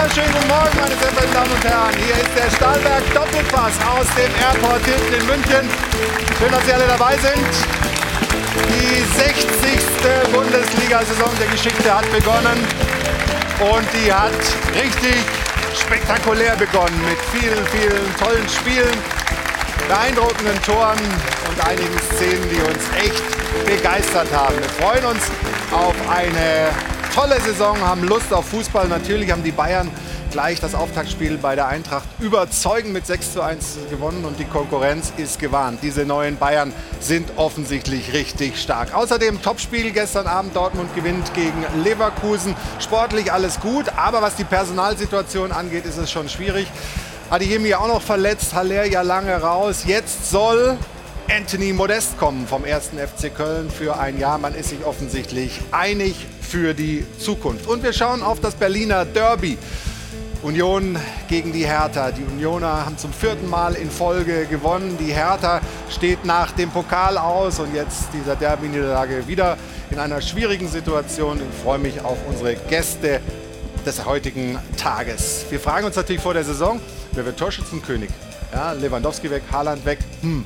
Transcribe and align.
wunderschönen 0.00 0.32
guten 0.32 0.48
Morgen, 0.48 0.76
meine 0.80 0.96
sehr 0.96 1.12
verehrten 1.12 1.34
Damen 1.34 1.52
und 1.52 1.64
Herren. 1.64 1.94
Hier 2.00 2.16
ist 2.16 2.32
der 2.34 2.50
Stahlberg 2.56 3.04
Doppelpass 3.12 3.74
aus 3.84 4.06
dem 4.16 4.32
Airport 4.40 4.82
Hilton 4.86 5.12
in 5.12 5.26
München. 5.26 5.68
Schön, 6.38 6.50
dass 6.50 6.64
Sie 6.64 6.72
alle 6.72 6.86
dabei 6.86 7.18
sind. 7.18 7.52
Die 8.72 9.04
60. 9.20 10.32
Bundesliga-Saison 10.32 11.30
der 11.38 11.48
Geschichte 11.48 11.94
hat 11.94 12.10
begonnen. 12.12 12.64
Und 13.60 13.86
die 13.92 14.10
hat 14.10 14.40
richtig 14.72 15.20
spektakulär 15.76 16.56
begonnen 16.56 16.98
mit 17.04 17.18
vielen, 17.36 17.60
vielen 17.68 18.08
tollen 18.16 18.48
Spielen, 18.48 18.96
beeindruckenden 19.86 20.62
Toren 20.62 20.96
und 20.96 21.66
einigen 21.68 21.98
Szenen, 22.16 22.48
die 22.48 22.62
uns 22.62 22.88
echt 22.96 23.22
begeistert 23.66 24.32
haben. 24.32 24.56
Wir 24.56 24.70
freuen 24.80 25.04
uns 25.04 25.28
auf 25.72 25.94
eine 26.08 26.72
tolle 27.14 27.40
Saison, 27.40 27.78
haben 27.80 28.04
Lust 28.04 28.32
auf 28.32 28.46
Fußball. 28.46 28.88
Natürlich 28.88 29.30
haben 29.30 29.42
die 29.42 29.50
Bayern 29.52 29.90
gleich 30.30 30.60
das 30.60 30.74
Auftaktspiel 30.74 31.38
bei 31.38 31.56
der 31.56 31.66
Eintracht 31.66 32.04
überzeugend 32.20 32.92
mit 32.92 33.04
6 33.06 33.32
zu 33.32 33.42
1 33.42 33.78
gewonnen 33.90 34.24
und 34.24 34.38
die 34.38 34.44
Konkurrenz 34.44 35.12
ist 35.16 35.40
gewarnt. 35.40 35.80
Diese 35.82 36.04
neuen 36.04 36.36
Bayern 36.36 36.72
sind 37.00 37.32
offensichtlich 37.36 38.12
richtig 38.12 38.60
stark. 38.60 38.94
Außerdem 38.94 39.42
Topspiel 39.42 39.90
gestern 39.90 40.26
Abend. 40.26 40.54
Dortmund 40.54 40.94
gewinnt 40.94 41.34
gegen 41.34 41.64
Leverkusen. 41.82 42.54
Sportlich 42.78 43.32
alles 43.32 43.60
gut, 43.60 43.86
aber 43.96 44.22
was 44.22 44.36
die 44.36 44.44
Personalsituation 44.44 45.52
angeht, 45.52 45.86
ist 45.86 45.98
es 45.98 46.10
schon 46.10 46.28
schwierig. 46.28 46.68
Adeyemi 47.28 47.74
auch 47.74 47.88
noch 47.88 48.02
verletzt, 48.02 48.54
Haller 48.54 48.84
ja 48.84 49.02
lange 49.02 49.34
raus. 49.40 49.84
Jetzt 49.86 50.30
soll 50.30 50.76
Anthony 51.28 51.72
Modest 51.72 52.18
kommen 52.18 52.46
vom 52.46 52.64
1. 52.64 52.90
FC 52.96 53.34
Köln 53.34 53.70
für 53.70 53.98
ein 53.98 54.18
Jahr. 54.18 54.38
Man 54.38 54.54
ist 54.54 54.70
sich 54.70 54.84
offensichtlich 54.84 55.60
einig 55.70 56.26
für 56.50 56.74
die 56.74 57.06
Zukunft. 57.18 57.68
Und 57.68 57.82
wir 57.82 57.92
schauen 57.92 58.22
auf 58.22 58.40
das 58.40 58.54
Berliner 58.54 59.04
Derby. 59.04 59.56
Union 60.42 60.98
gegen 61.28 61.52
die 61.52 61.66
Hertha. 61.66 62.10
Die 62.10 62.24
Unioner 62.24 62.86
haben 62.86 62.96
zum 62.98 63.12
vierten 63.12 63.48
Mal 63.48 63.74
in 63.74 63.90
Folge 63.90 64.46
gewonnen. 64.46 64.96
Die 64.98 65.12
Hertha 65.12 65.60
steht 65.90 66.24
nach 66.24 66.52
dem 66.52 66.70
Pokal 66.70 67.18
aus 67.18 67.60
und 67.60 67.74
jetzt 67.74 68.08
dieser 68.12 68.36
Derby-Niederlage 68.36 69.28
wieder 69.28 69.58
in 69.90 69.98
einer 69.98 70.20
schwierigen 70.22 70.66
Situation. 70.66 71.38
Ich 71.38 71.62
freue 71.62 71.78
mich 71.78 72.00
auf 72.00 72.18
unsere 72.26 72.56
Gäste 72.56 73.20
des 73.84 74.04
heutigen 74.06 74.58
Tages. 74.76 75.44
Wir 75.50 75.60
fragen 75.60 75.86
uns 75.86 75.96
natürlich 75.96 76.22
vor 76.22 76.34
der 76.34 76.44
Saison, 76.44 76.80
wer 77.12 77.26
wird 77.26 77.38
Torschützenkönig? 77.38 78.10
Ja, 78.52 78.72
Lewandowski 78.72 79.30
weg, 79.30 79.42
Haaland 79.52 79.84
weg. 79.84 79.98
Hm, 80.22 80.44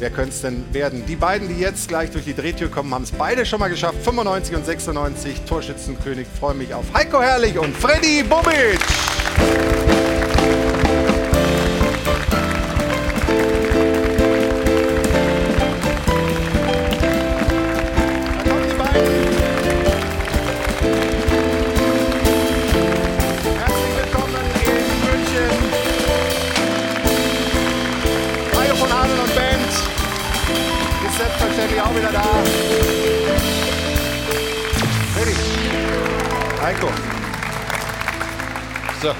Wer 0.00 0.08
könnte 0.08 0.30
es 0.30 0.40
denn 0.40 0.64
werden? 0.72 1.04
Die 1.06 1.14
beiden, 1.14 1.46
die 1.46 1.60
jetzt 1.60 1.88
gleich 1.88 2.10
durch 2.10 2.24
die 2.24 2.34
Drehtür 2.34 2.70
kommen, 2.70 2.94
haben 2.94 3.04
es 3.04 3.10
beide 3.10 3.44
schon 3.44 3.60
mal 3.60 3.68
geschafft. 3.68 3.98
95 4.02 4.56
und 4.56 4.64
96 4.64 5.42
Torschützenkönig. 5.42 6.26
Freue 6.40 6.54
mich 6.54 6.72
auf 6.72 6.86
Heiko 6.94 7.20
Herrlich 7.20 7.58
und 7.58 7.76
Freddy 7.76 8.22
Bubic. 8.22 8.80
So, 39.02 39.14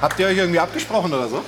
Habt 0.00 0.18
ihr 0.18 0.28
euch 0.28 0.38
irgendwie 0.38 0.58
abgesprochen 0.58 1.12
oder 1.12 1.28
so? 1.28 1.44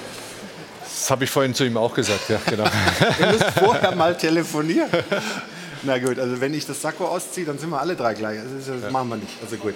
das 0.82 1.10
habe 1.10 1.24
ich 1.24 1.30
vorhin 1.30 1.54
zu 1.54 1.64
ihm 1.64 1.78
auch 1.78 1.94
gesagt, 1.94 2.28
ja, 2.28 2.38
genau. 2.44 2.64
Ihr 3.20 3.26
müsst 3.28 3.50
vorher 3.58 3.96
mal 3.96 4.14
telefonieren. 4.14 4.90
Na 5.82 5.98
gut, 5.98 6.18
also 6.18 6.38
wenn 6.40 6.52
ich 6.52 6.66
das 6.66 6.82
Sakko 6.82 7.06
ausziehe, 7.06 7.46
dann 7.46 7.58
sind 7.58 7.70
wir 7.70 7.80
alle 7.80 7.96
drei 7.96 8.12
gleich. 8.12 8.38
Also 8.38 8.56
das, 8.56 8.82
das 8.82 8.92
machen 8.92 9.08
wir 9.08 9.16
nicht. 9.16 9.32
Also 9.42 9.56
gut. 9.56 9.74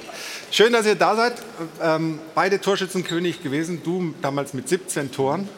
Schön, 0.51 0.75
dass 0.75 0.85
ihr 0.85 0.95
da 0.95 1.17
seid. 1.17 1.35
Ähm, 1.83 2.19
beide 2.35 2.61
Torschützenkönig 2.61 3.43
gewesen. 3.43 3.83
Du 3.83 4.15
damals 4.21 4.53
mit 4.53 4.69
17 4.69 5.11
Toren. 5.11 5.49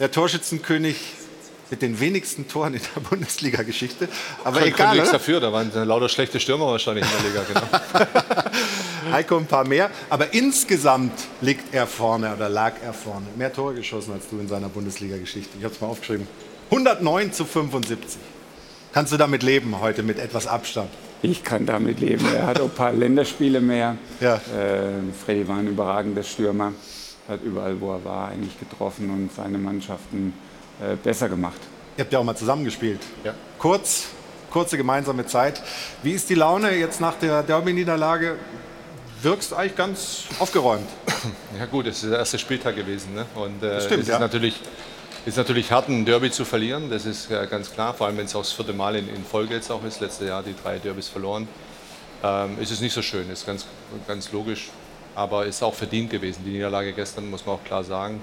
Der 0.00 0.10
Torschützenkönig 0.10 0.96
mit 1.74 1.82
den 1.82 1.98
wenigsten 1.98 2.46
Toren 2.46 2.74
in 2.74 2.80
der 2.94 3.00
Bundesliga-Geschichte. 3.10 4.08
Aber 4.44 4.60
Kann, 4.60 4.70
kann 4.70 4.74
egal, 4.74 4.94
nichts 4.94 5.10
dafür, 5.10 5.40
da 5.40 5.52
waren 5.52 5.72
lauter 5.72 6.08
schlechte 6.08 6.38
Stürmer 6.38 6.66
wahrscheinlich 6.68 7.04
in 7.04 7.10
der 7.10 7.42
Liga, 7.42 7.42
genau. 7.48 9.10
Heiko 9.12 9.36
ein 9.38 9.46
paar 9.46 9.66
mehr. 9.66 9.90
Aber 10.08 10.32
insgesamt 10.32 11.12
liegt 11.40 11.74
er 11.74 11.88
vorne 11.88 12.32
oder 12.32 12.48
lag 12.48 12.74
er 12.84 12.92
vorne. 12.92 13.26
Mehr 13.36 13.52
Tore 13.52 13.74
geschossen 13.74 14.12
als 14.12 14.28
du 14.28 14.38
in 14.38 14.46
seiner 14.46 14.68
Bundesliga-Geschichte. 14.68 15.50
Ich 15.58 15.64
habe 15.64 15.74
es 15.74 15.80
mal 15.80 15.88
aufgeschrieben. 15.88 16.28
109 16.70 17.32
zu 17.32 17.44
75. 17.44 18.20
Kannst 18.92 19.12
du 19.12 19.16
damit 19.16 19.42
leben 19.42 19.80
heute 19.80 20.04
mit 20.04 20.20
etwas 20.20 20.46
Abstand? 20.46 20.90
Ich 21.22 21.42
kann 21.42 21.66
damit 21.66 21.98
leben. 21.98 22.24
Er 22.32 22.46
hat 22.46 22.60
auch 22.60 22.66
ein 22.66 22.70
paar 22.70 22.92
Länderspiele 22.92 23.60
mehr. 23.60 23.96
Ja. 24.20 24.36
Äh, 24.36 25.02
Freddy 25.24 25.48
war 25.48 25.56
ein 25.56 25.66
überragender 25.66 26.22
Stürmer. 26.22 26.72
Hat 27.26 27.42
überall, 27.42 27.80
wo 27.80 27.92
er 27.92 28.04
war, 28.04 28.28
eigentlich 28.28 28.60
getroffen 28.60 29.10
und 29.10 29.32
seine 29.34 29.58
Mannschaften 29.58 30.34
äh, 30.80 30.96
besser 30.96 31.28
gemacht. 31.28 31.60
Ihr 31.96 32.04
habt 32.04 32.12
ja 32.12 32.18
auch 32.18 32.24
mal 32.24 32.36
zusammengespielt. 32.36 33.00
Ja. 33.22 33.34
Kurz, 33.58 34.06
kurze 34.50 34.76
gemeinsame 34.76 35.26
Zeit. 35.26 35.62
Wie 36.02 36.12
ist 36.12 36.28
die 36.28 36.34
Laune 36.34 36.74
jetzt 36.76 37.00
nach 37.00 37.14
der 37.14 37.42
Derby-Niederlage? 37.42 38.36
Wirkst 39.22 39.54
eigentlich 39.54 39.76
ganz 39.76 40.24
aufgeräumt. 40.38 40.88
Ja 41.58 41.66
gut, 41.66 41.86
es 41.86 42.02
ist 42.02 42.10
der 42.10 42.18
erste 42.18 42.38
Spieltag 42.38 42.74
gewesen. 42.74 43.14
Ne? 43.14 43.24
Und 43.36 43.62
äh, 43.62 43.80
stimmt, 43.80 44.02
es 44.02 44.08
ja. 44.08 44.16
ist, 44.16 44.20
natürlich, 44.20 44.60
ist 45.24 45.36
natürlich 45.36 45.70
hart, 45.70 45.88
ein 45.88 46.04
Derby 46.04 46.30
zu 46.30 46.44
verlieren, 46.44 46.90
das 46.90 47.06
ist 47.06 47.30
ja 47.30 47.44
ganz 47.44 47.72
klar. 47.72 47.94
Vor 47.94 48.08
allem, 48.08 48.18
wenn 48.18 48.26
es 48.26 48.34
auch 48.34 48.42
das 48.42 48.52
vierte 48.52 48.72
Mal 48.72 48.96
in, 48.96 49.08
in 49.08 49.24
Folge 49.24 49.54
jetzt 49.54 49.70
auch 49.70 49.84
ist. 49.84 50.00
Letztes 50.00 50.28
Jahr 50.28 50.42
die 50.42 50.54
drei 50.60 50.78
Derbys 50.78 51.08
verloren. 51.08 51.48
Ähm, 52.24 52.58
ist 52.60 52.72
es 52.72 52.80
nicht 52.80 52.92
so 52.92 53.02
schön, 53.02 53.30
ist 53.30 53.46
ganz, 53.46 53.66
ganz 54.08 54.32
logisch. 54.32 54.70
Aber 55.14 55.46
ist 55.46 55.62
auch 55.62 55.74
verdient 55.74 56.10
gewesen. 56.10 56.42
Die 56.44 56.50
Niederlage 56.50 56.92
gestern, 56.92 57.30
muss 57.30 57.46
man 57.46 57.54
auch 57.54 57.64
klar 57.64 57.84
sagen. 57.84 58.20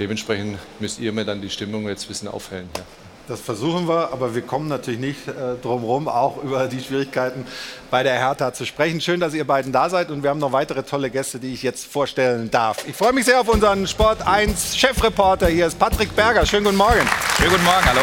Dementsprechend 0.00 0.58
müsst 0.80 0.98
ihr 0.98 1.12
mir 1.12 1.26
dann 1.26 1.42
die 1.42 1.50
Stimmung 1.50 1.86
jetzt 1.86 2.06
ein 2.06 2.08
bisschen 2.08 2.28
aufhellen. 2.28 2.70
Ja. 2.74 2.82
Das 3.28 3.38
versuchen 3.38 3.86
wir, 3.86 4.12
aber 4.12 4.34
wir 4.34 4.42
kommen 4.42 4.66
natürlich 4.66 4.98
nicht 4.98 5.28
äh, 5.28 5.54
drum 5.62 5.82
herum, 5.82 6.08
auch 6.08 6.42
über 6.42 6.66
die 6.68 6.80
Schwierigkeiten 6.80 7.46
bei 7.90 8.02
der 8.02 8.14
Hertha 8.14 8.52
zu 8.54 8.64
sprechen. 8.64 9.02
Schön, 9.02 9.20
dass 9.20 9.34
ihr 9.34 9.46
beiden 9.46 9.72
da 9.72 9.90
seid 9.90 10.10
und 10.10 10.22
wir 10.22 10.30
haben 10.30 10.40
noch 10.40 10.52
weitere 10.52 10.82
tolle 10.82 11.10
Gäste, 11.10 11.38
die 11.38 11.52
ich 11.52 11.62
jetzt 11.62 11.86
vorstellen 11.86 12.50
darf. 12.50 12.88
Ich 12.88 12.96
freue 12.96 13.12
mich 13.12 13.26
sehr 13.26 13.40
auf 13.40 13.48
unseren 13.48 13.86
Sport 13.86 14.26
1 14.26 14.76
Chefreporter. 14.76 15.48
Hier 15.48 15.66
ist 15.66 15.78
Patrick 15.78 16.16
Berger. 16.16 16.46
Schönen 16.46 16.64
guten 16.64 16.78
Morgen. 16.78 17.06
Schönen 17.36 17.50
guten 17.50 17.64
Morgen, 17.64 17.84
hallo. 17.84 18.00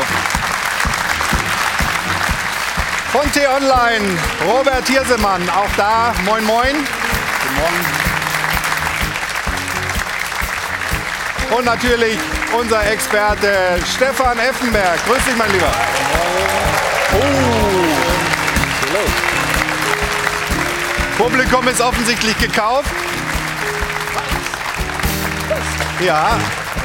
Von 3.11 3.31
T-Online, 3.31 4.17
Robert 4.47 4.87
Hirsemann, 4.87 5.49
auch 5.49 5.75
da. 5.75 6.13
Moin, 6.25 6.45
moin. 6.45 6.75
Guten 6.75 7.55
Morgen. 7.55 8.06
Und 11.55 11.65
natürlich 11.65 12.17
unser 12.57 12.85
Experte 12.91 13.49
Stefan 13.95 14.37
Effenberg. 14.39 15.05
Grüß 15.05 15.23
dich, 15.25 15.35
mein 15.37 15.51
Lieber. 15.51 15.71
Oh. 17.13 17.67
Publikum 21.17 21.67
ist 21.67 21.81
offensichtlich 21.81 22.37
gekauft. 22.37 22.91
Ja, 25.99 26.37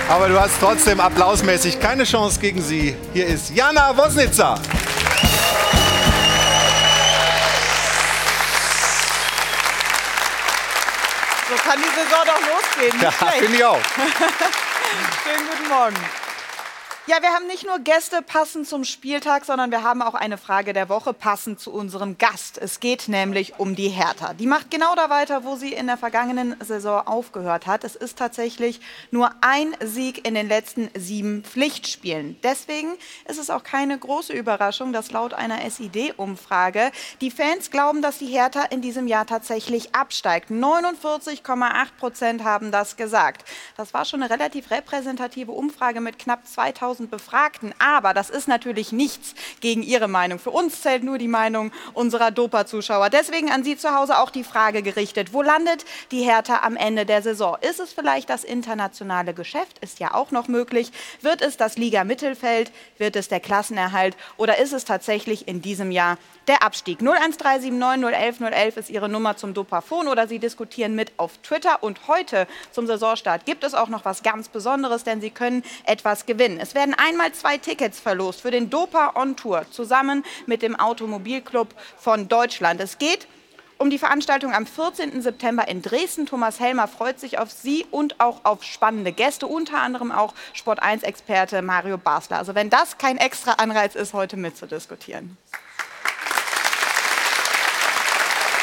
aber 0.08 0.28
du 0.28 0.40
hast 0.40 0.54
trotzdem 0.58 1.00
applausmäßig 1.00 1.78
keine 1.78 2.04
Chance 2.04 2.40
gegen 2.40 2.62
sie. 2.62 2.96
Hier 3.12 3.26
ist 3.26 3.54
Jana 3.54 3.94
Wosnitzer. 3.94 4.58
Kann 11.64 11.78
die 11.78 11.88
Saison 11.88 12.24
doch 12.26 12.40
losgehen. 12.40 12.96
Nicht 12.98 13.20
Ja, 13.20 13.26
finde 13.30 13.56
ich 13.56 13.64
auch. 13.64 13.78
Schönen 15.24 15.48
guten 15.48 15.68
Morgen. 15.68 15.96
Ja, 17.08 17.20
wir 17.20 17.30
haben 17.30 17.48
nicht 17.48 17.66
nur 17.66 17.80
Gäste 17.80 18.22
passend 18.22 18.68
zum 18.68 18.84
Spieltag, 18.84 19.44
sondern 19.44 19.72
wir 19.72 19.82
haben 19.82 20.02
auch 20.02 20.14
eine 20.14 20.38
Frage 20.38 20.72
der 20.72 20.88
Woche 20.88 21.12
passend 21.12 21.58
zu 21.58 21.72
unserem 21.72 22.16
Gast. 22.16 22.58
Es 22.58 22.78
geht 22.78 23.08
nämlich 23.08 23.58
um 23.58 23.74
die 23.74 23.88
Hertha. 23.88 24.34
Die 24.34 24.46
macht 24.46 24.70
genau 24.70 24.94
da 24.94 25.10
weiter, 25.10 25.42
wo 25.42 25.56
sie 25.56 25.72
in 25.72 25.88
der 25.88 25.96
vergangenen 25.96 26.54
Saison 26.60 27.04
aufgehört 27.04 27.66
hat. 27.66 27.82
Es 27.82 27.96
ist 27.96 28.18
tatsächlich 28.18 28.80
nur 29.10 29.32
ein 29.40 29.74
Sieg 29.80 30.24
in 30.28 30.34
den 30.34 30.46
letzten 30.46 30.90
sieben 30.96 31.42
Pflichtspielen. 31.42 32.38
Deswegen 32.44 32.92
ist 33.26 33.40
es 33.40 33.50
auch 33.50 33.64
keine 33.64 33.98
große 33.98 34.32
Überraschung, 34.32 34.92
dass 34.92 35.10
laut 35.10 35.34
einer 35.34 35.68
SID-Umfrage 35.68 36.92
die 37.20 37.32
Fans 37.32 37.72
glauben, 37.72 38.00
dass 38.00 38.18
die 38.18 38.26
Hertha 38.26 38.62
in 38.62 38.80
diesem 38.80 39.08
Jahr 39.08 39.26
tatsächlich 39.26 39.92
absteigt. 39.92 40.52
49,8 40.52 41.86
Prozent 41.98 42.44
haben 42.44 42.70
das 42.70 42.96
gesagt. 42.96 43.44
Das 43.76 43.92
war 43.92 44.04
schon 44.04 44.22
eine 44.22 44.32
relativ 44.32 44.70
repräsentative 44.70 45.50
Umfrage 45.50 46.00
mit 46.00 46.20
knapp 46.20 46.46
2000 46.46 46.91
3000 46.92 47.10
Befragten. 47.10 47.74
Aber 47.78 48.14
das 48.14 48.30
ist 48.30 48.48
natürlich 48.48 48.92
nichts 48.92 49.34
gegen 49.60 49.82
Ihre 49.82 50.08
Meinung. 50.08 50.38
Für 50.38 50.50
uns 50.50 50.82
zählt 50.82 51.02
nur 51.02 51.18
die 51.18 51.28
Meinung 51.28 51.72
unserer 51.94 52.30
Dopa-Zuschauer. 52.30 53.10
Deswegen 53.10 53.50
an 53.50 53.64
Sie 53.64 53.76
zu 53.76 53.94
Hause 53.94 54.18
auch 54.18 54.30
die 54.30 54.44
Frage 54.44 54.82
gerichtet, 54.82 55.32
wo 55.32 55.42
landet 55.42 55.84
die 56.10 56.22
Hertha 56.22 56.60
am 56.62 56.76
Ende 56.76 57.06
der 57.06 57.22
Saison? 57.22 57.56
Ist 57.60 57.80
es 57.80 57.92
vielleicht 57.92 58.30
das 58.30 58.44
internationale 58.44 59.34
Geschäft? 59.34 59.78
Ist 59.80 60.00
ja 60.00 60.14
auch 60.14 60.30
noch 60.30 60.48
möglich. 60.48 60.92
Wird 61.20 61.42
es 61.42 61.56
das 61.56 61.76
Liga-Mittelfeld? 61.76 62.70
Wird 62.98 63.16
es 63.16 63.28
der 63.28 63.40
Klassenerhalt? 63.40 64.16
Oder 64.36 64.58
ist 64.58 64.72
es 64.72 64.84
tatsächlich 64.84 65.48
in 65.48 65.62
diesem 65.62 65.90
Jahr 65.90 66.18
der 66.48 66.62
Abstieg. 66.62 67.00
01379 67.00 67.72
011 68.12 68.40
011 68.40 68.76
ist 68.76 68.90
Ihre 68.90 69.08
Nummer 69.08 69.36
zum 69.36 69.54
Dopafon 69.54 70.08
oder 70.08 70.26
Sie 70.26 70.38
diskutieren 70.38 70.94
mit 70.94 71.12
auf 71.16 71.38
Twitter. 71.38 71.82
Und 71.82 72.08
heute 72.08 72.46
zum 72.72 72.86
Saisonstart 72.86 73.46
gibt 73.46 73.64
es 73.64 73.74
auch 73.74 73.88
noch 73.88 74.04
was 74.04 74.22
ganz 74.22 74.48
Besonderes, 74.48 75.04
denn 75.04 75.20
Sie 75.20 75.30
können 75.30 75.62
etwas 75.84 76.26
gewinnen. 76.26 76.58
Es 76.60 76.74
werden 76.74 76.81
einmal 76.94 77.32
zwei 77.32 77.58
Tickets 77.58 78.00
verlost 78.00 78.40
für 78.40 78.50
den 78.50 78.68
Dopa 78.68 79.12
On 79.14 79.36
Tour 79.36 79.64
zusammen 79.70 80.24
mit 80.46 80.62
dem 80.62 80.74
Automobilclub 80.74 81.68
von 81.96 82.28
Deutschland. 82.28 82.80
Es 82.80 82.98
geht 82.98 83.28
um 83.78 83.90
die 83.90 83.98
Veranstaltung 83.98 84.52
am 84.52 84.66
14. 84.66 85.22
September 85.22 85.66
in 85.68 85.82
Dresden. 85.82 86.26
Thomas 86.26 86.60
Helmer 86.60 86.88
freut 86.88 87.18
sich 87.18 87.38
auf 87.38 87.50
Sie 87.50 87.86
und 87.90 88.20
auch 88.20 88.44
auf 88.44 88.62
spannende 88.62 89.12
Gäste, 89.12 89.46
unter 89.46 89.80
anderem 89.80 90.12
auch 90.12 90.34
Sport1-Experte 90.54 91.62
Mario 91.62 91.98
Basler. 91.98 92.38
Also 92.38 92.54
wenn 92.54 92.70
das 92.70 92.98
kein 92.98 93.16
extra 93.16 93.52
Anreiz 93.52 93.94
ist, 93.94 94.12
heute 94.12 94.36
mitzudiskutieren. 94.36 95.36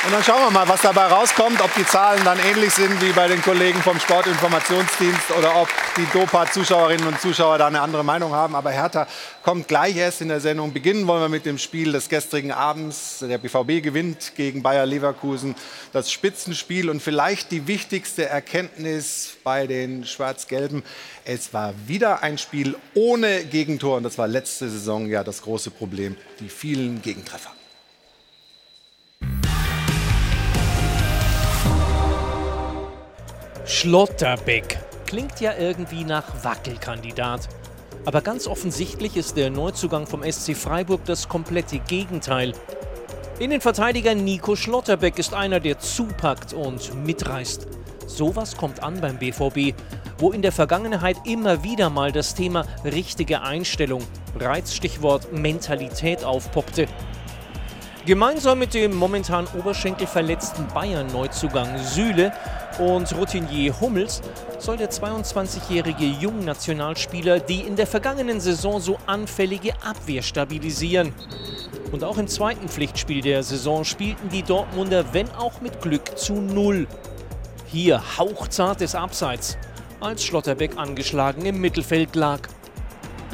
Und 0.06 0.14
dann 0.14 0.24
schauen 0.24 0.42
wir 0.42 0.52
mal, 0.52 0.68
was 0.70 0.82
dabei 0.82 1.08
rauskommt, 1.08 1.60
ob 1.62 1.76
die 1.76 1.86
Zahlen 1.86 2.24
dann 2.24 2.40
ähnlich 2.40 2.74
sind 2.74 3.02
wie 3.02 3.12
bei 3.12 3.28
den 3.28 3.42
Kollegen 3.42 3.82
vom 3.82 4.00
Sportinformationsdienst 4.00 5.32
oder 5.38 5.62
ob 5.62 5.68
die 5.98 6.06
Dopa-Zuschauerinnen 6.14 7.06
und 7.06 7.20
Zuschauer 7.20 7.58
da 7.58 7.68
eine 7.68 7.82
andere 7.82 8.06
Meinung 8.06 8.32
haben. 8.32 8.56
Aber 8.56 8.72
Hertha 8.72 9.08
kommt 9.44 9.68
gleich 9.68 9.98
erst 9.98 10.22
in 10.22 10.30
der 10.30 10.40
Sendung. 10.40 10.72
Beginnen 10.72 11.06
wollen 11.06 11.22
wir 11.24 11.28
mit 11.28 11.46
dem 11.46 11.58
Spiel 11.58 11.92
des 11.92 12.08
gestrigen 12.08 12.54
Abends. 12.54 13.20
Der 13.20 13.40
BVB 13.40 13.84
gewinnt 13.84 14.36
gegen 14.38 14.64
Bayer 14.64 14.86
Leverkusen 14.86 15.54
das 15.92 16.10
Spitzenspiel 16.10 16.90
und 16.90 17.02
vielleicht 17.02 17.52
die 17.52 17.68
wichtigste 17.68 18.26
Erkenntnis 18.26 19.36
bei 19.44 19.68
den 19.68 20.06
Schwarz-Gelben. 20.06 20.82
Es 21.26 21.54
war 21.54 21.74
wieder 21.88 22.24
ein 22.24 22.38
Spiel 22.38 22.78
ohne 22.94 23.44
Gegentor 23.44 23.98
und 23.98 24.04
das 24.04 24.18
war 24.18 24.30
letzte 24.30 24.70
Saison 24.70 25.08
ja 25.08 25.26
das 25.26 25.42
große 25.42 25.72
Problem, 25.72 26.16
die 26.40 26.48
vielen 26.48 27.02
Gegentreffer. 27.02 27.52
Schlotterbeck 33.72 34.80
klingt 35.06 35.40
ja 35.42 35.54
irgendwie 35.56 36.04
nach 36.04 36.44
Wackelkandidat. 36.44 37.48
Aber 38.04 38.22
ganz 38.22 38.48
offensichtlich 38.48 39.16
ist 39.16 39.38
der 39.38 39.52
Neuzugang 39.52 40.08
vom 40.08 40.24
SC 40.24 40.58
Freiburg 40.58 41.06
das 41.06 41.30
komplette 41.30 41.78
Gegenteil. 41.78 42.54
Innenverteidiger 43.38 44.16
Nico 44.16 44.56
Schlotterbeck 44.56 45.20
ist 45.20 45.36
einer, 45.36 45.60
der 45.60 45.78
zupackt 45.78 46.52
und 46.52 46.96
mitreißt. 47.06 47.68
Sowas 48.08 48.58
kommt 48.58 48.82
an 48.82 49.00
beim 49.02 49.20
BVB, 49.20 49.80
wo 50.18 50.32
in 50.32 50.42
der 50.42 50.52
Vergangenheit 50.52 51.18
immer 51.26 51.64
wieder 51.64 51.92
mal 51.92 52.12
das 52.12 52.34
Thema 52.34 52.66
richtige 52.84 53.44
Einstellung, 53.44 54.02
Reizstichwort 54.40 55.32
Mentalität 55.32 56.24
aufpoppte. 56.24 56.88
Gemeinsam 58.06 58.60
mit 58.60 58.74
dem 58.74 58.96
momentan 58.96 59.46
oberschenkelverletzten 59.58 60.68
Bayern-Neuzugang 60.68 61.78
Süle 61.80 62.32
und 62.80 63.14
Routinier 63.16 63.80
Hummels 63.82 64.22
soll 64.58 64.78
der 64.78 64.90
22-jährige 64.90 66.06
Jungnationalspieler 66.06 67.42
die 67.42 67.62
in 67.62 67.76
der 67.76 67.88
vergangenen 67.88 68.40
Saison 68.40 68.80
so 68.80 68.98
anfällige 69.06 69.74
Abwehr 69.84 70.22
stabilisieren. 70.22 71.14
Und 71.92 72.04
auch 72.04 72.18
im 72.18 72.28
zweiten 72.28 72.70
Pflichtspiel 72.70 73.22
der 73.22 73.44
Saison 73.44 73.84
spielten 73.84 74.30
die 74.30 74.44
Dortmunder, 74.44 75.14
wenn 75.14 75.30
auch 75.32 75.60
mit 75.60 75.82
Glück, 75.82 76.18
zu 76.18 76.34
Null. 76.36 76.88
Hier 77.68 78.02
hauchzartes 78.18 78.96
Abseits, 78.96 79.58
als 80.00 80.24
Schlotterbeck 80.24 80.78
angeschlagen 80.78 81.46
im 81.46 81.60
Mittelfeld 81.60 82.16
lag. 82.16 82.40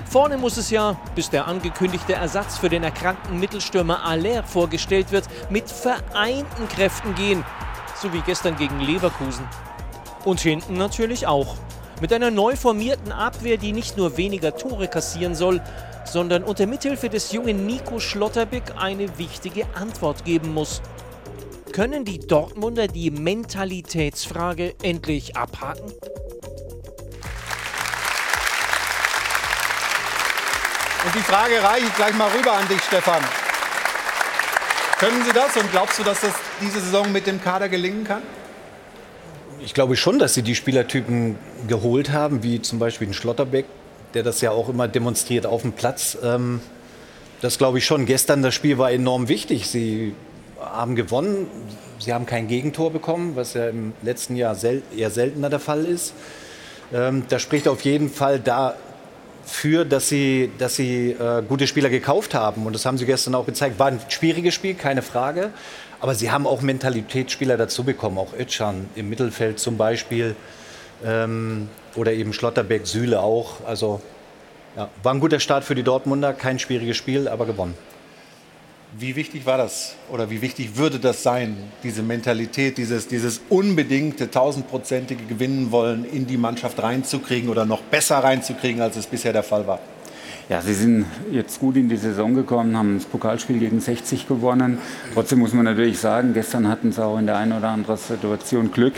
Vorne 0.09 0.37
muss 0.37 0.57
es 0.57 0.69
ja, 0.69 0.95
bis 1.15 1.29
der 1.29 1.47
angekündigte 1.47 2.13
Ersatz 2.13 2.57
für 2.57 2.69
den 2.69 2.83
erkrankten 2.83 3.39
Mittelstürmer 3.39 4.05
Aller 4.05 4.43
vorgestellt 4.43 5.11
wird, 5.11 5.25
mit 5.49 5.69
vereinten 5.69 6.67
Kräften 6.69 7.15
gehen. 7.15 7.43
So 8.01 8.13
wie 8.13 8.21
gestern 8.21 8.55
gegen 8.55 8.79
Leverkusen. 8.79 9.45
Und 10.23 10.39
hinten 10.39 10.73
natürlich 10.73 11.27
auch. 11.27 11.55
Mit 12.01 12.11
einer 12.11 12.31
neu 12.31 12.55
formierten 12.55 13.11
Abwehr, 13.11 13.57
die 13.57 13.71
nicht 13.71 13.97
nur 13.97 14.17
weniger 14.17 14.55
Tore 14.55 14.87
kassieren 14.87 15.33
soll, 15.33 15.61
sondern 16.05 16.43
unter 16.43 16.67
Mithilfe 16.67 17.09
des 17.09 17.31
jungen 17.31 17.65
Nico 17.65 17.99
Schlotterbeck 17.99 18.73
eine 18.77 19.17
wichtige 19.17 19.65
Antwort 19.75 20.25
geben 20.25 20.53
muss. 20.53 20.81
Können 21.71 22.05
die 22.05 22.19
Dortmunder 22.19 22.87
die 22.87 23.11
Mentalitätsfrage 23.11 24.75
endlich 24.81 25.35
abhaken? 25.35 25.91
Und 31.05 31.13
die 31.13 31.19
Frage 31.19 31.61
reiche 31.61 31.85
ich 31.85 31.95
gleich 31.95 32.15
mal 32.15 32.29
rüber 32.29 32.53
an 32.53 32.67
dich, 32.67 32.81
Stefan. 32.81 33.21
Können 34.97 35.23
Sie 35.23 35.33
das 35.33 35.55
und 35.55 35.71
glaubst 35.71 35.99
du, 35.99 36.03
dass 36.03 36.21
das 36.21 36.33
diese 36.61 36.79
Saison 36.79 37.11
mit 37.11 37.27
dem 37.27 37.39
Kader 37.41 37.69
gelingen 37.69 38.05
kann? 38.05 38.23
Ich 39.59 39.73
glaube 39.73 39.95
schon, 39.97 40.19
dass 40.19 40.33
sie 40.33 40.41
die 40.41 40.55
Spielertypen 40.55 41.37
geholt 41.67 42.11
haben, 42.11 42.43
wie 42.43 42.61
zum 42.61 42.79
Beispiel 42.79 43.07
den 43.07 43.13
Schlotterbeck, 43.13 43.65
der 44.13 44.23
das 44.23 44.41
ja 44.41 44.51
auch 44.51 44.67
immer 44.67 44.87
demonstriert 44.87 45.45
auf 45.45 45.61
dem 45.61 45.73
Platz. 45.73 46.17
Ähm, 46.23 46.59
das 47.41 47.57
glaube 47.57 47.77
ich 47.77 47.85
schon. 47.85 48.05
Gestern 48.05 48.41
das 48.41 48.55
Spiel 48.55 48.77
war 48.77 48.91
enorm 48.91 49.27
wichtig. 49.27 49.67
Sie 49.67 50.15
haben 50.59 50.95
gewonnen. 50.95 51.47
Sie 51.99 52.13
haben 52.13 52.25
kein 52.25 52.47
Gegentor 52.47 52.91
bekommen, 52.91 53.35
was 53.35 53.53
ja 53.53 53.69
im 53.69 53.93
letzten 54.01 54.35
Jahr 54.35 54.55
sel 54.55 54.81
eher 54.95 55.11
seltener 55.11 55.49
der 55.49 55.59
Fall 55.59 55.85
ist. 55.85 56.13
Ähm, 56.93 57.25
das 57.29 57.41
spricht 57.41 57.67
auf 57.67 57.81
jeden 57.81 58.09
Fall 58.09 58.39
da 58.39 58.75
für, 59.45 59.85
dass 59.85 60.09
sie, 60.09 60.51
dass 60.57 60.75
sie 60.75 61.11
äh, 61.11 61.43
gute 61.47 61.67
Spieler 61.67 61.89
gekauft 61.89 62.33
haben. 62.33 62.65
Und 62.65 62.73
das 62.73 62.85
haben 62.85 62.97
sie 62.97 63.05
gestern 63.05 63.35
auch 63.35 63.45
gezeigt. 63.45 63.79
War 63.79 63.87
ein 63.87 63.99
schwieriges 64.09 64.53
Spiel, 64.53 64.73
keine 64.73 65.01
Frage. 65.01 65.51
Aber 66.01 66.15
sie 66.15 66.31
haben 66.31 66.45
auch 66.45 66.61
Mentalitätsspieler 66.61 67.57
dazu 67.57 67.83
bekommen, 67.83 68.17
auch 68.17 68.33
Özcan 68.37 68.89
im 68.95 69.09
Mittelfeld 69.09 69.59
zum 69.59 69.77
Beispiel. 69.77 70.35
Ähm, 71.03 71.69
oder 71.95 72.13
eben 72.13 72.33
Schlotterbeck, 72.33 72.85
Süle 72.87 73.21
auch. 73.21 73.65
Also 73.65 74.01
ja, 74.75 74.89
war 75.03 75.13
ein 75.13 75.19
guter 75.19 75.39
Start 75.39 75.63
für 75.63 75.75
die 75.75 75.83
Dortmunder. 75.83 76.33
Kein 76.33 76.59
schwieriges 76.59 76.97
Spiel, 76.97 77.27
aber 77.27 77.45
gewonnen. 77.45 77.75
Wie 78.97 79.17
wichtig 79.17 79.45
war 79.45 79.57
das 79.57 79.93
oder 80.09 80.29
wie 80.29 80.41
wichtig 80.41 80.77
würde 80.77 80.99
das 80.99 81.21
sein, 81.21 81.57
diese 81.83 82.01
Mentalität, 82.01 82.77
dieses, 82.77 83.09
dieses 83.09 83.41
unbedingte, 83.49 84.31
tausendprozentige 84.31 85.25
Gewinnen 85.25 85.71
wollen 85.71 86.05
in 86.05 86.27
die 86.27 86.37
Mannschaft 86.37 86.81
reinzukriegen 86.81 87.49
oder 87.49 87.65
noch 87.65 87.81
besser 87.81 88.19
reinzukriegen, 88.19 88.81
als 88.81 88.95
es 88.95 89.05
bisher 89.05 89.33
der 89.33 89.43
Fall 89.43 89.67
war? 89.67 89.79
Ja, 90.47 90.61
sie 90.61 90.75
sind 90.75 91.07
jetzt 91.31 91.59
gut 91.59 91.75
in 91.75 91.89
die 91.89 91.97
Saison 91.97 92.35
gekommen, 92.35 92.77
haben 92.77 92.99
das 92.99 93.05
Pokalspiel 93.05 93.57
gegen 93.57 93.79
60 93.79 94.27
gewonnen. 94.27 94.77
Trotzdem 95.15 95.39
muss 95.39 95.53
man 95.53 95.65
natürlich 95.65 95.97
sagen, 95.97 96.35
gestern 96.35 96.67
hatten 96.67 96.91
sie 96.91 97.03
auch 97.03 97.17
in 97.17 97.25
der 97.25 97.37
einen 97.37 97.53
oder 97.53 97.69
anderen 97.69 97.97
Situation 97.97 98.71
Glück. 98.71 98.93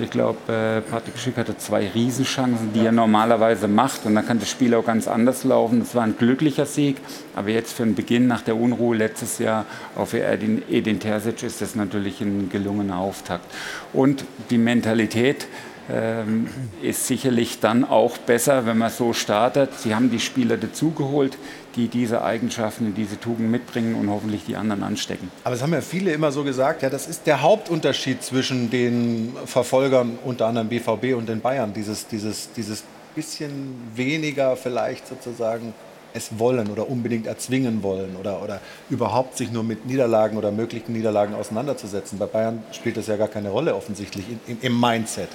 Ich 0.00 0.10
glaube, 0.10 0.38
äh, 0.52 0.80
Patrick 0.80 1.16
Schick 1.18 1.36
hatte 1.36 1.56
zwei 1.56 1.88
Riesenchancen, 1.88 2.72
die 2.72 2.84
er 2.84 2.90
normalerweise 2.90 3.68
macht. 3.68 4.06
Und 4.06 4.16
dann 4.16 4.26
kann 4.26 4.40
das 4.40 4.50
Spiel 4.50 4.74
auch 4.74 4.84
ganz 4.84 5.06
anders 5.06 5.44
laufen. 5.44 5.78
Das 5.78 5.94
war 5.94 6.02
ein 6.02 6.16
glücklicher 6.18 6.66
Sieg. 6.66 6.96
Aber 7.36 7.50
jetzt 7.50 7.74
für 7.74 7.84
den 7.84 7.94
Beginn 7.94 8.26
nach 8.26 8.42
der 8.42 8.56
Unruhe 8.56 8.96
letztes 8.96 9.38
Jahr 9.38 9.66
auf 9.94 10.14
Edin, 10.14 10.62
Edin 10.68 10.98
Terzic 10.98 11.44
ist 11.44 11.60
das 11.60 11.76
natürlich 11.76 12.20
ein 12.20 12.48
gelungener 12.50 12.98
Auftakt. 12.98 13.44
Und 13.92 14.24
die 14.50 14.58
Mentalität, 14.58 15.46
ähm, 15.90 16.48
ist 16.82 17.06
sicherlich 17.06 17.60
dann 17.60 17.84
auch 17.84 18.18
besser, 18.18 18.66
wenn 18.66 18.78
man 18.78 18.90
so 18.90 19.12
startet. 19.12 19.78
Sie 19.78 19.94
haben 19.94 20.10
die 20.10 20.20
Spieler 20.20 20.56
dazugeholt, 20.56 21.38
die 21.76 21.88
diese 21.88 22.22
Eigenschaften, 22.22 22.94
diese 22.94 23.18
Tugend 23.18 23.50
mitbringen 23.50 23.94
und 23.94 24.10
hoffentlich 24.10 24.44
die 24.44 24.56
anderen 24.56 24.82
anstecken. 24.82 25.30
Aber 25.44 25.54
es 25.54 25.62
haben 25.62 25.72
ja 25.72 25.80
viele 25.80 26.12
immer 26.12 26.32
so 26.32 26.44
gesagt, 26.44 26.82
ja, 26.82 26.90
das 26.90 27.06
ist 27.06 27.26
der 27.26 27.42
Hauptunterschied 27.42 28.22
zwischen 28.22 28.70
den 28.70 29.34
Verfolgern, 29.46 30.18
unter 30.24 30.46
anderem 30.46 30.68
BVB 30.68 31.16
und 31.16 31.28
den 31.28 31.40
Bayern. 31.40 31.72
Dieses, 31.72 32.06
dieses, 32.06 32.52
dieses 32.52 32.84
bisschen 33.14 33.74
weniger 33.94 34.56
vielleicht 34.56 35.08
sozusagen 35.08 35.74
es 36.14 36.38
wollen 36.38 36.70
oder 36.70 36.88
unbedingt 36.88 37.26
erzwingen 37.26 37.82
wollen 37.82 38.16
oder, 38.16 38.42
oder 38.42 38.60
überhaupt 38.90 39.36
sich 39.36 39.50
nur 39.50 39.62
mit 39.62 39.86
Niederlagen 39.86 40.36
oder 40.36 40.50
möglichen 40.50 40.92
Niederlagen 40.92 41.34
auseinanderzusetzen. 41.34 42.18
Bei 42.18 42.26
Bayern 42.26 42.62
spielt 42.72 42.96
das 42.96 43.06
ja 43.06 43.16
gar 43.16 43.28
keine 43.28 43.50
Rolle 43.50 43.74
offensichtlich 43.74 44.24
im, 44.46 44.58
im 44.60 44.80
Mindset. 44.80 45.28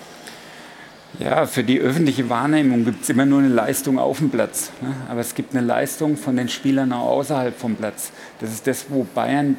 Ja, 1.19 1.45
für 1.45 1.63
die 1.63 1.79
öffentliche 1.79 2.29
Wahrnehmung 2.29 2.85
gibt 2.85 3.03
es 3.03 3.09
immer 3.09 3.25
nur 3.25 3.39
eine 3.39 3.49
Leistung 3.49 3.99
auf 3.99 4.17
dem 4.17 4.31
Platz. 4.31 4.71
Ne? 4.81 4.93
Aber 5.09 5.19
es 5.19 5.35
gibt 5.35 5.55
eine 5.55 5.65
Leistung 5.65 6.17
von 6.17 6.35
den 6.35 6.49
Spielern 6.49 6.91
auch 6.91 7.17
außerhalb 7.17 7.57
vom 7.57 7.75
Platz. 7.75 8.11
Das 8.39 8.51
ist 8.51 8.65
das, 8.65 8.85
wo 8.89 9.05
Bayern 9.13 9.55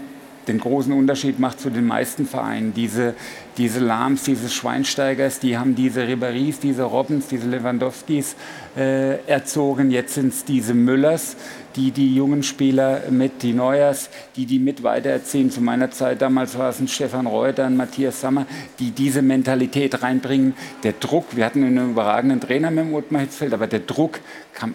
den 0.48 0.58
großen 0.58 0.92
Unterschied 0.92 1.38
macht 1.38 1.60
zu 1.60 1.70
den 1.70 1.86
meisten 1.86 2.26
Vereinen. 2.26 2.74
Diese, 2.74 3.14
diese 3.56 3.80
Lahms, 3.80 4.24
diese 4.24 4.48
Schweinsteigers, 4.48 5.38
die 5.38 5.56
haben 5.56 5.74
diese 5.74 6.02
Ribéry's, 6.02 6.58
diese 6.58 6.82
Robbins, 6.82 7.28
diese 7.28 7.48
Lewandowskis 7.48 8.36
äh, 8.76 9.24
erzogen. 9.26 9.90
Jetzt 9.90 10.14
sind 10.14 10.32
es 10.32 10.44
diese 10.44 10.74
Müllers, 10.74 11.36
die 11.76 11.90
die 11.90 12.14
jungen 12.14 12.42
Spieler 12.42 13.02
mit, 13.10 13.42
die 13.42 13.52
Neuers, 13.52 14.10
die 14.36 14.46
die 14.46 14.58
mit 14.58 14.82
weitererziehen. 14.82 15.50
Zu 15.50 15.60
meiner 15.60 15.90
Zeit 15.90 16.22
damals 16.22 16.58
war 16.58 16.70
es 16.70 16.80
ein 16.80 16.88
Stefan 16.88 17.26
Reuter, 17.26 17.66
ein 17.66 17.76
Matthias 17.76 18.20
Sammer, 18.20 18.46
die 18.78 18.90
diese 18.90 19.22
Mentalität 19.22 20.02
reinbringen. 20.02 20.54
Der 20.82 20.92
Druck, 20.92 21.36
wir 21.36 21.44
hatten 21.44 21.64
einen 21.64 21.90
überragenden 21.90 22.40
Trainer 22.40 22.70
mit 22.70 22.86
dem 22.86 22.94
Ottmar 22.94 23.22
Hitzfeld, 23.22 23.52
aber 23.52 23.66
der 23.66 23.80
Druck 23.80 24.20
kam 24.52 24.74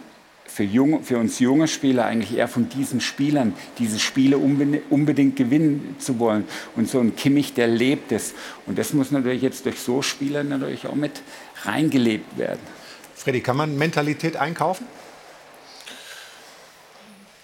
für, 0.60 0.66
junge, 0.66 1.02
für 1.04 1.18
uns 1.18 1.40
junge 1.40 1.70
Spieler 1.70 2.06
eigentlich 2.06 2.36
eher 2.36 2.50
von 2.50 2.68
diesen 2.68 3.00
Spielern, 3.00 3.54
diese 3.78 3.98
Spiele 3.98 4.38
unbedingt 4.38 5.38
gewinnen 5.38 5.96
zu 6.00 6.20
wollen. 6.20 6.44
Und 6.76 6.90
so 6.90 7.00
ein 7.00 7.16
Kimmich, 7.16 7.54
der 7.54 7.68
lebt 7.68 8.12
es. 8.12 8.34
Und 8.66 8.78
das 8.78 8.92
muss 8.92 9.10
natürlich 9.10 9.42
jetzt 9.42 9.66
durch 9.66 9.80
so 9.80 10.02
Spieler 10.02 10.44
natürlich 10.44 10.86
auch 10.86 10.96
mit 10.96 11.22
reingelebt 11.64 12.38
werden. 12.38 12.60
Freddy, 13.16 13.40
kann 13.40 13.56
man 13.56 13.78
Mentalität 13.78 14.36
einkaufen? 14.36 14.86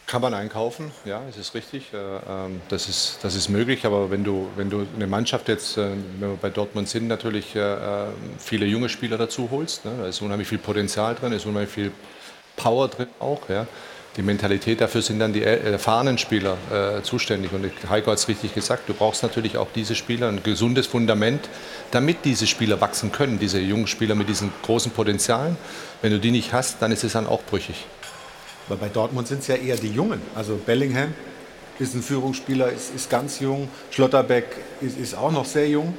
Kann 0.08 0.22
man 0.22 0.34
einkaufen, 0.34 0.92
ja, 1.06 1.22
es 1.30 1.38
ist 1.38 1.56
richtig. 1.56 1.94
Äh, 1.94 1.98
ähm, 1.98 2.62
das 2.68 2.90
ist, 2.90 3.20
das 3.22 3.36
ist 3.36 3.48
möglich, 3.48 3.86
aber 3.86 4.12
wenn 4.12 4.26
du, 4.26 4.50
wenn 4.58 4.70
du 4.70 4.86
eine 4.94 5.08
Mannschaft 5.08 5.48
jetzt, 5.48 5.78
äh, 5.78 5.92
wenn 6.20 6.32
wir 6.32 6.38
bei 6.40 6.50
Dortmund 6.50 6.90
sind, 6.90 7.08
natürlich 7.08 7.56
äh, 7.56 8.08
viele 8.40 8.66
junge 8.66 8.90
Spieler 8.90 9.18
dazu 9.18 9.50
holst, 9.52 9.86
ne, 9.86 9.92
da 10.02 10.08
ist 10.08 10.22
unheimlich 10.22 10.50
viel 10.50 10.58
Potenzial 10.58 11.16
drin, 11.16 11.32
ist 11.32 11.46
unheimlich 11.46 11.72
viel 11.72 11.92
Power 12.56 12.88
drin 12.88 13.08
auch. 13.20 13.50
Ja. 13.50 13.68
Die 14.18 14.22
Mentalität 14.22 14.80
dafür 14.80 15.02
sind 15.02 15.20
dann 15.20 15.34
die 15.34 15.44
erfahrenen 15.44 16.18
Spieler 16.18 16.58
äh, 16.72 17.02
zuständig. 17.02 17.52
Und 17.52 17.70
Heiko 17.90 18.12
hat 18.12 18.18
es 18.18 18.30
richtig 18.30 18.54
gesagt, 18.54 18.88
du 18.88 18.94
brauchst 18.94 19.24
natürlich 19.24 19.58
auch 19.58 19.68
diese 19.76 19.94
Spieler, 19.94 20.30
ein 20.30 20.42
gesundes 20.42 20.88
Fundament, 20.88 21.50
damit 21.92 22.24
diese 22.24 22.48
Spieler 22.48 22.80
wachsen 22.80 23.12
können, 23.12 23.40
diese 23.40 23.60
jungen 23.60 23.88
Spieler 23.88 24.16
mit 24.16 24.30
diesen 24.30 24.54
großen 24.64 24.92
Potenzialen. 24.92 25.58
Wenn 26.02 26.12
du 26.12 26.20
die 26.20 26.32
nicht 26.32 26.54
hast, 26.54 26.82
dann 26.82 26.94
ist 26.94 27.04
es 27.04 27.12
dann 27.12 27.28
auch 27.28 27.44
brüchig. 27.44 27.86
Aber 28.70 28.78
bei 28.78 28.88
Dortmund 28.88 29.28
sind 29.28 29.42
es 29.42 29.48
ja 29.48 29.56
eher 29.56 29.76
die 29.76 29.90
Jungen. 29.92 30.22
Also 30.34 30.56
Bellingham 30.66 31.14
ist 31.78 31.94
ein 31.94 32.02
Führungsspieler, 32.02 32.70
ist, 32.70 32.96
ist 32.96 33.10
ganz 33.10 33.42
jung. 33.42 33.68
Schlotterbeck 33.92 34.46
ist, 34.80 34.98
ist 34.98 35.16
auch 35.16 35.32
noch 35.32 35.46
sehr 35.46 35.68
jung. 35.68 35.94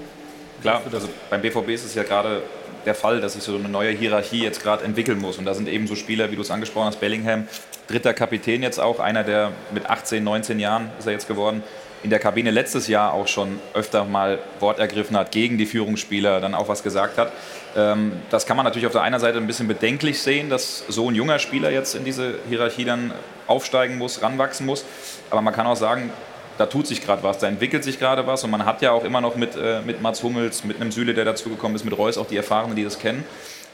Klar, 0.62 0.82
also 0.90 1.08
beim 1.28 1.42
BVB 1.42 1.68
ist 1.68 1.84
es 1.84 1.94
ja 1.94 2.02
gerade 2.02 2.42
der 2.86 2.94
Fall, 2.94 3.20
dass 3.20 3.34
sich 3.34 3.42
so 3.42 3.56
eine 3.56 3.68
neue 3.68 3.90
Hierarchie 3.90 4.42
jetzt 4.42 4.62
gerade 4.62 4.84
entwickeln 4.84 5.18
muss. 5.18 5.38
Und 5.38 5.44
da 5.44 5.54
sind 5.54 5.68
eben 5.68 5.86
so 5.86 5.94
Spieler, 5.94 6.30
wie 6.30 6.36
du 6.36 6.42
es 6.42 6.50
angesprochen 6.50 6.86
hast, 6.86 7.00
Bellingham, 7.00 7.48
dritter 7.88 8.14
Kapitän 8.14 8.62
jetzt 8.62 8.80
auch, 8.80 9.00
einer, 9.00 9.24
der 9.24 9.52
mit 9.72 9.90
18, 9.90 10.22
19 10.22 10.60
Jahren 10.60 10.90
ist 10.98 11.06
er 11.06 11.12
jetzt 11.12 11.28
geworden, 11.28 11.62
in 12.02 12.10
der 12.10 12.18
Kabine 12.18 12.50
letztes 12.50 12.88
Jahr 12.88 13.12
auch 13.12 13.26
schon 13.26 13.58
öfter 13.74 14.04
mal 14.04 14.38
Wort 14.60 14.78
ergriffen 14.78 15.16
hat, 15.16 15.32
gegen 15.32 15.58
die 15.58 15.66
Führungsspieler 15.66 16.40
dann 16.40 16.54
auch 16.54 16.68
was 16.68 16.82
gesagt 16.82 17.18
hat. 17.18 17.32
Ähm, 17.76 18.12
das 18.30 18.46
kann 18.46 18.56
man 18.56 18.64
natürlich 18.64 18.86
auf 18.86 18.92
der 18.92 19.02
einen 19.02 19.18
Seite 19.18 19.38
ein 19.38 19.46
bisschen 19.46 19.66
bedenklich 19.66 20.20
sehen, 20.20 20.48
dass 20.48 20.84
so 20.88 21.10
ein 21.10 21.14
junger 21.14 21.38
Spieler 21.38 21.70
jetzt 21.70 21.94
in 21.94 22.04
diese 22.04 22.38
Hierarchie 22.48 22.84
dann 22.84 23.12
aufsteigen 23.46 23.98
muss, 23.98 24.22
ranwachsen 24.22 24.66
muss. 24.66 24.84
Aber 25.30 25.42
man 25.42 25.52
kann 25.52 25.66
auch 25.66 25.76
sagen, 25.76 26.10
da 26.58 26.66
tut 26.66 26.86
sich 26.86 27.04
gerade 27.04 27.22
was, 27.22 27.38
da 27.38 27.46
entwickelt 27.46 27.84
sich 27.84 27.98
gerade 27.98 28.26
was 28.26 28.44
und 28.44 28.50
man 28.50 28.64
hat 28.64 28.82
ja 28.82 28.92
auch 28.92 29.04
immer 29.04 29.20
noch 29.20 29.36
mit, 29.36 29.56
äh, 29.56 29.80
mit 29.84 30.02
Mats 30.02 30.22
Hummels, 30.22 30.64
mit 30.64 30.80
einem 30.80 30.92
Süle, 30.92 31.14
der 31.14 31.24
dazugekommen 31.24 31.76
ist, 31.76 31.84
mit 31.84 31.96
Reus 31.96 32.18
auch 32.18 32.26
die 32.26 32.36
Erfahrenen, 32.36 32.76
die 32.76 32.84
das 32.84 32.98
kennen. 32.98 33.24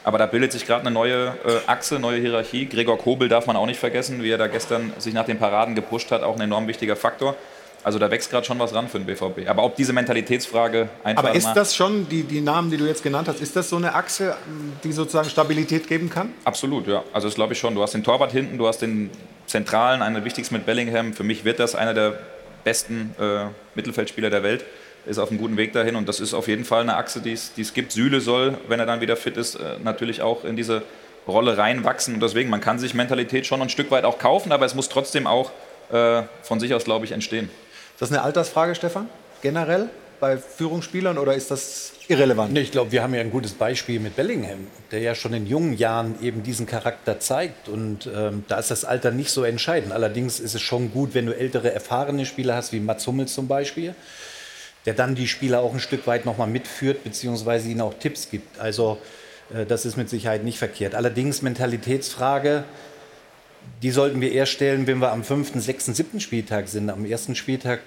Aber 0.03 0.17
da 0.17 0.25
bildet 0.25 0.51
sich 0.51 0.65
gerade 0.65 0.81
eine 0.81 0.91
neue 0.91 1.27
äh, 1.45 1.59
Achse, 1.67 1.97
neue 1.97 2.19
Hierarchie. 2.19 2.65
Gregor 2.65 2.97
Kobel 2.97 3.29
darf 3.29 3.47
man 3.47 3.55
auch 3.55 3.65
nicht 3.65 3.79
vergessen, 3.79 4.21
wie 4.21 4.31
er 4.31 4.37
da 4.37 4.47
gestern 4.47 4.91
sich 4.97 5.13
nach 5.13 5.25
den 5.25 5.39
Paraden 5.39 5.75
gepusht 5.75 6.11
hat, 6.11 6.23
auch 6.23 6.35
ein 6.35 6.41
enorm 6.41 6.67
wichtiger 6.67 6.95
Faktor. 6.95 7.35
Also 7.83 7.99
da 7.99 8.09
wächst 8.09 8.29
gerade 8.31 8.45
schon 8.45 8.59
was 8.59 8.73
ran 8.73 8.87
für 8.87 8.97
den 8.99 9.05
BVB. 9.05 9.49
Aber 9.49 9.63
ob 9.63 9.75
diese 9.75 9.91
Mentalitätsfrage 9.91 10.89
einfach. 11.03 11.23
Aber 11.23 11.35
ist 11.35 11.53
das 11.53 11.75
schon, 11.75 12.07
die, 12.07 12.23
die 12.23 12.39
Namen, 12.39 12.71
die 12.71 12.77
du 12.77 12.85
jetzt 12.85 13.03
genannt 13.03 13.27
hast, 13.27 13.41
ist 13.41 13.55
das 13.55 13.69
so 13.69 13.75
eine 13.75 13.93
Achse, 13.93 14.35
die 14.83 14.93
sozusagen 14.93 15.29
Stabilität 15.29 15.87
geben 15.87 16.09
kann? 16.09 16.33
Absolut, 16.45 16.87
ja. 16.87 17.03
Also 17.11 17.27
das 17.27 17.35
glaube 17.35 17.53
ich 17.53 17.59
schon. 17.59 17.75
Du 17.75 17.81
hast 17.81 17.93
den 17.93 18.03
Torwart 18.03 18.31
hinten, 18.31 18.57
du 18.57 18.67
hast 18.67 18.81
den 18.81 19.09
Zentralen, 19.47 20.01
einer 20.01 20.15
der 20.15 20.25
wichtigsten 20.25 20.55
mit 20.55 20.65
Bellingham. 20.65 21.13
Für 21.13 21.23
mich 21.23 21.43
wird 21.43 21.59
das 21.59 21.75
einer 21.75 21.93
der 21.93 22.19
besten 22.63 23.15
äh, 23.19 23.45
Mittelfeldspieler 23.75 24.29
der 24.29 24.43
Welt. 24.43 24.65
Ist 25.05 25.17
auf 25.17 25.29
einem 25.29 25.39
guten 25.39 25.57
Weg 25.57 25.73
dahin 25.73 25.97
und 25.97 26.07
das 26.07 26.21
ist 26.21 26.33
auf 26.33 26.47
jeden 26.47 26.63
Fall 26.63 26.81
eine 26.81 26.95
Achse, 26.95 27.19
die 27.19 27.33
es 27.33 27.73
gibt. 27.73 27.91
Süle 27.91 28.21
soll, 28.21 28.57
wenn 28.69 28.79
er 28.79 28.85
dann 28.85 29.01
wieder 29.01 29.17
fit 29.17 29.35
ist, 29.35 29.55
äh, 29.55 29.75
natürlich 29.83 30.21
auch 30.21 30.45
in 30.45 30.55
diese 30.55 30.83
Rolle 31.27 31.57
reinwachsen. 31.57 32.15
Und 32.15 32.23
deswegen, 32.23 32.49
man 32.49 32.61
kann 32.61 32.79
sich 32.79 32.93
Mentalität 32.93 33.45
schon 33.45 33.61
ein 33.61 33.69
Stück 33.69 33.91
weit 33.91 34.05
auch 34.05 34.17
kaufen, 34.17 34.51
aber 34.53 34.65
es 34.65 34.75
muss 34.75 34.87
trotzdem 34.87 35.27
auch 35.27 35.51
äh, 35.91 36.23
von 36.41 36.59
sich 36.59 36.73
aus, 36.73 36.85
glaube 36.85 37.05
ich, 37.05 37.11
entstehen. 37.11 37.49
Ist 37.93 38.01
das 38.01 38.11
eine 38.11 38.21
Altersfrage, 38.21 38.75
Stefan? 38.75 39.09
Generell 39.41 39.89
bei 40.19 40.37
Führungsspielern 40.37 41.17
oder 41.17 41.33
ist 41.33 41.51
das 41.51 41.93
irrelevant? 42.07 42.57
Ich 42.57 42.71
glaube, 42.71 42.91
wir 42.91 43.03
haben 43.03 43.13
ja 43.13 43.21
ein 43.21 43.31
gutes 43.31 43.53
Beispiel 43.53 43.99
mit 43.99 44.15
Bellingham, 44.15 44.67
der 44.91 44.99
ja 44.99 45.15
schon 45.15 45.33
in 45.33 45.45
jungen 45.45 45.77
Jahren 45.77 46.15
eben 46.21 46.43
diesen 46.43 46.65
Charakter 46.65 47.19
zeigt. 47.19 47.69
Und 47.69 48.09
ähm, 48.13 48.43
da 48.47 48.59
ist 48.59 48.71
das 48.71 48.85
Alter 48.85 49.11
nicht 49.11 49.29
so 49.29 49.43
entscheidend. 49.43 49.91
Allerdings 49.91 50.39
ist 50.39 50.55
es 50.55 50.61
schon 50.61 50.91
gut, 50.91 51.13
wenn 51.13 51.25
du 51.25 51.35
ältere, 51.35 51.73
erfahrene 51.73 52.25
Spieler 52.25 52.55
hast, 52.55 52.73
wie 52.73 52.79
Mats 52.79 53.05
Hummels 53.07 53.33
zum 53.33 53.47
Beispiel, 53.47 53.95
der 54.85 54.93
dann 54.93 55.15
die 55.15 55.27
Spieler 55.27 55.61
auch 55.61 55.73
ein 55.73 55.79
Stück 55.79 56.07
weit 56.07 56.25
nochmal 56.25 56.47
mitführt, 56.47 57.03
beziehungsweise 57.03 57.69
ihnen 57.69 57.81
auch 57.81 57.93
Tipps 57.93 58.29
gibt. 58.29 58.59
Also 58.59 58.99
äh, 59.53 59.65
das 59.65 59.85
ist 59.85 59.97
mit 59.97 60.09
Sicherheit 60.09 60.43
nicht 60.43 60.57
verkehrt. 60.57 60.95
Allerdings 60.95 61.41
Mentalitätsfrage, 61.41 62.63
die 63.81 63.91
sollten 63.91 64.21
wir 64.21 64.31
eher 64.31 64.45
stellen, 64.45 64.87
wenn 64.87 64.99
wir 64.99 65.11
am 65.11 65.23
fünften, 65.23 65.61
sechsten, 65.61 65.93
siebten 65.93 66.19
Spieltag 66.19 66.67
sind. 66.67 66.89
Am 66.89 67.05
ersten 67.05 67.35
Spieltag 67.35 67.79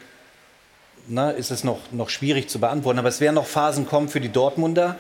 na, 1.09 1.31
ist 1.31 1.51
es 1.51 1.65
noch, 1.65 1.79
noch 1.93 2.11
schwierig 2.11 2.49
zu 2.49 2.59
beantworten. 2.59 2.99
Aber 2.99 3.09
es 3.09 3.21
werden 3.21 3.35
noch 3.35 3.47
Phasen 3.47 3.87
kommen 3.87 4.09
für 4.09 4.21
die 4.21 4.31
Dortmunder, 4.31 4.97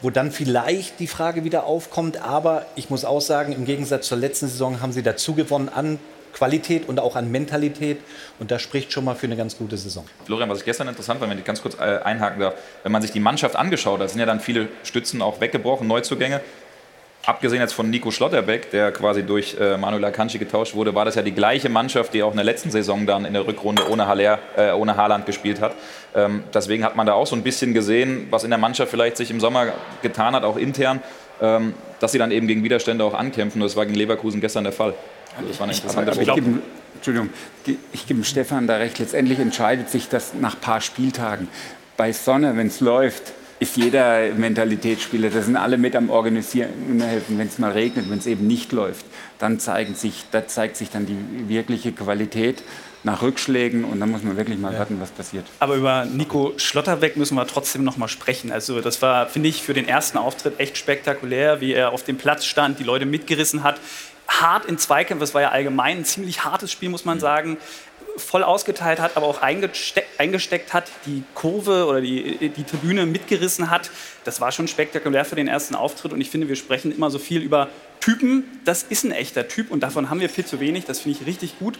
wo 0.00 0.10
dann 0.10 0.30
vielleicht 0.30 1.00
die 1.00 1.06
Frage 1.06 1.44
wieder 1.44 1.64
aufkommt. 1.64 2.22
Aber 2.22 2.66
ich 2.76 2.90
muss 2.90 3.04
auch 3.04 3.20
sagen, 3.20 3.52
im 3.52 3.64
Gegensatz 3.64 4.08
zur 4.08 4.18
letzten 4.18 4.48
Saison 4.48 4.80
haben 4.80 4.92
sie 4.92 5.02
dazu 5.02 5.34
gewonnen 5.34 5.68
an 5.68 5.98
Qualität 6.32 6.86
und 6.88 7.00
auch 7.00 7.16
an 7.16 7.30
Mentalität. 7.30 7.98
Und 8.38 8.50
das 8.50 8.60
spricht 8.60 8.92
schon 8.92 9.04
mal 9.04 9.14
für 9.14 9.26
eine 9.26 9.36
ganz 9.36 9.56
gute 9.56 9.76
Saison. 9.76 10.04
Florian, 10.26 10.50
was 10.50 10.58
ich 10.58 10.64
gestern 10.64 10.88
interessant 10.88 11.20
war, 11.20 11.30
wenn 11.30 11.38
ich 11.38 11.44
ganz 11.44 11.62
kurz 11.62 11.76
äh, 11.78 11.98
einhaken 12.04 12.40
darf, 12.40 12.54
wenn 12.82 12.92
man 12.92 13.00
sich 13.00 13.10
die 13.10 13.20
Mannschaft 13.20 13.56
angeschaut 13.56 14.00
hat, 14.00 14.10
sind 14.10 14.20
ja 14.20 14.26
dann 14.26 14.40
viele 14.40 14.68
Stützen 14.84 15.22
auch 15.22 15.40
weggebrochen, 15.40 15.86
Neuzugänge 15.86 16.42
abgesehen 17.26 17.60
jetzt 17.60 17.74
von 17.74 17.90
Nico 17.90 18.10
Schlotterbeck, 18.10 18.70
der 18.70 18.92
quasi 18.92 19.24
durch 19.24 19.56
äh, 19.60 19.76
Manuel 19.76 20.04
Akanji 20.04 20.38
getauscht 20.38 20.74
wurde, 20.74 20.94
war 20.94 21.04
das 21.04 21.16
ja 21.16 21.22
die 21.22 21.32
gleiche 21.32 21.68
Mannschaft, 21.68 22.14
die 22.14 22.22
auch 22.22 22.30
in 22.30 22.36
der 22.36 22.44
letzten 22.44 22.70
Saison 22.70 23.04
dann 23.04 23.24
in 23.24 23.34
der 23.34 23.46
Rückrunde 23.46 23.90
ohne, 23.90 24.06
Haller, 24.06 24.38
äh, 24.56 24.70
ohne 24.72 24.96
Haaland 24.96 25.26
gespielt 25.26 25.60
hat. 25.60 25.74
Ähm, 26.14 26.44
deswegen 26.54 26.84
hat 26.84 26.96
man 26.96 27.06
da 27.06 27.14
auch 27.14 27.26
so 27.26 27.34
ein 27.36 27.42
bisschen 27.42 27.74
gesehen, 27.74 28.28
was 28.30 28.44
in 28.44 28.50
der 28.50 28.58
Mannschaft 28.58 28.90
vielleicht 28.90 29.16
sich 29.16 29.30
im 29.30 29.40
Sommer 29.40 29.72
getan 30.02 30.34
hat, 30.34 30.44
auch 30.44 30.56
intern, 30.56 31.02
ähm, 31.42 31.74
dass 32.00 32.12
sie 32.12 32.18
dann 32.18 32.30
eben 32.30 32.46
gegen 32.46 32.62
Widerstände 32.62 33.04
auch 33.04 33.14
ankämpfen. 33.14 33.60
Das 33.60 33.76
war 33.76 33.84
gegen 33.84 33.98
Leverkusen 33.98 34.40
gestern 34.40 34.64
der 34.64 34.72
Fall. 34.72 34.94
Also 35.36 35.48
das 35.48 35.58
war 35.58 35.66
eine 35.66 35.76
interessante 35.76 36.12
ich, 36.12 36.18
ich, 36.20 36.28
ich 36.28 36.34
gebe, 36.34 36.62
Entschuldigung, 36.94 37.30
ich 37.92 38.06
gebe 38.06 38.24
Stefan 38.24 38.66
da 38.66 38.76
recht. 38.76 38.98
Letztendlich 38.98 39.40
entscheidet 39.40 39.90
sich 39.90 40.08
das 40.08 40.32
nach 40.34 40.54
ein 40.54 40.60
paar 40.60 40.80
Spieltagen. 40.80 41.48
Bei 41.96 42.12
Sonne, 42.12 42.56
wenn 42.56 42.68
es 42.68 42.80
läuft, 42.80 43.32
ist 43.58 43.76
jeder 43.76 44.32
Mentalitätsspieler, 44.34 45.30
das 45.30 45.46
sind 45.46 45.56
alle 45.56 45.78
mit 45.78 45.96
am 45.96 46.10
Organisieren 46.10 47.00
helfen, 47.00 47.38
wenn 47.38 47.48
es 47.48 47.58
mal 47.58 47.72
regnet, 47.72 48.10
wenn 48.10 48.18
es 48.18 48.26
eben 48.26 48.46
nicht 48.46 48.72
läuft, 48.72 49.06
dann 49.38 49.58
zeigen 49.58 49.94
sich, 49.94 50.24
da 50.30 50.46
zeigt 50.46 50.76
sich 50.76 50.90
dann 50.90 51.06
die 51.06 51.48
wirkliche 51.48 51.92
Qualität 51.92 52.62
nach 53.02 53.22
Rückschlägen 53.22 53.84
und 53.84 54.00
dann 54.00 54.10
muss 54.10 54.22
man 54.22 54.36
wirklich 54.36 54.58
mal 54.58 54.72
ja. 54.72 54.80
warten, 54.80 55.00
was 55.00 55.10
passiert. 55.10 55.46
Aber 55.60 55.76
über 55.76 56.04
Nico 56.04 56.52
Schlotterbeck 56.56 57.16
müssen 57.16 57.36
wir 57.36 57.46
trotzdem 57.46 57.84
noch 57.84 57.96
mal 57.96 58.08
sprechen. 58.08 58.50
Also 58.50 58.80
das 58.80 59.00
war, 59.00 59.26
finde 59.26 59.48
ich, 59.48 59.62
für 59.62 59.74
den 59.74 59.88
ersten 59.88 60.18
Auftritt 60.18 60.58
echt 60.58 60.76
spektakulär, 60.76 61.60
wie 61.60 61.72
er 61.72 61.92
auf 61.92 62.02
dem 62.02 62.18
Platz 62.18 62.44
stand, 62.44 62.78
die 62.78 62.84
Leute 62.84 63.06
mitgerissen 63.06 63.62
hat. 63.62 63.80
Hart 64.26 64.66
in 64.66 64.76
Zweikämpfen, 64.76 65.20
das 65.20 65.34
war 65.34 65.42
ja 65.42 65.50
allgemein 65.50 65.98
ein 65.98 66.04
ziemlich 66.04 66.44
hartes 66.44 66.72
Spiel, 66.72 66.88
muss 66.88 67.04
man 67.04 67.20
sagen 67.20 67.58
voll 68.16 68.42
ausgeteilt 68.42 69.00
hat, 69.00 69.16
aber 69.16 69.26
auch 69.26 69.42
eingesteckt, 69.42 70.18
eingesteckt 70.18 70.72
hat, 70.72 70.90
die 71.06 71.22
Kurve 71.34 71.86
oder 71.86 72.00
die, 72.00 72.48
die 72.48 72.64
Tribüne 72.64 73.06
mitgerissen 73.06 73.70
hat. 73.70 73.90
Das 74.24 74.40
war 74.40 74.52
schon 74.52 74.68
spektakulär 74.68 75.24
für 75.24 75.36
den 75.36 75.48
ersten 75.48 75.74
Auftritt 75.74 76.12
und 76.12 76.20
ich 76.20 76.30
finde, 76.30 76.48
wir 76.48 76.56
sprechen 76.56 76.94
immer 76.94 77.10
so 77.10 77.18
viel 77.18 77.42
über 77.42 77.68
Typen. 78.00 78.44
Das 78.64 78.82
ist 78.82 79.04
ein 79.04 79.12
echter 79.12 79.48
Typ 79.48 79.70
und 79.70 79.80
davon 79.82 80.10
haben 80.10 80.20
wir 80.20 80.28
viel 80.28 80.44
zu 80.44 80.60
wenig. 80.60 80.84
Das 80.84 81.00
finde 81.00 81.18
ich 81.20 81.26
richtig 81.26 81.58
gut. 81.58 81.78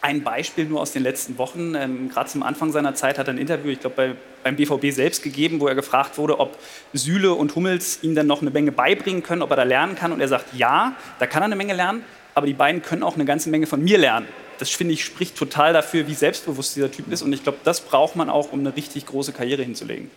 Ein 0.00 0.24
Beispiel 0.24 0.64
nur 0.64 0.80
aus 0.80 0.90
den 0.92 1.04
letzten 1.04 1.38
Wochen. 1.38 1.76
Ähm, 1.76 2.08
Gerade 2.08 2.28
zum 2.28 2.42
Anfang 2.42 2.72
seiner 2.72 2.94
Zeit 2.94 3.18
hat 3.18 3.28
er 3.28 3.34
ein 3.34 3.38
Interview, 3.38 3.70
ich 3.70 3.78
glaube, 3.78 3.94
bei, 3.94 4.14
beim 4.42 4.56
BVB 4.56 4.92
selbst 4.92 5.22
gegeben, 5.22 5.60
wo 5.60 5.68
er 5.68 5.76
gefragt 5.76 6.18
wurde, 6.18 6.40
ob 6.40 6.58
Süle 6.92 7.34
und 7.34 7.54
Hummels 7.54 8.00
ihm 8.02 8.16
dann 8.16 8.26
noch 8.26 8.40
eine 8.40 8.50
Menge 8.50 8.72
beibringen 8.72 9.22
können, 9.22 9.42
ob 9.42 9.50
er 9.50 9.56
da 9.56 9.62
lernen 9.62 9.94
kann. 9.94 10.12
Und 10.12 10.20
er 10.20 10.26
sagt, 10.26 10.54
ja, 10.54 10.96
da 11.20 11.26
kann 11.26 11.42
er 11.42 11.46
eine 11.46 11.56
Menge 11.56 11.74
lernen, 11.74 12.04
aber 12.34 12.46
die 12.46 12.54
beiden 12.54 12.82
können 12.82 13.02
auch 13.02 13.14
eine 13.14 13.24
ganze 13.24 13.50
Menge 13.50 13.66
von 13.66 13.82
mir 13.82 13.98
lernen 13.98 14.26
das 14.62 14.70
finde 14.70 14.94
ich 14.94 15.04
spricht 15.04 15.36
total 15.36 15.72
dafür, 15.72 16.06
wie 16.06 16.14
selbstbewusst 16.14 16.76
dieser 16.76 16.88
Typ 16.88 17.10
ist. 17.10 17.22
Und 17.22 17.32
ich 17.32 17.42
glaube, 17.42 17.58
das 17.64 17.80
braucht 17.80 18.14
man 18.14 18.30
auch, 18.30 18.52
um 18.52 18.60
eine 18.60 18.76
richtig 18.76 19.06
große 19.06 19.32
Karriere 19.32 19.62
hinzulegen. 19.62 20.08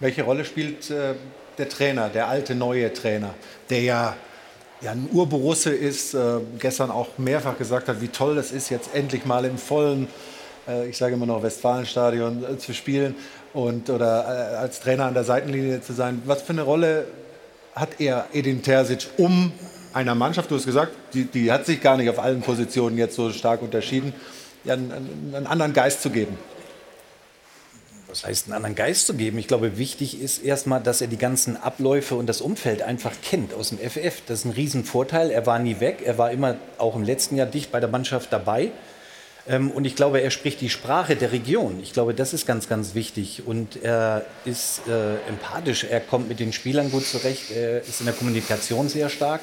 Welche 0.00 0.24
Rolle 0.24 0.44
spielt 0.44 0.90
äh, 0.90 1.14
der 1.58 1.68
Trainer, 1.68 2.08
der 2.08 2.26
alte 2.26 2.56
neue 2.56 2.92
Trainer, 2.92 3.34
der 3.70 3.80
ja, 3.82 4.16
ja 4.80 4.90
ein 4.90 5.08
Urborusse 5.12 5.70
ist, 5.70 6.14
äh, 6.14 6.40
gestern 6.58 6.90
auch 6.90 7.18
mehrfach 7.18 7.56
gesagt 7.56 7.86
hat, 7.86 8.00
wie 8.00 8.08
toll 8.08 8.36
es 8.38 8.50
ist, 8.50 8.68
jetzt 8.68 8.94
endlich 8.94 9.24
mal 9.24 9.44
im 9.44 9.58
vollen 9.58 10.08
äh, 10.66 10.88
ich 10.88 10.96
sage 10.96 11.14
immer 11.14 11.26
noch 11.26 11.44
Westfalenstadion, 11.44 12.44
äh, 12.44 12.58
zu 12.58 12.74
spielen 12.74 13.14
und 13.52 13.90
oder 13.90 14.24
äh, 14.52 14.56
als 14.56 14.80
Trainer 14.80 15.04
an 15.04 15.14
der 15.14 15.24
Seitenlinie 15.24 15.82
zu 15.82 15.92
sein. 15.92 16.20
Was 16.26 16.42
für 16.42 16.52
eine 16.52 16.62
Rolle 16.62 17.06
hat 17.76 18.00
er, 18.00 18.26
Edin 18.32 18.60
Terzic, 18.60 19.06
um 19.18 19.52
einer 19.92 20.14
Mannschaft, 20.14 20.50
du 20.50 20.56
hast 20.56 20.66
gesagt, 20.66 20.92
die, 21.14 21.24
die 21.24 21.50
hat 21.50 21.66
sich 21.66 21.80
gar 21.80 21.96
nicht 21.96 22.10
auf 22.10 22.18
allen 22.18 22.42
Positionen 22.42 22.98
jetzt 22.98 23.16
so 23.16 23.30
stark 23.32 23.62
unterschieden, 23.62 24.12
einen, 24.66 24.92
einen 25.34 25.46
anderen 25.46 25.72
Geist 25.72 26.02
zu 26.02 26.10
geben? 26.10 26.36
was 28.08 28.24
heißt, 28.24 28.46
einen 28.46 28.54
anderen 28.54 28.74
Geist 28.74 29.06
zu 29.06 29.14
geben. 29.14 29.38
Ich 29.38 29.46
glaube, 29.46 29.78
wichtig 29.78 30.20
ist 30.20 30.42
erstmal, 30.42 30.80
dass 30.82 31.00
er 31.00 31.08
die 31.08 31.18
ganzen 31.18 31.56
Abläufe 31.56 32.14
und 32.14 32.26
das 32.26 32.40
Umfeld 32.40 32.82
einfach 32.82 33.12
kennt 33.22 33.52
aus 33.52 33.68
dem 33.68 33.78
FF. 33.78 34.22
Das 34.26 34.40
ist 34.40 34.44
ein 34.46 34.52
Riesenvorteil. 34.52 35.30
Er 35.30 35.46
war 35.46 35.58
nie 35.58 35.78
weg. 35.80 35.98
Er 36.04 36.16
war 36.18 36.30
immer 36.30 36.56
auch 36.78 36.96
im 36.96 37.02
letzten 37.02 37.36
Jahr 37.36 37.46
dicht 37.46 37.70
bei 37.70 37.80
der 37.80 37.88
Mannschaft 37.88 38.32
dabei. 38.32 38.72
Ähm, 39.46 39.70
und 39.70 39.84
ich 39.84 39.94
glaube, 39.94 40.20
er 40.20 40.30
spricht 40.30 40.60
die 40.60 40.70
Sprache 40.70 41.16
der 41.16 41.32
Region. 41.32 41.80
Ich 41.82 41.92
glaube, 41.92 42.14
das 42.14 42.32
ist 42.32 42.46
ganz, 42.46 42.68
ganz 42.68 42.94
wichtig. 42.94 43.46
Und 43.46 43.82
er 43.82 44.24
ist 44.46 44.82
äh, 44.88 45.16
empathisch. 45.28 45.84
Er 45.84 46.00
kommt 46.00 46.28
mit 46.28 46.40
den 46.40 46.52
Spielern 46.52 46.90
gut 46.90 47.06
zurecht. 47.06 47.50
Er 47.50 47.82
ist 47.82 48.00
in 48.00 48.06
der 48.06 48.14
Kommunikation 48.14 48.88
sehr 48.88 49.10
stark. 49.10 49.42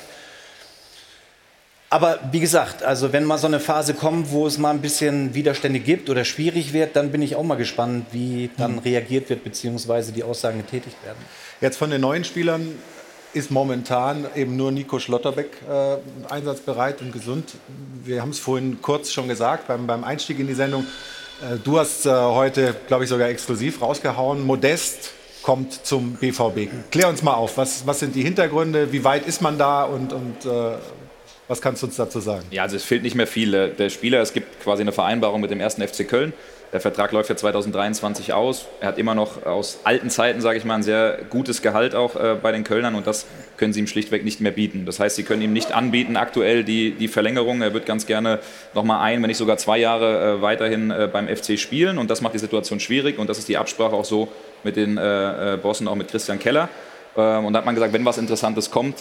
Aber 1.89 2.20
wie 2.32 2.39
gesagt, 2.39 2.84
also 2.84 3.13
wenn 3.13 3.24
mal 3.25 3.38
so 3.38 3.48
eine 3.48 3.60
Phase 3.60 3.94
kommt, 3.94 4.32
wo 4.32 4.48
es 4.48 4.58
mal 4.58 4.72
ein 4.72 4.82
bisschen 4.82 5.34
Widerstände 5.34 5.80
gibt 5.80 6.10
oder 6.10 6.25
schwierig 6.25 6.74
wird, 6.74 6.96
dann 6.96 7.12
bin 7.12 7.22
ich 7.22 7.36
auch 7.36 7.44
mal 7.44 7.56
gespannt, 7.56 8.08
wie 8.12 8.50
dann 8.58 8.77
hm. 8.77 8.80
reagiert 8.80 9.30
wird, 9.30 9.44
beziehungsweise 9.44 10.12
die 10.12 10.24
Aussagen 10.24 10.58
getätigt 10.58 10.98
werden. 11.06 11.20
Jetzt 11.62 11.77
von 11.77 11.92
den 11.92 12.01
neuen 12.01 12.24
Spielern 12.24 12.68
ist 13.34 13.51
momentan 13.51 14.25
eben 14.36 14.56
nur 14.56 14.72
Nico 14.72 14.98
Schlotterbeck 14.98 15.51
äh, 15.70 15.98
einsatzbereit 16.34 17.01
und 17.01 17.12
gesund. 17.12 17.54
Wir 18.04 18.22
haben 18.22 18.30
es 18.30 18.39
vorhin 18.39 18.82
kurz 18.82 19.12
schon 19.12 19.27
gesagt 19.27 19.68
beim, 19.68 19.86
beim 19.86 20.04
Einstieg 20.04 20.39
in 20.39 20.48
die 20.48 20.54
Sendung. 20.54 20.86
Äh, 21.42 21.58
du 21.63 21.77
hast 21.77 22.06
äh, 22.06 22.10
heute, 22.10 22.75
glaube 22.88 23.04
ich, 23.04 23.10
sogar 23.10 23.27
exklusiv 23.27 23.82
rausgehauen. 23.82 24.46
Modest 24.46 25.12
kommt 25.44 25.86
zum 25.86 26.13
BVB. 26.13 26.70
Klär 26.92 27.10
uns 27.10 27.22
mal 27.22 27.34
auf, 27.34 27.58
was, 27.58 27.86
was 27.86 28.00
sind 28.00 28.15
die 28.15 28.24
Hintergründe, 28.24 28.92
wie 28.92 29.04
weit 29.04 29.27
ist 29.27 29.42
man 29.42 29.58
da 29.58 29.84
und, 29.84 30.13
und 30.13 30.46
äh, 30.46 30.77
was 31.48 31.62
kannst 31.62 31.82
du 31.82 31.88
uns 31.88 31.96
dazu 31.96 32.20
sagen? 32.20 32.46
Ja, 32.52 32.64
also 32.64 32.75
es 32.75 32.84
fehlt 32.84 33.04
nicht 33.04 33.16
mehr 33.16 33.28
viel. 33.28 33.54
Äh, 33.54 33.70
der 33.70 33.90
Spieler, 33.90 34.22
es 34.22 34.34
gibt 34.34 34.62
quasi 34.64 34.82
eine 34.82 34.92
Vereinbarung 34.92 35.42
mit 35.42 35.52
dem 35.52 35.60
ersten 35.60 35.86
FC 35.86 36.08
Köln. 36.08 36.34
Der 36.74 36.82
Vertrag 36.82 37.12
läuft 37.12 37.30
ja 37.30 37.38
2023 37.38 38.34
aus. 38.34 38.66
Er 38.82 38.90
hat 38.90 38.98
immer 38.98 39.16
noch 39.16 39.46
aus 39.46 39.80
alten 39.84 40.10
Zeiten, 40.10 40.42
sage 40.42 40.58
ich 40.58 40.66
mal, 40.66 40.75
ein 40.75 40.84
sehr 40.84 41.20
gutes 41.30 41.62
Gehalt 41.62 41.96
auch 41.96 42.16
äh, 42.16 42.36
bei 42.42 42.52
den 42.52 42.64
Kölnern 42.64 42.96
und 42.96 43.08
das 43.08 43.28
können 43.56 43.72
sie 43.72 43.80
ihm 43.80 43.88
schlichtweg 43.88 44.25
nicht 44.25 44.42
mehr 44.42 44.52
bieten. 44.52 44.86
Das 44.86 45.00
heißt, 45.00 45.16
sie 45.16 45.24
können 45.24 45.42
ihm 45.42 45.54
nicht 45.54 45.72
anbieten 45.72 46.18
aktuell 46.18 46.64
die, 46.64 46.92
die 46.92 47.08
Verlängerung. 47.08 47.62
Er 47.62 47.74
wird 47.74 47.86
ganz 47.86 48.08
gerne 48.08 48.40
nochmal 48.74 49.02
ein, 49.02 49.22
wenn 49.22 49.28
nicht 49.28 49.38
sogar 49.38 49.58
zwei 49.58 49.78
Jahre 49.78 50.40
äh, 50.40 50.42
weiterhin 50.42 50.92
äh, 50.92 51.08
beim 51.12 51.28
FC 51.28 51.58
spielen 51.58 51.98
und 51.98 52.10
das 52.10 52.22
macht 52.22 52.34
die 52.34 52.40
Situation 52.40 52.80
schwierig 52.80 53.20
und 53.20 53.30
das 53.30 53.38
ist 53.38 53.48
die 53.48 53.58
Absprache 53.58 53.96
auch 53.96 54.04
so 54.04 54.28
mit 54.64 54.75
den 54.75 54.98
äh, 54.98 55.54
äh, 55.54 55.58
Bossen, 55.58 55.88
auch 55.88 55.96
mit 55.96 56.10
Christian 56.10 56.40
Keller. 56.40 56.68
Ähm, 57.16 57.46
und 57.46 57.54
da 57.54 57.60
hat 57.60 57.66
man 57.66 57.75
gesagt, 57.75 57.94
wenn 57.94 58.04
was 58.04 58.18
Interessantes 58.18 58.70
kommt, 58.70 58.98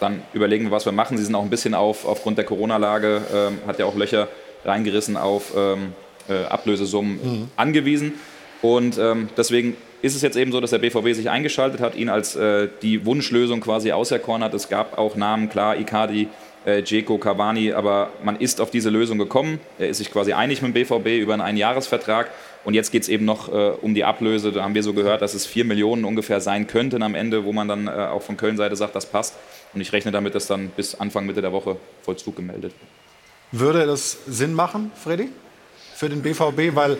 dann 0.00 0.22
überlegen 0.32 0.66
wir, 0.66 0.70
was 0.70 0.84
wir 0.84 0.92
machen. 0.92 1.16
Sie 1.16 1.24
sind 1.24 1.34
auch 1.34 1.42
ein 1.42 1.50
bisschen 1.50 1.74
auf, 1.74 2.06
aufgrund 2.06 2.38
der 2.38 2.44
Corona-Lage, 2.44 3.22
ähm, 3.34 3.58
hat 3.66 3.78
ja 3.78 3.86
auch 3.86 3.96
Löcher 3.96 4.28
reingerissen 4.64 5.16
auf 5.16 5.52
ähm, 5.56 5.92
äh, 6.28 6.44
Ablösesummen 6.44 7.20
mhm. 7.22 7.48
angewiesen. 7.56 8.14
Und 8.62 8.98
ähm, 8.98 9.28
deswegen 9.36 9.76
ist 10.02 10.14
es 10.14 10.22
jetzt 10.22 10.36
eben 10.36 10.52
so, 10.52 10.60
dass 10.60 10.70
der 10.70 10.78
BVB 10.78 11.14
sich 11.14 11.30
eingeschaltet 11.30 11.80
hat, 11.80 11.96
ihn 11.96 12.08
als 12.08 12.36
äh, 12.36 12.68
die 12.82 13.04
Wunschlösung 13.04 13.60
quasi 13.60 13.92
auserkoren 13.92 14.42
hat. 14.42 14.54
Es 14.54 14.68
gab 14.68 14.98
auch 14.98 15.16
Namen, 15.16 15.48
klar, 15.48 15.76
Icardi, 15.76 16.28
äh, 16.64 16.82
Dzeko, 16.82 17.18
Cavani, 17.18 17.72
aber 17.72 18.10
man 18.22 18.36
ist 18.36 18.60
auf 18.60 18.70
diese 18.70 18.90
Lösung 18.90 19.18
gekommen. 19.18 19.60
Er 19.78 19.88
ist 19.88 19.98
sich 19.98 20.12
quasi 20.12 20.32
einig 20.32 20.62
mit 20.62 20.74
dem 20.74 20.86
BVB 20.86 21.20
über 21.20 21.32
einen 21.32 21.42
Einjahresvertrag. 21.42 22.30
Und 22.64 22.74
jetzt 22.74 22.90
geht 22.90 23.02
es 23.02 23.08
eben 23.08 23.24
noch 23.24 23.48
äh, 23.48 23.70
um 23.80 23.94
die 23.94 24.04
Ablöse. 24.04 24.52
Da 24.52 24.62
haben 24.62 24.74
wir 24.74 24.82
so 24.82 24.92
gehört, 24.92 25.22
dass 25.22 25.34
es 25.34 25.46
vier 25.46 25.64
Millionen 25.64 26.04
ungefähr 26.04 26.40
sein 26.40 26.66
könnten 26.66 27.02
am 27.02 27.14
Ende, 27.14 27.44
wo 27.44 27.52
man 27.52 27.68
dann 27.68 27.86
äh, 27.86 27.90
auch 27.90 28.22
von 28.22 28.36
Köln-Seite 28.36 28.76
sagt, 28.76 28.94
das 28.94 29.06
passt. 29.06 29.36
Und 29.74 29.80
ich 29.80 29.92
rechne 29.92 30.12
damit, 30.12 30.34
dass 30.34 30.46
dann 30.46 30.70
bis 30.70 30.94
Anfang, 30.94 31.26
Mitte 31.26 31.42
der 31.42 31.52
Woche 31.52 31.76
Vollzug 32.02 32.36
gemeldet 32.36 32.72
wird. 32.72 33.60
Würde 33.60 33.86
das 33.86 34.18
Sinn 34.26 34.54
machen, 34.54 34.90
Freddy, 34.94 35.30
für 35.94 36.08
den 36.08 36.22
BVB? 36.22 36.74
Weil 36.74 36.98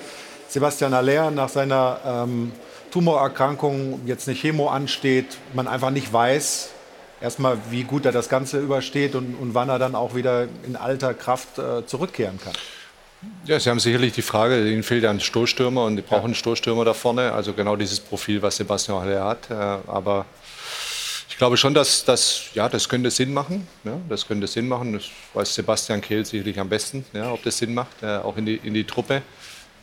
Sebastian 0.49 0.95
Aller 0.95 1.31
nach 1.31 1.49
seiner 1.49 2.01
ähm, 2.07 2.53
Tumorerkrankung 2.91 4.01
jetzt 4.07 4.29
eine 4.29 4.37
Chemo 4.37 4.69
ansteht, 4.69 5.37
man 5.53 5.69
einfach 5.69 5.91
nicht 5.91 6.13
weiß, 6.13 6.71
erstmal, 7.21 7.59
wie 7.71 7.85
gut 7.85 8.07
er 8.07 8.13
das 8.13 8.29
Ganze 8.29 8.59
übersteht 8.61 9.15
und, 9.15 9.35
und 9.35 9.55
wann 9.55 9.69
er 9.69 9.79
dann 9.79 9.95
auch 9.95 10.15
wieder 10.15 10.49
in 10.65 10.77
alter 10.77 11.15
Kraft 11.15 11.59
äh, 11.59 11.85
zurückkehren 11.87 12.39
kann. 12.43 12.55
Ja, 13.45 13.59
Sie 13.59 13.69
haben 13.69 13.81
sicherlich 13.81 14.13
die 14.13 14.23
Frage, 14.23 14.71
Ihnen 14.71 14.85
fehlt 14.85 15.03
ja 15.03 15.11
ein 15.11 15.21
Stoßstürmer 15.21 15.85
und 15.85 15.97
die 15.97 16.03
brauchen 16.03 16.27
einen 16.27 16.35
Stoßstürmer 16.35 16.85
da 16.85 16.95
vorne. 16.95 17.33
Also 17.33 17.53
genau 17.53 17.75
dieses 17.75 17.99
Profil, 17.99 18.43
was 18.43 18.57
Sebastian 18.57 19.01
Haller 19.01 19.25
hat. 19.25 19.51
Äh, 19.51 19.55
aber 19.55 20.25
glaube 21.39 21.57
schon, 21.57 21.73
dass 21.73 22.05
das, 22.05 22.51
ja, 22.55 22.69
das 22.69 22.89
könnte 22.89 23.11
Sinn 23.11 23.33
machen. 23.33 23.67
Ja, 23.85 23.99
das 24.09 24.27
könnte 24.27 24.47
Sinn 24.47 24.69
machen. 24.69 24.93
Das 24.93 25.05
weiß 25.35 25.55
Sebastian 25.55 26.01
Kehl 26.01 26.25
sicherlich 26.25 26.59
am 26.59 26.69
besten, 26.69 27.05
ja, 27.13 27.33
ob 27.33 27.43
das 27.45 27.59
Sinn 27.59 27.75
macht, 27.75 28.03
äh, 28.03 28.19
auch 28.19 28.37
in 28.37 28.45
die, 28.45 28.57
in 28.57 28.75
die 28.75 28.85
Truppe. 28.85 29.23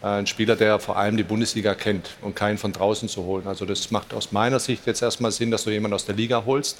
Äh, 0.03 0.07
ein 0.07 0.27
Spieler, 0.27 0.55
der 0.55 0.79
vor 0.79 0.97
allem 0.97 1.17
die 1.17 1.23
Bundesliga 1.23 1.73
kennt 1.73 2.11
und 2.21 2.35
keinen 2.35 2.57
von 2.57 2.73
draußen 2.73 3.09
zu 3.09 3.23
holen. 3.23 3.47
Also 3.47 3.65
das 3.65 3.89
macht 3.89 4.13
aus 4.13 4.31
meiner 4.31 4.59
Sicht 4.59 4.85
jetzt 4.85 5.01
erstmal 5.01 5.31
Sinn, 5.31 5.49
dass 5.49 5.63
du 5.63 5.71
jemanden 5.71 5.95
aus 5.95 6.05
der 6.05 6.15
Liga 6.15 6.43
holst 6.45 6.77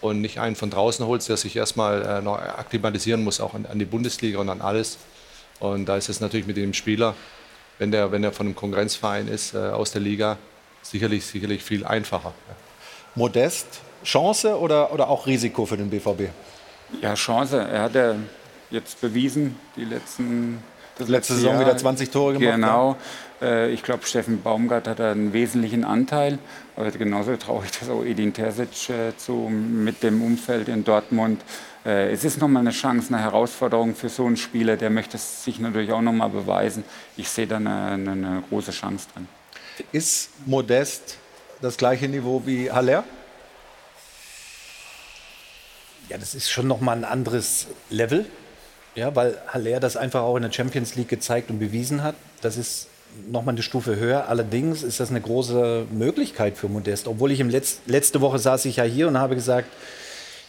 und 0.00 0.20
nicht 0.20 0.38
einen 0.38 0.56
von 0.56 0.70
draußen 0.70 1.04
holst, 1.06 1.28
der 1.28 1.36
sich 1.36 1.56
erstmal 1.56 2.22
noch 2.22 2.38
akklimatisieren 2.38 3.24
muss, 3.24 3.40
auch 3.40 3.54
an, 3.54 3.66
an 3.66 3.78
die 3.78 3.84
Bundesliga 3.84 4.38
und 4.38 4.48
an 4.48 4.60
alles. 4.60 4.98
Und 5.60 5.86
da 5.86 5.96
ist 5.96 6.08
es 6.08 6.20
natürlich 6.20 6.46
mit 6.46 6.56
dem 6.56 6.72
Spieler, 6.72 7.14
wenn 7.78 7.90
der, 7.90 8.12
wenn 8.12 8.24
er 8.24 8.32
von 8.32 8.46
einem 8.46 8.56
Konkurrenzverein 8.56 9.28
ist, 9.28 9.54
äh, 9.54 9.58
aus 9.58 9.92
der 9.92 10.00
Liga, 10.00 10.38
sicherlich, 10.82 11.24
sicherlich 11.24 11.62
viel 11.62 11.84
einfacher. 11.84 12.32
Ja. 12.48 12.56
Modest, 13.14 13.80
Chance 14.04 14.58
oder, 14.58 14.92
oder 14.92 15.08
auch 15.08 15.26
Risiko 15.26 15.66
für 15.66 15.76
den 15.76 15.90
BVB? 15.90 16.30
Ja, 17.00 17.14
Chance. 17.14 17.68
Er 17.70 17.82
hat 17.82 17.94
ja 17.94 18.14
jetzt 18.70 19.00
bewiesen, 19.00 19.56
die 19.76 19.84
letzten. 19.84 20.62
Das 20.98 21.08
letzte 21.08 21.34
Saison 21.34 21.52
Jahr, 21.52 21.60
wieder 21.60 21.76
20 21.76 22.10
Tore 22.10 22.34
gemacht. 22.34 22.54
Genau. 22.56 22.96
Ja. 23.40 23.46
Äh, 23.46 23.70
ich 23.70 23.82
glaube, 23.82 24.04
Steffen 24.04 24.42
Baumgart 24.42 24.86
hat 24.86 24.98
da 24.98 25.12
einen 25.12 25.32
wesentlichen 25.32 25.84
Anteil. 25.84 26.38
Aber 26.76 26.90
genauso 26.90 27.36
traurig, 27.36 27.70
dass 27.78 27.88
auch 27.88 28.04
Edin 28.04 28.34
Terzic 28.34 28.90
äh, 28.90 29.16
zu, 29.16 29.32
mit 29.32 30.02
dem 30.02 30.22
Umfeld 30.22 30.68
in 30.68 30.84
Dortmund 30.84 31.40
äh, 31.84 32.10
es 32.12 32.24
ist 32.24 32.40
nochmal 32.40 32.60
eine 32.60 32.70
Chance, 32.70 33.14
eine 33.14 33.22
Herausforderung 33.22 33.94
für 33.94 34.08
so 34.08 34.26
einen 34.26 34.36
Spieler, 34.36 34.76
der 34.76 34.90
möchte 34.90 35.16
sich 35.16 35.58
natürlich 35.58 35.92
auch 35.92 36.02
nochmal 36.02 36.28
beweisen. 36.28 36.84
Ich 37.16 37.28
sehe 37.28 37.46
da 37.46 37.56
eine, 37.56 37.86
eine, 37.86 38.12
eine, 38.12 38.42
große 38.48 38.72
Chance 38.72 39.06
drin. 39.14 39.28
Ist 39.92 40.30
Modest 40.46 41.16
das 41.62 41.76
gleiche 41.76 42.08
Niveau 42.08 42.42
wie 42.44 42.70
Haller? 42.70 43.04
Ja, 46.10 46.18
das 46.18 46.34
ist 46.34 46.50
schon 46.50 46.66
nochmal 46.66 46.96
ein 46.96 47.04
anderes 47.04 47.68
Level. 47.88 48.26
Ja, 48.96 49.14
weil 49.14 49.38
Haller 49.46 49.78
das 49.78 49.96
einfach 49.96 50.22
auch 50.22 50.34
in 50.34 50.42
der 50.42 50.50
Champions 50.50 50.96
League 50.96 51.08
gezeigt 51.08 51.50
und 51.50 51.60
bewiesen 51.60 52.02
hat. 52.02 52.16
Das 52.42 52.56
ist 52.56 52.88
nochmal 53.30 53.54
eine 53.54 53.62
Stufe 53.62 53.94
höher. 53.94 54.28
Allerdings 54.28 54.82
ist 54.82 54.98
das 54.98 55.10
eine 55.10 55.20
große 55.20 55.86
Möglichkeit 55.92 56.58
für 56.58 56.68
Modest. 56.68 57.06
Obwohl 57.06 57.30
ich 57.30 57.38
im 57.38 57.48
Letz 57.48 57.78
letzte 57.86 58.20
Woche 58.20 58.40
saß 58.40 58.64
ich 58.64 58.76
ja 58.76 58.84
hier 58.84 59.06
und 59.06 59.18
habe 59.18 59.36
gesagt, 59.36 59.68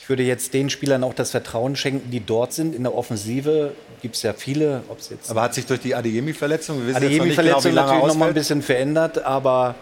ich 0.02 0.10
würde 0.10 0.24
jetzt 0.24 0.56
den 0.56 0.72
Spielern 0.72 1.04
auch 1.04 1.14
das 1.14 1.30
Vertrauen 1.30 1.76
schenken, 1.76 2.10
die 2.10 2.26
dort 2.26 2.54
sind. 2.54 2.74
In 2.74 2.82
der 2.82 2.96
Offensive 2.96 3.74
gibt 4.02 4.16
es 4.16 4.24
ja 4.24 4.34
viele. 4.34 4.82
jetzt 5.12 5.30
aber 5.30 5.44
hat 5.44 5.54
sich 5.54 5.68
durch 5.68 5.80
die 5.80 5.94
Adeyemi-Verletzung, 5.94 6.82
Adeyemi-Verletzung 6.92 7.72
genau, 7.72 7.84
natürlich 7.84 8.08
noch 8.08 8.16
mal 8.16 8.30
ein 8.30 8.34
bisschen 8.34 8.64
verändert, 8.64 9.24
aber 9.24 9.76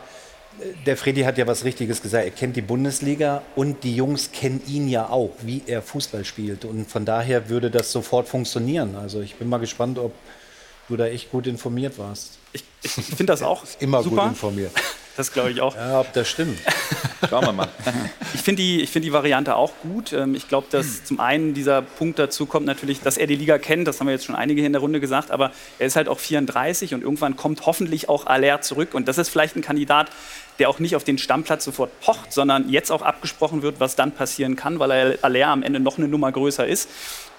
der 0.86 0.98
Freddy 0.98 1.22
hat 1.22 1.38
ja 1.38 1.48
was 1.48 1.64
Richtiges 1.64 2.02
gesagt. 2.02 2.26
Er 2.26 2.32
kennt 2.32 2.56
die 2.56 2.62
Bundesliga 2.62 3.42
und 3.56 3.84
die 3.84 3.96
Jungs 3.96 4.32
kennen 4.32 4.62
ihn 4.68 4.88
ja 4.88 5.10
auch, 5.10 5.32
wie 5.42 5.62
er 5.66 5.82
Fußball 5.82 6.26
spielt. 6.26 6.66
Und 6.66 6.90
von 6.90 7.06
daher 7.06 7.50
würde 7.50 7.72
das 7.72 7.92
sofort 7.92 8.28
funktionieren. 8.28 8.96
Also 8.96 9.22
ich 9.22 9.36
bin 9.36 9.50
mal 9.50 9.60
gespannt, 9.60 10.00
ob 10.00 10.14
du 10.88 10.98
da 10.98 11.08
echt 11.08 11.32
gut 11.32 11.48
informiert 11.48 11.98
warst. 11.98 12.38
Ich, 12.52 12.64
ich 12.84 12.92
finde 12.92 13.28
das 13.28 13.42
auch 13.42 13.64
immer 13.80 14.04
super. 14.04 14.24
gut 14.24 14.30
informiert. 14.30 14.72
Das 15.18 15.34
glaube 15.34 15.52
ich 15.52 15.60
auch. 15.60 15.76
Ja, 15.76 16.00
ob 16.00 16.14
das 16.14 16.30
stimmt. 16.30 16.58
Schauen 17.30 17.44
wir 17.46 17.52
mal. 17.52 17.68
Ich 18.34 18.40
finde 18.40 18.62
die, 18.62 18.88
find 18.88 19.04
die 19.04 19.12
Variante 19.12 19.58
auch 19.58 19.74
gut. 19.84 20.14
Ähm, 20.14 20.34
ich 20.34 20.48
glaube, 20.48 20.68
dass 20.72 21.04
zum 21.04 21.20
einen 21.20 21.54
dieser 21.54 21.82
Punkt 21.82 22.20
dazu 22.20 22.46
kommt 22.46 22.66
natürlich, 22.66 23.02
dass 23.02 23.18
er 23.18 23.28
die 23.28 23.36
Liga 23.36 23.58
kennt. 23.58 23.86
Das 23.86 24.00
haben 24.00 24.08
wir 24.08 24.14
jetzt 24.14 24.24
schon 24.24 24.36
einige 24.36 24.62
hier 24.62 24.68
in 24.68 24.72
der 24.72 24.82
Runde 24.82 25.02
gesagt. 25.02 25.32
Aber 25.32 25.52
er 25.78 25.88
ist 25.88 25.98
halt 25.98 26.08
auch 26.08 26.20
34 26.20 26.94
und 26.94 27.02
irgendwann 27.02 27.36
kommt 27.36 27.66
hoffentlich 27.66 28.08
auch 28.08 28.28
Aller 28.28 28.62
zurück. 28.62 28.94
Und 28.94 29.10
das 29.10 29.18
ist 29.18 29.28
vielleicht 29.28 29.58
ein 29.58 29.62
Kandidat, 29.62 30.10
der 30.60 30.70
auch 30.70 30.80
nicht 30.80 30.96
auf 30.96 31.04
den 31.04 31.18
Stammplatz 31.18 31.66
sofort 31.66 32.00
pocht, 32.02 32.34
sondern 32.34 32.70
jetzt 32.70 32.92
auch 32.92 33.02
abgesprochen 33.02 33.62
wird, 33.62 33.80
was 33.80 33.96
dann 33.96 34.12
passieren 34.12 34.56
kann, 34.56 34.80
weil 34.80 35.18
Aller 35.22 35.48
am 35.48 35.64
Ende 35.64 35.80
noch 35.80 35.98
eine 35.98 36.08
Nummer 36.08 36.32
größer 36.32 36.68
ist 36.68 36.90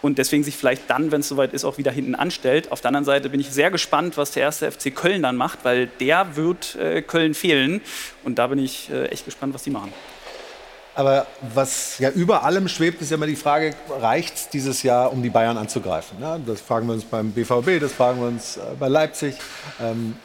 und 0.03 0.19
deswegen 0.19 0.45
sich 0.45 0.57
vielleicht 0.57 0.89
dann, 0.89 1.13
wenn 1.13 1.21
es 1.21 1.29
soweit 1.29 1.53
ist, 1.53 1.65
auch 1.65 1.79
wieder 1.79 1.93
hinten 1.93 2.15
anstellt. 2.15 2.73
Auf 2.73 2.81
der 2.81 2.89
anderen 2.89 3.05
Seite 3.05 3.29
bin 3.29 3.41
ich 3.41 3.51
sehr 3.51 3.71
gespannt, 3.71 4.17
was 4.17 4.33
der 4.33 4.43
erste 4.43 4.71
FC 4.71 4.95
Köln 4.95 5.23
dann 5.23 5.37
macht, 5.37 5.61
weil 5.65 5.87
der 6.01 6.37
wird 6.37 6.77
äh, 6.77 7.03
Köln 7.03 7.35
fehlen 7.35 7.81
und 8.25 8.39
da 8.39 8.47
bin 8.47 8.59
ich 8.59 8.91
äh, 8.91 9.07
echt 9.07 9.25
gespannt, 9.25 9.55
was 9.55 9.63
die 9.63 9.71
machen. 9.71 9.93
Aber 10.95 11.27
was 11.55 11.99
ja 11.99 12.11
über 12.11 12.43
allem 12.43 12.69
schwebt, 12.69 13.01
ist 13.01 13.11
ja 13.11 13.17
immer 13.17 13.27
die 13.27 13.37
Frage, 13.37 13.75
reicht 14.01 14.35
es 14.35 14.49
dieses 14.49 14.83
Jahr, 14.83 15.13
um 15.13 15.23
die 15.23 15.31
Bayern 15.31 15.57
anzugreifen? 15.57 16.19
Ja, 16.21 16.39
das 16.39 16.61
fragen 16.61 16.89
wir 16.89 16.95
uns 16.95 17.05
beim 17.05 17.31
BVB, 17.31 17.81
das 17.81 17.93
fragen 17.93 18.21
wir 18.21 18.29
uns 18.29 18.57
äh, 18.57 18.61
bei 18.79 18.89
Leipzig. 18.89 19.37
Ähm, 19.81 20.17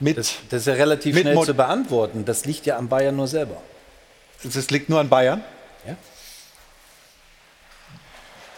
mit, 0.00 0.16
das, 0.16 0.34
das, 0.48 0.60
ist 0.60 0.66
ja 0.66 0.74
relativ 0.74 1.18
schnell 1.18 1.40
zu 1.42 1.54
beantworten. 1.54 2.24
Das 2.24 2.44
liegt 2.44 2.66
ja 2.66 2.76
am 2.76 2.88
Bayern 2.88 3.16
nur 3.16 3.26
selber. 3.26 3.56
Das 4.42 4.70
liegt 4.70 4.88
nur 4.88 5.00
an 5.00 5.08
Bayern? 5.08 5.42
Ja. 5.86 5.96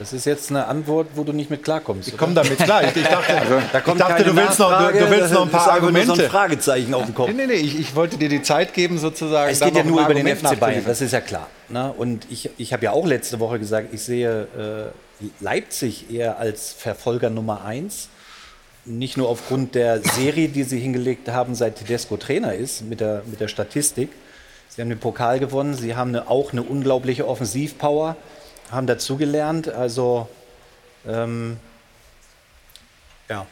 Das 0.00 0.14
ist 0.14 0.24
jetzt 0.24 0.48
eine 0.48 0.66
Antwort, 0.66 1.08
wo 1.14 1.24
du 1.24 1.32
nicht 1.34 1.50
mit 1.50 1.62
klarkommst. 1.62 2.08
Ich 2.08 2.16
komme 2.16 2.32
damit 2.32 2.56
klar. 2.56 2.82
Ich, 2.84 2.96
ich 2.96 3.06
dachte, 3.06 3.34
also, 3.38 3.60
da 3.70 3.78
ich 3.78 3.98
dachte 3.98 4.24
du, 4.24 4.34
willst 4.34 4.58
noch, 4.58 4.90
du, 4.90 4.98
du, 4.98 5.10
willst 5.10 5.34
noch 5.34 5.42
ein 5.42 5.50
paar 5.50 5.72
Argumente. 5.72 6.16
So 6.16 6.22
ein 6.22 6.30
Fragezeichen 6.30 6.94
auf 6.94 7.04
dem 7.04 7.14
Kopf. 7.14 7.28
Nee, 7.28 7.34
nee, 7.34 7.46
nee. 7.46 7.52
Ich, 7.54 7.78
ich, 7.78 7.94
wollte 7.94 8.16
dir 8.16 8.30
die 8.30 8.40
Zeit 8.40 8.72
geben, 8.72 8.96
sozusagen. 8.96 9.52
Es 9.52 9.60
geht 9.60 9.76
ja 9.76 9.84
nur 9.84 10.02
über 10.02 10.14
den 10.14 10.26
FC 10.26 10.58
Bayern, 10.58 10.84
das 10.86 11.02
ist 11.02 11.12
ja 11.12 11.20
klar. 11.20 11.48
Ne? 11.68 11.92
Und 11.92 12.26
ich, 12.30 12.48
ich 12.56 12.72
habe 12.72 12.84
ja 12.84 12.92
auch 12.92 13.06
letzte 13.06 13.40
Woche 13.40 13.58
gesagt, 13.58 13.92
ich 13.92 14.02
sehe 14.02 14.92
äh, 15.20 15.24
Leipzig 15.40 16.10
eher 16.10 16.38
als 16.38 16.72
Verfolger 16.72 17.28
Nummer 17.28 17.64
eins. 17.66 18.08
Nicht 18.84 19.16
nur 19.16 19.28
aufgrund 19.28 19.74
der 19.74 20.00
Serie, 20.00 20.48
die 20.48 20.62
sie 20.62 20.78
hingelegt 20.78 21.28
haben, 21.28 21.54
seit 21.54 21.76
Tedesco 21.76 22.16
Trainer 22.16 22.54
ist, 22.54 22.82
mit 22.82 23.00
der, 23.00 23.22
mit 23.26 23.40
der 23.40 23.48
Statistik. 23.48 24.10
Sie 24.68 24.80
haben 24.80 24.88
den 24.88 24.98
Pokal 24.98 25.38
gewonnen, 25.38 25.74
sie 25.74 25.96
haben 25.96 26.10
eine, 26.10 26.30
auch 26.30 26.52
eine 26.52 26.62
unglaubliche 26.62 27.26
Offensivpower 27.26 28.16
haben 28.70 28.86
dazugelernt. 28.86 29.68
Also, 29.68 30.28
ähm, 31.06 31.58
ja, 33.28 33.46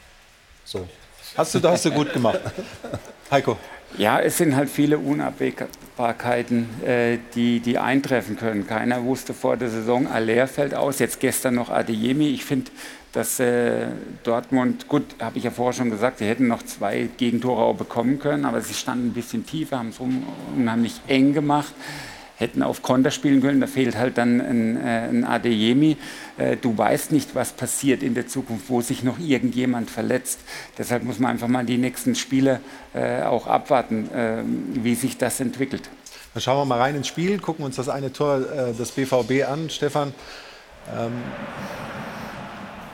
so. 0.65 0.87
Hast 1.37 1.55
du, 1.55 1.63
hast 1.69 1.85
du 1.85 1.91
gut 1.91 2.13
gemacht. 2.13 2.41
Heiko. 3.31 3.57
Ja, 3.97 4.21
es 4.21 4.37
sind 4.37 4.55
halt 4.55 4.69
viele 4.69 4.99
Unabwägbarkeiten, 4.99 6.69
äh, 6.85 7.19
die, 7.35 7.61
die 7.61 7.79
eintreffen 7.79 8.37
können. 8.37 8.67
Keiner 8.67 9.03
wusste 9.05 9.33
vor 9.33 9.57
der 9.57 9.71
Saison, 9.71 10.07
Aller 10.07 10.47
fällt 10.47 10.75
aus, 10.75 10.99
jetzt 10.99 11.21
gestern 11.21 11.55
noch 11.55 11.71
Adeyemi. 11.71 12.29
Ich 12.29 12.45
finde, 12.45 12.71
dass 13.13 13.41
äh, 13.41 13.87
Dortmund, 14.23 14.89
gut, 14.89 15.05
habe 15.21 15.39
ich 15.39 15.45
ja 15.45 15.51
vorher 15.51 15.73
schon 15.73 15.91
gesagt, 15.91 16.19
sie 16.19 16.27
hätten 16.27 16.47
noch 16.47 16.63
zwei 16.63 17.09
Gegentore 17.17 17.63
auch 17.63 17.77
bekommen 17.77 18.19
können, 18.19 18.45
aber 18.45 18.61
sie 18.61 18.75
standen 18.75 19.09
ein 19.09 19.13
bisschen 19.15 19.47
tiefer, 19.47 19.79
haben 19.79 19.89
es 19.89 20.01
unheimlich 20.57 21.01
eng 21.07 21.33
gemacht 21.33 21.75
hätten 22.39 22.63
auf 22.63 22.83
Konter 22.83 23.11
spielen 23.11 23.41
können. 23.43 23.61
Da 23.61 23.67
fehlt 23.67 23.97
halt 23.97 24.17
dann 24.17 24.41
ein, 24.41 24.77
äh, 24.77 25.09
ein 25.09 25.25
Adeyemi. 25.25 25.97
Äh, 26.39 26.57
du 26.57 26.77
weißt 26.77 27.13
nicht, 27.13 27.35
was 27.35 27.53
passiert 27.53 28.03
in 28.03 28.15
der 28.15 28.29
Zukunft, 28.29 28.71
wo 28.71 28.81
sich 28.81 29.03
noch 29.03 29.19
irgendjemand 29.19 29.91
verletzt. 29.91 30.41
Deshalb 30.79 31.03
muss 31.03 31.19
man 31.19 31.33
einfach 31.33 31.49
mal 31.49 31.65
die 31.65 31.79
nächsten 31.79 32.15
Spiele 32.15 32.61
äh, 32.95 33.23
auch 33.23 33.47
abwarten, 33.47 34.09
wie 34.75 34.95
sich 34.95 35.19
das 35.19 35.41
entwickelt. 35.41 35.89
Dann 36.33 36.43
schauen 36.43 36.59
wir 36.59 36.65
mal 36.65 36.79
rein 36.79 36.95
ins 36.95 37.09
Spiel, 37.09 37.39
gucken 37.39 37.65
uns 37.65 37.77
das 37.77 37.89
eine 37.89 38.13
Tor 38.13 38.41
des 38.41 38.93
BVB 38.93 39.49
an. 39.49 39.71
Stefan, 39.71 40.15
ähm, 40.97 41.13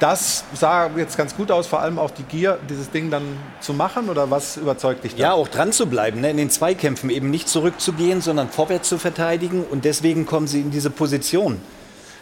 das 0.00 0.44
sah 0.54 0.90
jetzt 0.96 1.16
ganz 1.16 1.36
gut 1.36 1.50
aus, 1.50 1.66
vor 1.66 1.80
allem 1.80 1.98
auch 1.98 2.10
die 2.10 2.24
Gier, 2.24 2.58
dieses 2.68 2.90
Ding 2.90 3.10
dann 3.10 3.22
zu 3.60 3.72
machen 3.72 4.08
oder 4.08 4.30
was 4.30 4.56
überzeugt 4.56 5.04
dich 5.04 5.14
da? 5.14 5.22
Ja, 5.22 5.32
auch 5.32 5.48
dran 5.48 5.72
zu 5.72 5.86
bleiben, 5.86 6.20
ne? 6.20 6.30
in 6.30 6.36
den 6.36 6.50
Zweikämpfen 6.50 7.10
eben 7.10 7.30
nicht 7.30 7.48
zurückzugehen, 7.48 8.20
sondern 8.20 8.48
vorwärts 8.48 8.88
zu 8.88 8.98
verteidigen 8.98 9.64
und 9.64 9.84
deswegen 9.84 10.26
kommen 10.26 10.46
sie 10.46 10.60
in 10.60 10.70
diese 10.70 10.90
Position. 10.90 11.60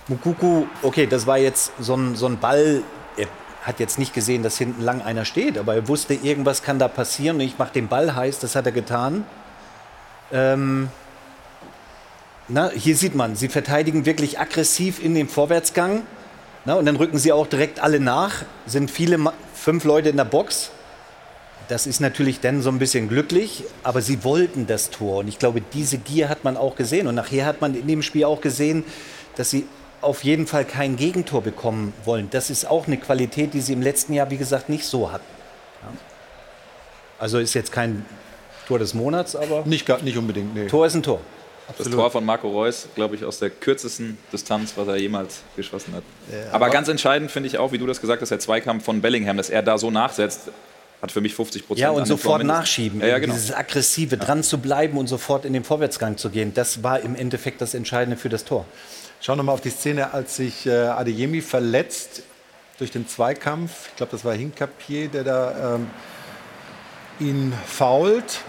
Mukuku, 0.09 0.67
okay, 0.83 1.07
das 1.07 1.27
war 1.27 1.39
jetzt 1.39 1.73
so 1.79 1.95
ein, 1.95 2.17
so 2.17 2.27
ein 2.27 2.39
Ball, 2.39 2.83
er 3.17 3.29
hat 3.63 3.81
jetzt 3.81 3.99
nicht 3.99 4.13
gesehen, 4.13 4.43
dass 4.43 4.59
hinten 4.59 4.83
lang 4.83 5.01
einer 5.01 5.25
steht, 5.25 5.57
aber 5.57 5.75
er 5.75 5.89
wusste, 5.89 6.15
irgendwas 6.15 6.63
kann 6.63 6.79
da 6.79 6.89
passieren 6.89 7.37
und 7.37 7.43
ich 7.43 7.59
mache 7.59 7.73
den 7.73 7.89
Ball 7.89 8.15
heiß, 8.15 8.39
das 8.41 8.55
hat 8.55 8.67
er 8.67 8.73
getan. 8.73 9.25
Ähm, 10.33 10.89
na, 12.49 12.71
hier 12.71 12.97
sieht 12.97 13.15
man, 13.15 13.37
sie 13.37 13.49
verteidigen 13.49 14.05
wirklich 14.05 14.41
aggressiv 14.41 15.03
in 15.03 15.15
den 15.15 15.29
Vorwärtsgang 15.29 16.03
na, 16.65 16.75
und 16.75 16.87
dann 16.87 16.97
rücken 16.97 17.19
sie 17.19 17.33
auch 17.33 17.47
direkt 17.47 17.81
alle 17.81 17.99
nach, 17.99 18.45
sind 18.67 18.91
viele, 18.91 19.19
fünf 19.55 19.85
Leute 19.85 20.11
in 20.11 20.17
der 20.17 20.25
Box. 20.25 20.71
Das 21.69 21.87
ist 21.87 22.01
natürlich 22.01 22.41
dann 22.41 22.63
so 22.63 22.71
ein 22.71 22.79
bisschen 22.79 23.09
glücklich, 23.09 23.65
aber 23.83 24.03
sie 24.03 24.25
wollten 24.25 24.67
das 24.67 24.91
Tor. 24.91 25.19
Und 25.19 25.29
ich 25.29 25.39
glaube, 25.39 25.61
diese 25.61 25.99
Gier 25.99 26.29
hat 26.29 26.45
man 26.45 26.57
auch 26.57 26.77
gesehen. 26.77 27.07
Und 27.07 27.15
nachher 27.15 27.47
hat 27.47 27.61
man 27.61 27.75
in 27.75 27.87
dem 27.87 28.03
Spiel 28.03 28.25
auch 28.25 28.41
gesehen, 28.41 28.85
dass 29.37 29.51
sie 29.51 29.67
auf 30.01 30.25
jeden 30.25 30.47
Fall 30.47 30.65
kein 30.65 30.97
Gegentor 30.97 31.43
bekommen 31.43 31.93
wollen. 32.05 32.29
Das 32.31 32.51
ist 32.51 32.67
auch 32.69 32.87
eine 32.87 32.97
Qualität, 32.97 33.55
die 33.55 33.61
sie 33.61 33.73
im 33.73 33.83
letzten 33.83 34.13
Jahr, 34.13 34.31
wie 34.31 34.37
gesagt, 34.37 34.69
nicht 34.69 34.85
so 34.85 35.13
hatten. 35.13 35.25
Also 37.19 37.39
ist 37.39 37.55
jetzt 37.55 37.73
kein 37.73 38.05
Tor 38.67 38.79
des 38.79 38.95
Monats, 38.95 39.37
aber. 39.37 39.63
Nicht, 39.65 39.89
nicht 40.03 40.19
unbedingt, 40.19 40.55
nee. 40.55 40.67
Tor 40.67 40.87
ist 40.87 40.95
ein 40.95 41.03
Tor. 41.03 41.21
Absolut. 41.69 41.93
Das 41.93 41.97
Tor 41.97 42.11
von 42.11 42.25
Marco 42.25 42.49
Reus, 42.49 42.89
glaube 42.95 43.15
ich, 43.15 43.25
aus 43.25 43.39
der 43.39 43.51
kürzesten 43.51 44.19
Distanz, 44.33 44.73
was 44.77 44.89
er 44.89 44.97
jemals 44.97 45.43
geschossen 45.57 45.95
hat. 45.95 46.03
Ja, 46.31 46.47
aber, 46.49 46.67
aber, 46.67 46.71
ganz 46.71 46.89
entscheidend 46.89 47.31
finde 47.31 47.49
ich 47.49 47.59
auch, 47.59 47.73
wie 47.73 47.79
du 47.79 47.87
das 47.87 48.01
gesagt 48.01 48.21
hast, 48.21 48.31
der 48.31 48.41
Zweikampf 48.41 48.85
von 48.85 49.01
Bellingham, 49.01 49.37
dass 49.37 49.49
er 49.49 49.63
da 49.63 49.79
so 49.79 49.91
nachsetzt, 49.91 50.51
hat 51.01 51.13
für 51.13 51.21
mich 51.21 51.35
50 51.35 51.67
Prozent. 51.67 51.83
Ja, 51.83 51.91
und 51.91 52.07
sofort 52.07 52.45
nachschieben. 52.45 53.01
Ja, 53.01 53.09
ja, 53.09 53.19
genau. 53.19 53.35
Dieses 53.35 53.53
aggressive, 53.53 54.17
dran 54.17 54.43
zu 54.43 54.59
bleiben 54.59 54.97
und 54.97 55.09
sofort 55.09 55.45
in 55.45 55.53
den 55.53 55.65
Vorwärtsgang 55.65 56.17
zu 56.17 56.31
gehen, 56.31 56.55
das 56.55 56.83
war 56.83 57.01
im 57.01 57.17
Endeffekt 57.17 57.61
das 57.61 57.75
Entscheidende 57.75 58.17
für 58.17 58.29
das 58.29 58.45
Tor. 58.45 58.67
Schauen 59.21 59.39
wir 59.39 59.43
mal 59.45 59.53
auf 59.53 59.61
die 59.61 59.71
Szene, 59.71 60.13
als 60.13 60.37
sich 60.37 60.67
äh, 60.67 60.71
Adeyemi 60.71 61.43
verletzt 61.43 62.23
durch 62.79 62.91
den 62.91 63.07
Zweikampf. 63.07 63.89
Ich 63.91 63.97
glaube, 63.97 64.13
das 64.13 64.25
war 64.25 64.35
Hinkapier, 64.35 65.09
der 65.09 65.25
da 65.25 65.75
ähm, 65.77 65.91
ihn 67.21 67.53
fault. 67.67 68.41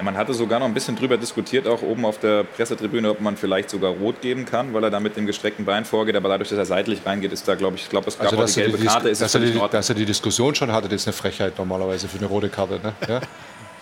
Man 0.00 0.16
hatte 0.16 0.32
sogar 0.32 0.60
noch 0.60 0.66
ein 0.66 0.74
bisschen 0.74 0.94
drüber 0.94 1.16
diskutiert, 1.16 1.66
auch 1.66 1.82
oben 1.82 2.04
auf 2.04 2.18
der 2.20 2.44
Pressetribüne, 2.44 3.10
ob 3.10 3.20
man 3.20 3.36
vielleicht 3.36 3.68
sogar 3.68 3.90
rot 3.90 4.20
geben 4.20 4.44
kann, 4.44 4.72
weil 4.72 4.84
er 4.84 4.90
da 4.90 5.00
mit 5.00 5.16
dem 5.16 5.26
gestreckten 5.26 5.64
Bein 5.64 5.84
vorgeht. 5.84 6.14
Aber 6.14 6.28
dadurch, 6.28 6.50
dass 6.50 6.58
er 6.58 6.66
seitlich 6.66 7.04
reingeht, 7.04 7.32
ist 7.32 7.48
da, 7.48 7.56
glaube 7.56 7.76
ich, 7.76 7.82
ich 7.82 7.90
glaube, 7.90 8.06
es 8.06 8.16
gab 8.16 8.32
also, 8.32 8.42
auch 8.42 8.46
die 8.46 8.54
gelbe 8.54 8.78
die 8.78 8.86
Karte. 8.86 9.08
Ist 9.08 9.20
dass, 9.20 9.34
er 9.34 9.40
die, 9.40 9.60
dass 9.70 9.88
er 9.88 9.94
die 9.96 10.04
Diskussion 10.04 10.54
schon 10.54 10.70
hatte, 10.70 10.88
das 10.88 11.02
ist 11.02 11.08
eine 11.08 11.14
Frechheit 11.14 11.58
normalerweise 11.58 12.06
für 12.06 12.18
eine 12.18 12.26
rote 12.26 12.48
Karte. 12.48 12.80
Ne? 12.80 12.92
Ja? 13.08 13.20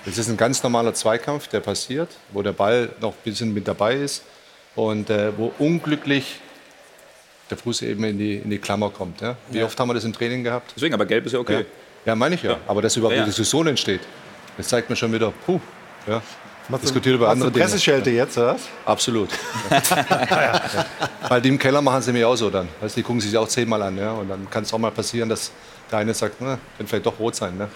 Das 0.07 0.17
ist 0.17 0.29
ein 0.29 0.37
ganz 0.37 0.63
normaler 0.63 0.95
Zweikampf, 0.95 1.49
der 1.49 1.61
passiert, 1.61 2.09
wo 2.33 2.41
der 2.41 2.53
Ball 2.53 2.89
noch 3.01 3.13
ein 3.13 3.23
bisschen 3.25 3.53
mit 3.53 3.69
dabei 3.69 3.97
ist 3.97 4.23
und 4.75 5.11
äh, 5.11 5.37
wo 5.37 5.53
unglücklich 5.59 6.41
der 7.51 7.59
Fuß 7.59 7.83
eben 7.83 8.05
in 8.05 8.19
die, 8.19 8.37
in 8.37 8.51
die 8.51 8.59
Klammer 8.59 8.89
kommt. 8.91 9.21
Ja? 9.21 9.37
Wie 9.51 9.59
ja. 9.59 9.67
oft 9.67 9.79
haben 9.79 9.89
wir 9.89 9.95
das 9.95 10.05
im 10.05 10.13
Training 10.13 10.45
gehabt? 10.45 10.73
Deswegen, 10.77 10.95
aber 10.95 11.05
gelb 11.05 11.27
ist 11.27 11.33
ja 11.33 11.41
okay. 11.41 11.61
Ja, 12.05 12.13
ja 12.13 12.15
meine 12.15 12.37
ich 12.37 12.43
ja. 12.43 12.57
Aber 12.67 12.81
dass 12.81 12.97
überhaupt 12.97 13.17
eine 13.17 13.27
Diskussion 13.27 13.67
entsteht, 13.67 14.01
das 14.57 14.69
zeigt 14.69 14.89
mir 14.89 14.97
schon 14.97 15.13
wieder, 15.13 15.33
puh, 15.45 15.61
ja. 16.07 16.23
Machst 16.69 16.85
Diskutiert 16.85 17.15
über 17.15 17.29
andere 17.29 17.53
Dinge. 17.53 17.65
Presseschelte 17.65 18.11
jetzt, 18.11 18.37
oder? 18.39 18.57
Absolut. 18.85 19.31
ja. 19.71 20.61
Weil 21.29 21.41
die 21.41 21.49
im 21.51 21.59
Keller 21.59 21.81
machen 21.81 22.03
sie 22.03 22.13
mir 22.13 22.29
auch 22.29 22.35
so 22.35 22.51
dann. 22.51 22.69
Also 22.81 22.97
die 22.97 23.03
gucken 23.05 23.21
sich 23.21 23.37
auch 23.37 23.47
zehnmal 23.47 23.83
an. 23.83 23.97
Ja? 23.97 24.13
Und 24.13 24.29
dann 24.29 24.51
kann 24.51 24.65
es 24.65 24.73
auch 24.73 24.79
mal 24.79 24.91
passieren, 24.91 25.29
dass 25.29 25.53
der 25.91 26.01
eine 26.01 26.13
sagt, 26.13 26.37
na, 26.41 26.59
könnte 26.77 26.91
vielleicht 26.91 27.07
doch 27.07 27.19
rot 27.21 27.37
sein. 27.37 27.57
Ne? 27.57 27.69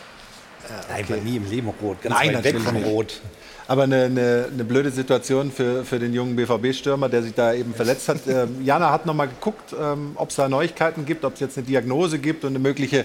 Ja, 0.68 0.94
okay. 0.94 1.04
Nein, 1.08 1.24
nie 1.24 1.36
im 1.36 1.48
Leben 1.48 1.68
rot. 1.80 2.02
Ganz 2.02 2.16
Nein, 2.16 2.42
weg 2.42 2.58
von 2.60 2.76
rot. 2.76 3.20
Aber 3.68 3.84
eine, 3.84 4.06
eine, 4.06 4.48
eine, 4.52 4.64
blöde 4.64 4.90
Situation 4.90 5.52
für, 5.52 5.84
für 5.84 6.00
den 6.00 6.12
jungen 6.12 6.34
BVB-Stürmer, 6.34 7.08
der 7.08 7.22
sich 7.22 7.34
da 7.34 7.54
eben 7.54 7.72
verletzt 7.72 8.08
hat. 8.08 8.26
Ähm, 8.26 8.64
Jana 8.64 8.90
hat 8.90 9.06
noch 9.06 9.14
mal 9.14 9.28
geguckt, 9.28 9.72
ähm, 9.80 10.12
ob 10.16 10.30
es 10.30 10.36
da 10.36 10.48
Neuigkeiten 10.48 11.06
gibt, 11.06 11.24
ob 11.24 11.34
es 11.34 11.40
jetzt 11.40 11.56
eine 11.56 11.68
Diagnose 11.68 12.18
gibt 12.18 12.42
und 12.42 12.50
eine 12.50 12.58
mögliche 12.58 13.04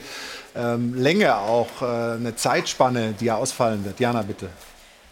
ähm, 0.55 0.95
Länge 0.95 1.38
auch, 1.38 1.83
äh, 1.83 1.85
eine 2.15 2.35
Zeitspanne, 2.35 3.13
die 3.19 3.27
er 3.27 3.38
ausfallen 3.38 3.85
wird. 3.85 3.99
Jana, 3.99 4.23
bitte. 4.23 4.49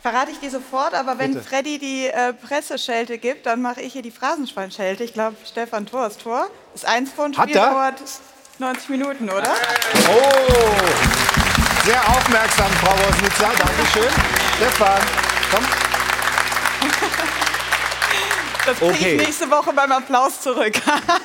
Verrate 0.03 0.31
ich 0.31 0.39
dir 0.41 0.51
sofort, 0.51 0.93
aber 0.95 1.17
wenn 1.17 1.33
Bitte. 1.33 1.45
Freddy 1.45 1.79
die 1.79 2.07
äh, 2.07 2.33
Presseschelte 2.33 3.17
gibt, 3.17 3.45
dann 3.45 3.61
mache 3.61 3.79
ich 3.79 3.93
hier 3.93 4.01
die 4.01 4.11
Phrasenschweinschelte. 4.11 5.01
Ich 5.01 5.13
glaube, 5.13 5.37
Stefan 5.49 5.85
Tor 5.85 6.07
ist 6.07 6.19
Tor. 6.19 6.49
Ist 6.75 6.85
eins 6.85 7.09
von 7.13 7.33
Spiel, 7.33 7.53
dauert 7.53 8.01
90 8.59 8.89
Minuten, 8.89 9.29
oder? 9.29 9.55
Oh, 10.09 10.25
sehr 11.85 12.01
aufmerksam, 12.05 12.69
Frau 12.81 12.91
Wosnitzer. 12.91 13.49
Dankeschön. 13.57 14.09
Stefan, 14.57 15.01
komm. 15.49 15.65
Das 18.65 18.77
kriege 18.79 18.91
okay. 18.91 19.15
ich 19.15 19.25
nächste 19.27 19.49
Woche 19.49 19.71
beim 19.71 19.91
Applaus 19.93 20.41
zurück. 20.41 20.73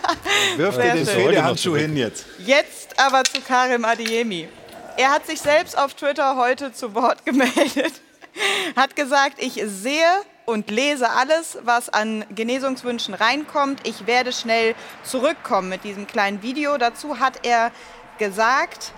Wirf 0.57 0.77
dir 0.77 0.93
den 0.93 1.05
Federhandschuh 1.05 1.75
hin 1.75 1.97
jetzt. 1.97 2.27
Jetzt 2.39 2.97
aber 2.97 3.25
zu 3.25 3.41
Karim 3.41 3.85
Adiemi. 3.85 4.49
Er 4.97 5.11
hat 5.11 5.27
sich 5.27 5.41
selbst 5.41 5.77
auf 5.77 5.95
Twitter 5.95 6.37
heute 6.37 6.73
zu 6.73 6.95
Wort 6.95 7.25
gemeldet 7.25 7.95
hat 8.77 8.97
gesagt, 8.97 9.43
ich 9.43 9.63
sehe 9.65 10.07
und 10.47 10.71
lese 10.71 11.11
alles, 11.11 11.59
was 11.63 11.89
an 11.91 12.25
Genesungswünschen 12.35 13.15
reinkommt. 13.15 13.87
Ich 13.87 14.07
werde 14.07 14.33
schnell 14.33 14.75
zurückkommen 15.03 15.69
mit 15.69 15.85
diesem 15.85 16.07
kleinen 16.07 16.43
Video. 16.43 16.79
Dazu 16.79 17.19
hat 17.19 17.45
er 17.45 17.71
gesagt, 18.19 18.93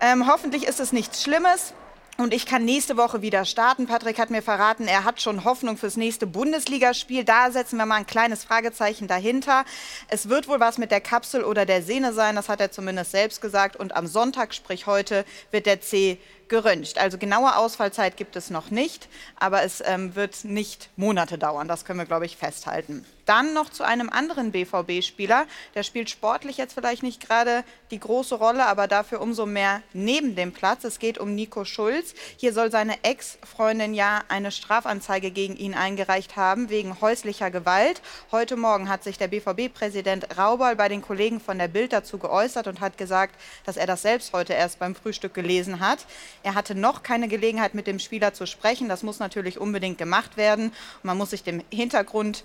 ähm, 0.00 0.26
hoffentlich 0.26 0.66
ist 0.66 0.80
es 0.80 0.92
nichts 0.92 1.22
Schlimmes. 1.22 1.72
Und 2.16 2.32
ich 2.32 2.46
kann 2.46 2.64
nächste 2.64 2.96
Woche 2.96 3.22
wieder 3.22 3.44
starten. 3.44 3.88
Patrick 3.88 4.20
hat 4.20 4.30
mir 4.30 4.42
verraten, 4.42 4.86
er 4.86 5.02
hat 5.02 5.20
schon 5.20 5.42
Hoffnung 5.44 5.76
fürs 5.76 5.96
nächste 5.96 6.28
Bundesligaspiel. 6.28 7.24
Da 7.24 7.50
setzen 7.50 7.76
wir 7.76 7.86
mal 7.86 7.96
ein 7.96 8.06
kleines 8.06 8.44
Fragezeichen 8.44 9.08
dahinter. 9.08 9.64
Es 10.06 10.28
wird 10.28 10.46
wohl 10.46 10.60
was 10.60 10.78
mit 10.78 10.92
der 10.92 11.00
Kapsel 11.00 11.42
oder 11.42 11.66
der 11.66 11.82
Sehne 11.82 12.12
sein, 12.12 12.36
das 12.36 12.48
hat 12.48 12.60
er 12.60 12.70
zumindest 12.70 13.10
selbst 13.10 13.40
gesagt. 13.40 13.74
Und 13.74 13.96
am 13.96 14.06
Sonntag, 14.06 14.54
sprich 14.54 14.86
heute, 14.86 15.24
wird 15.50 15.66
der 15.66 15.80
C 15.80 16.20
geröntgt. 16.48 16.98
Also 16.98 17.18
genaue 17.18 17.56
Ausfallzeit 17.56 18.16
gibt 18.16 18.36
es 18.36 18.50
noch 18.50 18.70
nicht, 18.70 19.08
aber 19.36 19.62
es 19.62 19.82
ähm, 19.84 20.14
wird 20.14 20.44
nicht 20.44 20.90
Monate 20.96 21.38
dauern. 21.38 21.68
Das 21.68 21.84
können 21.84 21.98
wir, 21.98 22.06
glaube 22.06 22.26
ich, 22.26 22.36
festhalten. 22.36 23.04
Dann 23.26 23.54
noch 23.54 23.70
zu 23.70 23.84
einem 23.84 24.10
anderen 24.10 24.52
BVB-Spieler. 24.52 25.46
Der 25.74 25.82
spielt 25.82 26.10
sportlich 26.10 26.56
jetzt 26.56 26.74
vielleicht 26.74 27.02
nicht 27.02 27.26
gerade 27.26 27.64
die 27.90 28.00
große 28.00 28.34
Rolle, 28.34 28.66
aber 28.66 28.86
dafür 28.86 29.20
umso 29.20 29.46
mehr 29.46 29.82
neben 29.92 30.36
dem 30.36 30.52
Platz. 30.52 30.84
Es 30.84 30.98
geht 30.98 31.18
um 31.18 31.34
Nico 31.34 31.64
Schulz. 31.64 32.14
Hier 32.36 32.52
soll 32.52 32.70
seine 32.70 33.02
Ex-Freundin 33.02 33.94
ja 33.94 34.22
eine 34.28 34.50
Strafanzeige 34.50 35.30
gegen 35.30 35.56
ihn 35.56 35.74
eingereicht 35.74 36.36
haben 36.36 36.68
wegen 36.68 37.00
häuslicher 37.00 37.50
Gewalt. 37.50 38.02
Heute 38.30 38.56
Morgen 38.56 38.88
hat 38.88 39.04
sich 39.04 39.16
der 39.16 39.28
BVB-Präsident 39.28 40.36
Raubal 40.36 40.76
bei 40.76 40.88
den 40.88 41.02
Kollegen 41.02 41.40
von 41.40 41.58
der 41.58 41.68
Bild 41.68 41.92
dazu 41.92 42.18
geäußert 42.18 42.66
und 42.66 42.80
hat 42.80 42.98
gesagt, 42.98 43.34
dass 43.64 43.76
er 43.76 43.86
das 43.86 44.02
selbst 44.02 44.32
heute 44.32 44.52
erst 44.52 44.78
beim 44.78 44.94
Frühstück 44.94 45.32
gelesen 45.34 45.80
hat. 45.80 46.06
Er 46.42 46.54
hatte 46.54 46.74
noch 46.74 47.02
keine 47.02 47.28
Gelegenheit, 47.28 47.74
mit 47.74 47.86
dem 47.86 47.98
Spieler 47.98 48.34
zu 48.34 48.46
sprechen. 48.46 48.88
Das 48.88 49.02
muss 49.02 49.18
natürlich 49.18 49.58
unbedingt 49.58 49.98
gemacht 49.98 50.36
werden. 50.36 50.72
Man 51.02 51.16
muss 51.16 51.30
sich 51.30 51.42
dem 51.42 51.62
Hintergrund 51.70 52.44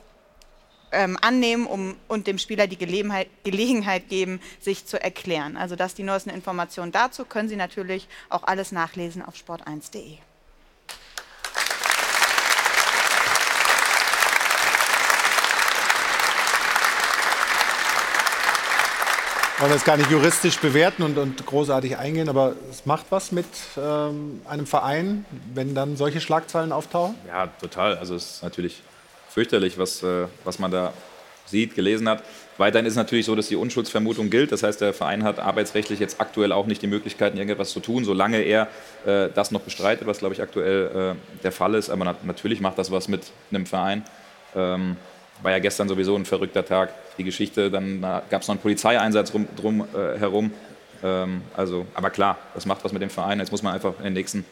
ähm, 0.92 1.18
annehmen 1.22 1.66
um, 1.66 1.96
und 2.08 2.28
dem 2.28 2.38
Spieler 2.38 2.68
die 2.68 2.78
Gelegenheit, 2.78 3.28
Gelegenheit 3.44 4.10
geben, 4.10 4.40
sich 4.60 4.86
zu 4.86 5.02
erklären. 5.02 5.58
Also 5.58 5.76
das 5.76 5.96
die 5.96 6.04
neuesten 6.04 6.30
Informationen 6.30 6.92
dazu 6.92 7.26
können 7.26 7.50
Sie 7.50 7.56
natürlich 7.56 8.08
auch 8.30 8.44
alles 8.44 8.72
nachlesen 8.72 9.22
auf 9.22 9.36
sport1.de. 9.36 10.18
wollen 19.60 19.72
das 19.74 19.84
gar 19.84 19.98
nicht 19.98 20.10
juristisch 20.10 20.58
bewerten 20.60 21.04
und, 21.04 21.18
und, 21.18 21.46
großartig 21.46 21.98
eingehen, 21.98 22.30
aber 22.30 22.56
es 22.72 22.86
macht 22.86 23.08
was 23.10 23.34
mit 23.34 23.46
ähm, 23.78 24.42
einem 24.48 24.66
Verein, 24.66 25.26
wenn 25.54 25.76
dann 25.76 25.98
solche 25.98 26.22
Schlagzeilen 26.22 26.72
auftauchen? 26.72 27.16
Ja, 27.28 27.48
total. 27.48 27.98
Also 27.98 28.16
es 28.16 28.36
ist 28.36 28.44
natürlich 28.44 28.82
fürchterlich, 29.30 29.78
was, 29.78 30.04
äh, 30.04 30.26
was 30.44 30.60
man 30.60 30.72
da 30.72 30.94
sieht, 31.46 31.76
gelesen 31.76 32.08
hat. 32.08 32.24
Weiterhin 32.58 32.86
ist 32.86 32.94
es 32.94 32.98
natürlich 32.98 33.26
so, 33.26 33.36
dass 33.36 33.48
die 33.48 33.56
Unschuldsvermutung 33.56 34.30
gilt. 34.30 34.52
Das 34.52 34.64
heißt, 34.64 34.82
der 34.82 34.94
Verein 34.94 35.24
hat 35.24 35.40
arbeitsrechtlich 35.40 36.00
jetzt 36.00 36.20
aktuell 36.20 36.52
auch 36.52 36.66
nicht 36.66 36.82
die 36.82 36.88
Möglichkeiten, 36.88 37.38
irgendetwas 37.38 37.72
zu 37.72 37.80
tun, 37.80 38.04
solange 38.04 38.42
er 38.42 38.68
äh, 39.06 39.30
das 39.34 39.52
noch 39.52 39.62
bestreitet, 39.62 40.08
was, 40.08 40.20
glaube 40.20 40.36
ich, 40.36 40.42
aktuell 40.42 41.16
äh, 41.16 41.42
der 41.44 41.52
Fall 41.52 41.76
ist. 41.76 41.90
Aber 41.90 42.06
nat 42.06 42.26
natürlich 42.26 42.60
macht 42.60 42.78
das 42.78 42.92
was 42.92 43.08
mit 43.08 43.32
einem 43.52 43.66
Verein. 43.66 44.04
Ähm, 44.56 44.98
war 45.42 45.52
ja 45.52 45.60
gestern 45.60 45.88
sowieso 45.88 46.16
ein 46.16 46.26
verrückter 46.26 46.66
Tag. 46.66 46.94
Die 47.18 47.24
Geschichte, 47.24 47.72
dann 47.72 48.02
gab 48.02 48.42
es 48.42 48.48
noch 48.48 48.56
einen 48.56 48.62
Polizeieinsatz 48.62 49.34
rum, 49.34 49.48
drum 49.56 49.88
äh, 49.94 50.20
herum. 50.20 50.52
Ähm, 51.02 51.42
also, 51.56 51.86
aber 51.94 52.10
klar, 52.10 52.38
das 52.54 52.66
macht 52.66 52.84
was 52.84 52.92
mit 52.92 53.02
dem 53.02 53.10
Verein. 53.10 53.40
Jetzt 53.40 53.52
muss 53.52 53.64
man 53.64 53.74
einfach 53.74 53.98
in 54.00 54.06
den 54.06 54.14
nächsten 54.14 54.46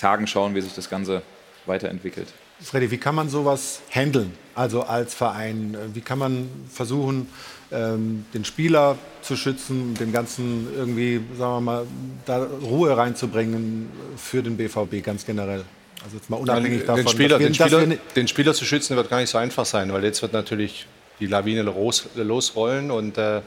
Tagen 0.00 0.28
schauen, 0.28 0.54
wie 0.54 0.60
sich 0.60 0.74
das 0.74 0.88
Ganze 0.88 1.22
weiterentwickelt. 1.66 2.28
Freddy, 2.60 2.90
wie 2.90 2.98
kann 2.98 3.14
man 3.14 3.28
sowas 3.28 3.80
handeln, 3.90 4.32
also 4.54 4.82
als 4.82 5.14
Verein? 5.14 5.76
Wie 5.94 6.00
kann 6.00 6.18
man 6.18 6.48
versuchen, 6.72 7.28
ähm, 7.70 8.24
den 8.34 8.44
Spieler 8.44 8.96
zu 9.22 9.36
schützen, 9.36 9.94
dem 9.94 10.12
Ganzen 10.12 10.66
irgendwie, 10.76 11.20
sagen 11.38 11.54
wir 11.54 11.60
mal, 11.60 11.86
da 12.26 12.44
Ruhe 12.62 12.96
reinzubringen 12.96 13.90
für 14.16 14.42
den 14.42 14.56
BVB 14.56 15.04
ganz 15.04 15.24
generell? 15.24 15.64
Also 16.02 16.16
jetzt 16.16 16.30
mal 16.30 16.36
unabhängig 16.36 16.84
davon, 16.84 17.04
den 17.04 17.08
Spieler, 17.08 17.38
wir, 17.38 17.46
den, 17.46 17.54
Spieler, 17.54 17.86
den 18.16 18.28
Spieler, 18.28 18.54
zu 18.54 18.64
schützen 18.64 18.96
wird 18.96 19.10
gar 19.10 19.20
nicht 19.20 19.30
so 19.30 19.38
einfach 19.38 19.66
sein, 19.66 19.92
weil 19.92 20.04
jetzt 20.04 20.22
wird 20.22 20.32
natürlich 20.32 20.86
die 21.20 21.26
Lawine 21.26 21.62
los, 21.62 22.06
losrollen 22.14 22.90
und 22.90 23.18
äh, 23.18 23.42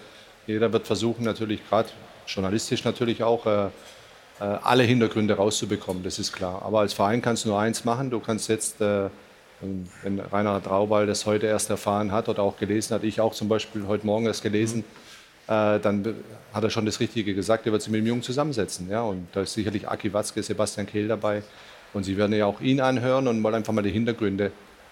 jeder 0.48 0.72
wird 0.74 0.86
versuchen, 0.86 1.24
natürlich 1.24 1.62
gerade 1.70 1.90
journalistisch 2.28 2.84
natürlich 2.84 3.24
auch, 3.24 3.46
äh, 3.46 3.66
äh, 3.66 3.70
alle 4.44 4.84
Hintergründe 4.84 5.36
rauszubekommen, 5.36 6.04
das 6.04 6.20
ist 6.20 6.34
klar. 6.34 6.62
Aber 6.64 6.80
als 6.80 6.94
Verein 6.94 7.22
kannst 7.22 7.46
du 7.46 7.50
nur 7.50 7.60
eins 7.60 7.86
machen, 7.86 8.10
du 8.10 8.20
kannst 8.20 8.50
jetzt, 8.50 8.82
äh, 8.82 9.10
wenn 9.62 10.20
Rainer 10.20 10.62
Traubal 10.64 11.06
das 11.06 11.26
heute 11.26 11.46
erst 11.46 11.70
erfahren 11.70 12.12
hat 12.12 12.28
oder 12.28 12.42
auch 12.42 12.58
gelesen 12.58 12.96
hat, 12.96 13.04
ich 13.04 13.22
auch 13.22 13.34
zum 13.34 13.48
Beispiel 13.48 13.86
heute 13.88 14.06
Morgen 14.06 14.26
erst 14.26 14.42
gelesen, 14.42 14.84
mhm. 15.48 15.82
dann 15.82 16.16
hat 16.54 16.64
er 16.64 16.72
schon 16.72 16.88
das 16.88 17.00
Richtige 17.00 17.36
gesagt, 17.36 17.68
er 17.68 17.72
wird 17.72 17.84
sich 17.84 17.92
mit 17.92 18.02
dem 18.02 18.08
Jungen 18.08 18.24
zusammensetzen. 18.24 18.90
Ja? 18.90 19.04
Und 19.04 19.28
da 19.34 19.42
ist 19.42 19.54
sicherlich 19.54 19.88
Aki 19.88 20.12
Watzke, 20.14 20.42
Sebastian 20.42 20.88
Kehl 20.88 21.08
dabei, 21.08 21.44
und 21.94 22.04
Sie 22.04 22.18
werden 22.18 22.34
ja 22.34 22.46
auch 22.46 22.62
ihn 22.62 22.80
anhören 22.80 23.28
und 23.28 23.42
mal 23.42 23.54
einfach 23.54 23.74
mal 23.74 23.82
die 23.82 23.92
Hintergründe 23.92 24.52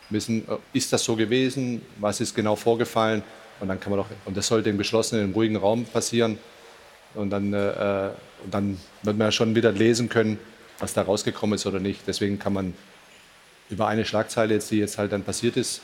wissen. 0.09 0.47
Äh, 0.47 0.57
ist 0.73 0.91
das 0.91 1.03
so 1.03 1.15
gewesen? 1.15 1.81
Was 1.99 2.19
ist 2.19 2.35
genau 2.35 2.55
vorgefallen? 2.55 3.23
Und 3.59 3.67
dann 3.67 3.79
kann 3.79 3.91
man 3.91 3.99
doch, 3.99 4.07
und 4.25 4.37
das 4.37 4.47
sollte 4.47 4.69
im 4.69 4.77
geschlossenen, 4.77 5.33
ruhigen 5.33 5.55
Raum 5.55 5.85
passieren. 5.85 6.37
Und 7.15 7.29
dann, 7.29 7.53
äh, 7.53 8.07
äh, 8.07 8.09
und 8.43 8.53
dann 8.53 8.79
wird 9.03 9.17
man 9.17 9.27
ja 9.27 9.31
schon 9.31 9.55
wieder 9.55 9.71
lesen 9.71 10.09
können, 10.09 10.39
was 10.79 10.93
da 10.93 11.01
rausgekommen 11.01 11.55
ist 11.55 11.65
oder 11.65 11.79
nicht. 11.79 12.01
Deswegen 12.07 12.39
kann 12.39 12.53
man 12.53 12.73
über 13.69 13.87
eine 13.87 14.05
Schlagzeile, 14.05 14.55
jetzt, 14.55 14.71
die 14.71 14.77
jetzt 14.77 14.97
halt 14.97 15.11
dann 15.11 15.23
passiert 15.23 15.57
ist, 15.57 15.81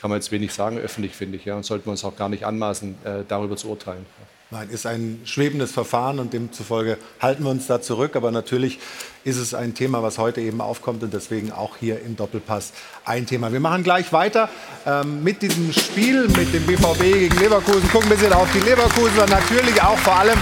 kann 0.00 0.10
man 0.10 0.18
jetzt 0.18 0.30
wenig 0.30 0.52
sagen, 0.52 0.78
öffentlich 0.78 1.12
finde 1.12 1.36
ich. 1.36 1.44
Ja, 1.44 1.56
und 1.56 1.64
sollten 1.64 1.86
wir 1.86 1.90
uns 1.90 2.04
auch 2.04 2.16
gar 2.16 2.28
nicht 2.28 2.44
anmaßen, 2.44 2.94
äh, 3.04 3.24
darüber 3.26 3.56
zu 3.56 3.68
urteilen. 3.68 4.06
Nein, 4.50 4.70
ist 4.70 4.86
ein 4.86 5.20
schwebendes 5.24 5.72
Verfahren 5.72 6.18
und 6.18 6.32
demzufolge 6.32 6.96
halten 7.20 7.44
wir 7.44 7.50
uns 7.50 7.66
da 7.66 7.82
zurück. 7.82 8.16
Aber 8.16 8.30
natürlich 8.30 8.78
ist 9.22 9.36
es 9.36 9.52
ein 9.52 9.74
Thema, 9.74 10.02
was 10.02 10.16
heute 10.16 10.40
eben 10.40 10.62
aufkommt 10.62 11.02
und 11.02 11.12
deswegen 11.12 11.52
auch 11.52 11.76
hier 11.76 12.00
im 12.00 12.16
Doppelpass 12.16 12.72
ein 13.04 13.26
Thema. 13.26 13.52
Wir 13.52 13.60
machen 13.60 13.82
gleich 13.82 14.10
weiter 14.12 14.48
ähm, 14.86 15.22
mit 15.22 15.42
diesem 15.42 15.70
Spiel 15.74 16.28
mit 16.28 16.54
dem 16.54 16.64
BVB 16.64 17.00
gegen 17.00 17.38
Leverkusen. 17.38 17.90
Gucken 17.90 18.10
ein 18.10 18.16
bisschen 18.16 18.32
auf 18.32 18.48
die 18.52 18.60
Leverkusen 18.60 19.18
und 19.18 19.30
natürlich 19.30 19.82
auch 19.82 19.98
vor 19.98 20.16
allem 20.16 20.38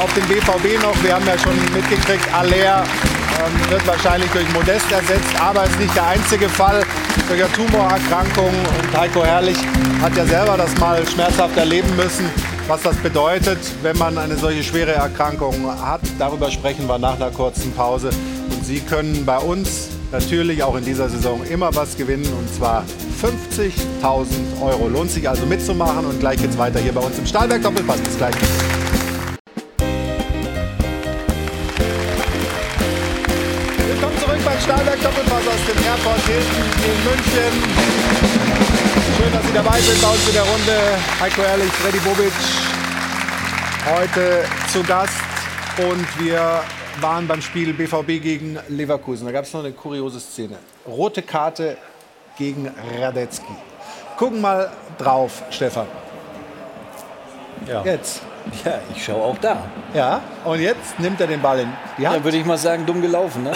auf 0.00 0.12
den 0.14 0.24
BVB 0.26 0.82
noch. 0.82 0.94
Wir 1.02 1.14
haben 1.14 1.26
ja 1.26 1.38
schon 1.38 1.56
mitgekriegt, 1.72 2.32
Aller 2.34 2.84
ähm, 2.84 3.70
wird 3.70 3.86
wahrscheinlich 3.86 4.30
durch 4.30 4.48
Modest 4.52 4.90
ersetzt, 4.90 5.40
aber 5.40 5.64
es 5.64 5.70
ist 5.70 5.80
nicht 5.80 5.96
der 5.96 6.06
einzige 6.06 6.48
Fall 6.48 6.84
durch 7.28 7.42
eine 7.42 7.52
Tumorerkrankung. 7.52 8.48
Und 8.48 8.98
Heiko 8.98 9.24
Herrlich 9.24 9.58
hat 10.02 10.16
ja 10.16 10.24
selber 10.24 10.56
das 10.56 10.76
mal 10.78 11.06
schmerzhaft 11.06 11.56
erleben 11.56 11.94
müssen 11.96 12.30
was 12.66 12.82
das 12.82 12.96
bedeutet, 12.96 13.58
wenn 13.82 13.96
man 13.98 14.16
eine 14.16 14.36
solche 14.36 14.62
schwere 14.62 14.92
Erkrankung 14.92 15.66
hat. 15.80 16.00
Darüber 16.18 16.50
sprechen 16.50 16.86
wir 16.86 16.98
nach 16.98 17.16
einer 17.16 17.30
kurzen 17.30 17.72
Pause. 17.72 18.08
Und 18.50 18.64
Sie 18.64 18.80
können 18.80 19.24
bei 19.26 19.38
uns 19.38 19.88
natürlich 20.12 20.62
auch 20.62 20.76
in 20.76 20.84
dieser 20.84 21.08
Saison 21.08 21.44
immer 21.44 21.74
was 21.74 21.96
gewinnen 21.96 22.26
und 22.38 22.54
zwar 22.54 22.84
50.000 23.22 24.26
Euro. 24.62 24.88
Lohnt 24.88 25.10
sich 25.10 25.28
also 25.28 25.44
mitzumachen 25.44 26.06
und 26.06 26.20
gleich 26.20 26.40
geht's 26.40 26.56
weiter 26.56 26.78
hier 26.78 26.92
bei 26.92 27.00
uns 27.00 27.18
im 27.18 27.26
Stahlberg 27.26 27.62
Doppelpass. 27.62 27.98
Bis 28.00 28.16
gleich. 28.16 28.34
Stahlberg 34.64 35.02
Doppelpass 35.02 35.46
aus 35.46 35.66
dem 35.66 35.84
Airport 35.84 36.20
Hilton 36.20 36.62
in 36.86 37.04
München. 37.04 37.52
Schön, 39.18 39.30
dass 39.30 39.46
Sie 39.46 39.52
dabei 39.52 39.78
sind 39.78 40.00
bei 40.00 40.08
uns 40.08 40.26
in 40.26 40.32
der 40.32 40.42
Runde. 40.42 40.98
Heiko 41.20 41.42
Ehrlich, 41.42 41.70
Freddy 41.70 41.98
Bobic 41.98 42.32
heute 43.94 44.44
zu 44.72 44.82
Gast. 44.84 45.18
Und 45.76 46.06
wir 46.18 46.62
waren 47.02 47.28
beim 47.28 47.42
Spiel 47.42 47.74
BVB 47.74 48.22
gegen 48.22 48.58
Leverkusen. 48.68 49.26
Da 49.26 49.32
gab 49.32 49.44
es 49.44 49.52
noch 49.52 49.60
eine 49.60 49.72
kuriose 49.72 50.18
Szene. 50.18 50.56
Rote 50.86 51.20
Karte 51.20 51.76
gegen 52.38 52.72
Radetzky. 52.98 53.54
Gucken 54.16 54.40
mal 54.40 54.70
drauf, 54.96 55.42
Stefan. 55.50 55.88
Ja. 57.68 57.82
Jetzt. 57.84 58.22
Ja, 58.64 58.80
ich 58.94 59.04
schaue 59.04 59.22
auch 59.24 59.38
da. 59.38 59.64
Ja, 59.92 60.22
und 60.44 60.60
jetzt 60.60 60.98
nimmt 60.98 61.20
er 61.20 61.26
den 61.26 61.42
Ball 61.42 61.60
in 61.60 61.72
die 61.98 62.06
Hand. 62.06 62.16
Ja, 62.16 62.24
würde 62.24 62.38
ich 62.38 62.46
mal 62.46 62.56
sagen, 62.56 62.86
dumm 62.86 63.02
gelaufen. 63.02 63.42
Ne? 63.42 63.52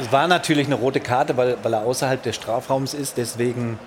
Es 0.00 0.10
war 0.10 0.26
natürlich 0.26 0.66
eine 0.66 0.74
rote 0.74 1.00
Karte, 1.00 1.36
weil, 1.36 1.56
weil 1.62 1.72
er 1.72 1.82
außerhalb 1.82 2.22
des 2.22 2.34
Strafraums 2.36 2.94
ist. 2.94 3.16
Deswegen 3.16 3.78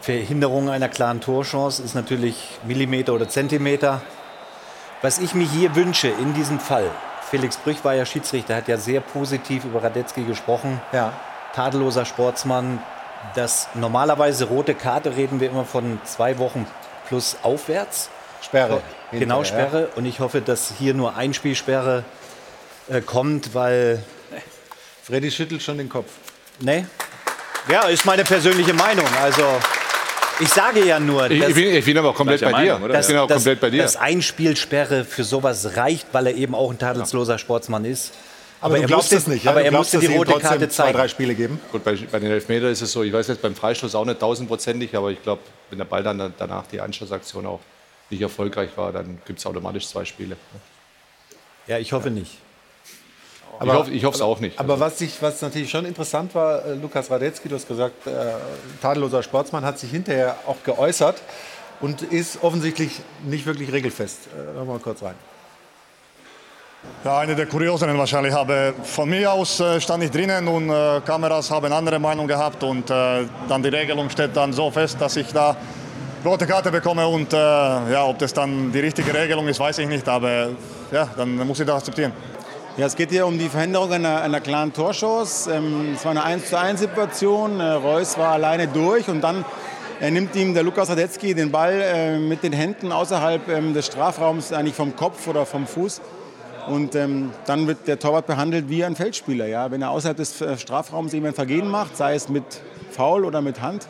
Verhinderung 0.00 0.70
einer 0.70 0.88
klaren 0.88 1.20
Torchance 1.20 1.82
ist 1.82 1.94
natürlich 1.94 2.58
Millimeter 2.64 3.12
oder 3.12 3.28
Zentimeter. 3.28 4.00
Was 5.02 5.18
ich 5.18 5.34
mir 5.34 5.46
hier 5.46 5.74
wünsche 5.76 6.08
in 6.08 6.32
diesem 6.32 6.58
Fall, 6.58 6.90
Felix 7.30 7.56
Brüch 7.56 7.84
war 7.84 7.94
ja 7.94 8.06
Schiedsrichter, 8.06 8.54
hat 8.54 8.68
ja 8.68 8.78
sehr 8.78 9.00
positiv 9.00 9.64
über 9.64 9.82
Radetzky 9.82 10.24
gesprochen. 10.24 10.80
Ja. 10.92 11.12
Tadelloser 11.54 12.04
Sportsmann. 12.04 12.82
Das 13.34 13.68
normalerweise 13.74 14.44
rote 14.46 14.74
Karte 14.74 15.16
reden 15.16 15.40
wir 15.40 15.50
immer 15.50 15.64
von 15.64 15.98
zwei 16.04 16.38
Wochen 16.38 16.66
plus 17.08 17.36
aufwärts. 17.42 18.10
Sperre. 18.42 18.80
Genau, 19.10 19.44
Sperre. 19.44 19.88
Und 19.96 20.06
ich 20.06 20.20
hoffe, 20.20 20.40
dass 20.40 20.72
hier 20.78 20.94
nur 20.94 21.16
ein 21.16 21.34
Spielsperre 21.34 22.04
äh, 22.88 23.00
kommt, 23.00 23.54
weil. 23.54 24.02
Freddy 25.06 25.30
schüttelt 25.30 25.62
schon 25.62 25.78
den 25.78 25.88
Kopf. 25.88 26.10
Nee. 26.58 26.84
Ja, 27.70 27.86
ist 27.88 28.04
meine 28.04 28.24
persönliche 28.24 28.74
Meinung. 28.74 29.06
Also. 29.22 29.42
Ich 30.40 30.48
sage 30.48 30.84
ja 30.84 31.00
nur, 31.00 31.30
ich, 31.30 31.54
bin, 31.54 31.74
ich 31.76 31.84
bin 31.84 31.96
aber 31.96 32.12
komplett 32.12 32.42
bei 32.42 32.64
dir. 32.64 32.74
Meinung, 32.78 32.88
dass, 32.90 33.08
komplett 33.08 33.60
bei 33.60 33.70
dir. 33.70 33.82
Dass 33.82 33.96
Einspielsperre 33.96 35.04
für 35.04 35.24
sowas 35.24 35.76
reicht, 35.76 36.08
weil 36.12 36.26
er 36.26 36.34
eben 36.34 36.54
auch 36.54 36.70
ein 36.70 36.78
tadelsloser 36.78 37.38
Sportsmann 37.38 37.84
ist. 37.86 38.12
Aber, 38.60 38.66
Aber 38.66 38.76
du 38.76 38.82
er 38.82 38.86
glaubst 38.88 39.12
musste- 39.12 39.16
es 39.30 39.34
nicht. 39.34 39.44
Ja? 39.44 39.52
aber 39.52 39.60
du 39.60 39.66
er 39.66 39.70
glaubst, 39.70 39.94
musste 39.94 40.08
die 40.08 40.14
rote 40.14 40.32
Karte 40.38 40.68
zwei, 40.68 40.84
zeigen. 40.84 40.98
drei 40.98 41.08
Spiele 41.08 41.34
geben. 41.34 41.58
Gut, 41.72 41.84
bei, 41.84 41.94
bei 41.94 42.18
den 42.18 42.30
Elfmeter 42.30 42.68
ist 42.68 42.82
es 42.82 42.92
so, 42.92 43.02
ich 43.02 43.12
weiß 43.12 43.28
jetzt 43.28 43.40
beim 43.40 43.54
Freistoß 43.54 43.94
auch 43.94 44.04
nicht 44.04 44.20
tausendprozentig, 44.20 44.94
aber 44.94 45.10
ich 45.10 45.22
glaube, 45.22 45.40
wenn 45.70 45.78
der 45.78 45.86
Ball 45.86 46.02
dann 46.02 46.34
danach 46.36 46.66
die 46.66 46.80
Anschlussaktion 46.80 47.46
auch 47.46 47.60
nicht 48.10 48.20
erfolgreich 48.20 48.70
war, 48.76 48.92
dann 48.92 49.18
gibt 49.26 49.38
es 49.38 49.46
automatisch 49.46 49.86
zwei 49.88 50.04
Spiele. 50.04 50.36
Ja, 51.66 51.78
ich 51.78 51.92
hoffe 51.92 52.10
nicht. 52.10 52.32
Ich 53.62 53.70
hoffe 53.70 53.90
ich 53.90 54.04
hoffe 54.04 54.16
es 54.16 54.22
auch 54.22 54.40
nicht. 54.40 54.58
Aber 54.58 54.78
was, 54.80 55.00
ich, 55.00 55.20
was 55.22 55.40
natürlich 55.42 55.70
schon 55.70 55.84
interessant 55.84 56.34
war, 56.34 56.64
äh, 56.64 56.74
Lukas 56.74 57.10
Radetzky, 57.10 57.48
du 57.48 57.56
hast 57.56 57.68
gesagt, 57.68 58.06
äh, 58.06 58.10
tadelloser 58.82 59.22
Sportsmann, 59.22 59.64
hat 59.64 59.78
sich 59.78 59.90
hinterher 59.90 60.36
auch 60.46 60.62
geäußert 60.64 61.16
und 61.80 62.02
ist 62.02 62.42
offensichtlich 62.42 63.00
nicht 63.24 63.46
wirklich 63.46 63.72
regelfest. 63.72 64.28
Äh, 64.28 64.54
hören 64.54 64.66
wir 64.66 64.74
mal 64.74 64.78
kurz 64.78 65.02
rein. 65.02 65.14
Ja, 67.04 67.18
eine 67.18 67.34
der 67.34 67.46
kurioseren 67.46 67.96
wahrscheinlich. 67.98 68.34
Aber 68.34 68.72
von 68.82 69.08
mir 69.08 69.32
aus 69.32 69.60
äh, 69.60 69.80
stand 69.80 70.04
ich 70.04 70.10
drinnen 70.10 70.48
und 70.48 70.70
äh, 70.70 71.00
Kameras 71.04 71.50
haben 71.50 71.72
andere 71.72 71.98
Meinung 71.98 72.26
gehabt 72.26 72.62
und 72.62 72.90
äh, 72.90 73.24
dann 73.48 73.62
die 73.62 73.68
Regelung 73.68 74.10
steht 74.10 74.36
dann 74.36 74.52
so 74.52 74.70
fest, 74.70 74.96
dass 75.00 75.16
ich 75.16 75.32
da 75.32 75.56
rote 76.24 76.46
Karte 76.46 76.70
bekomme 76.70 77.06
und 77.06 77.32
äh, 77.32 77.36
ja, 77.36 78.04
ob 78.04 78.18
das 78.18 78.32
dann 78.32 78.72
die 78.72 78.80
richtige 78.80 79.14
Regelung 79.14 79.46
ist, 79.46 79.60
weiß 79.60 79.78
ich 79.78 79.88
nicht, 79.88 80.08
aber 80.08 80.48
ja, 80.90 81.08
dann 81.16 81.36
muss 81.46 81.60
ich 81.60 81.66
das 81.66 81.76
akzeptieren. 81.76 82.12
Ja, 82.78 82.84
es 82.84 82.94
geht 82.94 83.08
hier 83.08 83.26
um 83.26 83.38
die 83.38 83.48
Verhinderung 83.48 83.90
einer, 83.90 84.20
einer 84.20 84.38
klaren 84.42 84.70
Torchance. 84.70 85.50
Ähm, 85.50 85.94
es 85.94 86.04
war 86.04 86.10
eine 86.10 86.22
1 86.22 86.50
zu 86.50 86.58
1 86.58 86.78
Situation. 86.78 87.58
Äh, 87.58 87.70
Reus 87.70 88.18
war 88.18 88.32
alleine 88.32 88.68
durch 88.68 89.08
und 89.08 89.22
dann 89.22 89.46
äh, 89.98 90.10
nimmt 90.10 90.36
ihm 90.36 90.52
der 90.52 90.62
Lukas 90.62 90.90
Radetzky 90.90 91.32
den 91.32 91.50
Ball 91.50 91.80
äh, 91.80 92.18
mit 92.18 92.42
den 92.42 92.52
Händen 92.52 92.92
außerhalb 92.92 93.48
ähm, 93.48 93.72
des 93.72 93.86
Strafraums, 93.86 94.52
eigentlich 94.52 94.74
vom 94.74 94.94
Kopf 94.94 95.26
oder 95.26 95.46
vom 95.46 95.66
Fuß. 95.66 96.02
Und 96.68 96.94
ähm, 96.96 97.30
dann 97.46 97.66
wird 97.66 97.88
der 97.88 97.98
Torwart 97.98 98.26
behandelt 98.26 98.68
wie 98.68 98.84
ein 98.84 98.94
Feldspieler. 98.94 99.46
Ja? 99.46 99.70
Wenn 99.70 99.80
er 99.80 99.90
außerhalb 99.90 100.18
des 100.18 100.42
äh, 100.42 100.58
Strafraums 100.58 101.14
eben 101.14 101.24
ein 101.24 101.32
Vergehen 101.32 101.70
macht, 101.70 101.96
sei 101.96 102.14
es 102.14 102.28
mit 102.28 102.44
Foul 102.90 103.24
oder 103.24 103.40
mit 103.40 103.62
Hand, 103.62 103.88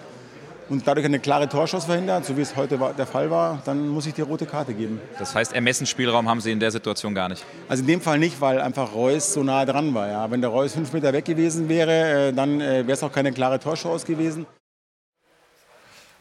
und 0.68 0.86
dadurch 0.86 1.06
eine 1.06 1.18
klare 1.18 1.48
Torchance 1.48 1.86
verhindert, 1.86 2.24
so 2.24 2.36
wie 2.36 2.40
es 2.40 2.56
heute 2.56 2.80
war, 2.80 2.92
der 2.92 3.06
Fall 3.06 3.30
war, 3.30 3.62
dann 3.64 3.88
muss 3.88 4.06
ich 4.06 4.14
die 4.14 4.22
rote 4.22 4.46
Karte 4.46 4.74
geben. 4.74 5.00
Das 5.18 5.34
heißt, 5.34 5.52
Ermessensspielraum 5.52 6.28
haben 6.28 6.40
Sie 6.40 6.50
in 6.50 6.60
der 6.60 6.70
Situation 6.70 7.14
gar 7.14 7.28
nicht. 7.28 7.44
Also 7.68 7.82
in 7.82 7.86
dem 7.86 8.00
Fall 8.00 8.18
nicht, 8.18 8.40
weil 8.40 8.60
einfach 8.60 8.94
Reus 8.94 9.32
so 9.32 9.42
nah 9.42 9.64
dran 9.64 9.94
war. 9.94 10.08
Ja. 10.08 10.30
Wenn 10.30 10.40
der 10.40 10.50
Reus 10.50 10.72
fünf 10.72 10.92
Meter 10.92 11.12
weg 11.12 11.24
gewesen 11.24 11.68
wäre, 11.68 12.28
äh, 12.28 12.32
dann 12.32 12.60
äh, 12.60 12.86
wäre 12.86 12.92
es 12.92 13.02
auch 13.02 13.12
keine 13.12 13.32
klare 13.32 13.60
Torchance 13.60 14.06
gewesen. 14.06 14.46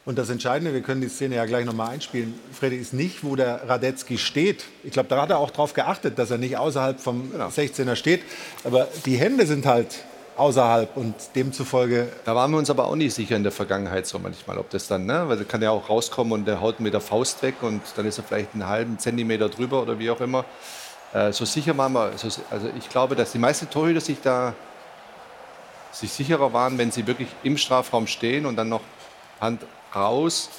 Und 0.04 0.16
das 0.16 0.30
Entscheidende, 0.30 0.72
wir 0.72 0.82
können 0.82 1.00
die 1.00 1.08
Szene 1.08 1.34
ja 1.34 1.46
gleich 1.46 1.66
nochmal 1.66 1.90
einspielen, 1.90 2.38
Freddy, 2.52 2.76
ist 2.76 2.92
nicht, 2.92 3.24
wo 3.24 3.34
der 3.34 3.68
Radetzky 3.68 4.18
steht. 4.18 4.64
Ich 4.84 4.92
glaube, 4.92 5.08
da 5.08 5.20
hat 5.20 5.30
er 5.30 5.38
auch 5.38 5.50
darauf 5.50 5.74
geachtet, 5.74 6.16
dass 6.16 6.30
er 6.30 6.38
nicht 6.38 6.56
außerhalb 6.56 7.00
vom 7.00 7.32
16er 7.34 7.96
steht. 7.96 8.22
Aber 8.62 8.86
die 9.04 9.16
Hände 9.16 9.46
sind 9.46 9.66
halt 9.66 10.04
außerhalb 10.36 10.96
und 10.96 11.14
demzufolge. 11.34 12.08
Da 12.24 12.34
waren 12.34 12.50
wir 12.50 12.58
uns 12.58 12.68
aber 12.70 12.86
auch 12.86 12.96
nicht 12.96 13.14
sicher 13.14 13.36
in 13.36 13.42
der 13.42 13.52
Vergangenheit 13.52 14.06
so 14.06 14.18
manchmal, 14.18 14.58
ob 14.58 14.68
das 14.70 14.86
dann, 14.86 15.06
ne? 15.06 15.24
weil 15.28 15.36
der 15.38 15.46
kann 15.46 15.62
ja 15.62 15.70
auch 15.70 15.88
rauskommen 15.88 16.32
und 16.32 16.44
der 16.46 16.60
haut 16.60 16.78
mit 16.80 16.92
der 16.92 17.00
Faust 17.00 17.42
weg 17.42 17.54
und 17.62 17.80
dann 17.96 18.06
ist 18.06 18.18
er 18.18 18.24
vielleicht 18.24 18.52
einen 18.52 18.66
halben 18.66 18.98
Zentimeter 18.98 19.48
drüber 19.48 19.82
oder 19.82 19.98
wie 19.98 20.10
auch 20.10 20.20
immer. 20.20 20.44
Äh, 21.14 21.32
so 21.32 21.44
sicher 21.44 21.76
waren 21.78 21.92
wir, 21.92 22.12
so, 22.16 22.28
also 22.50 22.68
ich 22.78 22.88
glaube, 22.88 23.16
dass 23.16 23.32
die 23.32 23.38
meisten 23.38 23.70
Torhüter 23.70 24.00
sich 24.00 24.20
da 24.22 24.52
sich 25.92 26.12
sicherer 26.12 26.52
waren, 26.52 26.76
wenn 26.76 26.90
sie 26.90 27.06
wirklich 27.06 27.28
im 27.42 27.56
Strafraum 27.56 28.06
stehen 28.06 28.44
und 28.44 28.56
dann 28.56 28.68
noch 28.68 28.82
Hand 29.40 29.62
raus. 29.94 30.50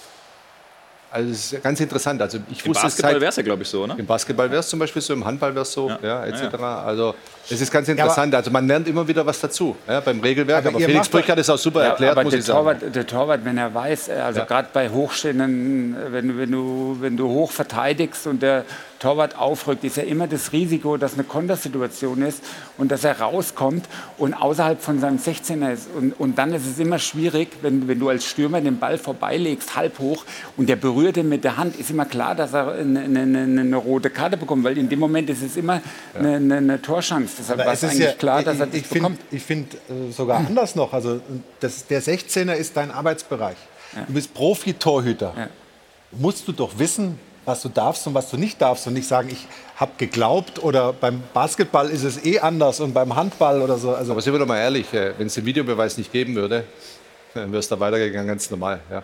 Also 1.12 1.30
es 1.30 1.54
ist 1.54 1.64
ganz 1.64 1.80
interessant. 1.80 2.20
Also 2.22 2.40
ich 2.52 2.66
Im 2.66 2.72
wusste 2.72 2.84
Basketball 2.88 3.12
seit- 3.14 3.22
wäre 3.22 3.30
es 3.30 3.36
ja, 3.36 3.44
glaube 3.44 3.62
ich, 3.64 3.70
so, 3.70 3.86
ne? 3.86 3.96
Im 4.00 4.06
Basketball 4.08 4.50
wäre 4.50 4.62
es 4.62 4.68
zum 4.68 4.80
Beispiel 4.80 5.02
so, 5.02 5.14
im 5.14 5.24
Handball 5.24 5.54
wäre 5.54 5.62
es 5.62 5.72
so, 5.72 5.90
ja, 5.90 6.00
Ja, 6.02 6.26
etc. 6.26 6.54
ja, 6.60 6.82
Also 6.82 7.14
es 7.50 7.62
ist 7.62 7.72
ganz 7.72 7.88
interessant. 7.88 8.34
also 8.36 8.52
man 8.52 8.68
lernt 8.68 8.88
immer 8.88 9.08
wieder 9.08 9.26
was 9.26 9.40
dazu 9.40 9.76
ja, 9.88 10.00
beim 10.00 10.20
Regelwerk. 10.20 10.66
Aber 10.66 10.76
Aber, 10.78 10.86
Felix 10.86 11.08
Brück 11.10 11.28
hat 11.30 11.38
es 11.40 11.50
auch 11.50 11.58
super 11.58 11.82
Ja, 11.82 11.90
erklärt, 11.90 12.12
aber 12.14 12.24
muss 12.24 12.32
der 12.32 12.40
ich 12.40 12.46
sagen. 12.46 12.60
Torwart, 12.60 12.96
der 12.96 13.08
Torwart, 13.08 13.46
wenn 13.46 13.58
er 13.58 13.74
weiß, 13.74 14.10
äh, 14.10 14.14
also 14.14 14.40
Ja. 14.40 14.46
gerade 14.46 14.70
bei 14.74 14.90
Hochstehenden, 14.90 15.96
äh, 15.96 16.12
wenn, 16.12 16.38
wenn, 16.38 16.52
du, 16.52 16.98
wenn 17.00 17.18
du 17.18 17.28
hoch 17.30 17.52
verteidigst 17.52 18.28
und 18.28 18.42
der 18.42 18.66
Torwart 19.00 19.38
aufrückt, 19.38 19.84
ist 19.84 19.98
ja 19.98 20.04
immer 20.04 20.28
das 20.28 20.52
Risiko, 20.54 20.98
dass 20.98 21.14
eine 21.14 21.24
Kontersituation 21.24 22.24
ist 22.24 22.44
und 22.80 22.92
dass 22.92 23.04
er 23.04 23.20
rauskommt 23.20 23.86
und 24.18 24.34
außerhalb 24.34 24.82
von 24.82 25.00
seinem 25.00 25.18
16er 25.20 25.72
ist. 25.72 25.88
Und, 25.96 26.14
und 26.20 26.38
dann 26.40 26.52
ist 26.54 26.66
es 26.66 26.80
immer 26.80 26.98
schwierig, 26.98 27.50
wenn, 27.62 27.88
wenn 27.88 28.00
du 28.00 28.10
als 28.10 28.26
Stürmer 28.26 28.60
den 28.60 28.80
Ball 28.80 28.98
vorbeilegst, 28.98 29.76
halb 29.76 30.00
hoch, 30.00 30.26
und 30.58 30.68
der 30.68 30.78
berührt 30.78 31.18
ihn 31.18 31.30
mit 31.30 31.44
der 31.44 31.58
Hand, 31.58 31.80
ist 31.80 31.92
immer 31.92 32.06
klar, 32.06 32.34
dass 32.34 32.54
er 32.54 32.72
eine, 32.72 33.02
eine, 33.02 33.22
eine, 33.22 33.62
eine 33.62 33.76
rote 33.76 34.10
Karte 34.10 34.36
bekommt, 34.36 34.64
weil 34.64 34.78
in 34.80 34.90
dem 34.90 35.00
Moment 35.00 35.30
ist 35.30 35.44
es 35.44 35.58
immer 35.58 35.82
eine, 36.18 36.36
eine, 36.38 36.58
eine 36.58 36.82
Torchance. 36.82 37.37
Deshalb 37.38 37.60
war 37.60 37.74
es 37.74 37.84
eigentlich 37.84 38.18
klar, 38.18 38.44
dass 38.44 38.60
er 38.60 38.68
das 38.68 38.76
ich 38.76 38.86
finde 38.86 39.10
bekommt. 39.10 39.20
ich 39.32 39.44
find, 39.44 39.74
äh, 39.76 40.12
sogar 40.12 40.38
anders 40.38 40.76
noch. 40.76 40.94
Also 40.94 41.22
das, 41.60 41.86
der 41.88 42.02
16er 42.02 42.54
ist 42.54 42.76
dein 42.78 42.92
Arbeitsbereich. 42.92 43.58
Du 44.08 44.14
bist 44.14 44.34
Profi-Torhüter. 44.34 45.50
Musst 46.12 46.48
du 46.48 46.52
doch 46.52 46.78
wissen, 46.78 47.20
was 47.46 47.62
du 47.62 47.70
darfst 47.70 48.06
und 48.08 48.14
was 48.14 48.30
du 48.30 48.38
nicht 48.38 48.62
darfst 48.62 48.86
und 48.88 48.94
nicht 48.94 49.08
sagen, 49.08 49.30
ich 49.32 49.48
habe 49.78 49.92
geglaubt 49.98 50.62
oder 50.62 50.92
beim 50.92 51.24
Basketball 51.34 51.90
ist 51.90 52.04
es 52.04 52.26
eh 52.26 52.40
anders 52.40 52.82
und 52.82 52.94
beim 52.94 53.16
Handball 53.16 53.62
oder 53.62 53.78
so. 53.78 53.96
Also 53.96 54.12
Aber 54.12 54.22
sind 54.22 54.34
wir 54.34 54.40
doch 54.40 54.46
mal 54.46 54.60
ehrlich, 54.60 54.94
äh, 54.94 55.14
wenn 55.18 55.28
es 55.28 55.36
den 55.36 55.46
Videobeweis 55.46 55.98
nicht 55.98 56.12
geben 56.12 56.36
würde, 56.36 56.66
dann 57.34 57.52
wäre 57.52 57.60
es 57.60 57.70
da 57.70 57.80
weitergegangen, 57.80 58.28
ganz 58.28 58.50
normal. 58.52 58.82
Ja. 58.92 59.04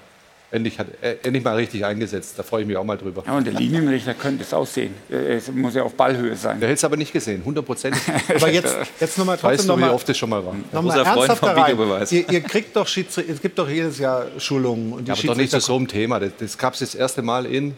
Endlich, 0.54 0.78
hat, 0.78 0.86
äh, 1.02 1.16
endlich 1.24 1.44
mal 1.44 1.56
richtig 1.56 1.84
eingesetzt, 1.84 2.36
da 2.38 2.44
freue 2.44 2.62
ich 2.62 2.68
mich 2.68 2.78
auch 2.78 2.84
mal 2.84 2.96
drüber. 2.96 3.24
Ja, 3.26 3.36
und 3.36 3.46
der 3.48 3.54
Linienrichter 3.54 4.14
könnte 4.14 4.44
es 4.44 4.54
aussehen. 4.54 4.94
Äh, 5.10 5.34
Es 5.38 5.52
muss 5.52 5.74
ja 5.74 5.82
auf 5.82 5.96
Ballhöhe 5.96 6.36
sein. 6.36 6.60
Der 6.60 6.70
hätte 6.70 6.78
es 6.78 6.84
aber 6.84 6.96
nicht 6.96 7.12
gesehen, 7.12 7.40
100 7.40 7.66
Prozent. 7.66 7.96
Aber 8.36 8.52
jetzt, 8.52 8.78
jetzt 9.00 9.18
nochmal 9.18 9.36
trotzdem 9.38 9.58
Weißt 9.58 9.70
du, 9.70 9.78
wie 9.80 9.90
oft 9.92 10.08
das 10.08 10.16
schon 10.16 10.30
mal 10.30 10.46
war? 10.46 10.54
noch 10.72 10.82
mal 10.84 10.90
Großer 10.94 11.06
Freund 11.06 11.18
ernsthaft 11.18 11.40
vom 11.40 11.50
da 11.50 11.54
rein. 11.56 11.72
Videobeweis. 11.74 12.12
Ihr, 12.12 12.30
ihr 12.30 12.42
kriegt 12.42 12.76
doch 12.76 12.88
Schiedsrichter, 12.88 13.34
es 13.34 13.42
gibt 13.42 13.58
doch 13.58 13.68
jedes 13.68 13.98
Jahr 13.98 14.28
Schulungen 14.38 14.94
und 14.94 15.06
die 15.06 15.10
Ja, 15.10 15.16
aber 15.18 15.28
doch 15.28 15.36
nicht 15.38 15.50
zu 15.50 15.60
so 15.60 15.76
einem 15.76 15.88
Thema. 15.88 16.20
Das, 16.20 16.32
das 16.38 16.58
gab 16.58 16.74
es 16.74 16.80
das 16.82 16.94
erste 16.94 17.24
Mal 17.24 17.48
in. 17.48 17.76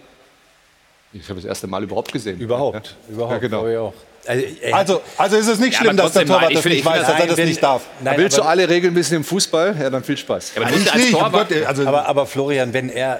Ich 1.13 1.29
habe 1.29 1.39
das 1.39 1.45
erste 1.47 1.67
Mal 1.67 1.81
überhaupt 1.83 2.11
gesehen. 2.11 2.39
Überhaupt, 2.41 2.97
Ja, 3.07 3.13
überhaupt. 3.13 3.31
Ja, 3.31 3.37
genau. 3.37 3.93
Ich 4.27 4.73
auch. 4.73 4.77
Also, 4.77 4.93
Also, 4.93 5.01
also 5.17 5.37
ist 5.37 5.47
es 5.47 5.59
nicht 5.59 5.73
Ja, 5.73 5.79
schlimm, 5.79 5.89
aber 5.91 6.03
dass 6.03 6.13
der 6.13 6.21
nein, 6.23 6.27
Torwart 6.27 6.49
ich 6.51 6.55
das 6.55 6.61
finde- 6.63 6.75
nicht 6.77 6.85
ich 6.85 6.91
weiß, 6.91 6.99
dass 7.01 7.09
er 7.09 7.19
nein, 7.19 7.27
das 7.27 7.37
wenn- 7.37 7.47
nicht 7.47 7.63
darf. 7.63 7.81
Nein, 8.03 8.17
Willst 8.17 8.37
du 8.37 8.41
aber- 8.41 8.49
alle 8.51 8.69
Regeln 8.69 8.95
wissen 8.95 9.15
im 9.15 9.23
Fußball? 9.23 9.75
Ja, 9.79 9.89
dann 9.89 10.03
viel 10.03 10.17
Spaß. 10.17 10.53
Aber 10.55 10.65
du 10.65 10.71
musst 10.71 10.83
Nicht, 10.83 10.93
als 10.93 11.03
nicht, 11.03 11.13
Torwart, 11.13 11.49
Gott, 11.49 11.65
also, 11.65 11.87
Aber, 11.87 12.07
aber 12.07 12.25
Florian, 12.25 12.73
wenn 12.73 12.89
er, 12.89 13.19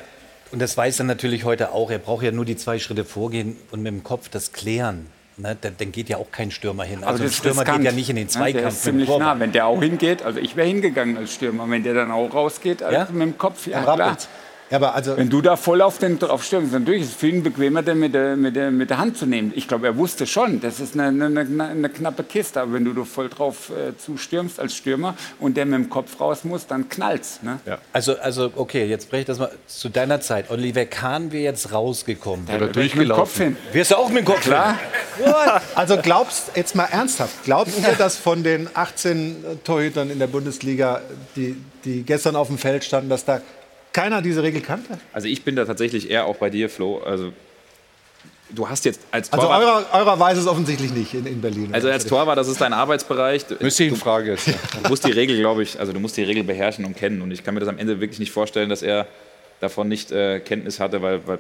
und 0.52 0.62
das 0.62 0.76
weiß 0.78 1.00
er 1.00 1.06
natürlich 1.06 1.44
heute 1.44 1.72
auch, 1.72 1.92
er 1.92 2.00
braucht 2.00 2.24
ja 2.24 2.32
nur 2.32 2.46
die 2.46 2.56
zwei 2.58 2.80
Schritte 2.80 3.06
vorgehen 3.06 3.56
und 3.72 3.82
mit 3.84 3.92
dem 3.92 4.04
Kopf 4.04 4.30
das 4.30 4.52
klären. 4.54 5.08
Ne, 5.38 5.58
dann, 5.60 5.74
dann 5.78 5.92
geht 5.92 6.08
ja 6.08 6.16
auch 6.16 6.32
kein 6.32 6.50
Stürmer 6.50 6.86
hin. 6.86 7.04
Also 7.04 7.22
ein 7.22 7.28
ist 7.28 7.36
Stürmer 7.36 7.64
riskant. 7.64 7.80
geht 7.80 7.86
ja 7.88 7.92
nicht 7.92 8.10
in 8.10 8.16
den 8.16 8.28
Ja, 8.28 8.32
Zweikampf 8.32 8.62
Der 8.62 8.68
ist 8.70 8.84
ziemlich 8.84 9.10
nah. 9.10 9.38
Wenn 9.38 9.52
der 9.52 9.66
auch 9.68 9.82
hingeht, 9.82 10.24
also 10.24 10.40
ich 10.40 10.56
wäre 10.56 10.66
hingegangen 10.66 11.18
als 11.18 11.34
Stürmer. 11.34 11.70
Wenn 11.70 11.84
der 11.84 11.94
dann 11.94 12.10
auch 12.10 12.34
rausgeht, 12.34 12.82
also 12.82 12.96
Ja? 12.98 13.08
mit 13.12 13.22
dem 13.22 13.38
Kopf, 13.38 13.68
ja 13.68 13.74
dann 13.74 13.84
klar. 13.84 14.00
rappelt's. 14.00 14.30
Ja, 14.72 14.78
aber 14.78 14.96
also, 14.96 15.16
Wenn 15.16 15.30
du 15.30 15.42
da 15.42 15.56
voll 15.58 15.82
auf 15.82 16.00
den 16.00 16.18
drauf 16.18 16.44
stürmst, 16.44 16.74
natürlich 16.74 17.04
ist 17.04 17.10
es 17.10 17.16
viel 17.16 17.42
bequemer, 17.42 17.84
den 17.84 18.00
mit 18.00 18.16
der, 18.16 18.36
mit, 18.36 18.56
der, 18.56 18.72
mit 18.72 18.90
der 18.90 18.98
Hand 18.98 19.18
zu 19.18 19.28
nehmen. 19.28 19.54
Ich 19.56 19.68
glaube, 19.68 19.86
er 19.86 19.98
wusste 19.98 20.26
schon, 20.26 20.60
das 20.60 20.80
ist 20.80 21.00
eine, 21.00 21.26
eine, 21.26 21.64
eine, 21.64 21.90
knappe 21.90 22.24
Kiste. 22.24 22.62
Aber 22.62 22.74
wenn 22.74 22.84
du 22.84 22.94
da 22.94 23.04
voll 23.04 23.30
drauf 23.30 23.70
äh, 23.70 23.96
zustürmst 23.96 24.60
als 24.60 24.76
Stürmer 24.76 25.16
und 25.40 25.56
der 25.56 25.66
mit 25.66 25.76
dem 25.76 25.90
Kopf 25.90 26.20
raus 26.20 26.44
muss, 26.44 26.66
dann 26.66 26.90
knallt's. 26.90 27.42
Ne? 27.44 27.60
Also, 27.94 28.18
also, 28.18 28.52
okay, 28.56 28.86
jetzt 28.86 29.10
breche 29.10 29.22
ich 29.22 29.28
das 29.28 29.38
mal 29.38 29.52
zu 29.68 29.90
deiner 29.90 30.20
Zeit. 30.22 30.50
Oliver 30.50 30.86
Kahn 30.86 31.32
wäre 31.32 31.44
jetzt 31.44 31.72
rausgekommen. 31.72 32.48
Dem 32.48 33.10
Kopf 33.10 33.38
hin. 33.38 33.58
Wirst 33.72 33.92
du 33.92 33.96
auch 33.98 34.10
mit 34.10 34.20
dem 34.20 34.26
Kopf 34.26 34.42
Klar. 34.42 34.80
also 35.76 35.98
glaubst, 35.98 36.52
jetzt 36.56 36.76
mal 36.76 36.86
ernsthaft, 36.86 37.44
glaubst 37.44 37.78
du, 37.78 37.96
dass 37.98 38.18
von 38.18 38.44
den 38.44 38.70
18 38.74 39.44
Torhütern 39.64 40.10
in 40.10 40.20
der 40.20 40.28
Bundesliga, 40.28 41.02
die, 41.36 41.56
die 41.84 42.04
gestern 42.04 42.36
auf 42.36 42.48
dem 42.48 42.58
Feld 42.58 42.84
standen, 42.84 43.10
dass 43.10 43.26
da 43.26 43.42
keiner 43.96 44.22
diese 44.22 44.44
Regel 44.44 44.62
kannte? 44.62 45.00
also 45.14 45.28
ich 45.28 45.44
bin 45.44 45.56
da 45.56 45.66
tatsächlich 45.66 46.10
eher 46.10 46.26
auch 46.26 46.36
bei 46.36 46.50
dir, 46.50 46.70
Flo. 46.70 47.00
Also 47.00 47.32
du 48.50 48.68
hast 48.68 48.86
jetzt 48.86 49.02
als 49.12 49.32
Also 49.32 49.48
Torwart, 49.48 49.64
eurer, 49.64 49.86
eurer 49.94 50.20
weiß 50.20 50.38
es 50.38 50.48
offensichtlich 50.48 50.92
nicht 50.92 51.14
in, 51.14 51.26
in 51.26 51.42
Berlin. 51.42 51.70
also 51.74 51.90
als 51.90 52.06
Torwart, 52.06 52.38
das 52.38 52.48
ist 52.48 52.60
dein 52.60 52.74
Arbeitsbereich. 52.74 53.46
Müsste 53.60 53.86
ich 53.86 53.92
in 53.92 53.96
Frage 53.96 54.32
jetzt. 54.32 54.48
du 54.48 54.90
musst 54.90 55.06
die 55.06 55.12
Regel, 55.12 55.38
glaube 55.40 55.64
ich, 55.64 55.80
also 55.80 55.94
du 55.94 56.00
musst 56.00 56.18
die 56.18 56.24
Regel 56.24 56.44
beherrschen 56.44 56.84
und 56.86 56.96
kennen. 56.96 57.22
Und 57.22 57.32
ich 57.32 57.44
kann 57.44 57.54
mir 57.54 57.62
das 57.62 57.70
am 57.70 57.78
Ende 57.78 58.02
wirklich 58.02 58.20
nicht 58.20 58.32
vorstellen, 58.32 58.70
dass 58.70 58.84
er 58.84 59.08
davon 59.62 59.88
nicht 59.88 60.12
äh, 60.12 60.42
Kenntnis 60.42 60.80
hatte, 60.80 61.02
weil, 61.02 61.26
weil 61.26 61.40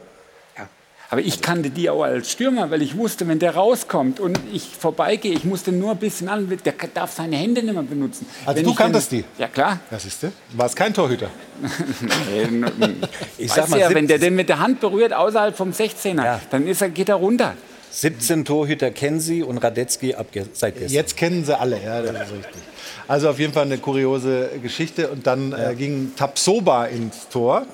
Aber 1.16 1.24
ich 1.24 1.40
kannte 1.42 1.70
die 1.70 1.90
auch 1.90 2.04
als 2.04 2.30
Stürmer, 2.30 2.72
weil 2.72 2.82
ich 2.82 2.98
wusste, 2.98 3.26
wenn 3.30 3.40
der 3.40 3.56
rauskommt 3.56 4.20
und 4.20 4.38
ich 4.52 4.64
vorbeigehe, 4.78 5.32
ich 5.32 5.46
musste 5.46 5.72
nur 5.72 5.92
ein 5.92 5.98
bisschen 5.98 6.28
an, 6.28 6.50
der 6.66 6.74
darf 6.94 7.14
seine 7.14 7.38
Hände 7.38 7.64
nicht 7.64 7.74
mehr 7.74 7.84
benutzen. 7.84 8.26
Also 8.46 8.58
Wenn 8.60 8.66
du 8.66 8.76
kanntest 8.76 9.14
den, 9.14 9.20
die? 9.38 9.42
Ja, 9.42 9.48
klar. 9.48 9.80
Was 9.92 10.04
ist 10.04 10.22
du? 10.24 10.28
Du 10.28 10.58
warst 10.58 10.76
kein 10.76 10.94
Torhüter. 10.94 11.30
Ich 13.38 13.50
sag 13.50 13.70
mal, 13.70 13.80
ja, 13.80 13.90
wenn 13.94 14.08
der 14.08 14.18
17 14.18 14.20
den 14.20 14.36
mit 14.36 14.50
der 14.50 14.60
Hand 14.60 14.82
berührt 14.82 15.14
außerhalb 15.14 15.56
vom 15.56 15.72
16er, 15.72 16.22
Ja. 16.26 16.42
dann 16.50 16.68
ist 16.68 16.82
er, 16.82 16.90
geht 16.90 17.08
er 17.08 17.16
runter. 17.16 17.54
17 17.92 18.44
Torhüter 18.44 18.92
kennen 18.92 19.22
Sie 19.22 19.42
und 19.42 19.58
Radetzky 19.60 20.16
ab 20.16 20.34
ge- 20.34 20.44
seit 20.52 20.74
gestern. 20.78 20.92
Jetzt 20.94 21.16
kennen 21.16 21.46
sie 21.46 21.58
alle, 21.58 21.82
ja, 21.82 22.02
das 22.02 22.12
ist 22.28 22.34
richtig. 22.34 22.62
Also 23.08 23.30
auf 23.30 23.40
jeden 23.40 23.54
Fall 23.54 23.64
eine 23.64 23.78
kuriose 23.78 24.50
Geschichte. 24.62 25.08
Und 25.10 25.26
dann 25.26 25.54
äh, 25.54 25.76
ging 25.76 26.12
Tapsoba 26.18 26.88
ins 26.88 27.30
Tor 27.30 27.66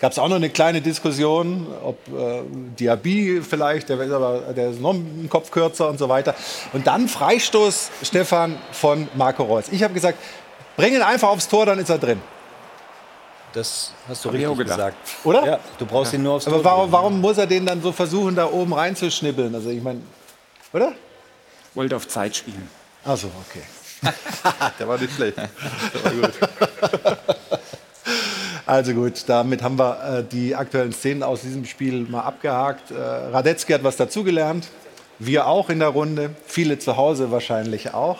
gab 0.00 0.12
es 0.12 0.18
auch 0.18 0.28
noch 0.28 0.36
eine 0.36 0.48
kleine 0.48 0.80
Diskussion, 0.80 1.66
ob 1.84 1.98
äh, 2.08 2.42
Diaby 2.78 3.42
vielleicht, 3.42 3.90
der 3.90 4.00
ist 4.00 4.12
aber 4.12 4.40
der 4.54 4.70
ist 4.70 4.80
noch 4.80 4.94
einen 4.94 5.28
Kopf 5.28 5.50
kürzer 5.50 5.88
und 5.88 5.98
so 5.98 6.08
weiter. 6.08 6.34
Und 6.72 6.86
dann 6.86 7.06
Freistoß, 7.06 7.90
Stefan, 8.02 8.58
von 8.72 9.08
Marco 9.14 9.42
Reus. 9.44 9.66
Ich 9.70 9.82
habe 9.82 9.92
gesagt, 9.92 10.18
bring 10.76 10.94
ihn 10.94 11.02
einfach 11.02 11.28
aufs 11.28 11.48
Tor, 11.48 11.66
dann 11.66 11.78
ist 11.78 11.90
er 11.90 11.98
drin. 11.98 12.20
Das 13.52 13.92
hast 14.08 14.24
du 14.24 14.28
Hab 14.28 14.34
richtig 14.36 14.66
gesagt. 14.66 14.96
Oder? 15.24 15.44
Ja, 15.44 15.60
du 15.78 15.84
brauchst 15.84 16.14
ihn 16.14 16.22
nur 16.22 16.34
aufs 16.34 16.46
Tor. 16.46 16.54
Aber 16.54 16.64
warum, 16.64 16.92
warum 16.92 17.20
muss 17.20 17.36
er 17.36 17.46
den 17.46 17.66
dann 17.66 17.82
so 17.82 17.92
versuchen, 17.92 18.34
da 18.34 18.46
oben 18.46 18.72
reinzuschnippeln? 18.72 19.54
Also 19.54 19.70
ich 19.70 19.82
meine, 19.82 20.00
oder? 20.72 20.92
Wollte 21.74 21.96
auf 21.96 22.08
Zeit 22.08 22.36
spielen. 22.36 22.68
Also 23.04 23.28
okay. 23.48 23.62
Der 24.78 24.88
war 24.88 24.96
nicht 24.98 25.14
schlecht. 25.14 25.36
Der 25.94 26.04
war 26.04 26.12
gut. 26.12 26.32
Also 28.70 28.94
gut, 28.94 29.24
damit 29.26 29.64
haben 29.64 29.80
wir 29.80 30.20
äh, 30.20 30.22
die 30.22 30.54
aktuellen 30.54 30.92
Szenen 30.92 31.24
aus 31.24 31.42
diesem 31.42 31.64
Spiel 31.64 32.06
mal 32.08 32.20
abgehakt. 32.20 32.92
Äh, 32.92 32.94
Radetzky 32.94 33.72
hat 33.72 33.82
was 33.82 33.96
dazugelernt. 33.96 34.68
Wir 35.18 35.48
auch 35.48 35.70
in 35.70 35.80
der 35.80 35.88
Runde. 35.88 36.30
Viele 36.46 36.78
zu 36.78 36.96
Hause 36.96 37.32
wahrscheinlich 37.32 37.94
auch. 37.94 38.18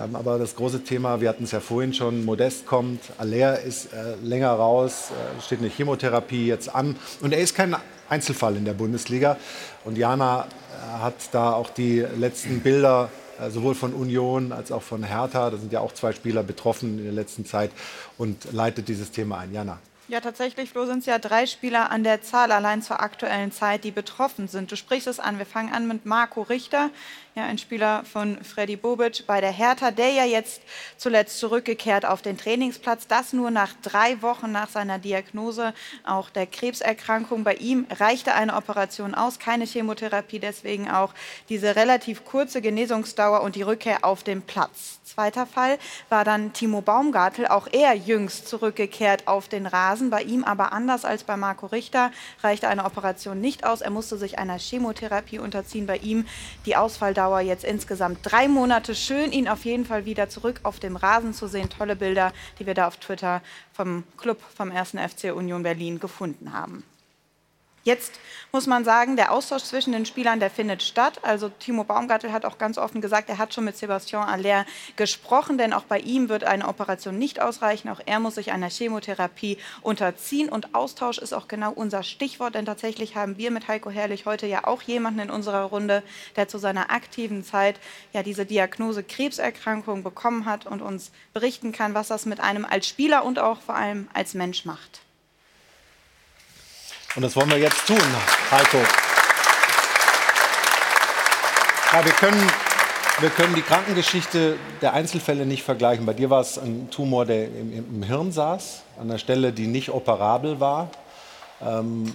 Ähm, 0.00 0.14
aber 0.14 0.38
das 0.38 0.54
große 0.54 0.84
Thema, 0.84 1.20
wir 1.20 1.28
hatten 1.28 1.42
es 1.42 1.50
ja 1.50 1.58
vorhin 1.58 1.92
schon, 1.92 2.24
Modest 2.24 2.66
kommt, 2.66 3.00
Aller 3.18 3.62
ist 3.62 3.92
äh, 3.92 4.14
länger 4.22 4.52
raus, 4.52 5.10
äh, 5.10 5.42
steht 5.42 5.58
eine 5.58 5.66
Chemotherapie 5.66 6.46
jetzt 6.46 6.72
an. 6.72 6.94
Und 7.20 7.32
er 7.32 7.40
ist 7.40 7.56
kein 7.56 7.74
Einzelfall 8.08 8.54
in 8.54 8.64
der 8.64 8.74
Bundesliga. 8.74 9.38
Und 9.84 9.98
Jana 9.98 10.42
äh, 10.44 11.02
hat 11.02 11.14
da 11.32 11.54
auch 11.54 11.68
die 11.68 12.06
letzten 12.16 12.60
Bilder 12.60 13.08
sowohl 13.48 13.74
von 13.74 13.94
Union 13.94 14.52
als 14.52 14.72
auch 14.72 14.82
von 14.82 15.02
Hertha, 15.02 15.50
da 15.50 15.56
sind 15.56 15.72
ja 15.72 15.80
auch 15.80 15.92
zwei 15.92 16.12
Spieler 16.12 16.42
betroffen 16.42 16.98
in 16.98 17.04
der 17.04 17.12
letzten 17.12 17.44
Zeit 17.46 17.70
und 18.18 18.52
leitet 18.52 18.88
dieses 18.88 19.10
Thema 19.10 19.38
ein. 19.38 19.52
Jana. 19.52 19.78
Ja, 20.10 20.20
tatsächlich, 20.20 20.70
Flo, 20.70 20.86
sind 20.86 20.98
es 20.98 21.06
ja 21.06 21.20
drei 21.20 21.46
Spieler 21.46 21.92
an 21.92 22.02
der 22.02 22.20
Zahl 22.20 22.50
allein 22.50 22.82
zur 22.82 23.00
aktuellen 23.00 23.52
Zeit, 23.52 23.84
die 23.84 23.92
betroffen 23.92 24.48
sind. 24.48 24.72
Du 24.72 24.74
sprichst 24.74 25.06
es 25.06 25.20
an. 25.20 25.38
Wir 25.38 25.46
fangen 25.46 25.72
an 25.72 25.86
mit 25.86 26.04
Marco 26.04 26.42
Richter, 26.42 26.90
ja, 27.36 27.44
ein 27.44 27.58
Spieler 27.58 28.02
von 28.04 28.42
Freddy 28.42 28.74
Bobic 28.74 29.24
bei 29.28 29.40
der 29.40 29.52
Hertha, 29.52 29.92
der 29.92 30.10
ja 30.10 30.24
jetzt 30.24 30.62
zuletzt 30.96 31.38
zurückgekehrt 31.38 32.04
auf 32.04 32.22
den 32.22 32.36
Trainingsplatz. 32.36 33.06
Das 33.06 33.32
nur 33.32 33.52
nach 33.52 33.72
drei 33.82 34.20
Wochen 34.20 34.50
nach 34.50 34.68
seiner 34.68 34.98
Diagnose 34.98 35.72
auch 36.04 36.28
der 36.28 36.48
Krebserkrankung. 36.48 37.44
Bei 37.44 37.54
ihm 37.54 37.86
reichte 37.88 38.34
eine 38.34 38.56
Operation 38.56 39.14
aus, 39.14 39.38
keine 39.38 39.64
Chemotherapie, 39.64 40.40
deswegen 40.40 40.90
auch 40.90 41.14
diese 41.48 41.76
relativ 41.76 42.24
kurze 42.24 42.60
Genesungsdauer 42.60 43.42
und 43.42 43.54
die 43.54 43.62
Rückkehr 43.62 44.04
auf 44.04 44.24
den 44.24 44.42
Platz. 44.42 44.98
Zweiter 45.04 45.44
Fall 45.44 45.78
war 46.08 46.24
dann 46.24 46.52
Timo 46.52 46.80
Baumgartel, 46.82 47.46
auch 47.48 47.66
er 47.72 47.94
jüngst 47.94 48.48
zurückgekehrt 48.48 49.26
auf 49.26 49.48
den 49.48 49.66
Rasen. 49.66 49.99
Bei 50.08 50.22
ihm 50.22 50.44
aber 50.44 50.72
anders 50.72 51.04
als 51.04 51.24
bei 51.24 51.36
Marco 51.36 51.66
Richter 51.66 52.10
reichte 52.42 52.68
eine 52.68 52.86
Operation 52.86 53.38
nicht 53.40 53.64
aus. 53.64 53.82
Er 53.82 53.90
musste 53.90 54.16
sich 54.16 54.38
einer 54.38 54.58
Chemotherapie 54.58 55.38
unterziehen. 55.38 55.86
Bei 55.86 55.98
ihm 55.98 56.24
die 56.64 56.76
Ausfalldauer 56.76 57.40
jetzt 57.40 57.64
insgesamt 57.64 58.20
drei 58.22 58.48
Monate. 58.48 58.94
Schön, 58.94 59.32
ihn 59.32 59.48
auf 59.48 59.66
jeden 59.66 59.84
Fall 59.84 60.06
wieder 60.06 60.30
zurück 60.30 60.60
auf 60.62 60.80
dem 60.80 60.96
Rasen 60.96 61.34
zu 61.34 61.48
sehen. 61.48 61.68
Tolle 61.68 61.96
Bilder, 61.96 62.32
die 62.58 62.66
wir 62.66 62.74
da 62.74 62.86
auf 62.86 62.96
Twitter 62.96 63.42
vom 63.74 64.04
Club 64.16 64.40
vom 64.54 64.70
1. 64.72 64.92
FC 64.92 65.34
Union 65.34 65.62
Berlin 65.62 66.00
gefunden 66.00 66.54
haben. 66.54 66.84
Jetzt 67.82 68.20
muss 68.52 68.66
man 68.66 68.84
sagen, 68.84 69.16
der 69.16 69.32
Austausch 69.32 69.62
zwischen 69.62 69.92
den 69.92 70.04
Spielern, 70.04 70.38
der 70.38 70.50
findet 70.50 70.82
statt. 70.82 71.20
Also 71.22 71.48
Timo 71.48 71.84
Baumgartel 71.84 72.30
hat 72.30 72.44
auch 72.44 72.58
ganz 72.58 72.76
offen 72.76 73.00
gesagt, 73.00 73.30
er 73.30 73.38
hat 73.38 73.54
schon 73.54 73.64
mit 73.64 73.78
Sebastian 73.78 74.28
Aller 74.28 74.66
gesprochen, 74.96 75.56
denn 75.56 75.72
auch 75.72 75.84
bei 75.84 75.98
ihm 75.98 76.28
wird 76.28 76.44
eine 76.44 76.68
Operation 76.68 77.16
nicht 77.16 77.40
ausreichen. 77.40 77.88
Auch 77.88 78.00
er 78.04 78.20
muss 78.20 78.34
sich 78.34 78.52
einer 78.52 78.68
Chemotherapie 78.68 79.56
unterziehen 79.80 80.50
und 80.50 80.74
Austausch 80.74 81.16
ist 81.16 81.32
auch 81.32 81.48
genau 81.48 81.72
unser 81.72 82.02
Stichwort, 82.02 82.54
denn 82.54 82.66
tatsächlich 82.66 83.16
haben 83.16 83.38
wir 83.38 83.50
mit 83.50 83.66
Heiko 83.66 83.88
Herrlich 83.88 84.26
heute 84.26 84.46
ja 84.46 84.66
auch 84.66 84.82
jemanden 84.82 85.20
in 85.20 85.30
unserer 85.30 85.62
Runde, 85.62 86.02
der 86.36 86.48
zu 86.48 86.58
seiner 86.58 86.90
aktiven 86.90 87.44
Zeit 87.44 87.80
ja 88.12 88.22
diese 88.22 88.44
Diagnose 88.44 89.02
Krebserkrankung 89.02 90.02
bekommen 90.02 90.44
hat 90.44 90.66
und 90.66 90.82
uns 90.82 91.12
berichten 91.32 91.72
kann, 91.72 91.94
was 91.94 92.08
das 92.08 92.26
mit 92.26 92.40
einem 92.40 92.66
als 92.66 92.86
Spieler 92.86 93.24
und 93.24 93.38
auch 93.38 93.62
vor 93.62 93.74
allem 93.74 94.08
als 94.12 94.34
Mensch 94.34 94.66
macht. 94.66 95.00
Und 97.16 97.22
das 97.22 97.34
wollen 97.34 97.50
wir 97.50 97.58
jetzt 97.58 97.86
tun, 97.86 97.98
Heiko. 98.52 98.78
Ja, 101.92 102.04
wir, 102.04 102.12
können, 102.12 102.52
wir 103.18 103.30
können 103.30 103.54
die 103.56 103.62
Krankengeschichte 103.62 104.56
der 104.80 104.92
Einzelfälle 104.92 105.44
nicht 105.44 105.64
vergleichen. 105.64 106.06
Bei 106.06 106.12
dir 106.12 106.30
war 106.30 106.40
es 106.40 106.56
ein 106.56 106.88
Tumor, 106.90 107.26
der 107.26 107.46
im, 107.46 107.72
im 107.72 108.02
Hirn 108.04 108.30
saß, 108.30 108.82
an 108.96 109.10
einer 109.10 109.18
Stelle, 109.18 109.52
die 109.52 109.66
nicht 109.66 109.90
operabel 109.90 110.60
war. 110.60 110.88
Ähm, 111.60 112.14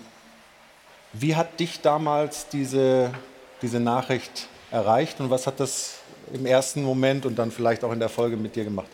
wie 1.11 1.35
hat 1.35 1.59
dich 1.59 1.81
damals 1.81 2.47
diese, 2.47 3.11
diese 3.61 3.81
Nachricht 3.81 4.47
erreicht 4.71 5.19
und 5.19 5.29
was 5.29 5.45
hat 5.45 5.59
das 5.59 5.95
im 6.33 6.45
ersten 6.45 6.83
Moment 6.83 7.25
und 7.25 7.35
dann 7.35 7.51
vielleicht 7.51 7.83
auch 7.83 7.91
in 7.91 7.99
der 7.99 8.09
Folge 8.09 8.37
mit 8.37 8.55
dir 8.55 8.63
gemacht? 8.63 8.87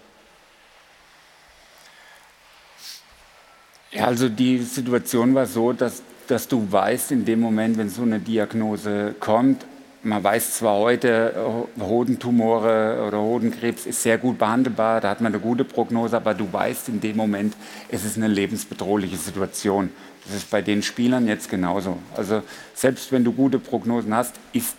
Ja, 3.91 4.05
also 4.05 4.29
die 4.29 4.59
Situation 4.59 5.35
war 5.35 5.45
so, 5.45 5.73
dass, 5.73 6.01
dass 6.27 6.47
du 6.47 6.65
weißt, 6.71 7.11
in 7.11 7.25
dem 7.25 7.41
Moment, 7.41 7.77
wenn 7.77 7.89
so 7.89 8.03
eine 8.03 8.19
Diagnose 8.19 9.15
kommt, 9.19 9.65
man 10.03 10.23
weiß 10.23 10.57
zwar 10.57 10.77
heute, 10.77 11.67
Hodentumore 11.79 13.05
oder 13.07 13.19
Hodenkrebs 13.19 13.85
ist 13.85 14.01
sehr 14.01 14.17
gut 14.17 14.39
behandelbar, 14.39 14.99
da 14.99 15.09
hat 15.09 15.21
man 15.21 15.31
eine 15.31 15.41
gute 15.41 15.63
Prognose, 15.63 16.17
aber 16.17 16.33
du 16.33 16.51
weißt 16.51 16.89
in 16.89 17.01
dem 17.01 17.17
Moment, 17.17 17.53
es 17.89 18.03
ist 18.03 18.17
eine 18.17 18.27
lebensbedrohliche 18.27 19.17
Situation. 19.17 19.91
Das 20.25 20.35
ist 20.35 20.49
bei 20.49 20.61
den 20.61 20.81
Spielern 20.81 21.27
jetzt 21.27 21.49
genauso. 21.49 21.97
Also 22.15 22.41
selbst 22.73 23.11
wenn 23.11 23.23
du 23.23 23.31
gute 23.31 23.59
Prognosen 23.59 24.15
hast, 24.15 24.35
ist 24.53 24.75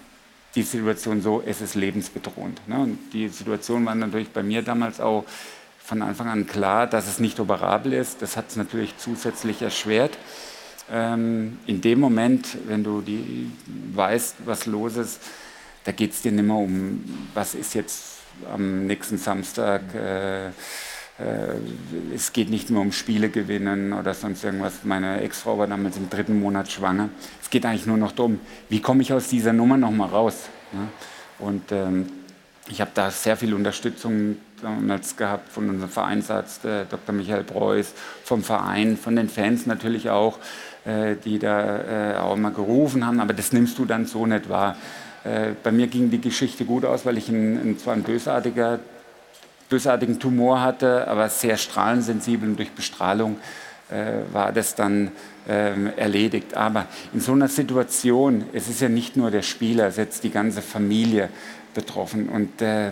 die 0.54 0.62
Situation 0.62 1.22
so, 1.22 1.42
es 1.46 1.60
ist 1.60 1.74
lebensbedrohend. 1.74 2.60
Ne? 2.66 2.78
Und 2.80 2.98
die 3.12 3.28
Situation 3.28 3.84
war 3.86 3.94
natürlich 3.94 4.30
bei 4.30 4.42
mir 4.42 4.62
damals 4.62 5.00
auch 5.00 5.24
von 5.92 6.00
Anfang 6.00 6.28
an 6.28 6.46
klar, 6.46 6.86
dass 6.86 7.06
es 7.06 7.20
nicht 7.20 7.38
operabel 7.38 7.92
ist. 7.92 8.22
Das 8.22 8.38
hat 8.38 8.48
es 8.48 8.56
natürlich 8.56 8.96
zusätzlich 8.96 9.60
erschwert. 9.60 10.16
Ähm, 10.90 11.58
in 11.66 11.82
dem 11.82 12.00
Moment, 12.00 12.56
wenn 12.66 12.82
du 12.82 13.02
die, 13.02 13.50
weißt, 13.94 14.36
was 14.46 14.64
los 14.64 14.96
ist, 14.96 15.20
da 15.84 15.92
geht 15.92 16.12
es 16.12 16.22
dir 16.22 16.32
nicht 16.32 16.46
mehr 16.46 16.56
um, 16.56 17.04
was 17.34 17.54
ist 17.54 17.74
jetzt 17.74 18.20
am 18.50 18.86
nächsten 18.86 19.18
Samstag. 19.18 19.82
Äh, 19.94 20.46
äh, 20.46 20.52
es 22.14 22.32
geht 22.32 22.48
nicht 22.48 22.70
mehr 22.70 22.80
um 22.80 22.92
Spiele 22.92 23.28
gewinnen 23.28 23.92
oder 23.92 24.14
sonst 24.14 24.44
irgendwas. 24.44 24.84
Meine 24.84 25.20
Ex-Frau 25.20 25.58
war 25.58 25.66
damals 25.66 25.98
im 25.98 26.08
dritten 26.08 26.40
Monat 26.40 26.72
schwanger. 26.72 27.10
Es 27.42 27.50
geht 27.50 27.66
eigentlich 27.66 27.84
nur 27.84 27.98
noch 27.98 28.12
darum, 28.12 28.40
wie 28.70 28.80
komme 28.80 29.02
ich 29.02 29.12
aus 29.12 29.28
dieser 29.28 29.52
Nummer 29.52 29.76
nochmal 29.76 30.08
raus. 30.08 30.48
Ne? 30.72 30.88
Und 31.38 31.70
ähm, 31.70 32.06
ich 32.68 32.80
habe 32.80 32.90
da 32.94 33.10
sehr 33.10 33.36
viel 33.36 33.54
Unterstützung 33.54 34.36
damals 34.62 35.16
gehabt 35.16 35.50
von 35.50 35.68
unserem 35.68 35.90
Vereinsarzt 35.90 36.64
äh, 36.64 36.84
Dr. 36.88 37.14
Michael 37.14 37.44
Preuß, 37.44 37.92
vom 38.24 38.42
Verein, 38.42 38.96
von 38.96 39.16
den 39.16 39.28
Fans 39.28 39.66
natürlich 39.66 40.10
auch, 40.10 40.38
äh, 40.84 41.16
die 41.16 41.38
da 41.38 42.12
äh, 42.12 42.16
auch 42.16 42.36
mal 42.36 42.52
gerufen 42.52 43.04
haben, 43.04 43.20
aber 43.20 43.34
das 43.34 43.52
nimmst 43.52 43.78
du 43.78 43.84
dann 43.84 44.06
so 44.06 44.26
nicht 44.26 44.48
wahr. 44.48 44.76
Äh, 45.24 45.52
bei 45.62 45.72
mir 45.72 45.88
ging 45.88 46.10
die 46.10 46.20
Geschichte 46.20 46.64
gut 46.64 46.84
aus, 46.84 47.04
weil 47.04 47.18
ich 47.18 47.28
ein, 47.28 47.58
ein, 47.58 47.78
zwar 47.78 47.94
einen 47.94 48.04
bösartiger, 48.04 48.78
bösartigen 49.68 50.20
Tumor 50.20 50.60
hatte, 50.60 51.08
aber 51.08 51.28
sehr 51.28 51.56
strahlensensibel 51.56 52.48
und 52.48 52.56
durch 52.56 52.70
Bestrahlung 52.70 53.38
äh, 53.90 54.32
war 54.32 54.52
das 54.52 54.74
dann 54.74 55.10
ähm, 55.48 55.90
erledigt. 55.96 56.54
Aber 56.54 56.86
in 57.12 57.20
so 57.20 57.32
einer 57.32 57.48
Situation, 57.48 58.44
es 58.52 58.68
ist 58.68 58.80
ja 58.80 58.88
nicht 58.88 59.16
nur 59.16 59.30
der 59.30 59.42
Spieler, 59.42 59.86
es 59.86 59.94
ist 59.94 59.98
jetzt 59.98 60.24
die 60.24 60.30
ganze 60.30 60.62
Familie 60.62 61.28
betroffen 61.74 62.28
und 62.28 62.60
äh, 62.62 62.88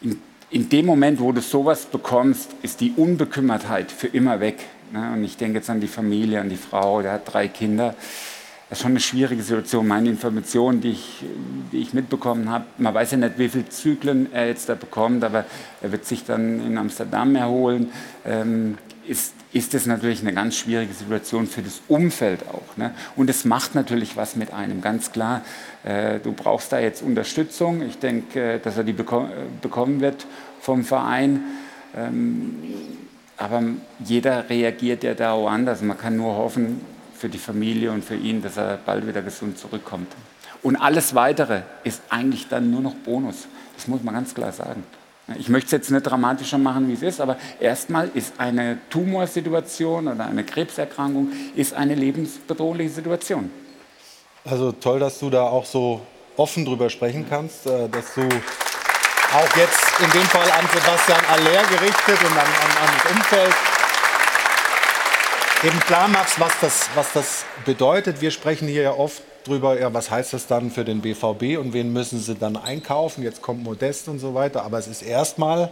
in 0.00 0.20
in 0.52 0.68
dem 0.68 0.84
Moment, 0.84 1.18
wo 1.18 1.32
du 1.32 1.40
sowas 1.40 1.86
bekommst, 1.86 2.50
ist 2.60 2.82
die 2.82 2.92
Unbekümmertheit 2.94 3.90
für 3.90 4.08
immer 4.08 4.38
weg. 4.38 4.58
Ne? 4.92 5.12
Und 5.14 5.24
ich 5.24 5.38
denke 5.38 5.58
jetzt 5.58 5.70
an 5.70 5.80
die 5.80 5.88
Familie, 5.88 6.42
an 6.42 6.50
die 6.50 6.56
Frau, 6.56 7.00
der 7.00 7.12
hat 7.12 7.32
drei 7.32 7.48
Kinder. 7.48 7.94
Das 8.68 8.78
ist 8.78 8.82
schon 8.82 8.92
eine 8.92 9.00
schwierige 9.00 9.42
Situation. 9.42 9.88
Meine 9.88 10.10
Informationen, 10.10 10.82
die 10.82 10.90
ich, 10.90 11.24
die 11.72 11.78
ich 11.78 11.94
mitbekommen 11.94 12.50
habe, 12.50 12.66
man 12.76 12.92
weiß 12.92 13.12
ja 13.12 13.16
nicht, 13.16 13.38
wie 13.38 13.48
viele 13.48 13.68
Zyklen 13.70 14.30
er 14.30 14.46
jetzt 14.46 14.68
da 14.68 14.74
bekommt, 14.74 15.24
aber 15.24 15.46
er 15.80 15.90
wird 15.90 16.04
sich 16.04 16.24
dann 16.24 16.64
in 16.66 16.76
Amsterdam 16.76 17.34
erholen. 17.34 17.90
Ähm, 18.26 18.76
ist, 19.06 19.32
ist 19.52 19.74
es 19.74 19.86
natürlich 19.86 20.20
eine 20.22 20.32
ganz 20.32 20.56
schwierige 20.56 20.94
Situation 20.94 21.46
für 21.46 21.62
das 21.62 21.82
Umfeld 21.88 22.40
auch. 22.48 22.76
Ne? 22.76 22.94
Und 23.16 23.28
es 23.28 23.44
macht 23.44 23.74
natürlich 23.74 24.16
was 24.16 24.34
mit 24.36 24.52
einem, 24.52 24.80
ganz 24.80 25.12
klar. 25.12 25.42
Äh, 25.84 26.20
du 26.20 26.32
brauchst 26.32 26.72
da 26.72 26.78
jetzt 26.78 27.02
Unterstützung. 27.02 27.82
Ich 27.82 27.98
denke, 27.98 28.54
äh, 28.54 28.58
dass 28.58 28.76
er 28.76 28.84
die 28.84 28.92
beko 28.92 29.28
bekommen 29.60 30.00
wird 30.00 30.26
vom 30.60 30.84
Verein. 30.84 31.40
Ähm, 31.96 32.58
aber 33.36 33.62
jeder 34.04 34.48
reagiert 34.48 35.04
ja 35.04 35.14
da 35.14 35.32
auch 35.32 35.48
anders. 35.48 35.82
Man 35.82 35.98
kann 35.98 36.16
nur 36.16 36.36
hoffen 36.36 36.80
für 37.14 37.28
die 37.28 37.38
Familie 37.38 37.90
und 37.92 38.04
für 38.04 38.16
ihn, 38.16 38.42
dass 38.42 38.56
er 38.56 38.78
bald 38.78 39.06
wieder 39.06 39.20
gesund 39.20 39.58
zurückkommt. 39.58 40.08
Und 40.62 40.76
alles 40.76 41.14
Weitere 41.14 41.62
ist 41.84 42.00
eigentlich 42.08 42.48
dann 42.48 42.70
nur 42.70 42.80
noch 42.80 42.94
Bonus. 42.94 43.48
Das 43.76 43.88
muss 43.88 44.02
man 44.02 44.14
ganz 44.14 44.32
klar 44.32 44.52
sagen. 44.52 44.84
Ich 45.38 45.48
möchte 45.48 45.66
es 45.66 45.72
jetzt 45.72 45.90
nicht 45.90 46.02
dramatischer 46.02 46.58
machen, 46.58 46.88
wie 46.88 46.94
es 46.94 47.02
ist, 47.02 47.20
aber 47.20 47.36
erstmal 47.60 48.10
ist 48.14 48.34
eine 48.38 48.78
Tumorsituation 48.90 50.08
oder 50.08 50.26
eine 50.26 50.44
Krebserkrankung 50.44 51.28
ist 51.54 51.74
eine 51.74 51.94
lebensbedrohliche 51.94 52.90
Situation. 52.90 53.50
Also 54.44 54.72
toll, 54.72 54.98
dass 54.98 55.20
du 55.20 55.30
da 55.30 55.44
auch 55.44 55.64
so 55.64 56.00
offen 56.36 56.64
drüber 56.64 56.90
sprechen 56.90 57.26
kannst, 57.28 57.66
äh, 57.66 57.88
dass 57.88 58.14
du 58.14 58.22
auch 58.22 59.56
jetzt 59.56 60.00
in 60.00 60.10
dem 60.10 60.26
Fall 60.26 60.50
an 60.50 60.66
Sebastian 60.74 61.24
Aller 61.30 61.62
gerichtet 61.68 62.20
und 62.20 62.32
an, 62.32 62.38
an, 62.38 62.88
an 62.88 62.94
das 62.96 63.12
Umfeld 63.12 63.54
eben 65.64 65.80
klar 65.80 66.08
machst, 66.08 66.40
was 66.40 66.52
das, 66.60 66.88
was 66.94 67.12
das 67.12 67.44
bedeutet. 67.64 68.20
Wir 68.20 68.30
sprechen 68.32 68.66
hier 68.66 68.82
ja 68.82 68.92
oft 68.92 69.22
drüber, 69.44 69.78
ja, 69.78 69.92
was 69.92 70.10
heißt 70.10 70.32
das 70.32 70.46
dann 70.46 70.70
für 70.70 70.84
den 70.84 71.00
BVB 71.00 71.58
und 71.58 71.72
wen 71.72 71.92
müssen 71.92 72.20
sie 72.20 72.34
dann 72.34 72.56
einkaufen? 72.56 73.22
Jetzt 73.22 73.42
kommt 73.42 73.62
Modest 73.62 74.08
und 74.08 74.18
so 74.18 74.34
weiter. 74.34 74.62
Aber 74.64 74.78
es 74.78 74.86
ist 74.86 75.02
erstmal 75.02 75.70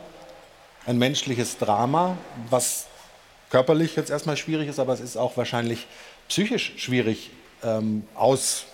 ein 0.86 0.98
menschliches 0.98 1.58
Drama, 1.58 2.16
was 2.48 2.86
körperlich 3.50 3.96
jetzt 3.96 4.10
erstmal 4.10 4.36
schwierig 4.36 4.68
ist, 4.68 4.78
aber 4.78 4.92
es 4.92 5.00
ist 5.00 5.16
auch 5.16 5.36
wahrscheinlich 5.36 5.86
psychisch 6.28 6.74
schwierig 6.76 7.30
ähm, 7.62 8.04
aus, 8.14 8.64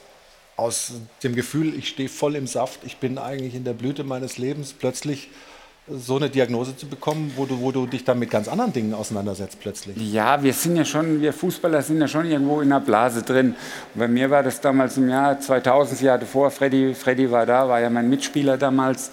aus 0.57 0.93
dem 1.23 1.35
Gefühl, 1.35 1.77
ich 1.77 1.89
stehe 1.89 2.09
voll 2.09 2.37
im 2.37 2.47
Saft, 2.47 2.81
ich 2.85 2.99
bin 2.99 3.19
eigentlich 3.19 3.55
in 3.55 3.65
der 3.65 3.73
Blüte 3.73 4.05
meines 4.05 4.39
Lebens, 4.39 4.73
plötzlich 4.73 5.29
so 5.89 6.17
eine 6.17 6.29
Diagnose 6.29 6.77
zu 6.77 6.87
bekommen, 6.87 7.33
wo 7.37 7.47
du, 7.47 7.61
wo 7.61 7.71
du 7.71 7.87
dich 7.87 8.05
dann 8.05 8.19
mit 8.19 8.31
ganz 8.31 8.49
anderen 8.49 8.73
Dingen 8.73 8.93
auseinandersetzt 8.93 9.59
plötzlich. 9.61 9.97
Ja, 10.13 10.43
wir 10.43 10.53
sind 10.53 10.77
ja 10.77 10.85
schon, 10.85 11.21
wir 11.21 11.33
Fußballer 11.33 11.81
sind 11.83 12.01
ja 12.01 12.09
schon 12.09 12.27
irgendwo 12.27 12.61
in 12.61 12.71
der 12.71 12.81
Blase 12.81 13.23
drin. 13.23 13.55
Und 13.95 13.99
bei 13.99 14.09
mir 14.09 14.29
war 14.31 14.43
das 14.43 14.61
damals 14.61 14.97
im 14.97 15.09
Jahr 15.09 15.39
2000, 15.39 15.93
das 15.93 16.01
Jahr 16.01 16.19
davor, 16.19 16.51
Freddy, 16.51 16.93
Freddy 16.93 17.31
war 17.31 17.47
da, 17.47 17.69
war 17.69 17.81
ja 17.81 17.89
mein 17.89 18.09
Mitspieler 18.09 18.57
damals. 18.57 19.13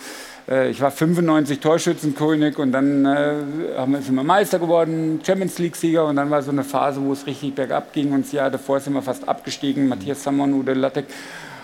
Äh, 0.49 0.71
ich 0.71 0.81
war 0.81 0.89
95 0.89 1.59
Torschützenkönig 1.59 2.57
und 2.57 2.71
dann 2.71 3.05
äh, 3.05 3.35
haben 3.77 3.91
wir, 3.91 4.01
sind 4.01 4.15
wir 4.15 4.23
Meister 4.23 4.57
geworden, 4.57 5.21
Champions 5.23 5.59
League-Sieger 5.59 6.05
und 6.07 6.15
dann 6.15 6.31
war 6.31 6.41
so 6.41 6.49
eine 6.49 6.63
Phase, 6.63 6.99
wo 7.03 7.13
es 7.13 7.27
richtig 7.27 7.53
bergab 7.53 7.93
ging 7.93 8.11
und 8.13 8.25
das 8.25 8.31
Jahr 8.31 8.49
davor 8.49 8.79
sind 8.79 8.93
wir 8.93 9.03
fast 9.03 9.27
abgestiegen. 9.27 9.87
Matthias 9.87 10.23
Samon, 10.23 10.53
Ude 10.53 10.73
Lattek 10.73 11.05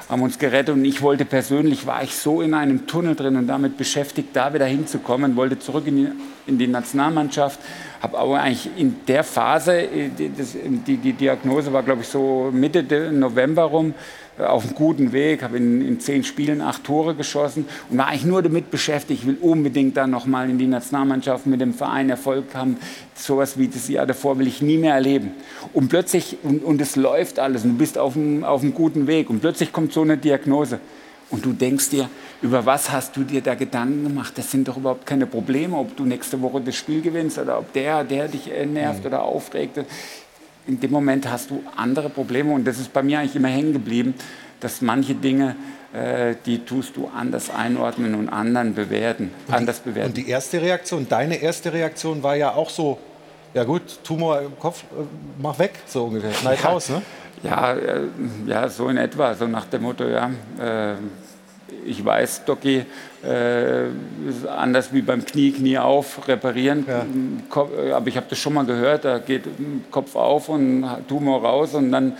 haben 0.09 0.23
uns 0.23 0.39
gerettet 0.39 0.73
und 0.73 0.83
ich 0.83 1.03
wollte 1.03 1.23
persönlich, 1.23 1.85
war 1.85 2.01
ich 2.01 2.15
so 2.15 2.41
in 2.41 2.55
einem 2.55 2.87
Tunnel 2.87 3.15
drin 3.15 3.35
und 3.35 3.45
damit 3.45 3.77
beschäftigt, 3.77 4.29
da 4.33 4.53
wieder 4.53 4.65
hinzukommen, 4.65 5.35
wollte 5.35 5.59
zurück 5.59 5.85
in 5.85 5.95
die, 5.95 6.07
in 6.47 6.57
die 6.57 6.67
Nationalmannschaft, 6.67 7.59
habe 8.01 8.17
aber 8.17 8.41
eigentlich 8.41 8.69
in 8.75 8.95
der 9.07 9.23
Phase, 9.23 9.79
äh, 9.81 10.09
die, 10.09 10.97
die 10.97 11.13
Diagnose 11.13 11.71
war 11.71 11.83
glaube 11.83 12.01
ich 12.01 12.07
so 12.07 12.49
Mitte 12.51 13.11
November 13.11 13.63
rum, 13.63 13.93
auf 14.39 14.65
einem 14.65 14.75
guten 14.75 15.11
Weg, 15.11 15.43
habe 15.43 15.57
in, 15.57 15.81
in, 15.81 15.99
zehn 15.99 16.23
Spielen 16.23 16.61
acht 16.61 16.83
Tore 16.83 17.15
geschossen 17.15 17.65
und 17.89 17.97
war 17.97 18.07
eigentlich 18.07 18.25
nur 18.25 18.41
damit 18.41 18.71
beschäftigt, 18.71 19.21
ich 19.21 19.27
will 19.27 19.37
unbedingt 19.41 19.97
dann 19.97 20.11
nochmal 20.11 20.49
in 20.49 20.57
die 20.57 20.67
Nationalmannschaft 20.67 21.45
mit 21.45 21.61
dem 21.61 21.73
Verein 21.73 22.09
Erfolg 22.09 22.53
haben. 22.53 22.77
Sowas 23.15 23.57
wie 23.57 23.67
das 23.67 23.87
Jahr 23.89 24.05
davor 24.05 24.39
will 24.39 24.47
ich 24.47 24.61
nie 24.61 24.77
mehr 24.77 24.93
erleben. 24.93 25.31
Und 25.73 25.89
plötzlich, 25.89 26.37
und, 26.43 26.63
und 26.63 26.81
es 26.81 26.95
läuft 26.95 27.39
alles 27.39 27.63
und 27.63 27.71
du 27.71 27.77
bist 27.77 27.97
auf 27.97 28.15
einem, 28.15 28.43
auf 28.43 28.61
einem 28.61 28.73
guten 28.73 29.07
Weg 29.07 29.29
und 29.29 29.41
plötzlich 29.41 29.71
kommt 29.71 29.93
so 29.93 30.01
eine 30.01 30.17
Diagnose. 30.17 30.79
Und 31.31 31.45
du 31.45 31.53
denkst 31.53 31.89
dir, 31.89 32.09
über 32.41 32.65
was 32.65 32.91
hast 32.91 33.15
du 33.15 33.23
dir 33.23 33.41
da 33.41 33.53
Gedanken 33.53 34.03
gemacht? 34.03 34.33
Das 34.35 34.49
sind 34.49 34.67
doch 34.67 34.77
überhaupt 34.77 35.05
keine 35.05 35.27
Probleme, 35.27 35.77
ob 35.77 35.95
du 35.95 36.03
nächste 36.03 36.41
Woche 36.41 36.61
das 36.61 36.75
Spiel 36.75 37.01
gewinnst 37.01 37.37
oder 37.37 37.59
ob 37.59 37.71
der, 37.73 38.03
der 38.03 38.27
dich 38.27 38.49
nervt 38.65 39.01
mhm. 39.01 39.07
oder 39.07 39.21
aufregt 39.21 39.77
in 40.69 40.79
dem 40.79 40.91
Moment 40.91 41.27
hast 41.27 41.49
du 41.49 41.63
andere 41.75 42.09
Probleme 42.09 42.53
und 42.53 42.65
das 42.65 42.77
ist 42.77 42.93
bei 42.93 43.01
mir 43.01 43.19
eigentlich 43.19 43.35
immer 43.35 43.47
hängen 43.47 43.73
geblieben, 43.73 44.13
dass 44.59 44.81
manche 44.81 45.15
Dinge, 45.15 45.55
äh, 45.93 46.35
die 46.45 46.63
tust 46.63 46.95
du 46.95 47.09
anders 47.15 47.49
einordnen 47.49 48.13
und 48.13 48.29
anderen 48.29 48.75
bewerten, 48.75 49.31
und 49.47 49.53
anders 49.53 49.79
bewerten. 49.79 50.09
Und 50.09 50.17
die 50.17 50.29
erste 50.29 50.61
Reaktion, 50.61 51.07
deine 51.09 51.37
erste 51.37 51.73
Reaktion 51.73 52.21
war 52.21 52.35
ja 52.35 52.53
auch 52.53 52.69
so, 52.69 52.99
ja 53.55 53.63
gut, 53.63 53.81
Tumor 54.03 54.41
im 54.41 54.59
Kopf, 54.59 54.83
äh, 54.83 55.03
mach 55.41 55.57
weg, 55.57 55.73
so 55.87 56.05
ungefähr, 56.05 56.33
schneid 56.33 56.61
ja, 56.61 56.69
raus, 56.69 56.89
ne? 56.89 57.01
Ja, 57.41 57.73
äh, 57.73 58.01
ja, 58.45 58.69
so 58.69 58.89
in 58.89 58.97
etwa, 58.97 59.33
so 59.33 59.47
nach 59.47 59.65
dem 59.65 59.81
Motto, 59.81 60.03
ja, 60.07 60.29
äh, 60.61 60.95
ich 61.83 62.05
weiß, 62.05 62.45
Doki, 62.45 62.85
äh, 63.23 63.87
anders 64.47 64.93
wie 64.93 65.01
beim 65.01 65.25
Knie, 65.25 65.51
Knie 65.51 65.77
auf, 65.77 66.27
reparieren. 66.27 66.85
Ja. 66.87 67.05
Äh, 67.85 67.91
aber 67.91 68.07
ich 68.07 68.17
habe 68.17 68.27
das 68.29 68.39
schon 68.39 68.53
mal 68.53 68.65
gehört, 68.65 69.05
da 69.05 69.19
geht 69.19 69.43
Kopf 69.91 70.15
auf 70.15 70.49
und 70.49 70.85
Tumor 71.07 71.41
raus 71.43 71.73
und 71.73 71.91
dann 71.91 72.13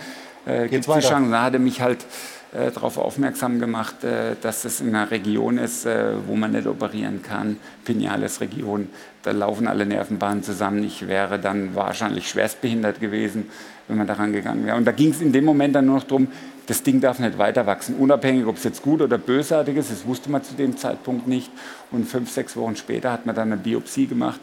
äh, 0.46 0.68
gibt 0.68 0.86
es 0.86 0.94
die 0.94 1.00
Chance. 1.00 1.30
Da 1.30 1.44
hat 1.44 1.54
er 1.54 1.60
mich 1.60 1.80
halt 1.80 2.04
äh, 2.52 2.70
darauf 2.72 2.98
aufmerksam 2.98 3.60
gemacht, 3.60 4.02
äh, 4.02 4.34
dass 4.40 4.62
das 4.62 4.80
in 4.80 4.88
einer 4.88 5.10
Region 5.10 5.56
ist, 5.56 5.86
äh, 5.86 6.12
wo 6.26 6.34
man 6.34 6.50
nicht 6.50 6.66
operieren 6.66 7.22
kann, 7.22 7.58
Pineales 7.84 8.40
Region. 8.40 8.88
Da 9.22 9.30
laufen 9.30 9.68
alle 9.68 9.86
Nervenbahnen 9.86 10.42
zusammen. 10.42 10.82
Ich 10.82 11.06
wäre 11.06 11.38
dann 11.38 11.74
wahrscheinlich 11.76 12.28
schwerstbehindert 12.28 13.00
gewesen, 13.00 13.48
wenn 13.86 13.98
man 13.98 14.06
daran 14.06 14.32
gegangen 14.32 14.66
wäre. 14.66 14.76
Und 14.76 14.84
da 14.84 14.92
ging 14.92 15.10
es 15.10 15.20
in 15.20 15.32
dem 15.32 15.44
Moment 15.44 15.76
dann 15.76 15.86
nur 15.86 15.96
noch 15.96 16.04
darum, 16.04 16.26
das 16.70 16.84
Ding 16.84 17.00
darf 17.00 17.18
nicht 17.18 17.36
weiter 17.36 17.66
wachsen, 17.66 17.96
unabhängig, 17.96 18.46
ob 18.46 18.56
es 18.56 18.62
jetzt 18.62 18.82
gut 18.82 19.00
oder 19.00 19.18
bösartig 19.18 19.76
ist, 19.76 19.90
das 19.90 20.06
wusste 20.06 20.30
man 20.30 20.44
zu 20.44 20.54
dem 20.54 20.76
Zeitpunkt 20.76 21.26
nicht. 21.26 21.50
Und 21.90 22.04
fünf, 22.04 22.30
sechs 22.30 22.56
Wochen 22.56 22.76
später 22.76 23.10
hat 23.10 23.26
man 23.26 23.34
dann 23.34 23.50
eine 23.50 23.60
Biopsie 23.60 24.06
gemacht 24.06 24.38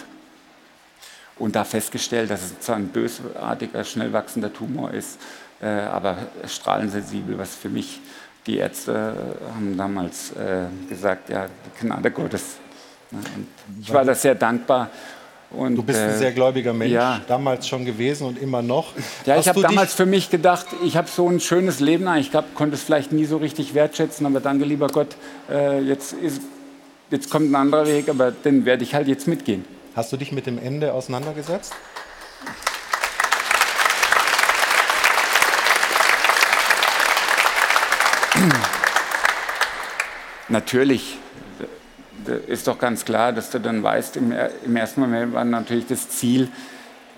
und 1.39 1.55
da 1.55 1.63
festgestellt, 1.63 2.29
dass 2.29 2.43
es 2.43 2.59
zwar 2.59 2.75
ein 2.75 2.89
bösartiger, 2.89 3.81
schnell 3.85 4.11
wachsender 4.11 4.51
Tumor 4.51 4.91
ist, 4.91 5.19
äh, 5.61 5.67
aber 5.67 6.17
strahlensensibel, 6.45 7.37
was 7.37 7.55
für 7.55 7.69
mich 7.69 8.01
die 8.45 8.57
Ärzte 8.57 9.13
haben 9.55 9.77
damals 9.77 10.31
äh, 10.31 10.65
gesagt, 10.89 11.29
ja, 11.29 11.45
die 11.47 11.85
Gnade 11.85 12.11
Gottes. 12.11 12.57
Und 13.09 13.47
ich 13.81 13.93
war 13.93 14.03
da 14.03 14.13
sehr 14.13 14.35
dankbar 14.35 14.89
und, 15.51 15.75
du 15.75 15.83
bist 15.83 15.99
ein 15.99 16.09
äh, 16.09 16.17
sehr 16.17 16.31
gläubiger 16.33 16.73
Mensch, 16.73 16.91
ja. 16.91 17.21
damals 17.27 17.67
schon 17.67 17.85
gewesen 17.85 18.27
und 18.27 18.41
immer 18.41 18.61
noch. 18.61 18.93
Ja, 19.25 19.35
Hast 19.35 19.41
ich 19.41 19.47
habe 19.47 19.61
damals 19.61 19.93
für 19.93 20.05
mich 20.05 20.29
gedacht, 20.29 20.67
ich 20.83 20.97
habe 20.97 21.07
so 21.07 21.29
ein 21.29 21.39
schönes 21.39 21.79
Leben, 21.79 22.07
ich 22.17 22.31
glaub, 22.31 22.53
konnte 22.53 22.75
es 22.75 22.83
vielleicht 22.83 23.13
nie 23.13 23.25
so 23.25 23.37
richtig 23.37 23.73
wertschätzen, 23.73 24.25
aber 24.25 24.41
danke, 24.41 24.65
lieber 24.65 24.87
Gott, 24.87 25.15
äh, 25.49 25.79
jetzt, 25.79 26.13
ist, 26.13 26.41
jetzt 27.11 27.29
kommt 27.29 27.49
ein 27.49 27.55
anderer 27.55 27.87
Weg, 27.87 28.09
aber 28.09 28.31
den 28.31 28.65
werde 28.65 28.83
ich 28.83 28.93
halt 28.93 29.07
jetzt 29.07 29.27
mitgehen. 29.27 29.63
Hast 29.95 30.11
du 30.11 30.17
dich 30.17 30.31
mit 30.31 30.45
dem 30.45 30.59
Ende 30.59 30.93
auseinandergesetzt? 30.93 31.73
Natürlich 40.49 41.17
ist 42.27 42.67
doch 42.67 42.79
ganz 42.79 43.05
klar, 43.05 43.33
dass 43.33 43.49
du 43.49 43.59
dann 43.59 43.81
weißt, 43.83 44.17
im, 44.17 44.33
im 44.65 44.75
ersten 44.75 45.01
Moment 45.01 45.33
war 45.33 45.45
natürlich 45.45 45.87
das 45.87 46.09
Ziel, 46.09 46.49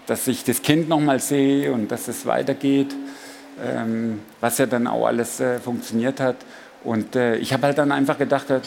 dass 0.08 0.28
ich 0.28 0.44
das 0.44 0.62
Kind 0.62 0.90
noch 0.90 1.00
mal 1.00 1.20
sehe 1.20 1.72
und 1.72 1.92
dass 1.92 2.08
es 2.08 2.26
weitergeht, 2.26 2.96
ähm, 3.64 4.22
was 4.40 4.58
ja 4.58 4.66
dann 4.66 4.88
auch 4.88 5.06
alles 5.06 5.40
äh, 5.40 5.60
funktioniert 5.60 6.20
hat. 6.20 6.38
Und 6.84 7.16
äh, 7.16 7.36
ich 7.38 7.54
habe 7.54 7.68
halt 7.68 7.78
dann 7.78 7.92
einfach 7.92 8.18
gedacht, 8.18 8.50
äh, 8.50 8.60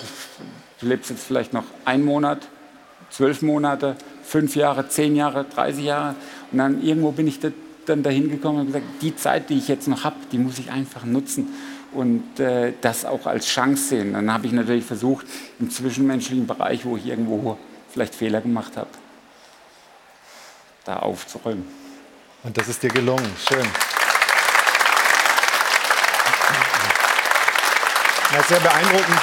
du 0.81 0.87
lebst 0.87 1.11
jetzt 1.11 1.25
vielleicht 1.25 1.53
noch 1.53 1.65
einen 1.85 2.05
Monat, 2.05 2.47
zwölf 3.11 3.43
Monate, 3.43 3.97
fünf 4.23 4.55
Jahre, 4.55 4.89
zehn 4.89 5.17
Jahre, 5.17 5.45
30 5.45 5.85
Jahre. 5.85 6.15
Und 6.53 6.59
dann 6.59 6.83
irgendwo 6.83 7.11
bin 7.13 7.27
ich 7.27 7.41
da, 7.41 7.49
dann 7.87 8.03
dahin 8.03 8.31
gekommen 8.31 8.61
und 8.61 8.67
gesagt, 8.67 8.85
die 9.01 9.17
Zeit, 9.17 9.51
die 9.51 9.59
ich 9.59 9.69
jetzt 9.69 9.89
noch 9.89 10.05
habe, 10.05 10.17
die 10.31 10.39
muss 10.39 10.59
ich 10.59 10.71
einfach 10.71 11.05
nutzen 11.05 11.49
und 11.95 12.41
äh, 12.41 12.73
das 12.81 13.05
auch 13.05 13.27
als 13.27 13.47
Chance 13.47 13.89
sehen. 13.89 14.13
Dann 14.15 14.33
habe 14.33 14.47
ich 14.47 14.53
natürlich 14.53 14.85
versucht, 14.85 15.27
im 15.61 15.71
zwischenmenschlichen 15.71 16.47
Bereich, 16.47 16.85
wo 16.85 16.97
ich 16.97 17.07
irgendwo 17.07 17.59
vielleicht 17.91 18.15
Fehler 18.15 18.41
gemacht 18.41 18.77
habe, 18.77 18.91
da 20.85 20.97
aufzuräumen. 20.97 21.67
Und 22.43 22.57
das 22.57 22.69
ist 22.69 22.83
dir 22.83 22.91
gelungen. 22.91 23.31
Schön. 23.49 23.67
Ja, 28.33 28.43
sehr 28.45 28.61
beeindruckend, 28.61 29.21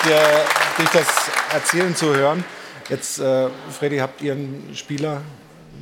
dich 0.78 0.90
das 0.90 1.08
erzählen 1.52 1.96
zu 1.96 2.16
hören. 2.16 2.46
Jetzt, 2.90 3.20
äh, 3.20 3.50
Freddy, 3.72 3.98
habt 3.98 4.22
ihr 4.22 4.34
einen 4.34 4.72
Spieler, 4.76 5.22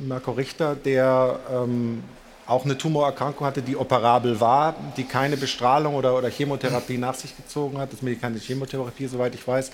Marco 0.06 0.32
Richter, 0.32 0.74
der 0.74 1.38
ähm, 1.50 2.02
auch 2.48 2.64
eine 2.64 2.78
Tumorerkrankung 2.78 3.46
hatte, 3.46 3.60
die 3.60 3.76
operabel 3.76 4.40
war, 4.40 4.74
die 4.96 5.04
keine 5.04 5.36
Bestrahlung 5.36 5.94
oder, 5.94 6.16
oder 6.16 6.30
Chemotherapie 6.30 6.96
nach 6.96 7.14
sich 7.14 7.36
gezogen 7.36 7.78
hat. 7.78 7.92
Das 7.92 8.00
keine 8.20 8.38
Chemotherapie, 8.38 9.06
soweit 9.06 9.34
ich 9.34 9.46
weiß. 9.46 9.70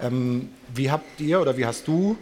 Ähm, 0.00 0.48
wie 0.74 0.90
habt 0.90 1.20
ihr 1.20 1.40
oder 1.40 1.56
wie 1.58 1.66
hast 1.66 1.86
du 1.86 2.16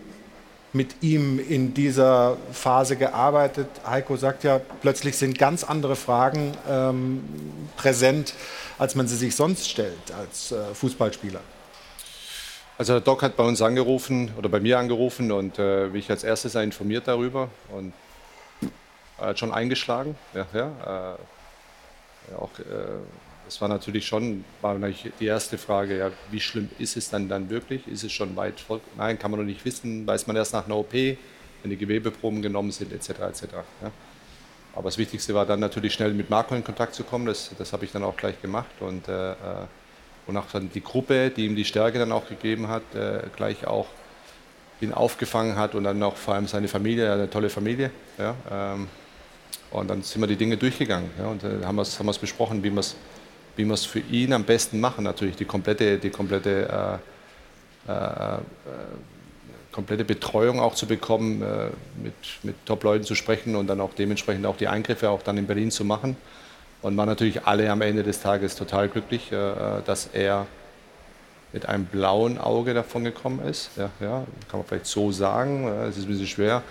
mit 0.73 1.03
ihm 1.03 1.39
in 1.39 1.73
dieser 1.73 2.37
Phase 2.53 2.97
gearbeitet? 2.97 3.69
Heiko 3.87 4.17
sagt 4.17 4.43
ja, 4.43 4.61
plötzlich 4.81 5.17
sind 5.17 5.39
ganz 5.39 5.63
andere 5.63 5.95
Fragen 5.95 6.53
ähm, 6.69 7.23
präsent, 7.77 8.35
als 8.79 8.97
man 8.97 9.07
sie 9.07 9.17
sich 9.17 9.37
sonst 9.37 9.71
stellt 9.71 10.13
als 10.19 10.51
äh, 10.51 10.75
Fußballspieler. 10.75 11.41
Also 12.77 12.95
der 12.95 13.03
Doc 13.03 13.23
hat 13.23 13.37
bei 13.37 13.45
uns 13.45 13.63
angerufen 13.63 14.33
oder 14.37 14.49
bei 14.49 14.59
mir 14.59 14.81
angerufen 14.81 15.31
und 15.31 15.61
äh, 15.61 15.87
mich 15.87 16.11
als 16.11 16.25
erstes 16.25 16.57
informiert 16.57 17.07
darüber 17.07 17.49
und 17.71 17.93
äh, 19.23 19.37
schon 19.37 19.53
eingeschlagen. 19.53 20.17
Ja, 20.35 20.47
ja, 20.53 21.17
äh, 22.31 22.35
auch 22.35 22.59
äh, 22.59 23.01
das 23.45 23.61
war 23.61 23.69
natürlich 23.69 24.07
schon 24.07 24.45
war 24.61 24.79
natürlich 24.79 25.13
die 25.21 25.27
erste 25.27 25.59
Frage, 25.59 25.99
ja, 25.99 26.11
wie 26.31 26.41
schlimm 26.41 26.71
ist 26.79 26.97
es 26.97 27.11
dann, 27.11 27.29
dann 27.29 27.51
wirklich? 27.51 27.87
Ist 27.87 28.05
es 28.05 28.13
schon 28.13 28.35
weit 28.37 28.61
vor? 28.61 28.81
Nein, 28.97 29.19
kann 29.19 29.31
man 29.31 29.41
noch 29.41 29.47
nicht 29.47 29.65
wissen, 29.65 30.07
weiß 30.07 30.27
man 30.27 30.37
erst 30.37 30.53
nach 30.53 30.67
einer 30.67 30.77
OP, 30.77 30.93
wenn 30.93 31.19
die 31.65 31.77
Gewebeproben 31.77 32.41
genommen 32.43 32.71
sind, 32.71 32.93
etc. 32.93 33.11
etc. 33.11 33.43
Ja. 33.83 33.91
Aber 34.75 34.85
das 34.85 34.97
Wichtigste 34.97 35.35
war 35.35 35.45
dann 35.45 35.61
natürlich 35.61 35.93
schnell 35.93 36.15
mit 36.15 36.31
Marco 36.31 36.55
in 36.55 36.65
Kontakt 36.65 36.95
zu 36.95 37.05
kommen, 37.05 37.27
das, 37.27 37.51
das 37.59 37.73
habe 37.73 37.85
ich 37.85 37.93
dann 37.93 38.05
auch 38.05 38.17
gleich 38.17 38.41
gemacht 38.41 38.71
und, 38.81 39.07
äh, 39.09 39.35
und 40.27 40.37
auch 40.37 40.47
dann 40.51 40.71
die 40.71 40.83
Gruppe, 40.83 41.31
die 41.31 41.47
ihm 41.47 41.57
die 41.57 41.65
Stärke 41.65 41.99
dann 41.99 42.13
auch 42.13 42.29
gegeben 42.29 42.69
hat, 42.69 42.95
äh, 42.95 43.23
gleich 43.37 43.67
auch 43.67 43.87
ihn 44.81 44.93
aufgefangen 44.95 45.57
hat 45.57 45.75
und 45.75 45.85
dann 45.85 46.03
auch 46.03 46.17
vor 46.17 46.35
allem 46.35 46.47
seine 46.47 46.69
Familie, 46.69 47.13
eine 47.13 47.29
tolle 47.29 47.51
Familie. 47.51 47.91
Ja, 48.19 48.35
ähm, 48.51 48.89
und 49.73 49.89
dann 49.89 50.03
sind 50.03 50.21
wir 50.21 50.27
die 50.27 50.37
Dinge 50.37 50.57
durchgegangen 50.57 51.11
ja, 51.19 51.27
und 51.27 51.45
äh, 51.45 51.65
haben 51.65 51.79
es 51.79 52.19
besprochen, 52.19 52.63
wie 52.63 52.71
wir 52.71 52.81
es 52.81 52.97
wie 53.57 53.77
für 53.77 54.01
ihn 54.01 54.33
am 54.33 54.45
besten 54.45 54.81
machen. 54.81 55.05
Natürlich 55.05 55.37
die 55.37 55.45
komplette, 55.45 55.99
die 55.99 56.11
komplette, 56.11 57.01
äh, 57.87 57.93
äh, 57.93 58.39
komplette 59.71 60.05
Betreuung 60.05 60.61
auch 60.61 60.75
zu 60.75 60.87
bekommen, 60.87 61.43
äh, 61.43 61.69
mit, 62.03 62.15
mit 62.43 62.57
Top-Leuten 62.67 63.05
zu 63.05 63.15
sprechen 63.15 63.57
und 63.57 63.67
dann 63.67 63.81
auch 63.81 63.95
dementsprechend 63.95 64.47
auch 64.47 64.57
die 64.57 64.69
Eingriffe 64.69 65.11
auch 65.11 65.23
dann 65.23 65.37
in 65.37 65.47
Berlin 65.47 65.71
zu 65.71 65.85
machen. 65.85 66.17
Und 66.81 66.97
waren 66.97 67.09
natürlich 67.09 67.47
alle 67.47 67.71
am 67.71 67.81
Ende 67.81 68.03
des 68.03 68.21
Tages 68.21 68.57
total 68.57 68.89
glücklich, 68.89 69.31
äh, 69.31 69.37
dass 69.85 70.09
er 70.13 70.47
mit 71.53 71.67
einem 71.67 71.85
blauen 71.85 72.39
Auge 72.39 72.73
davon 72.73 73.05
gekommen 73.05 73.47
ist. 73.47 73.71
Ja, 73.77 73.91
ja, 74.01 74.25
kann 74.51 74.61
man 74.61 74.65
vielleicht 74.67 74.87
so 74.87 75.13
sagen. 75.13 75.69
Es 75.69 75.99
ist 75.99 76.05
ein 76.05 76.09
bisschen 76.09 76.27
schwer. 76.27 76.63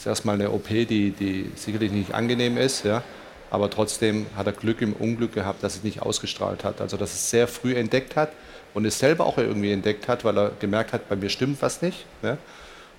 Ist 0.00 0.06
erstmal 0.06 0.36
eine 0.36 0.50
OP, 0.50 0.68
die, 0.68 1.10
die 1.10 1.50
sicherlich 1.56 1.92
nicht 1.92 2.14
angenehm 2.14 2.56
ist. 2.56 2.86
Ja. 2.86 3.02
Aber 3.50 3.68
trotzdem 3.68 4.24
hat 4.34 4.46
er 4.46 4.54
Glück 4.54 4.80
im 4.80 4.94
Unglück 4.94 5.34
gehabt, 5.34 5.62
dass 5.62 5.76
es 5.76 5.84
nicht 5.84 6.00
ausgestrahlt 6.00 6.64
hat. 6.64 6.80
Also 6.80 6.96
dass 6.96 7.12
es 7.12 7.28
sehr 7.28 7.46
früh 7.46 7.74
entdeckt 7.74 8.16
hat 8.16 8.32
und 8.72 8.86
es 8.86 8.98
selber 8.98 9.26
auch 9.26 9.36
irgendwie 9.36 9.70
entdeckt 9.70 10.08
hat, 10.08 10.24
weil 10.24 10.38
er 10.38 10.52
gemerkt 10.58 10.94
hat, 10.94 11.06
bei 11.10 11.16
mir 11.16 11.28
stimmt 11.28 11.60
was 11.60 11.82
nicht. 11.82 12.06
Ja. 12.22 12.38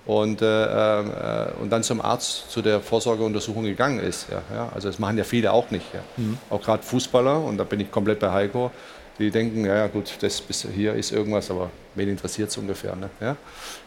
Und, 0.06 0.44
äh, 0.44 0.46
äh, 0.46 1.52
und 1.60 1.72
dann 1.72 1.82
zum 1.82 2.02
Arzt 2.02 2.52
zu 2.52 2.62
der 2.62 2.82
Vorsorgeuntersuchung 2.82 3.64
gegangen 3.64 4.00
ist. 4.00 4.28
Ja, 4.30 4.44
ja. 4.54 4.72
Also 4.76 4.88
das 4.88 5.00
machen 5.00 5.18
ja 5.18 5.24
viele 5.24 5.52
auch 5.54 5.72
nicht. 5.72 5.88
Mhm. 6.18 6.38
Auch 6.52 6.62
gerade 6.62 6.84
Fußballer, 6.84 7.44
und 7.44 7.58
da 7.58 7.64
bin 7.64 7.80
ich 7.80 7.90
komplett 7.90 8.20
bei 8.20 8.30
Heiko, 8.32 8.70
die 9.18 9.32
denken, 9.32 9.66
ja 9.66 9.88
gut, 9.88 10.18
das 10.22 10.40
bis 10.40 10.68
hier 10.72 10.94
ist 10.94 11.12
irgendwas, 11.12 11.50
aber 11.50 11.72
wen 11.96 12.10
interessiert 12.10 12.50
es 12.50 12.58
ungefähr. 12.58 12.96
Ne? 12.96 13.10
Ja? 13.20 13.38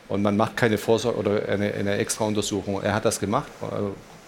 Und 0.08 0.22
man 0.22 0.36
macht 0.36 0.56
keine 0.56 0.78
Vorsorge 0.78 1.18
oder 1.18 1.48
eine, 1.48 1.72
eine 1.72 1.96
extra 1.96 2.24
Untersuchung. 2.24 2.82
Er 2.82 2.94
hat 2.94 3.04
das 3.04 3.20
gemacht, 3.20 3.50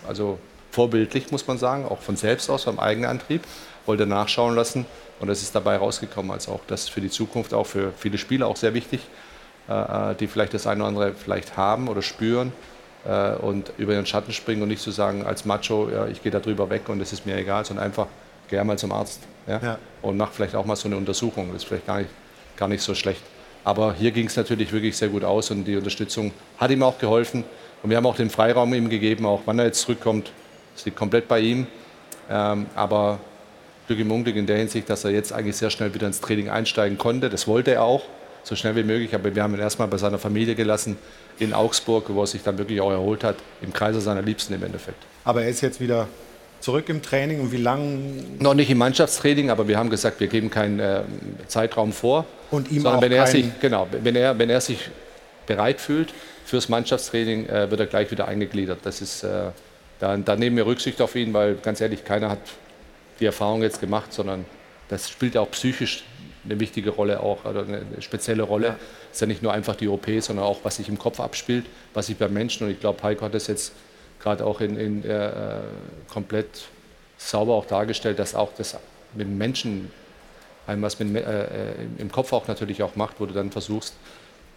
also 0.08 0.38
vorbildlich 0.70 1.30
muss 1.30 1.46
man 1.46 1.58
sagen, 1.58 1.86
auch 1.86 2.00
von 2.00 2.16
selbst 2.16 2.50
aus, 2.50 2.64
vom 2.64 2.78
eigenen 2.78 3.10
Antrieb, 3.10 3.42
wollte 3.86 4.06
nachschauen 4.06 4.54
lassen 4.54 4.84
und 5.20 5.28
das 5.28 5.42
ist 5.42 5.54
dabei 5.54 5.76
rausgekommen. 5.76 6.30
Also 6.30 6.52
auch 6.52 6.60
das 6.66 6.88
für 6.88 7.00
die 7.00 7.10
Zukunft, 7.10 7.54
auch 7.54 7.66
für 7.66 7.92
viele 7.96 8.18
Spieler 8.18 8.46
auch 8.46 8.56
sehr 8.56 8.74
wichtig, 8.74 9.00
äh, 9.68 9.72
äh, 10.10 10.14
die 10.14 10.26
vielleicht 10.26 10.54
das 10.54 10.66
eine 10.66 10.80
oder 10.80 10.88
andere 10.88 11.14
vielleicht 11.14 11.56
haben 11.56 11.88
oder 11.88 12.02
spüren 12.02 12.52
äh, 13.04 13.32
und 13.36 13.72
über 13.78 13.94
ihren 13.94 14.06
Schatten 14.06 14.32
springen 14.32 14.62
und 14.62 14.68
nicht 14.68 14.82
zu 14.82 14.90
sagen 14.90 15.24
als 15.24 15.44
Macho, 15.44 15.88
ja, 15.90 16.06
ich 16.06 16.22
gehe 16.22 16.32
da 16.32 16.40
drüber 16.40 16.68
weg 16.68 16.88
und 16.88 17.00
es 17.00 17.12
ist 17.12 17.26
mir 17.26 17.36
egal, 17.36 17.64
sondern 17.64 17.86
einfach 17.86 18.06
geh 18.48 18.62
mal 18.62 18.78
zum 18.78 18.92
Arzt 18.92 19.20
ja? 19.46 19.60
ja. 19.62 19.78
und 20.02 20.16
mach 20.16 20.32
vielleicht 20.32 20.54
auch 20.54 20.64
mal 20.66 20.76
so 20.76 20.88
eine 20.88 20.96
Untersuchung. 20.96 21.48
Das 21.52 21.62
ist 21.62 21.68
vielleicht 21.68 21.86
gar 21.86 21.98
nicht, 21.98 22.10
gar 22.56 22.68
nicht 22.68 22.82
so 22.82 22.94
schlecht. 22.94 23.22
Aber 23.66 23.94
hier 23.94 24.12
ging 24.12 24.28
es 24.28 24.36
natürlich 24.36 24.72
wirklich 24.72 24.96
sehr 24.96 25.08
gut 25.08 25.24
aus 25.24 25.50
und 25.50 25.64
die 25.64 25.74
Unterstützung 25.74 26.30
hat 26.56 26.70
ihm 26.70 26.84
auch 26.84 26.98
geholfen. 26.98 27.42
Und 27.82 27.90
wir 27.90 27.96
haben 27.96 28.06
auch 28.06 28.14
den 28.14 28.30
Freiraum 28.30 28.72
ihm 28.72 28.88
gegeben, 28.88 29.26
auch 29.26 29.42
wann 29.44 29.58
er 29.58 29.64
jetzt 29.64 29.80
zurückkommt. 29.80 30.30
Das 30.76 30.84
liegt 30.84 30.96
komplett 30.96 31.26
bei 31.26 31.40
ihm. 31.40 31.66
Ähm, 32.30 32.66
aber 32.76 33.18
Glück 33.88 33.98
im 33.98 34.12
Unglück 34.12 34.36
in 34.36 34.46
der 34.46 34.58
Hinsicht, 34.58 34.88
dass 34.88 35.02
er 35.02 35.10
jetzt 35.10 35.32
eigentlich 35.32 35.56
sehr 35.56 35.70
schnell 35.70 35.92
wieder 35.94 36.06
ins 36.06 36.20
Training 36.20 36.48
einsteigen 36.48 36.96
konnte. 36.96 37.28
Das 37.28 37.48
wollte 37.48 37.72
er 37.72 37.82
auch, 37.82 38.04
so 38.44 38.54
schnell 38.54 38.76
wie 38.76 38.84
möglich. 38.84 39.12
Aber 39.16 39.34
wir 39.34 39.42
haben 39.42 39.54
ihn 39.54 39.60
erstmal 39.60 39.88
bei 39.88 39.98
seiner 39.98 40.20
Familie 40.20 40.54
gelassen 40.54 40.96
in 41.40 41.52
Augsburg, 41.52 42.04
wo 42.10 42.20
er 42.20 42.28
sich 42.28 42.44
dann 42.44 42.58
wirklich 42.58 42.80
auch 42.80 42.92
erholt 42.92 43.24
hat, 43.24 43.34
im 43.62 43.72
Kreise 43.72 44.00
seiner 44.00 44.22
Liebsten 44.22 44.54
im 44.54 44.62
Endeffekt. 44.62 45.02
Aber 45.24 45.42
er 45.42 45.48
ist 45.48 45.60
jetzt 45.60 45.80
wieder 45.80 46.06
zurück 46.60 46.88
im 46.88 47.02
Training 47.02 47.40
und 47.40 47.52
wie 47.52 47.58
lange? 47.58 48.24
Noch 48.38 48.54
nicht 48.54 48.70
im 48.70 48.78
Mannschaftstraining, 48.78 49.50
aber 49.50 49.68
wir 49.68 49.78
haben 49.78 49.90
gesagt, 49.90 50.20
wir 50.20 50.26
geben 50.26 50.50
keinen 50.50 50.80
äh, 50.80 51.02
Zeitraum 51.46 51.92
vor. 51.92 52.26
Und 52.50 52.70
ihm 52.70 52.86
auch 52.86 53.00
wenn 53.00 53.12
er 53.12 53.26
sich 53.26 53.46
genau, 53.60 53.88
wenn 53.90 54.16
er 54.16 54.38
wenn 54.38 54.50
er 54.50 54.60
sich 54.60 54.90
bereit 55.46 55.80
fühlt 55.80 56.12
fürs 56.44 56.68
Mannschaftstraining, 56.68 57.46
äh, 57.46 57.70
wird 57.70 57.80
er 57.80 57.86
gleich 57.86 58.10
wieder 58.10 58.28
eingegliedert. 58.28 58.80
Das 58.84 59.00
ist 59.00 59.22
äh, 59.22 59.50
da, 59.98 60.16
da 60.16 60.36
nehmen 60.36 60.56
wir 60.56 60.66
Rücksicht 60.66 61.00
auf 61.00 61.14
ihn, 61.14 61.32
weil 61.32 61.54
ganz 61.56 61.80
ehrlich, 61.80 62.04
keiner 62.04 62.30
hat 62.30 62.38
die 63.20 63.26
Erfahrung 63.26 63.62
jetzt 63.62 63.80
gemacht, 63.80 64.12
sondern 64.12 64.44
das 64.88 65.08
spielt 65.08 65.36
auch 65.36 65.50
psychisch 65.50 66.04
eine 66.44 66.60
wichtige 66.60 66.90
Rolle 66.90 67.20
auch, 67.20 67.44
oder 67.44 67.62
eine 67.62 67.82
spezielle 68.00 68.42
Rolle. 68.42 68.68
Ja. 68.68 68.76
ist 69.10 69.20
ja 69.20 69.26
nicht 69.26 69.42
nur 69.42 69.52
einfach 69.52 69.74
die 69.74 69.88
OP, 69.88 70.06
sondern 70.20 70.44
auch, 70.44 70.60
was 70.62 70.76
sich 70.76 70.88
im 70.88 70.98
Kopf 70.98 71.18
abspielt, 71.18 71.66
was 71.94 72.06
sich 72.06 72.16
beim 72.16 72.32
Menschen, 72.32 72.66
und 72.66 72.72
ich 72.72 72.80
glaube, 72.80 73.02
Heiko 73.02 73.24
hat 73.24 73.34
das 73.34 73.46
jetzt 73.48 73.72
gerade 74.26 74.44
auch 74.44 74.60
in, 74.60 74.76
in 74.76 75.04
äh, 75.04 75.30
komplett 76.12 76.66
sauber 77.16 77.54
auch 77.54 77.64
dargestellt, 77.64 78.18
dass 78.18 78.34
auch 78.34 78.50
das 78.58 78.76
mit 79.14 79.28
Menschen 79.28 79.92
einem 80.66 80.82
was 80.82 80.98
mit, 80.98 81.14
äh, 81.14 81.44
äh, 81.44 81.74
im 81.98 82.10
Kopf 82.10 82.32
auch 82.32 82.48
natürlich 82.48 82.82
auch 82.82 82.96
macht, 82.96 83.20
wo 83.20 83.26
du 83.26 83.32
dann 83.32 83.52
versuchst, 83.52 83.94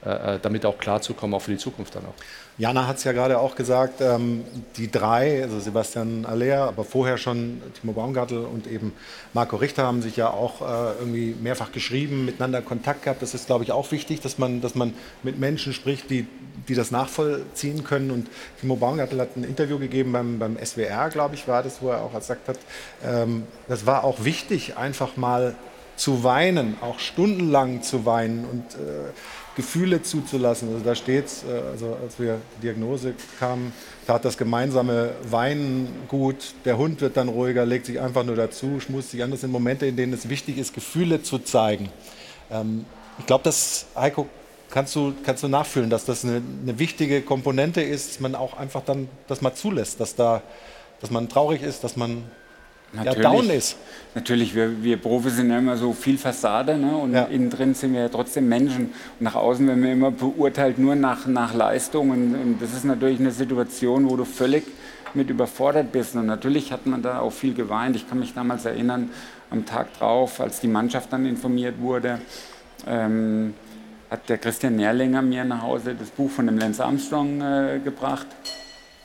damit 0.02 0.66
auch 0.66 0.78
klarzukommen, 0.78 1.36
auch 1.36 1.42
für 1.42 1.52
die 1.52 1.58
Zukunft 1.58 1.96
dann 1.96 2.06
auch. 2.06 2.14
Jana 2.60 2.88
hat 2.88 2.98
es 2.98 3.06
ja 3.06 3.14
gerade 3.14 3.40
auch 3.40 3.56
gesagt, 3.56 4.02
ähm, 4.02 4.44
die 4.76 4.92
drei, 4.92 5.44
also 5.44 5.62
Sebastian 5.62 6.26
Aller, 6.26 6.68
aber 6.68 6.84
vorher 6.84 7.18
schon 7.18 7.62
Timo 7.80 7.94
Baumgartel 7.94 8.40
und 8.40 8.68
eben 8.68 8.92
Marco 9.34 9.56
Richter 9.56 9.88
haben 9.88 10.02
sich 10.02 10.18
ja 10.18 10.30
auch 10.30 10.62
äh, 10.62 11.00
irgendwie 11.00 11.36
mehrfach 11.42 11.72
geschrieben, 11.72 12.26
miteinander 12.26 12.62
Kontakt 12.62 13.04
gehabt. 13.04 13.22
Das 13.22 13.34
ist, 13.34 13.48
glaube 13.48 13.64
ich, 13.64 13.72
auch 13.72 13.90
wichtig, 13.94 14.20
dass 14.20 14.38
man, 14.38 14.60
dass 14.60 14.76
man 14.76 14.94
mit 15.24 15.40
Menschen 15.40 15.72
spricht, 15.72 16.10
die, 16.10 16.28
die 16.68 16.76
das 16.76 16.92
nachvollziehen 16.92 17.86
können. 17.86 18.12
Und 18.12 18.28
Timo 18.60 18.76
Baumgartel 18.76 19.22
hat 19.22 19.38
ein 19.38 19.46
Interview 19.46 19.80
gegeben 19.80 20.12
beim, 20.12 20.38
beim 20.38 20.58
SWR, 20.62 21.10
glaube 21.12 21.36
ich, 21.36 21.48
war 21.48 21.64
das, 21.64 21.82
wo 21.82 21.92
er 21.92 22.02
auch 22.02 22.14
gesagt 22.14 22.50
hat, 22.50 22.60
ähm, 23.06 23.44
das 23.70 23.86
war 23.86 24.04
auch 24.04 24.26
wichtig, 24.26 24.76
einfach 24.76 25.16
mal 25.16 25.56
zu 25.96 26.26
weinen, 26.26 26.78
auch 26.82 27.00
stundenlang 27.00 27.84
zu 27.84 28.06
weinen 28.06 28.44
und 28.46 28.76
äh, 28.76 29.12
Gefühle 29.60 30.02
zuzulassen. 30.02 30.70
Also 30.70 30.86
da 30.86 30.96
steht 30.96 31.26
es, 31.26 31.44
äh, 31.44 31.48
also 31.72 31.98
als 32.02 32.18
wir 32.18 32.40
die 32.58 32.62
Diagnose 32.68 33.14
kamen, 33.40 33.74
tat 34.08 34.24
das 34.24 34.38
gemeinsame 34.38 35.12
Weinen 35.30 35.90
gut. 36.08 36.54
Der 36.64 36.78
Hund 36.78 37.02
wird 37.02 37.18
dann 37.18 37.28
ruhiger, 37.28 37.66
legt 37.66 37.86
sich 37.86 38.00
einfach 38.00 38.24
nur 38.24 38.38
dazu, 38.38 38.80
schmust 38.80 39.12
sich 39.12 39.22
an. 39.22 39.32
Das 39.32 39.42
sind 39.42 39.52
Momente, 39.52 39.86
in 39.86 39.98
denen 39.98 40.14
es 40.14 40.30
wichtig 40.30 40.58
ist, 40.58 40.74
Gefühle 40.74 41.24
zu 41.24 41.40
zeigen. 41.40 41.90
Ähm, 42.50 42.86
ich 43.18 43.26
glaube, 43.26 43.44
dass 43.44 43.88
Heiko 43.98 44.30
kannst 44.70 44.96
du, 44.96 45.14
kannst 45.26 45.44
du 45.44 45.50
nachfühlen, 45.50 45.90
dass 45.90 46.06
das 46.06 46.24
eine, 46.24 46.42
eine, 46.64 46.80
wichtige 46.80 47.22
Komponente 47.22 47.82
ist, 47.82 48.12
dass 48.12 48.20
man 48.22 48.36
auch 48.36 48.58
einfach 48.58 48.82
dann 48.86 49.10
das 49.28 49.42
mal 49.42 49.54
zulässt, 49.54 50.00
dass, 50.00 50.16
da, 50.16 50.42
dass 51.02 51.12
man 51.12 51.28
traurig 51.28 51.64
ist, 51.64 51.84
dass 51.84 51.98
man 51.98 52.24
Natürlich, 52.94 53.24
ja, 53.24 53.32
down 53.32 53.50
ist. 53.50 53.78
Natürlich, 54.16 54.56
wir, 54.56 54.84
wir 54.84 54.98
Profis 54.98 55.36
sind 55.36 55.52
ja 55.52 55.60
immer 55.60 55.78
so 55.78 55.94
viel 55.94 56.18
Fassade 56.18 56.78
ne? 56.78 56.96
und 56.98 57.14
ja. 57.14 57.24
innen 57.26 57.50
drin 57.50 57.76
sind 57.76 57.94
wir 57.94 58.02
ja 58.02 58.10
trotzdem 58.10 58.50
Menschen. 58.50 58.86
Und 59.20 59.22
nach 59.22 59.36
außen 59.36 59.68
werden 59.68 59.84
wir 59.84 59.92
immer 59.92 60.12
beurteilt 60.12 60.80
nur 60.80 60.96
nach, 60.96 61.28
nach 61.28 61.54
Leistung. 61.54 62.10
Und, 62.10 62.34
und 62.34 62.58
das 62.60 62.74
ist 62.74 62.86
natürlich 62.86 63.20
eine 63.20 63.32
Situation, 63.32 64.10
wo 64.10 64.16
du 64.16 64.26
völlig 64.26 64.64
mit 65.14 65.30
überfordert 65.30 65.92
bist. 65.92 66.16
Und 66.16 66.26
natürlich 66.26 66.72
hat 66.72 66.86
man 66.86 67.02
da 67.02 67.20
auch 67.20 67.32
viel 67.32 67.54
geweint. 67.54 67.96
Ich 67.96 68.10
kann 68.10 68.20
mich 68.20 68.34
damals 68.34 68.66
erinnern, 68.66 69.10
am 69.52 69.66
Tag 69.66 69.94
drauf, 69.98 70.40
als 70.40 70.60
die 70.60 70.68
Mannschaft 70.68 71.12
dann 71.14 71.26
informiert 71.26 71.80
wurde, 71.80 72.20
ähm, 72.88 73.54
hat 74.10 74.28
der 74.30 74.38
Christian 74.38 74.76
Nährlinger 74.76 75.22
mir 75.22 75.44
nach 75.44 75.62
Hause 75.62 75.96
das 75.98 76.10
Buch 76.10 76.32
von 76.32 76.48
dem 76.48 76.58
Lance 76.58 76.84
Armstrong 76.84 77.42
äh, 77.42 77.80
gebracht, 77.84 78.28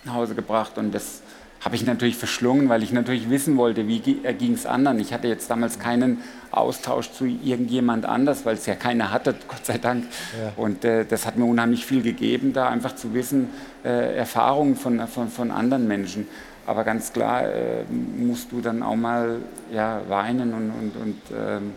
nach 0.05 0.15
Hause 0.15 0.35
gebracht. 0.35 0.79
Und 0.79 0.95
das 0.95 1.23
habe 1.65 1.77
ich 1.77 1.87
natürlich 1.87 2.17
verschlungen, 2.17 2.69
weil 2.69 2.83
ich 2.83 2.93
natürlich 2.93 3.31
wissen 3.31 3.57
wollte, 3.57 3.89
wie 3.89 4.01
ging 4.01 4.53
es 4.53 4.67
anderen. 4.67 4.99
Ich 4.99 5.15
hatte 5.15 5.29
jetzt 5.29 5.49
damals 5.49 5.79
keinen 5.79 6.23
Austausch 6.51 7.11
zu 7.11 7.25
irgendjemand 7.25 8.05
anders, 8.05 8.45
weil 8.45 8.57
es 8.57 8.67
ja 8.67 8.75
keiner 8.75 9.11
hatte, 9.11 9.35
Gott 9.49 9.65
sei 9.65 9.79
Dank. 9.79 10.05
Ja. 10.39 10.53
Und 10.57 10.85
äh, 10.85 11.07
das 11.07 11.25
hat 11.25 11.37
mir 11.37 11.47
unheimlich 11.47 11.87
viel 11.87 12.03
gegeben, 12.03 12.53
da 12.53 12.69
einfach 12.69 12.95
zu 12.95 13.15
wissen, 13.15 13.49
äh, 13.83 14.15
Erfahrungen 14.15 14.77
von, 14.77 15.09
von, 15.09 15.29
von 15.31 15.51
anderen 15.51 15.89
Menschen. 15.89 16.29
Aber 16.67 16.85
ganz 16.85 17.13
klar 17.13 17.45
äh, 17.45 17.85
musst 17.91 18.53
du 18.53 18.61
dann 18.61 18.83
auch 18.83 18.97
mal 18.97 19.39
ja, 19.73 20.03
weinen 20.09 20.53
und, 20.53 20.71
und, 20.71 20.97
und 20.97 21.21
ähm, 21.35 21.73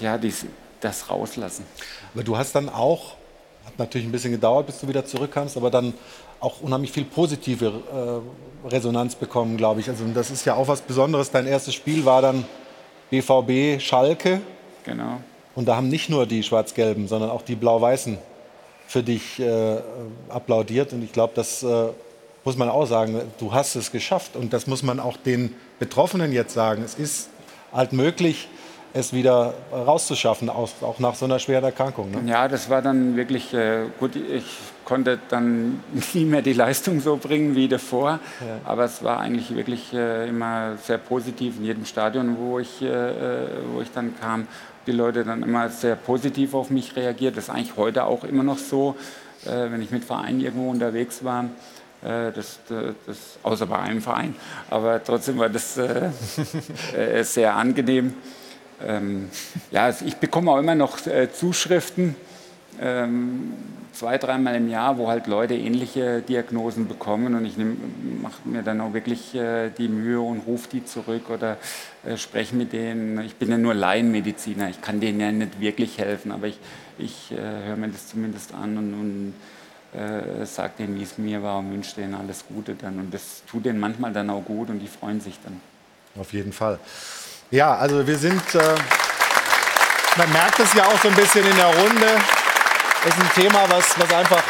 ja, 0.00 0.18
dies, 0.18 0.46
das 0.80 1.08
rauslassen. 1.08 1.64
Aber 2.14 2.24
du 2.24 2.36
hast 2.36 2.54
dann 2.54 2.68
auch, 2.68 3.16
hat 3.64 3.78
natürlich 3.78 4.06
ein 4.06 4.12
bisschen 4.12 4.32
gedauert, 4.32 4.66
bis 4.66 4.80
du 4.80 4.88
wieder 4.88 5.04
zurückkamst, 5.04 5.56
aber 5.56 5.70
dann 5.70 5.94
auch 6.44 6.60
unheimlich 6.60 6.92
viel 6.92 7.04
positive 7.04 7.72
äh, 8.66 8.68
Resonanz 8.68 9.14
bekommen, 9.14 9.56
glaube 9.56 9.80
ich. 9.80 9.88
Also 9.88 10.04
das 10.14 10.30
ist 10.30 10.44
ja 10.44 10.54
auch 10.54 10.68
was 10.68 10.82
Besonderes. 10.82 11.30
Dein 11.30 11.46
erstes 11.46 11.74
Spiel 11.74 12.04
war 12.04 12.22
dann 12.22 12.44
BVB 13.10 13.80
Schalke. 13.80 14.40
Genau. 14.84 15.20
Und 15.54 15.68
da 15.68 15.76
haben 15.76 15.88
nicht 15.88 16.10
nur 16.10 16.26
die 16.26 16.42
Schwarz-Gelben, 16.42 17.08
sondern 17.08 17.30
auch 17.30 17.42
die 17.42 17.54
Blau-Weißen 17.54 18.18
für 18.86 19.02
dich 19.02 19.40
äh, 19.40 19.76
applaudiert. 20.28 20.92
Und 20.92 21.02
ich 21.02 21.12
glaube, 21.12 21.32
das 21.34 21.62
äh, 21.62 21.88
muss 22.44 22.56
man 22.56 22.68
auch 22.68 22.86
sagen. 22.86 23.20
Du 23.38 23.52
hast 23.52 23.74
es 23.76 23.90
geschafft. 23.90 24.36
Und 24.36 24.52
das 24.52 24.66
muss 24.66 24.82
man 24.82 25.00
auch 25.00 25.16
den 25.16 25.54
Betroffenen 25.78 26.32
jetzt 26.32 26.54
sagen. 26.54 26.82
Es 26.82 26.94
ist 26.94 27.28
alt 27.72 27.92
möglich, 27.92 28.48
es 28.92 29.12
wieder 29.12 29.54
rauszuschaffen, 29.72 30.48
auch, 30.48 30.68
auch 30.82 30.98
nach 31.00 31.14
so 31.14 31.24
einer 31.24 31.38
schweren 31.38 31.64
Erkrankung. 31.64 32.10
Ne? 32.10 32.30
Ja, 32.30 32.46
das 32.48 32.70
war 32.70 32.82
dann 32.82 33.16
wirklich 33.16 33.52
äh, 33.52 33.86
gut. 33.98 34.14
Ich 34.16 34.44
konnte 34.84 35.18
dann 35.28 35.82
nie 36.12 36.24
mehr 36.24 36.42
die 36.42 36.52
Leistung 36.52 37.00
so 37.00 37.16
bringen 37.16 37.54
wie 37.54 37.68
davor, 37.68 38.20
ja. 38.40 38.58
aber 38.64 38.84
es 38.84 39.02
war 39.02 39.20
eigentlich 39.20 39.54
wirklich 39.54 39.92
äh, 39.92 40.28
immer 40.28 40.76
sehr 40.76 40.98
positiv 40.98 41.56
in 41.58 41.64
jedem 41.64 41.84
Stadion, 41.84 42.36
wo 42.38 42.58
ich, 42.58 42.82
äh, 42.82 42.86
äh 42.86 43.46
wo 43.72 43.80
ich 43.80 43.90
dann 43.92 44.14
kam. 44.20 44.46
Die 44.86 44.92
Leute 44.92 45.24
dann 45.24 45.42
immer 45.42 45.70
sehr 45.70 45.96
positiv 45.96 46.52
auf 46.52 46.68
mich 46.68 46.94
reagiert. 46.94 47.38
Das 47.38 47.44
ist 47.44 47.50
eigentlich 47.50 47.76
heute 47.76 48.04
auch 48.04 48.22
immer 48.22 48.42
noch 48.42 48.58
so, 48.58 48.96
äh, 49.46 49.70
wenn 49.70 49.80
ich 49.80 49.90
mit 49.90 50.04
Vereinen 50.04 50.40
irgendwo 50.40 50.70
unterwegs 50.70 51.24
war. 51.24 51.44
Äh, 52.02 52.32
das, 52.32 52.58
das, 52.68 53.16
außer 53.42 53.64
bei 53.64 53.78
einem 53.78 54.02
Verein. 54.02 54.34
Aber 54.68 55.02
trotzdem 55.02 55.38
war 55.38 55.48
das 55.48 55.80
sehr 57.22 57.56
angenehm. 57.56 58.12
Ähm, 58.82 59.30
ja, 59.70 59.84
also 59.84 60.04
ich 60.04 60.16
bekomme 60.16 60.50
auch 60.50 60.58
immer 60.58 60.74
noch 60.74 61.06
äh, 61.06 61.32
Zuschriften, 61.32 62.16
zwei, 63.94 64.18
dreimal 64.18 64.56
im 64.56 64.68
Jahr, 64.68 64.98
wo 64.98 65.08
halt 65.08 65.26
Leute 65.26 65.54
ähnliche 65.54 66.20
Diagnosen 66.20 66.88
bekommen 66.88 67.34
und 67.34 67.44
ich 67.44 67.54
mache 67.56 68.40
mir 68.44 68.62
dann 68.62 68.80
auch 68.80 68.92
wirklich 68.92 69.34
äh, 69.34 69.70
die 69.70 69.88
Mühe 69.88 70.20
und 70.20 70.40
rufe 70.40 70.68
die 70.70 70.84
zurück 70.84 71.30
oder 71.30 71.56
äh, 72.04 72.16
spreche 72.16 72.54
mit 72.56 72.72
denen. 72.72 73.20
Ich 73.24 73.36
bin 73.36 73.50
ja 73.50 73.58
nur 73.58 73.74
Laienmediziner, 73.74 74.68
ich 74.68 74.80
kann 74.80 75.00
denen 75.00 75.20
ja 75.20 75.32
nicht 75.32 75.60
wirklich 75.60 75.98
helfen, 75.98 76.32
aber 76.32 76.48
ich, 76.48 76.58
ich 76.98 77.32
äh, 77.32 77.36
höre 77.66 77.76
mir 77.76 77.88
das 77.88 78.08
zumindest 78.08 78.52
an 78.54 78.76
und, 78.76 78.94
und 78.94 79.34
äh, 79.98 80.44
sage 80.44 80.72
denen, 80.80 80.98
wie 80.98 81.04
es 81.04 81.18
mir 81.18 81.42
war 81.42 81.58
und 81.58 81.72
wünsche 81.72 81.94
denen 81.94 82.14
alles 82.14 82.44
Gute 82.48 82.74
dann. 82.74 82.98
Und 82.98 83.14
das 83.14 83.42
tut 83.48 83.64
denen 83.64 83.78
manchmal 83.78 84.12
dann 84.12 84.28
auch 84.30 84.44
gut 84.44 84.70
und 84.70 84.80
die 84.80 84.88
freuen 84.88 85.20
sich 85.20 85.38
dann. 85.44 85.60
Auf 86.18 86.32
jeden 86.32 86.52
Fall. 86.52 86.78
Ja, 87.50 87.76
also 87.76 88.06
wir 88.06 88.18
sind, 88.18 88.42
äh, 88.54 88.74
man 90.16 90.32
merkt 90.32 90.58
es 90.58 90.74
ja 90.74 90.86
auch 90.86 91.00
so 91.00 91.08
ein 91.08 91.14
bisschen 91.14 91.46
in 91.46 91.56
der 91.56 91.66
Runde. 91.66 92.43
Ist 93.06 93.18
ein 93.18 93.42
Thema, 93.42 93.68
was, 93.68 93.98
was 93.98 94.12
einfach 94.14 94.42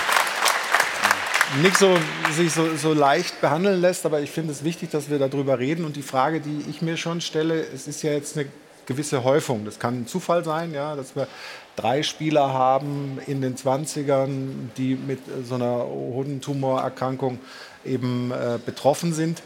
nicht 1.61 1.77
so, 1.77 1.99
sich 2.31 2.53
so, 2.53 2.77
so 2.77 2.93
leicht 2.93 3.41
behandeln 3.41 3.81
lässt, 3.81 4.07
aber 4.07 4.21
ich 4.21 4.31
finde 4.31 4.53
es 4.53 4.63
wichtig, 4.63 4.91
dass 4.91 5.11
wir 5.11 5.19
darüber 5.19 5.59
reden. 5.59 5.85
Und 5.85 5.97
die 5.97 6.03
Frage, 6.03 6.41
die 6.41 6.65
ich 6.71 6.81
mir 6.81 6.97
schon 6.97 7.21
stelle, 7.21 7.61
es 7.75 7.89
ist 7.89 8.03
ja 8.03 8.13
jetzt 8.13 8.37
eine 8.37 8.47
gewisse 8.87 9.25
Häufung. 9.25 9.65
Das 9.65 9.81
kann 9.81 10.03
ein 10.03 10.07
Zufall 10.07 10.45
sein, 10.45 10.73
ja, 10.73 10.95
dass 10.95 11.17
wir 11.17 11.27
drei 11.75 12.05
Spieler 12.05 12.53
haben 12.53 13.19
in 13.27 13.41
den 13.41 13.57
20ern, 13.57 14.51
die 14.77 14.95
mit 14.95 15.19
so 15.45 15.57
einer 15.57 15.85
Hodentumorerkrankung 15.85 17.41
eben 17.85 18.31
äh, 18.31 18.59
betroffen 18.65 19.13
sind 19.13 19.43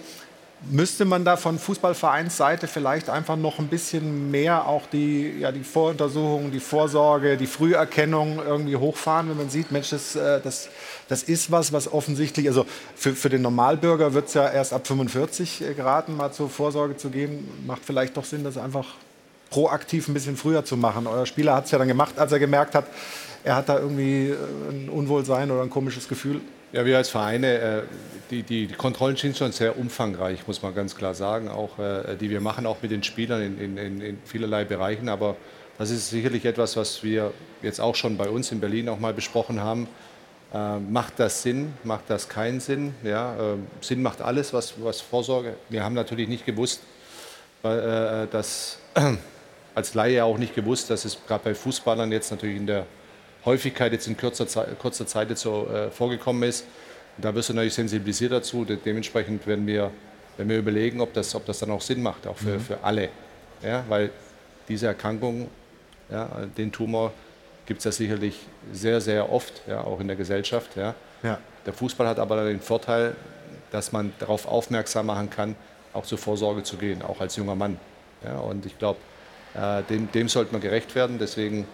müsste 0.70 1.04
man 1.04 1.24
da 1.24 1.36
von 1.36 1.58
Fußballvereinsseite 1.58 2.66
vielleicht 2.66 3.10
einfach 3.10 3.36
noch 3.36 3.58
ein 3.58 3.68
bisschen 3.68 4.30
mehr 4.30 4.66
auch 4.66 4.86
die, 4.86 5.38
ja, 5.38 5.52
die 5.52 5.62
Voruntersuchungen, 5.62 6.50
die 6.50 6.60
Vorsorge, 6.60 7.36
die 7.36 7.46
Früherkennung 7.46 8.40
irgendwie 8.44 8.76
hochfahren, 8.76 9.30
wenn 9.30 9.36
man 9.36 9.50
sieht, 9.50 9.70
Mensch, 9.70 9.90
das, 9.90 10.16
äh, 10.16 10.40
das, 10.40 10.68
das 11.08 11.22
ist 11.22 11.50
was, 11.50 11.72
was 11.72 11.92
offensichtlich, 11.92 12.48
also 12.48 12.66
für, 12.96 13.14
für 13.14 13.28
den 13.28 13.42
Normalbürger 13.42 14.14
wird 14.14 14.28
es 14.28 14.34
ja 14.34 14.48
erst 14.48 14.72
ab 14.72 14.86
45 14.86 15.62
äh, 15.62 15.74
geraten, 15.74 16.16
mal 16.16 16.32
zur 16.32 16.50
Vorsorge 16.50 16.96
zu 16.96 17.10
gehen. 17.10 17.48
Macht 17.66 17.84
vielleicht 17.84 18.16
doch 18.16 18.24
Sinn, 18.24 18.42
das 18.42 18.58
einfach 18.58 18.86
proaktiv 19.50 20.08
ein 20.08 20.14
bisschen 20.14 20.36
früher 20.36 20.64
zu 20.64 20.76
machen. 20.76 21.06
Euer 21.06 21.26
Spieler 21.26 21.54
hat 21.54 21.66
es 21.66 21.70
ja 21.70 21.78
dann 21.78 21.88
gemacht, 21.88 22.18
als 22.18 22.32
er 22.32 22.38
gemerkt 22.38 22.74
hat, 22.74 22.86
er 23.44 23.56
hat 23.56 23.68
da 23.68 23.78
irgendwie 23.78 24.30
äh, 24.30 24.36
ein 24.70 24.88
Unwohlsein 24.90 25.50
oder 25.50 25.62
ein 25.62 25.70
komisches 25.70 26.08
Gefühl. 26.08 26.40
Ja, 26.70 26.84
wir 26.84 26.98
als 26.98 27.08
Vereine, 27.08 27.58
äh, 27.58 27.82
die, 28.30 28.42
die, 28.42 28.66
Kontrollen 28.66 29.16
sind 29.16 29.38
schon 29.38 29.52
sehr 29.52 29.78
umfangreich, 29.78 30.46
muss 30.46 30.60
man 30.60 30.74
ganz 30.74 30.94
klar 30.94 31.14
sagen, 31.14 31.48
auch 31.48 31.78
äh, 31.78 32.14
die 32.16 32.28
wir 32.28 32.42
machen, 32.42 32.66
auch 32.66 32.82
mit 32.82 32.90
den 32.90 33.02
Spielern 33.02 33.40
in, 33.40 33.78
in, 33.78 34.00
in 34.02 34.18
vielerlei 34.26 34.64
Bereichen. 34.64 35.08
Aber 35.08 35.36
das 35.78 35.90
ist 35.90 36.10
sicherlich 36.10 36.44
etwas, 36.44 36.76
was 36.76 37.02
wir 37.02 37.32
jetzt 37.62 37.80
auch 37.80 37.94
schon 37.94 38.18
bei 38.18 38.28
uns 38.28 38.52
in 38.52 38.60
Berlin 38.60 38.90
auch 38.90 38.98
mal 38.98 39.14
besprochen 39.14 39.60
haben. 39.60 39.88
Äh, 40.52 40.78
macht 40.78 41.14
das 41.16 41.42
Sinn? 41.42 41.72
Macht 41.84 42.04
das 42.08 42.28
keinen 42.28 42.60
Sinn? 42.60 42.94
Ja, 43.02 43.56
Sinn 43.80 44.02
macht 44.02 44.20
alles, 44.20 44.52
was, 44.52 44.74
was 44.82 45.00
Vorsorge. 45.00 45.54
Wir 45.70 45.82
haben 45.84 45.94
natürlich 45.94 46.28
nicht 46.28 46.44
gewusst, 46.44 46.82
dass 47.62 48.78
als 49.74 49.94
Laie 49.94 50.22
auch 50.22 50.36
nicht 50.36 50.54
gewusst, 50.54 50.90
dass 50.90 51.06
es 51.06 51.16
gerade 51.26 51.44
bei 51.44 51.54
Fußballern 51.54 52.12
jetzt 52.12 52.30
natürlich 52.30 52.56
in 52.58 52.66
der 52.66 52.86
Häufigkeit 53.48 53.92
jetzt 53.92 54.06
in 54.06 54.16
kurzer 54.16 54.46
Zeit, 54.46 54.78
kurzer 54.78 55.06
Zeit 55.06 55.30
jetzt 55.30 55.40
so 55.40 55.66
äh, 55.68 55.90
vorgekommen 55.90 56.42
ist. 56.48 56.64
Und 57.16 57.24
da 57.24 57.34
wirst 57.34 57.48
du 57.48 57.54
natürlich 57.54 57.74
sensibilisiert 57.74 58.32
dazu. 58.32 58.64
De 58.64 58.76
dementsprechend 58.76 59.46
werden 59.46 59.66
wir, 59.66 59.90
werden 60.36 60.48
wir 60.48 60.58
überlegen, 60.58 61.00
ob 61.00 61.12
das, 61.14 61.34
ob 61.34 61.46
das 61.46 61.58
dann 61.58 61.70
auch 61.70 61.80
Sinn 61.80 62.02
macht, 62.02 62.26
auch 62.26 62.36
für, 62.36 62.54
mhm. 62.54 62.60
für 62.60 62.84
alle. 62.84 63.08
Ja, 63.62 63.84
weil 63.88 64.10
diese 64.68 64.86
Erkrankung, 64.86 65.48
ja, 66.10 66.28
den 66.56 66.70
Tumor, 66.70 67.12
gibt 67.66 67.78
es 67.78 67.84
ja 67.84 67.92
sicherlich 67.92 68.38
sehr, 68.72 69.00
sehr 69.00 69.32
oft, 69.32 69.62
ja, 69.66 69.82
auch 69.82 70.00
in 70.00 70.06
der 70.06 70.16
Gesellschaft. 70.16 70.76
Ja. 70.76 70.94
ja. 71.22 71.38
Der 71.66 71.72
Fußball 71.72 72.06
hat 72.06 72.18
aber 72.18 72.44
den 72.44 72.60
Vorteil, 72.60 73.16
dass 73.72 73.92
man 73.92 74.12
darauf 74.18 74.46
aufmerksam 74.46 75.06
machen 75.06 75.28
kann, 75.28 75.56
auch 75.92 76.06
zur 76.06 76.18
Vorsorge 76.18 76.62
zu 76.62 76.76
gehen, 76.76 77.02
auch 77.02 77.20
als 77.20 77.36
junger 77.36 77.54
Mann. 77.54 77.78
Ja, 78.24 78.38
und 78.38 78.64
ich 78.64 78.78
glaube, 78.78 78.98
äh, 79.54 79.82
dem, 79.84 80.10
dem 80.12 80.28
sollte 80.28 80.52
man 80.52 80.60
gerecht 80.60 80.94
werden. 80.94 81.18
Deswegen 81.18 81.66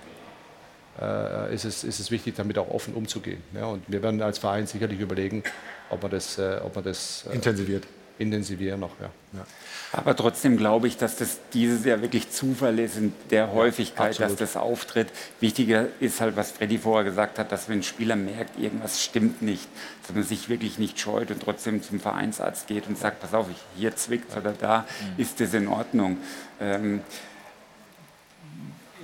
ist, 0.97 1.65
es, 1.65 1.85
ist 1.85 1.99
es 1.99 2.11
wichtig, 2.11 2.35
damit 2.37 2.57
auch 2.59 2.71
offen 2.71 2.95
umzugehen. 2.95 3.43
Ja, 3.55 3.67
und 3.67 3.83
wir 3.89 4.03
werden 4.03 4.23
als 4.23 4.39
Verein 4.39 4.67
sicherlich 4.67 5.01
überlegen, 5.01 5.43
ob 5.91 6.03
man 6.03 6.11
das, 6.11 6.39
äh, 6.39 6.61
ob 6.63 6.75
man 6.75 6.85
das 6.85 7.25
äh, 7.31 7.35
intensiviert. 7.35 7.85
intensivieren 8.19 8.81
noch. 8.81 8.99
Ja. 9.01 9.11
ja. 9.33 9.47
Aber 9.93 10.17
trotzdem 10.17 10.57
glaube 10.57 10.89
ich, 10.89 10.97
dass 10.97 11.17
das 11.17 11.39
dieses 11.53 11.85
Jahr 11.85 12.03
wirklich 12.03 12.31
Zufall 12.31 12.79
ist 12.79 12.97
in 12.97 13.13
der 13.31 13.53
Häufigkeit, 13.53 14.19
ja, 14.19 14.27
dass 14.27 14.37
das 14.37 14.57
auftritt. 14.57 15.09
Wichtiger 15.41 15.87
ist 16.01 16.21
halt, 16.21 16.37
was 16.37 16.51
Freddy 16.51 16.79
vorher 16.79 17.05
gesagt 17.05 17.39
hat, 17.39 17.53
dass 17.53 17.69
wenn 17.69 17.79
ein 17.79 17.83
Spieler 17.83 18.17
merkt, 18.17 18.59
irgendwas 18.59 19.03
stimmt 19.03 19.43
nicht, 19.43 19.69
dass 20.03 20.15
man 20.15 20.25
sich 20.25 20.49
wirklich 20.49 20.79
nicht 20.79 20.99
scheut 20.99 21.31
und 21.31 21.41
trotzdem 21.43 21.83
zum 21.83 22.01
Vereinsarzt 22.01 22.67
geht 22.67 22.89
und 22.89 22.99
sagt, 22.99 23.21
pass 23.21 23.35
auf, 23.35 23.47
hier 23.77 23.95
zwickt 23.95 24.37
oder 24.37 24.53
da, 24.53 24.81
mhm. 24.81 25.23
ist 25.23 25.41
das 25.41 25.55
in 25.55 25.69
Ordnung. 25.69 26.19
Ähm, 26.61 27.03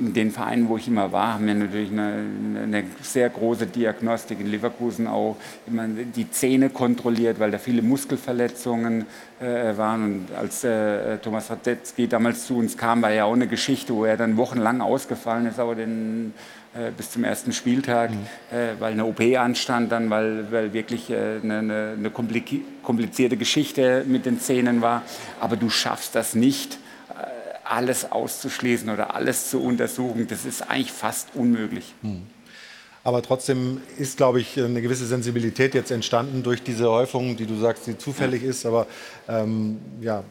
in 0.01 0.14
den 0.14 0.30
Vereinen, 0.30 0.68
wo 0.68 0.78
ich 0.78 0.88
immer 0.88 1.12
war, 1.12 1.34
haben 1.34 1.46
wir 1.46 1.55
natürlich 1.55 1.90
eine, 1.90 2.24
eine, 2.62 2.84
sehr 3.03 3.28
große 3.28 3.66
Diagnostik. 3.66 4.40
In 4.40 4.46
Leverkusen 4.46 5.07
auch 5.07 5.36
immer 5.66 5.86
die 5.86 6.30
Zähne 6.30 6.70
kontrolliert, 6.70 7.38
weil 7.38 7.51
da 7.51 7.59
viele 7.59 7.82
Muskelverletzungen 7.82 9.05
äh, 9.40 9.76
waren. 9.76 10.05
Und 10.05 10.26
als 10.36 10.64
äh, 10.64 11.18
Thomas 11.18 11.51
Radetzky 11.51 12.09
damals 12.09 12.46
zu 12.46 12.57
uns 12.57 12.76
kam, 12.76 13.03
war 13.03 13.12
ja 13.12 13.24
auch 13.24 13.34
eine 13.34 13.46
Geschichte, 13.46 13.94
wo 13.94 14.05
er 14.07 14.16
dann 14.16 14.36
wochenlang 14.36 14.80
ausgefallen 14.80 15.46
ist, 15.46 15.59
aber 15.59 15.74
den, 15.74 16.32
äh, 16.74 16.90
bis 16.96 17.11
zum 17.11 17.24
ersten 17.24 17.53
Spieltag, 17.53 18.11
mhm. 18.11 18.16
Äh, 18.57 18.80
weil 18.80 18.92
eine 18.92 19.05
OP 19.05 19.20
anstand, 19.20 19.92
dann 19.92 20.09
weil, 20.09 20.51
weil 20.51 20.72
wirklich 20.72 21.11
äh, 21.11 21.40
eine, 21.42 21.94
eine 21.98 22.11
komplizierte 22.11 23.36
Geschichte 23.36 24.05
mit 24.07 24.24
den 24.24 24.40
Zähnen 24.40 24.80
war. 24.80 25.03
Aber 25.40 25.57
du 25.57 25.68
schaffst 25.68 26.14
das 26.14 26.34
nicht 26.34 26.78
alles 27.70 28.10
auszuschließen 28.10 28.90
oder 28.90 29.14
alles 29.14 29.50
zu 29.50 29.62
untersuchen, 29.62 30.26
das 30.26 30.44
ist 30.44 30.62
eigentlich 30.62 30.92
fast 30.92 31.28
unmöglich. 31.34 31.94
Hm. 32.02 32.22
Aber 33.02 33.22
trotzdem 33.22 33.80
ist, 33.96 34.18
glaube 34.18 34.40
ich, 34.40 34.58
eine 34.58 34.82
gewisse 34.82 35.06
Sensibilität 35.06 35.74
jetzt 35.74 35.90
entstanden 35.90 36.42
durch 36.42 36.62
diese 36.62 36.90
Häufung, 36.90 37.34
die 37.34 37.46
du 37.46 37.56
sagst, 37.56 37.86
die 37.86 37.96
zufällig 37.96 38.42
ist. 38.42 38.66
Aber 38.66 38.86
ähm, 39.26 39.78
ja, 40.02 40.22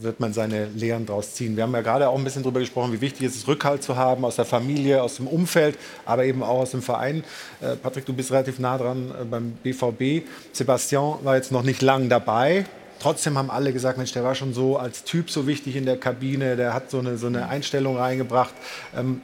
wird 0.00 0.18
man 0.18 0.32
seine 0.32 0.66
Lehren 0.68 1.04
daraus 1.04 1.34
ziehen. 1.34 1.56
Wir 1.56 1.64
haben 1.64 1.74
ja 1.74 1.82
gerade 1.82 2.08
auch 2.08 2.16
ein 2.16 2.24
bisschen 2.24 2.42
darüber 2.42 2.60
gesprochen, 2.60 2.90
wie 2.94 3.02
wichtig 3.02 3.26
es 3.26 3.36
ist, 3.36 3.48
Rückhalt 3.48 3.82
zu 3.82 3.96
haben 3.96 4.24
aus 4.24 4.36
der 4.36 4.46
Familie, 4.46 5.02
aus 5.02 5.16
dem 5.16 5.26
Umfeld, 5.26 5.76
aber 6.06 6.24
eben 6.24 6.42
auch 6.42 6.60
aus 6.60 6.70
dem 6.70 6.80
Verein. 6.80 7.22
Äh, 7.60 7.76
Patrick, 7.76 8.06
du 8.06 8.14
bist 8.14 8.32
relativ 8.32 8.58
nah 8.60 8.78
dran 8.78 9.10
äh, 9.10 9.24
beim 9.24 9.52
BVB. 9.62 10.26
Sebastian 10.52 11.18
war 11.22 11.36
jetzt 11.36 11.52
noch 11.52 11.64
nicht 11.64 11.82
lang 11.82 12.08
dabei. 12.08 12.64
Trotzdem 12.98 13.36
haben 13.36 13.50
alle 13.50 13.72
gesagt, 13.72 13.98
Mensch, 13.98 14.12
der 14.12 14.24
war 14.24 14.34
schon 14.34 14.54
so 14.54 14.78
als 14.78 15.04
Typ 15.04 15.30
so 15.30 15.46
wichtig 15.46 15.76
in 15.76 15.84
der 15.84 15.98
Kabine, 15.98 16.56
der 16.56 16.72
hat 16.74 16.90
so 16.90 16.98
eine, 16.98 17.18
so 17.18 17.26
eine 17.26 17.48
Einstellung 17.48 17.96
reingebracht. 17.96 18.54
Ähm, 18.96 19.20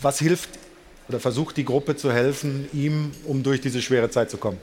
was 0.00 0.18
hilft 0.18 0.50
oder 1.08 1.20
versucht 1.20 1.56
die 1.56 1.64
Gruppe 1.64 1.96
zu 1.96 2.12
helfen, 2.12 2.68
ihm, 2.72 3.12
um 3.24 3.42
durch 3.42 3.60
diese 3.60 3.80
schwere 3.80 4.10
Zeit 4.10 4.30
zu 4.30 4.38
kommen? 4.38 4.58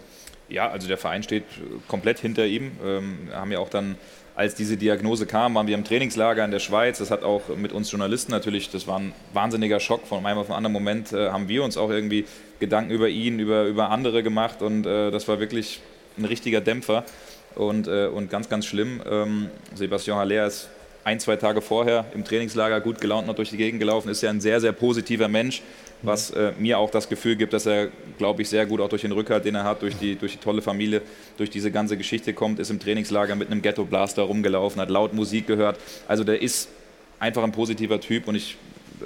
Ja, 0.50 0.70
also 0.70 0.88
der 0.88 0.98
Verein 0.98 1.24
steht 1.24 1.46
komplett 1.88 2.20
hinter 2.20 2.46
ihm. 2.46 2.72
Ähm, 2.86 3.30
haben 3.32 3.52
ja 3.52 3.60
auch 3.60 3.70
dann, 3.70 3.96
als 4.36 4.56
diese 4.56 4.76
Diagnose 4.76 5.26
kam, 5.26 5.56
waren 5.56 5.68
wir 5.68 5.76
im 5.76 5.86
Trainingslager 5.86 6.44
in 6.44 6.52
der 6.52 6.60
Schweiz. 6.60 6.98
Das 6.98 7.12
hat 7.12 7.24
auch 7.24 7.44
mit 7.56 7.72
uns 7.72 7.90
Journalisten 7.92 8.32
natürlich, 8.32 8.70
das 8.70 8.88
war 8.88 9.00
ein 9.00 9.14
wahnsinniger 9.32 9.80
Schock. 9.80 10.06
Von 10.06 10.26
einem 10.26 10.40
auf 10.40 10.48
den 10.48 10.56
anderen 10.56 10.74
Moment 10.74 11.14
äh, 11.14 11.30
haben 11.30 11.48
wir 11.48 11.64
uns 11.64 11.78
auch 11.78 11.90
irgendwie 11.90 12.26
Gedanken 12.60 12.92
über 12.92 13.08
ihn, 13.08 13.40
über, 13.40 13.64
über 13.66 13.90
andere 13.90 14.22
gemacht 14.22 14.62
und 14.62 14.86
äh, 14.86 15.12
das 15.12 15.28
war 15.28 15.40
wirklich 15.40 15.80
ein 16.18 16.26
richtiger 16.26 16.62
Dämpfer 16.62 17.06
und, 17.56 17.88
äh, 17.88 18.08
und 18.08 18.30
ganz, 18.30 18.50
ganz 18.50 18.66
schlimm. 18.66 19.02
Ähm, 19.10 19.50
Sebastian 19.76 20.18
Haller 20.18 20.48
ist 20.48 20.70
ein, 21.04 21.20
zwei 21.20 21.36
Tage 21.36 21.62
vorher 21.62 22.06
im 22.14 22.24
Trainingslager 22.24 22.80
gut 22.82 23.02
gelaunt 23.02 23.28
noch 23.28 23.36
durch 23.36 23.50
die 23.50 23.58
Gegend 23.58 23.80
gelaufen, 23.80 24.10
ist 24.10 24.22
ja 24.22 24.30
ein 24.30 24.42
sehr, 24.42 24.62
sehr 24.62 24.72
positiver 24.72 25.28
Mensch, 25.28 25.62
was 26.02 26.32
äh, 26.32 26.54
mir 26.60 26.80
auch 26.80 26.92
das 26.92 27.10
Gefühl 27.10 27.36
gibt, 27.36 27.54
dass 27.54 27.66
er, 27.66 27.90
glaube 28.18 28.42
ich, 28.42 28.50
sehr 28.50 28.66
gut 28.66 28.82
auch 28.82 28.90
durch 28.90 29.02
den 29.02 29.12
Rückhalt, 29.12 29.46
den 29.46 29.56
er 29.56 29.64
hat, 29.64 29.82
durch 29.82 29.96
die, 29.98 30.16
durch 30.16 30.34
die 30.34 30.38
tolle 30.38 30.62
Familie, 30.62 31.02
durch 31.38 31.50
diese 31.50 31.72
ganze 31.72 31.98
Geschichte 31.98 32.34
kommt, 32.34 32.60
ist 32.60 32.70
im 32.70 32.80
Trainingslager 32.80 33.36
mit 33.36 33.52
einem 33.52 33.62
Ghetto-Blaster 33.62 34.24
rumgelaufen, 34.24 34.82
hat 34.82 34.90
laut 34.90 35.14
Musik 35.14 35.48
gehört. 35.48 35.78
Also 36.08 36.24
der 36.24 36.42
ist 36.42 36.70
einfach 37.20 37.44
ein 37.44 37.52
positiver 37.52 38.00
Typ 38.00 38.28
und 38.28 38.36
ich, 38.36 38.58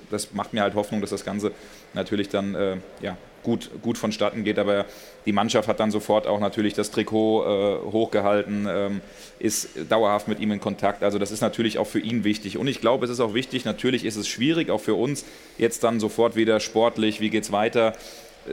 das 0.10 0.34
macht 0.34 0.54
mir 0.54 0.62
halt 0.62 0.76
Hoffnung, 0.76 1.02
dass 1.02 1.10
das 1.10 1.26
Ganze 1.26 1.52
natürlich 1.94 2.30
dann 2.30 2.56
äh, 2.56 2.78
ja, 3.02 3.18
gut, 3.48 3.70
gut 3.82 3.98
vonstatten 3.98 4.44
geht. 4.44 4.60
Aber 4.60 4.86
die 5.26 5.32
Mannschaft 5.32 5.68
hat 5.68 5.80
dann 5.80 5.90
sofort 5.90 6.28
auch 6.28 6.40
natürlich 6.40 6.74
das 6.74 6.92
Trikot 6.92 7.44
äh, 7.44 7.92
hochgehalten, 7.92 8.68
ähm, 8.70 9.02
ist 9.40 9.70
dauerhaft 9.90 10.28
mit 10.28 10.40
ihm 10.40 10.52
in 10.52 10.60
Kontakt. 10.60 11.02
Also 11.04 11.18
das 11.18 11.32
ist 11.32 11.42
natürlich 11.42 11.78
auch 11.78 11.88
für 11.88 12.00
ihn 12.00 12.24
wichtig. 12.24 12.58
Und 12.58 12.68
ich 12.68 12.82
glaube, 12.82 13.06
es 13.06 13.12
ist 13.12 13.20
auch 13.20 13.34
wichtig, 13.34 13.66
natürlich 13.66 14.06
ist 14.06 14.18
es 14.18 14.28
schwierig, 14.28 14.70
auch 14.70 14.82
für 14.82 14.96
uns, 14.96 15.26
jetzt 15.58 15.84
dann 15.84 16.00
sofort 16.00 16.36
wieder 16.36 16.60
sportlich, 16.60 17.22
wie 17.22 17.30
geht 17.30 17.44
es 17.44 17.52
weiter. 17.52 17.94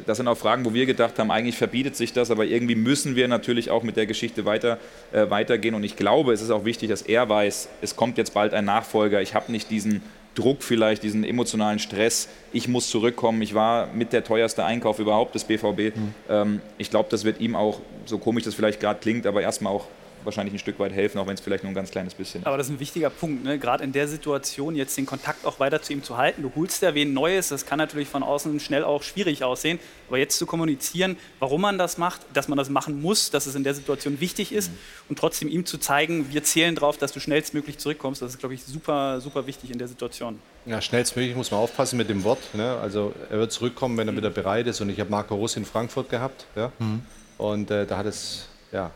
Das 0.06 0.16
sind 0.16 0.26
auch 0.26 0.36
Fragen, 0.36 0.64
wo 0.64 0.74
wir 0.74 0.86
gedacht 0.86 1.18
haben, 1.18 1.30
eigentlich 1.30 1.56
verbietet 1.56 1.94
sich 1.94 2.12
das, 2.12 2.30
aber 2.30 2.44
irgendwie 2.44 2.74
müssen 2.74 3.14
wir 3.14 3.28
natürlich 3.28 3.70
auch 3.70 3.84
mit 3.84 3.96
der 3.96 4.06
Geschichte 4.06 4.44
weiter, 4.44 4.78
äh, 5.12 5.30
weitergehen. 5.30 5.74
Und 5.74 5.84
ich 5.84 5.96
glaube, 5.96 6.32
es 6.32 6.42
ist 6.42 6.50
auch 6.50 6.64
wichtig, 6.64 6.88
dass 6.88 7.02
er 7.02 7.28
weiß, 7.28 7.68
es 7.80 7.96
kommt 7.96 8.18
jetzt 8.18 8.34
bald 8.34 8.54
ein 8.54 8.64
Nachfolger. 8.64 9.22
Ich 9.22 9.34
habe 9.34 9.52
nicht 9.52 9.70
diesen 9.70 10.02
Druck 10.34 10.62
vielleicht, 10.62 11.02
diesen 11.02 11.24
emotionalen 11.24 11.78
Stress. 11.78 12.28
Ich 12.52 12.68
muss 12.68 12.88
zurückkommen. 12.88 13.42
Ich 13.42 13.54
war 13.54 13.88
mit 13.94 14.12
der 14.12 14.24
teuerste 14.24 14.64
Einkauf 14.64 14.98
überhaupt 14.98 15.34
des 15.34 15.44
BVB. 15.44 15.96
Mhm. 15.96 16.14
Ähm, 16.28 16.60
ich 16.78 16.90
glaube, 16.90 17.08
das 17.10 17.24
wird 17.24 17.40
ihm 17.40 17.56
auch, 17.56 17.80
so 18.06 18.18
komisch 18.18 18.44
das 18.44 18.54
vielleicht 18.54 18.80
gerade 18.80 19.00
klingt, 19.00 19.26
aber 19.26 19.42
erstmal 19.42 19.72
auch 19.72 19.86
wahrscheinlich 20.24 20.54
ein 20.54 20.58
Stück 20.58 20.78
weit 20.78 20.92
helfen, 20.92 21.18
auch 21.18 21.26
wenn 21.26 21.34
es 21.34 21.40
vielleicht 21.40 21.64
nur 21.64 21.72
ein 21.72 21.74
ganz 21.74 21.90
kleines 21.90 22.14
bisschen 22.14 22.42
ist. 22.42 22.46
Aber 22.46 22.56
das 22.56 22.68
ist 22.68 22.72
ein 22.74 22.80
wichtiger 22.80 23.10
Punkt, 23.10 23.44
ne? 23.44 23.58
gerade 23.58 23.84
in 23.84 23.92
der 23.92 24.08
Situation 24.08 24.74
jetzt 24.76 24.96
den 24.96 25.06
Kontakt 25.06 25.44
auch 25.44 25.60
weiter 25.60 25.82
zu 25.82 25.92
ihm 25.92 26.02
zu 26.02 26.16
halten. 26.16 26.42
Du 26.42 26.52
holst 26.54 26.82
ja 26.82 26.94
wen 26.94 27.12
Neues, 27.12 27.48
das 27.48 27.66
kann 27.66 27.78
natürlich 27.78 28.08
von 28.08 28.22
außen 28.22 28.58
schnell 28.60 28.84
auch 28.84 29.02
schwierig 29.02 29.44
aussehen, 29.44 29.78
aber 30.08 30.18
jetzt 30.18 30.38
zu 30.38 30.46
kommunizieren, 30.46 31.16
warum 31.38 31.60
man 31.60 31.78
das 31.78 31.98
macht, 31.98 32.22
dass 32.32 32.48
man 32.48 32.58
das 32.58 32.68
machen 32.68 33.00
muss, 33.00 33.30
dass 33.30 33.46
es 33.46 33.54
in 33.54 33.64
der 33.64 33.74
Situation 33.74 34.20
wichtig 34.20 34.52
ist 34.52 34.70
mhm. 34.70 34.78
und 35.10 35.18
trotzdem 35.18 35.48
ihm 35.48 35.66
zu 35.66 35.78
zeigen, 35.78 36.32
wir 36.32 36.44
zählen 36.44 36.74
darauf, 36.74 36.98
dass 36.98 37.12
du 37.12 37.20
schnellstmöglich 37.20 37.78
zurückkommst, 37.78 38.22
das 38.22 38.32
ist, 38.32 38.38
glaube 38.38 38.54
ich, 38.54 38.64
super, 38.64 39.20
super 39.20 39.46
wichtig 39.46 39.70
in 39.70 39.78
der 39.78 39.88
Situation. 39.88 40.38
Ja, 40.66 40.80
schnellstmöglich 40.80 41.36
muss 41.36 41.50
man 41.50 41.60
aufpassen 41.60 41.98
mit 41.98 42.08
dem 42.08 42.24
Wort. 42.24 42.38
Ne? 42.54 42.78
Also 42.80 43.12
er 43.30 43.38
wird 43.38 43.52
zurückkommen, 43.52 43.98
wenn 43.98 44.08
er 44.08 44.16
wieder 44.16 44.30
bereit 44.30 44.66
ist. 44.66 44.80
Und 44.80 44.88
ich 44.88 44.98
habe 44.98 45.10
Marco 45.10 45.34
Russ 45.34 45.56
in 45.56 45.66
Frankfurt 45.66 46.08
gehabt. 46.08 46.46
Ja? 46.56 46.72
Mhm. 46.78 47.02
Und 47.36 47.70
äh, 47.70 47.86
da 47.86 47.98
hat 47.98 48.06
es 48.06 48.48
ja, 48.72 48.90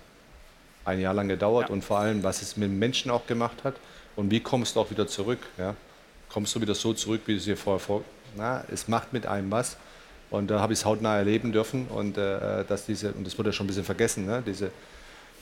ein 0.89 1.01
Jahr 1.01 1.14
lang 1.14 1.28
gedauert 1.28 1.68
ja. 1.68 1.72
und 1.72 1.82
vor 1.82 1.99
allem, 1.99 2.22
was 2.22 2.43
es 2.43 2.57
mit 2.57 2.68
dem 2.68 2.78
Menschen 2.78 3.11
auch 3.11 3.26
gemacht 3.26 3.64
hat 3.64 3.74
und 4.16 4.30
wie 4.30 4.41
kommst 4.41 4.76
du 4.76 4.80
auch 4.80 4.91
wieder 4.91 5.07
zurück. 5.07 5.39
Ja? 5.59 5.74
Kommst 6.28 6.55
du 6.55 6.61
wieder 6.61 6.74
so 6.74 6.93
zurück, 6.93 7.22
wie 7.26 7.32
du 7.32 7.39
es 7.39 7.45
dir 7.45 7.57
vorher 7.57 7.80
vor. 7.80 8.03
Na, 8.36 8.64
es 8.72 8.89
macht 8.89 9.12
mit 9.12 9.26
einem 9.26 9.51
was. 9.51 9.76
Und 10.30 10.51
da 10.51 10.61
habe 10.61 10.72
ich 10.72 10.80
es 10.80 10.84
hautnah 10.84 11.16
erleben 11.16 11.53
dürfen 11.53 11.86
und 11.86 12.18
äh, 12.18 12.64
dass 12.64 12.84
diese, 12.84 13.12
und 13.12 13.26
das 13.26 13.39
wurde 13.39 13.49
ja 13.49 13.53
schon 13.53 13.64
ein 13.64 13.68
bisschen 13.68 13.84
vergessen, 13.84 14.26
ne? 14.26 14.43
diese, 14.45 14.70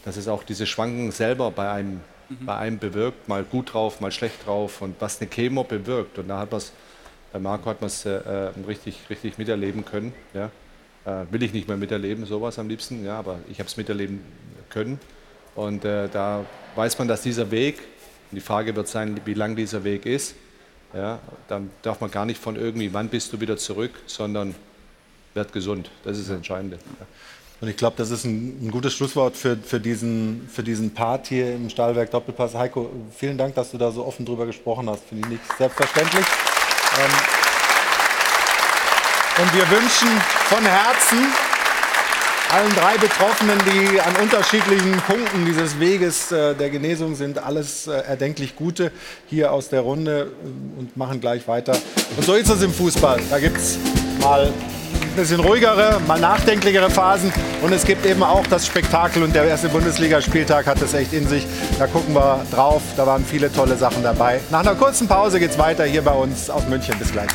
dass 0.04 0.16
es 0.16 0.28
auch 0.28 0.44
diese 0.44 0.64
Schwanken 0.64 1.10
selber 1.10 1.50
bei 1.50 1.68
einem, 1.70 2.00
mhm. 2.28 2.46
bei 2.46 2.56
einem 2.56 2.78
bewirkt, 2.78 3.28
mal 3.28 3.42
gut 3.42 3.74
drauf, 3.74 4.00
mal 4.00 4.12
schlecht 4.12 4.46
drauf 4.46 4.82
und 4.82 4.94
was 5.00 5.20
eine 5.20 5.28
Chemo 5.28 5.64
bewirkt. 5.64 6.18
Und 6.18 6.28
da 6.28 6.38
hat 6.38 6.52
man 6.52 6.58
es, 6.58 6.72
bei 7.32 7.40
Marco 7.40 7.68
hat 7.68 7.80
man 7.80 7.88
es 7.88 8.04
äh, 8.04 8.20
richtig, 8.68 9.00
richtig 9.10 9.38
miterleben 9.38 9.84
können. 9.84 10.12
Ja? 10.32 10.50
Äh, 11.04 11.26
will 11.32 11.42
ich 11.42 11.52
nicht 11.52 11.66
mehr 11.66 11.76
miterleben, 11.76 12.24
sowas 12.24 12.58
am 12.60 12.68
liebsten, 12.68 13.04
ja, 13.04 13.18
aber 13.18 13.40
ich 13.50 13.58
habe 13.58 13.68
es 13.68 13.76
miterleben 13.76 14.20
können. 14.70 15.00
Und 15.56 15.84
äh, 15.84 16.08
da 16.08 16.44
weiß 16.74 16.98
man, 16.98 17.08
dass 17.08 17.22
dieser 17.22 17.50
Weg, 17.50 17.80
die 18.30 18.40
Frage 18.40 18.76
wird 18.76 18.88
sein, 18.88 19.20
wie 19.24 19.34
lang 19.34 19.56
dieser 19.56 19.82
Weg 19.82 20.06
ist, 20.06 20.34
ja, 20.94 21.18
dann 21.48 21.70
darf 21.82 22.00
man 22.00 22.10
gar 22.10 22.24
nicht 22.24 22.40
von 22.40 22.56
irgendwie, 22.56 22.92
wann 22.92 23.08
bist 23.08 23.32
du 23.32 23.40
wieder 23.40 23.56
zurück, 23.56 23.92
sondern 24.06 24.54
werd 25.34 25.52
gesund. 25.52 25.90
Das 26.04 26.18
ist 26.18 26.28
das 26.28 26.36
Entscheidende. 26.36 26.76
Ja. 27.00 27.06
Und 27.60 27.68
ich 27.68 27.76
glaube, 27.76 27.96
das 27.96 28.10
ist 28.10 28.24
ein, 28.24 28.66
ein, 28.66 28.70
gutes 28.70 28.92
Schlusswort 28.94 29.34
für, 29.34 29.56
für, 29.56 29.80
diesen, 29.80 30.46
für 30.52 30.62
diesen 30.62 30.92
Part 30.92 31.26
hier 31.28 31.54
im 31.54 31.70
Stahlwerk 31.70 32.10
Doppelpass. 32.10 32.54
Heiko, 32.54 32.90
vielen 33.16 33.38
Dank, 33.38 33.54
dass 33.54 33.70
du 33.70 33.78
da 33.78 33.90
so 33.90 34.04
offen 34.04 34.26
drüber 34.26 34.44
gesprochen 34.44 34.90
hast. 34.90 35.04
Finde 35.04 35.26
ich 35.26 35.32
nicht 35.32 35.42
selbstverständlich. 35.56 36.26
Ähm 36.98 37.10
und 39.42 39.54
wir 39.54 39.70
wünschen 39.70 40.08
von 40.48 40.64
Herzen 40.64 41.28
allen 42.56 42.74
drei 42.74 42.96
Betroffenen, 42.96 43.58
die 43.66 44.00
an 44.00 44.16
unterschiedlichen 44.16 44.92
Punkten 45.06 45.44
dieses 45.44 45.78
Weges 45.78 46.32
äh, 46.32 46.54
der 46.54 46.70
Genesung 46.70 47.14
sind, 47.14 47.38
alles 47.38 47.86
äh, 47.86 47.92
erdenklich 47.92 48.56
Gute 48.56 48.92
hier 49.26 49.52
aus 49.52 49.68
der 49.68 49.80
Runde 49.80 50.32
äh, 50.42 50.80
und 50.80 50.96
machen 50.96 51.20
gleich 51.20 51.46
weiter. 51.48 51.76
Und 52.16 52.24
so 52.24 52.32
ist 52.32 52.48
es 52.48 52.62
im 52.62 52.72
Fußball. 52.72 53.20
Da 53.28 53.38
gibt 53.40 53.58
es 53.58 53.78
mal 54.22 54.46
ein 54.46 55.16
bisschen 55.16 55.40
ruhigere, 55.40 56.00
mal 56.06 56.18
nachdenklichere 56.18 56.88
Phasen 56.88 57.30
und 57.60 57.74
es 57.74 57.84
gibt 57.84 58.06
eben 58.06 58.22
auch 58.22 58.46
das 58.46 58.66
Spektakel 58.66 59.22
und 59.22 59.34
der 59.34 59.44
erste 59.44 59.68
Bundesligaspieltag 59.68 60.66
hat 60.66 60.80
es 60.80 60.94
echt 60.94 61.12
in 61.12 61.28
sich. 61.28 61.46
Da 61.78 61.86
gucken 61.86 62.14
wir 62.14 62.40
drauf, 62.50 62.80
da 62.96 63.06
waren 63.06 63.22
viele 63.22 63.52
tolle 63.52 63.76
Sachen 63.76 64.02
dabei. 64.02 64.40
Nach 64.50 64.60
einer 64.60 64.76
kurzen 64.76 65.06
Pause 65.06 65.38
geht 65.40 65.50
es 65.50 65.58
weiter 65.58 65.84
hier 65.84 66.02
bei 66.02 66.12
uns 66.12 66.48
aus 66.48 66.66
München. 66.68 66.98
Bis 66.98 67.12
gleich. 67.12 67.28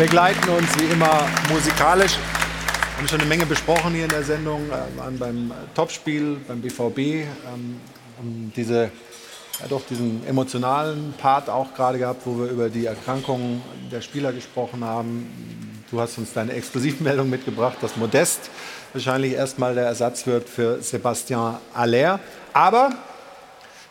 Begleiten 0.00 0.48
uns 0.48 0.78
wie 0.78 0.84
immer 0.84 1.28
musikalisch. 1.52 2.16
Wir 2.16 2.96
haben 2.96 3.06
schon 3.08 3.20
eine 3.20 3.28
Menge 3.28 3.44
besprochen 3.44 3.92
hier 3.92 4.04
in 4.04 4.08
der 4.08 4.22
Sendung, 4.22 4.62
äh, 4.70 4.98
waren 4.98 5.18
beim 5.18 5.52
Topspiel, 5.74 6.38
beim 6.48 6.62
BVB, 6.62 6.98
ähm, 6.98 7.78
haben 8.16 8.52
diese, 8.56 8.84
ja 8.84 9.66
doch 9.68 9.82
diesen 9.86 10.26
emotionalen 10.26 11.12
Part 11.18 11.50
auch 11.50 11.74
gerade 11.74 11.98
gehabt, 11.98 12.22
wo 12.24 12.38
wir 12.38 12.46
über 12.46 12.70
die 12.70 12.86
Erkrankungen 12.86 13.60
der 13.92 14.00
Spieler 14.00 14.32
gesprochen 14.32 14.82
haben. 14.82 15.84
Du 15.90 16.00
hast 16.00 16.16
uns 16.16 16.32
deine 16.32 16.54
Exklusivmeldung 16.54 17.28
mitgebracht, 17.28 17.76
dass 17.82 17.98
Modest 17.98 18.48
wahrscheinlich 18.94 19.34
erstmal 19.34 19.74
der 19.74 19.84
Ersatz 19.84 20.26
wird 20.26 20.48
für 20.48 20.80
Sebastian 20.80 21.58
Aller. 21.74 22.20
Aber 22.54 22.90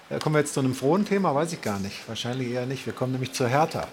da 0.09 0.17
kommen 0.17 0.33
wir 0.33 0.39
jetzt 0.39 0.55
zu 0.55 0.59
einem 0.59 0.73
frohen 0.73 1.05
Thema, 1.05 1.35
weiß 1.35 1.53
ich 1.53 1.61
gar 1.61 1.77
nicht. 1.77 2.07
Wahrscheinlich 2.07 2.49
eher 2.49 2.65
nicht. 2.65 2.87
Wir 2.87 2.93
kommen 2.93 3.11
nämlich 3.11 3.31
zur 3.33 3.47
Hertha. 3.47 3.87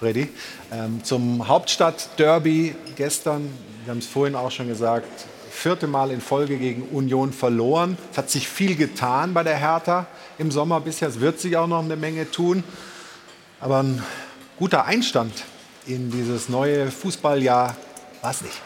Freddy. 0.00 0.28
Ähm, 0.72 1.04
zum 1.04 1.46
Hauptstadt-Derby 1.46 2.74
gestern, 2.96 3.50
wir 3.84 3.90
haben 3.90 3.98
es 3.98 4.06
vorhin 4.06 4.34
auch 4.34 4.50
schon 4.50 4.66
gesagt, 4.66 5.06
vierte 5.50 5.86
Mal 5.86 6.10
in 6.10 6.22
Folge 6.22 6.56
gegen 6.56 6.84
Union 6.84 7.34
verloren. 7.34 7.98
Es 8.10 8.16
hat 8.16 8.30
sich 8.30 8.48
viel 8.48 8.76
getan 8.76 9.34
bei 9.34 9.42
der 9.42 9.58
Hertha 9.58 10.06
im 10.38 10.50
Sommer 10.50 10.80
bisher. 10.80 11.08
Es 11.08 11.20
wird 11.20 11.38
sich 11.38 11.54
auch 11.58 11.66
noch 11.66 11.84
eine 11.84 11.96
Menge 11.96 12.30
tun. 12.30 12.64
Aber 13.60 13.82
ein 13.82 14.02
guter 14.58 14.86
Einstand 14.86 15.34
in 15.84 16.10
dieses 16.10 16.48
neue 16.48 16.90
Fußballjahr 16.90 17.76
war 18.22 18.30
es 18.30 18.40
nicht. 18.40 18.62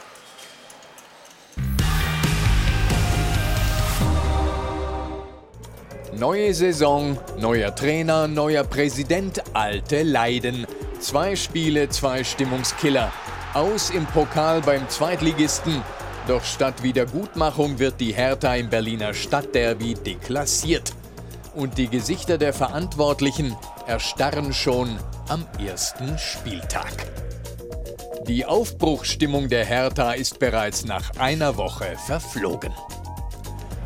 Neue 6.17 6.55
Saison, 6.55 7.19
neuer 7.41 7.75
Trainer, 7.75 8.29
neuer 8.29 8.63
Präsident, 8.63 9.43
alte 9.53 10.05
Leiden. 10.05 10.65
Zwei 11.05 11.37
Spiele, 11.37 11.91
zwei 11.91 12.25
Stimmungskiller. 12.25 13.13
Aus 13.53 13.91
im 13.91 14.07
Pokal 14.07 14.63
beim 14.63 14.89
Zweitligisten. 14.89 15.83
Doch 16.27 16.43
statt 16.43 16.83
Wiedergutmachung 16.83 17.79
wird 17.79 18.01
die 18.01 18.15
Hertha 18.15 18.55
im 18.55 18.71
Berliner 18.71 19.13
Stadtderby 19.13 19.97
deklassiert. 19.97 20.95
Und 21.55 21.77
die 21.77 21.89
Gesichter 21.89 22.39
der 22.39 22.55
Verantwortlichen 22.55 23.55
erstarren 23.87 24.55
schon 24.55 24.99
am 25.29 25.45
ersten 25.63 26.17
Spieltag. 26.17 26.95
Die 28.27 28.47
Aufbruchsstimmung 28.47 29.51
der 29.51 29.67
Hertha 29.67 30.13
ist 30.13 30.39
bereits 30.39 30.87
nach 30.87 31.19
einer 31.19 31.59
Woche 31.59 31.97
verflogen. 32.07 32.73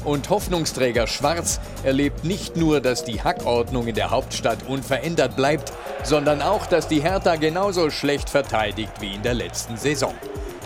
Und 0.08 0.30
Hoffnungsträger 0.30 1.06
Schwarz 1.06 1.60
erlebt 1.84 2.24
nicht 2.24 2.56
nur, 2.56 2.80
dass 2.80 3.04
die 3.04 3.22
Hackordnung 3.22 3.88
in 3.88 3.94
der 3.94 4.10
Hauptstadt 4.10 4.66
unverändert 4.66 5.36
bleibt, 5.36 5.70
sondern 6.02 6.40
auch, 6.40 6.64
dass 6.64 6.88
die 6.88 7.02
Hertha 7.02 7.36
genauso 7.36 7.90
schlecht 7.90 8.30
verteidigt 8.30 8.92
wie 9.00 9.16
in 9.16 9.22
der 9.22 9.34
letzten 9.34 9.76
Saison. 9.76 10.14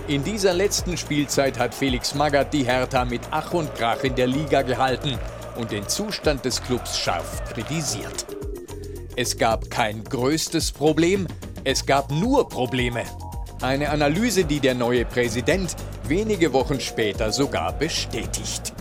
In 0.07 0.23
dieser 0.23 0.53
letzten 0.53 0.97
Spielzeit 0.97 1.59
hat 1.59 1.75
Felix 1.75 2.15
Magath 2.15 2.53
die 2.53 2.63
Hertha 2.63 3.05
mit 3.05 3.23
Ach 3.33 3.53
und 3.53 3.75
Krach 3.75 4.05
in 4.05 4.15
der 4.15 4.29
Liga 4.29 4.63
gehalten 4.63 5.19
und 5.57 5.73
den 5.73 5.89
Zustand 5.89 6.45
des 6.45 6.63
Clubs 6.63 6.97
scharf 6.97 7.43
kritisiert. 7.53 8.27
Es 9.17 9.37
gab 9.37 9.69
kein 9.71 10.05
größtes 10.05 10.71
Problem, 10.71 11.27
es 11.65 11.85
gab 11.85 12.13
nur 12.13 12.49
Probleme. 12.49 13.03
Eine 13.61 13.91
Analyse, 13.91 14.45
die 14.45 14.61
der 14.61 14.77
neue 14.77 15.05
Präsident 15.05 15.75
wenige 16.05 16.53
Wochen 16.53 16.79
später 16.79 17.33
sogar 17.33 17.73
bestätigt. 17.73 18.73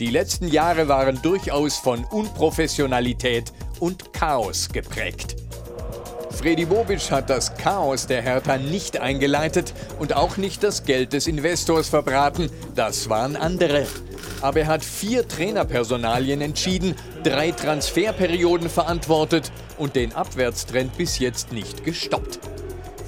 Die 0.00 0.10
letzten 0.10 0.46
Jahre 0.46 0.86
waren 0.86 1.20
durchaus 1.22 1.76
von 1.78 2.04
Unprofessionalität 2.04 3.52
und 3.80 4.12
Chaos 4.12 4.68
geprägt. 4.68 5.34
Fredi 6.30 6.66
Bobic 6.66 7.10
hat 7.10 7.30
das 7.30 7.56
Chaos 7.56 8.06
der 8.06 8.22
Hertha 8.22 8.58
nicht 8.58 9.00
eingeleitet 9.00 9.74
und 9.98 10.14
auch 10.14 10.36
nicht 10.36 10.62
das 10.62 10.84
Geld 10.84 11.12
des 11.12 11.26
Investors 11.26 11.88
verbraten. 11.88 12.48
Das 12.76 13.08
waren 13.08 13.34
andere. 13.34 13.88
Aber 14.40 14.60
er 14.60 14.66
hat 14.68 14.84
vier 14.84 15.26
Trainerpersonalien 15.26 16.42
entschieden, 16.42 16.94
drei 17.24 17.50
Transferperioden 17.50 18.70
verantwortet 18.70 19.50
und 19.78 19.96
den 19.96 20.12
Abwärtstrend 20.14 20.96
bis 20.96 21.18
jetzt 21.18 21.50
nicht 21.50 21.84
gestoppt. 21.84 22.38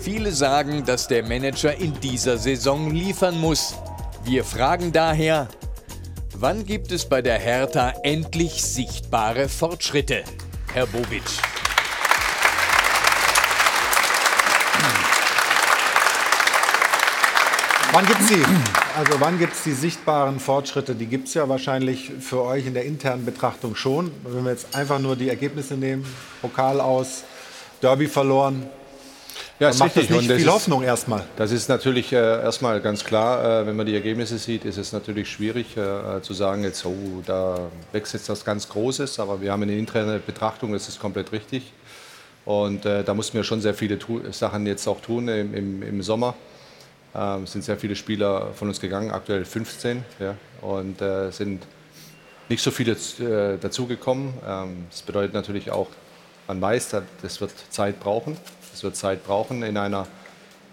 Viele 0.01 0.33
sagen, 0.33 0.85
dass 0.85 1.07
der 1.07 1.23
Manager 1.25 1.77
in 1.77 2.01
dieser 2.01 2.37
Saison 2.37 2.91
liefern 2.91 3.39
muss. 3.39 3.77
Wir 4.25 4.43
fragen 4.43 4.91
daher, 4.91 5.47
wann 6.41 6.65
gibt 6.65 6.91
es 6.91 7.05
bei 7.05 7.21
der 7.21 7.39
Hertha 7.39 7.93
endlich 8.03 8.63
sichtbare 8.63 9.49
Fortschritte? 9.49 10.25
Herr 10.73 10.87
Bobic. 10.87 11.23
Wann 17.93 18.07
gibt 18.07 18.21
es 18.21 18.29
die? 18.29 18.45
Also 18.97 19.21
wann 19.21 19.39
gibt 19.39 19.53
es 19.53 19.65
die 19.65 19.73
sichtbaren 19.73 20.41
Fortschritte? 20.41 20.95
Die 20.95 21.07
gibt 21.07 21.29
es 21.29 21.35
ja 21.35 21.49
wahrscheinlich 21.49 22.11
für 22.21 22.43
euch 22.43 22.67
in 22.67 22.73
der 22.73 22.85
internen 22.85 23.27
Betrachtung 23.27 23.77
schon. 23.77 24.11
Wenn 24.25 24.45
wir 24.45 24.53
jetzt 24.53 24.75
einfach 24.75 24.99
nur 24.99 25.17
die 25.17 25.29
Ergebnisse 25.29 25.75
nehmen, 25.75 26.07
Pokal 26.41 26.81
aus, 26.81 27.25
Derby 27.83 28.07
verloren, 28.07 28.67
Ja, 29.61 29.69
ist 29.69 29.79
macht 29.79 29.91
das 29.91 29.97
richtig. 30.05 30.17
nicht 30.17 30.31
Und 30.31 30.37
viel 30.37 30.47
ist- 30.47 30.53
Hoffnung 30.53 30.83
erstmal. 30.83 31.25
Das 31.37 31.53
ist 31.53 31.69
natürlich 31.69 32.13
äh, 32.13 32.17
erstmal 32.17 32.81
ganz 32.81 33.05
klar, 33.05 33.63
äh, 33.63 33.67
wenn 33.67 33.77
man 33.77 33.85
die 33.87 33.95
Ergebnisse 33.95 34.39
sieht, 34.39 34.65
ist 34.65 34.79
es 34.79 34.93
natürlich 34.93 35.31
schwierig 35.31 35.77
äh, 35.77 36.23
zu 36.23 36.33
sagen, 36.33 36.65
jetzt, 36.65 36.85
oh, 36.87 37.23
da 37.27 37.59
wächst 37.93 38.15
jetzt 38.15 38.29
was 38.31 38.45
ganz 38.45 38.69
Großes, 38.71 39.21
aber 39.21 39.43
wir 39.43 39.53
haben 39.53 39.63
eine 39.63 39.77
interne 39.77 40.19
Betrachtung, 40.19 40.73
das 40.73 40.89
ist 40.89 40.99
komplett 40.99 41.31
richtig. 41.33 41.73
Und 42.47 42.87
äh, 42.87 43.05
da 43.05 43.13
mussten 43.13 43.37
wir 43.37 43.45
schon 43.45 43.61
sehr 43.61 43.75
viele 43.75 43.99
tu 43.99 44.21
Sachen 44.33 44.67
jetzt 44.67 44.87
auch 44.89 45.01
tun 45.03 45.29
im, 45.29 45.53
im, 45.55 45.83
im 45.83 46.03
Sommer. 46.03 46.35
Ähm, 47.15 47.43
es 47.43 47.53
sind 47.53 47.63
sehr 47.63 47.77
viele 47.77 47.97
Spieler 47.97 48.55
von 48.55 48.69
uns 48.69 48.81
gegangen, 48.81 49.11
aktuell 49.11 49.45
15, 49.45 50.05
ja, 50.21 50.37
und 50.63 51.03
äh, 51.03 51.31
sind 51.33 51.65
nicht 52.49 52.63
so 52.63 52.71
viele 52.71 52.93
äh, 52.93 53.59
dazugekommen. 53.59 54.33
Ähm, 54.49 54.87
das 54.91 55.03
bedeutet 55.03 55.35
natürlich 55.35 55.71
auch, 55.71 55.89
man 56.49 56.63
weiß, 56.63 56.97
das 57.21 57.41
wird 57.43 57.53
Zeit 57.69 58.01
brauchen. 58.01 58.39
Zeit 58.89 59.25
brauchen 59.25 59.63
in 59.63 59.77
einer, 59.77 60.07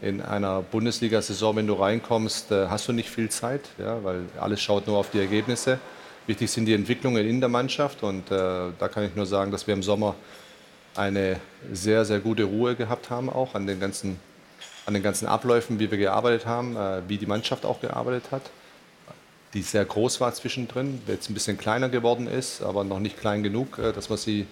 in 0.01 0.21
einer 0.21 0.61
Bundesliga-Saison, 0.61 1.57
wenn 1.57 1.67
du 1.67 1.73
reinkommst, 1.73 2.51
äh, 2.51 2.67
hast 2.67 2.87
du 2.87 2.93
nicht 2.93 3.09
viel 3.09 3.29
Zeit, 3.29 3.61
ja, 3.77 4.03
weil 4.03 4.21
alles 4.39 4.61
schaut 4.61 4.87
nur 4.87 4.97
auf 4.97 5.11
die 5.11 5.19
Ergebnisse. 5.19 5.79
Wichtig 6.25 6.49
sind 6.49 6.65
die 6.65 6.73
Entwicklungen 6.73 7.27
in 7.27 7.39
der 7.39 7.49
Mannschaft 7.49 8.03
und 8.03 8.31
äh, 8.31 8.71
da 8.79 8.87
kann 8.89 9.03
ich 9.05 9.15
nur 9.15 9.25
sagen, 9.25 9.51
dass 9.51 9.67
wir 9.67 9.73
im 9.73 9.83
Sommer 9.83 10.15
eine 10.95 11.39
sehr, 11.71 12.05
sehr 12.05 12.19
gute 12.19 12.43
Ruhe 12.43 12.75
gehabt 12.75 13.09
haben, 13.09 13.29
auch 13.29 13.55
an 13.55 13.67
den 13.67 13.79
ganzen, 13.79 14.19
an 14.85 14.93
den 14.93 15.03
ganzen 15.03 15.27
Abläufen, 15.27 15.79
wie 15.79 15.89
wir 15.91 15.97
gearbeitet 15.97 16.45
haben, 16.45 16.75
äh, 16.75 17.01
wie 17.07 17.17
die 17.17 17.27
Mannschaft 17.27 17.65
auch 17.65 17.79
gearbeitet 17.81 18.31
hat, 18.31 18.43
die 19.53 19.61
sehr 19.61 19.85
groß 19.85 20.19
war 20.19 20.33
zwischendrin, 20.33 21.01
jetzt 21.07 21.29
ein 21.29 21.33
bisschen 21.33 21.57
kleiner 21.57 21.89
geworden 21.89 22.27
ist, 22.27 22.61
aber 22.61 22.83
noch 22.83 22.99
nicht 22.99 23.19
klein 23.19 23.43
genug, 23.43 23.77
äh, 23.77 23.93
dass 23.93 24.09
man 24.09 24.17
sie 24.17 24.47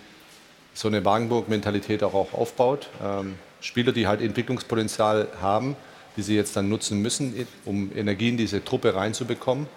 so 0.75 0.87
eine 0.87 1.03
Wagenburg-Mentalität 1.03 2.03
auch, 2.03 2.13
auch 2.13 2.33
aufbaut. 2.33 2.89
Ähm, 3.03 3.35
Spieler, 3.61 3.91
die 3.91 4.05
halt 4.05 4.21
Entwicklungspotenzial 4.21 5.29
haben, 5.41 5.75
die 6.15 6.21
sie 6.21 6.35
jetzt 6.35 6.55
dann 6.55 6.69
nutzen 6.69 7.01
müssen, 7.01 7.47
um 7.65 7.91
Energie 7.95 8.29
in 8.29 8.37
diese 8.37 8.63
Truppe 8.63 8.93
reinzubekommen 8.93 9.67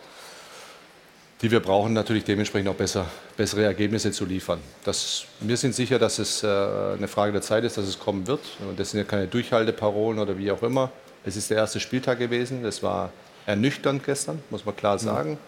die 1.41 1.51
wir 1.51 1.61
brauchen, 1.61 1.93
natürlich 1.93 2.25
dementsprechend 2.25 2.69
auch 2.69 2.75
besser, 2.75 3.07
bessere 3.37 3.65
Ergebnisse 3.65 4.11
zu 4.11 4.25
liefern. 4.25 4.59
Das, 4.85 5.25
wir 5.41 5.57
sind 5.57 5.75
sicher, 5.75 5.99
dass 5.99 6.19
es 6.19 6.43
äh, 6.43 6.47
eine 6.47 7.07
Frage 7.07 7.33
der 7.33 7.43
Zeit 7.43 7.65
ist, 7.65 7.79
dass 7.79 7.87
es 7.87 7.99
kommen 7.99 8.27
wird. 8.27 8.41
Und 8.69 8.79
das 8.79 8.91
sind 8.91 8.99
ja 8.99 9.05
keine 9.05 9.29
Durchhalteparolen 9.29 10.19
oder 10.19 10.37
wie 10.37 10.51
auch 10.51 10.63
immer. 10.63 10.91
Es 11.25 11.37
ist 11.37 11.51
der 11.51 11.59
erste 11.59 11.79
Spieltag 11.79 12.19
gewesen. 12.19 12.63
Das 12.63 12.83
war 12.83 13.13
ernüchternd 13.47 14.05
gestern, 14.05 14.43
muss 14.51 14.65
man 14.65 14.75
klar 14.75 14.99
sagen, 14.99 15.39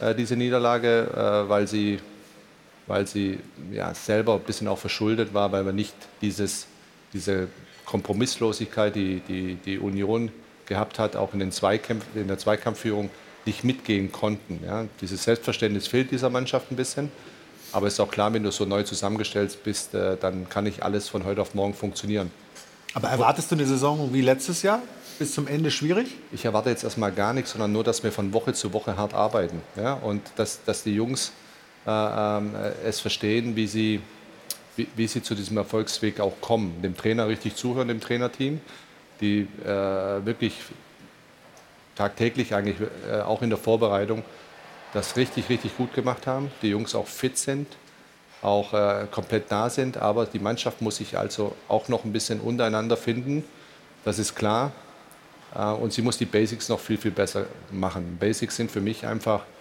äh, 0.00 0.14
diese 0.14 0.36
Niederlage, 0.36 1.08
äh, 1.14 1.48
weil 1.48 1.68
sie, 1.68 2.00
weil 2.86 3.06
sie 3.06 3.38
ja, 3.72 3.94
selber 3.94 4.34
ein 4.34 4.40
bisschen 4.40 4.68
auch 4.68 4.78
verschuldet 4.78 5.34
war, 5.34 5.52
weil 5.52 5.64
wir 5.64 5.72
nicht 5.72 5.94
dieses, 6.20 6.66
diese 7.12 7.48
Kompromisslosigkeit, 7.84 8.94
die, 8.94 9.20
die 9.20 9.54
die 9.56 9.78
Union 9.78 10.30
gehabt 10.66 10.98
hat, 10.98 11.16
auch 11.16 11.32
in, 11.32 11.40
den 11.40 11.52
Zweikämpf, 11.52 12.04
in 12.14 12.28
der 12.28 12.38
Zweikampfführung, 12.38 13.10
nicht 13.46 13.64
mitgehen 13.64 14.10
konnten. 14.10 14.60
Ja. 14.64 14.86
Dieses 15.00 15.24
Selbstverständnis 15.24 15.86
fehlt 15.86 16.10
dieser 16.10 16.30
Mannschaft 16.30 16.70
ein 16.72 16.76
bisschen. 16.76 17.10
Aber 17.72 17.86
es 17.88 17.94
ist 17.94 18.00
auch 18.00 18.10
klar, 18.10 18.32
wenn 18.32 18.42
du 18.42 18.52
so 18.52 18.64
neu 18.64 18.84
zusammengestellt 18.84 19.58
bist, 19.64 19.94
äh, 19.94 20.16
dann 20.16 20.48
kann 20.48 20.64
nicht 20.64 20.82
alles 20.82 21.08
von 21.08 21.24
heute 21.24 21.42
auf 21.42 21.54
morgen 21.54 21.74
funktionieren. 21.74 22.30
Aber 22.94 23.08
erwartest 23.08 23.50
du 23.50 23.56
eine 23.56 23.66
Saison 23.66 24.10
wie 24.12 24.20
letztes 24.20 24.62
Jahr? 24.62 24.80
Bis 25.18 25.34
zum 25.34 25.46
Ende 25.48 25.70
schwierig? 25.70 26.06
Ich 26.32 26.44
erwarte 26.44 26.70
jetzt 26.70 26.84
erstmal 26.84 27.12
gar 27.12 27.32
nichts, 27.32 27.50
sondern 27.50 27.72
nur, 27.72 27.84
dass 27.84 28.02
wir 28.02 28.12
von 28.12 28.32
Woche 28.32 28.52
zu 28.52 28.72
Woche 28.72 28.96
hart 28.96 29.14
arbeiten. 29.14 29.60
Ja? 29.76 29.94
Und 29.94 30.22
dass, 30.36 30.64
dass 30.64 30.84
die 30.84 30.94
Jungs 30.94 31.32
es 31.86 33.00
verstehen, 33.00 33.56
wie 33.56 33.66
sie, 33.66 34.00
wie, 34.76 34.88
wie 34.96 35.06
sie 35.06 35.22
zu 35.22 35.34
diesem 35.34 35.56
Erfolgsweg 35.58 36.18
auch 36.18 36.40
kommen. 36.40 36.80
Dem 36.82 36.96
Trainer 36.96 37.28
richtig 37.28 37.56
zuhören, 37.56 37.88
dem 37.88 38.00
Trainerteam, 38.00 38.60
die 39.20 39.46
äh, 39.64 40.24
wirklich 40.24 40.54
tagtäglich 41.94 42.54
eigentlich 42.54 42.76
äh, 43.10 43.20
auch 43.20 43.42
in 43.42 43.50
der 43.50 43.58
Vorbereitung 43.58 44.22
das 44.92 45.16
richtig, 45.16 45.48
richtig 45.48 45.76
gut 45.76 45.92
gemacht 45.94 46.26
haben. 46.26 46.50
Die 46.62 46.68
Jungs 46.68 46.94
auch 46.94 47.06
fit 47.06 47.36
sind, 47.36 47.66
auch 48.42 48.72
äh, 48.72 49.06
komplett 49.10 49.50
da 49.50 49.68
sind, 49.70 49.96
aber 49.96 50.26
die 50.26 50.38
Mannschaft 50.38 50.80
muss 50.80 50.96
sich 50.96 51.18
also 51.18 51.54
auch 51.68 51.88
noch 51.88 52.04
ein 52.04 52.12
bisschen 52.12 52.40
untereinander 52.40 52.96
finden. 52.96 53.44
Das 54.04 54.18
ist 54.18 54.34
klar. 54.34 54.72
Äh, 55.54 55.64
und 55.64 55.92
sie 55.92 56.02
muss 56.02 56.18
die 56.18 56.26
Basics 56.26 56.68
noch 56.68 56.80
viel, 56.80 56.98
viel 56.98 57.10
besser 57.10 57.46
machen. 57.70 58.16
Basics 58.18 58.56
sind 58.56 58.70
für 58.70 58.80
mich 58.80 59.06
einfach, 59.06 59.40
äh, 59.40 59.53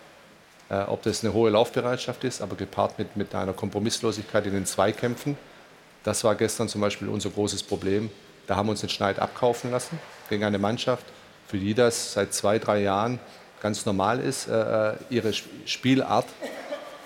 ob 0.87 1.03
das 1.03 1.23
eine 1.23 1.33
hohe 1.33 1.49
Laufbereitschaft 1.49 2.23
ist, 2.23 2.41
aber 2.41 2.55
gepaart 2.55 2.97
mit, 2.99 3.15
mit 3.15 3.35
einer 3.35 3.53
Kompromisslosigkeit 3.53 4.45
in 4.45 4.53
den 4.53 4.65
Zweikämpfen. 4.65 5.37
Das 6.03 6.23
war 6.23 6.35
gestern 6.35 6.67
zum 6.69 6.81
Beispiel 6.81 7.07
unser 7.07 7.29
großes 7.29 7.63
Problem. 7.63 8.09
Da 8.47 8.55
haben 8.55 8.67
wir 8.67 8.71
uns 8.71 8.81
den 8.81 8.89
Schneid 8.89 9.19
abkaufen 9.19 9.71
lassen 9.71 9.99
gegen 10.29 10.43
eine 10.43 10.59
Mannschaft, 10.59 11.05
für 11.47 11.57
die 11.57 11.73
das 11.73 12.13
seit 12.13 12.33
zwei, 12.33 12.59
drei 12.59 12.81
Jahren 12.81 13.19
ganz 13.61 13.85
normal 13.85 14.19
ist, 14.19 14.47
äh, 14.47 14.93
ihre 15.09 15.29
Sp- 15.31 15.47
Spielart. 15.65 16.25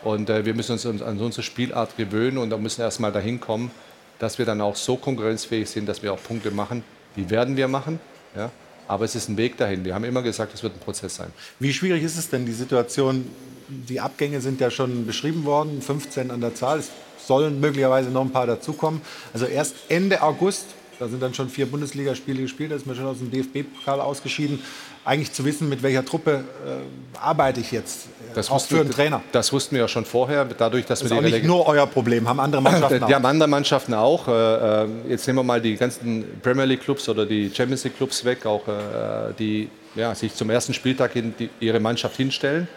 Und 0.04 0.30
äh, 0.30 0.46
wir 0.46 0.54
müssen 0.54 0.72
uns 0.72 0.86
an 0.86 1.20
unsere 1.20 1.44
Spielart 1.44 1.96
gewöhnen 1.98 2.38
und 2.38 2.50
da 2.50 2.58
müssen 2.58 2.82
erstmal 2.82 3.12
dahin 3.12 3.40
kommen, 3.40 3.72
dass 4.20 4.40
wir 4.40 4.46
dann 4.46 4.62
auch 4.62 4.76
so 4.76 4.96
konkurrenzfähig 4.96 5.70
sind, 5.70 5.88
dass 5.88 6.02
wir 6.02 6.12
auch 6.14 6.22
Punkte 6.24 6.50
machen. 6.50 6.84
Die 7.16 7.30
werden 7.30 7.56
wir 7.58 7.68
machen. 7.68 8.00
Ja? 8.36 8.50
Aber 8.88 9.06
es 9.06 9.14
ist 9.16 9.28
ein 9.30 9.38
Weg 9.38 9.58
dahin. 9.58 9.86
Wir 9.86 9.94
haben 9.94 10.06
immer 10.06 10.22
gesagt, 10.24 10.54
es 10.54 10.64
wird 10.64 10.76
ein 10.76 10.80
Prozess 10.80 11.16
sein. 11.18 11.32
Wie 11.60 11.74
schwierig 11.74 12.02
ist 12.04 12.18
es 12.18 12.30
denn, 12.30 12.46
die 12.46 12.54
Situation? 12.54 13.30
Die 13.70 14.00
Abgänge 14.00 14.40
sind 14.42 14.62
ja 14.62 14.72
schon 14.72 15.06
beschrieben 15.06 15.44
worden, 15.46 15.82
15 15.82 16.32
an 16.32 16.42
der 16.42 16.56
Zahl. 16.56 16.80
Es 16.80 16.90
sollen 17.26 17.60
möglicherweise 17.60 18.10
noch 18.10 18.22
ein 18.22 18.32
paar 18.32 18.48
dazukommen. 18.48 19.02
Also 19.34 19.46
erst 19.46 19.76
Ende 19.90 20.22
August, 20.22 20.66
da 21.00 21.08
sind 21.08 21.22
dann 21.22 21.34
schon 21.34 21.50
vier 21.50 21.66
Bundesligaspiele 21.66 22.42
gespielt, 22.44 22.72
da 22.72 22.76
ist 22.76 22.88
man 22.88 22.96
schon 22.96 23.06
aus 23.06 23.18
dem 23.18 23.30
DFB-Pokal 23.30 24.00
ausgeschieden. 24.00 24.60
Eigentlich 25.04 25.32
zu 25.34 25.46
wissen, 25.46 25.70
mit 25.70 25.84
welcher 25.84 26.04
Truppe 26.04 26.44
äh, 26.66 27.18
arbeite 27.20 27.60
ich 27.62 27.72
jetzt, 27.72 28.08
äh, 28.36 28.40
auch 28.40 28.52
wussten 28.56 28.76
für 28.76 28.82
einen 28.82 28.92
Trainer. 28.92 29.22
Das 29.32 29.52
wussten 29.54 29.76
wir 29.76 29.82
ja 29.82 29.88
schon 29.88 30.04
vorher, 30.06 30.44
dadurch, 30.46 30.86
dass 30.86 31.00
Das 31.00 31.06
ist 31.06 31.12
wir 31.12 31.18
auch 31.18 31.22
die 31.22 31.26
nicht 31.32 31.44
Releg- 31.44 31.48
nur 31.48 31.66
euer 31.68 31.88
Problem, 31.88 32.28
haben 32.28 32.40
andere 32.40 32.62
Mannschaften 32.64 33.04
auch. 33.04 33.08
Die 33.08 33.16
haben 33.16 33.26
andere 33.26 33.50
Mannschaften 33.50 33.94
auch. 33.94 34.28
Äh, 34.28 34.84
äh, 34.84 34.88
Jetzt 35.10 35.28
nehmen 35.28 35.40
wir 35.40 35.44
mal 35.44 35.62
die 35.62 35.76
ganzen 35.76 36.26
Premier 36.42 36.66
League 36.66 36.82
Clubs 36.84 37.08
oder 37.10 37.26
die 37.26 37.50
Champions 37.54 37.84
League 37.84 37.96
Clubs 37.98 38.24
weg, 38.26 38.46
auch 38.46 38.68
äh, 38.68 39.34
die 39.38 39.70
ja, 39.96 40.14
sich 40.16 40.34
zum 40.36 40.50
ersten 40.50 40.74
Spieltag 40.74 41.16
in 41.16 41.34
die, 41.38 41.50
ihre 41.60 41.80
Mannschaft 41.80 42.18
hinstellen. 42.18 42.68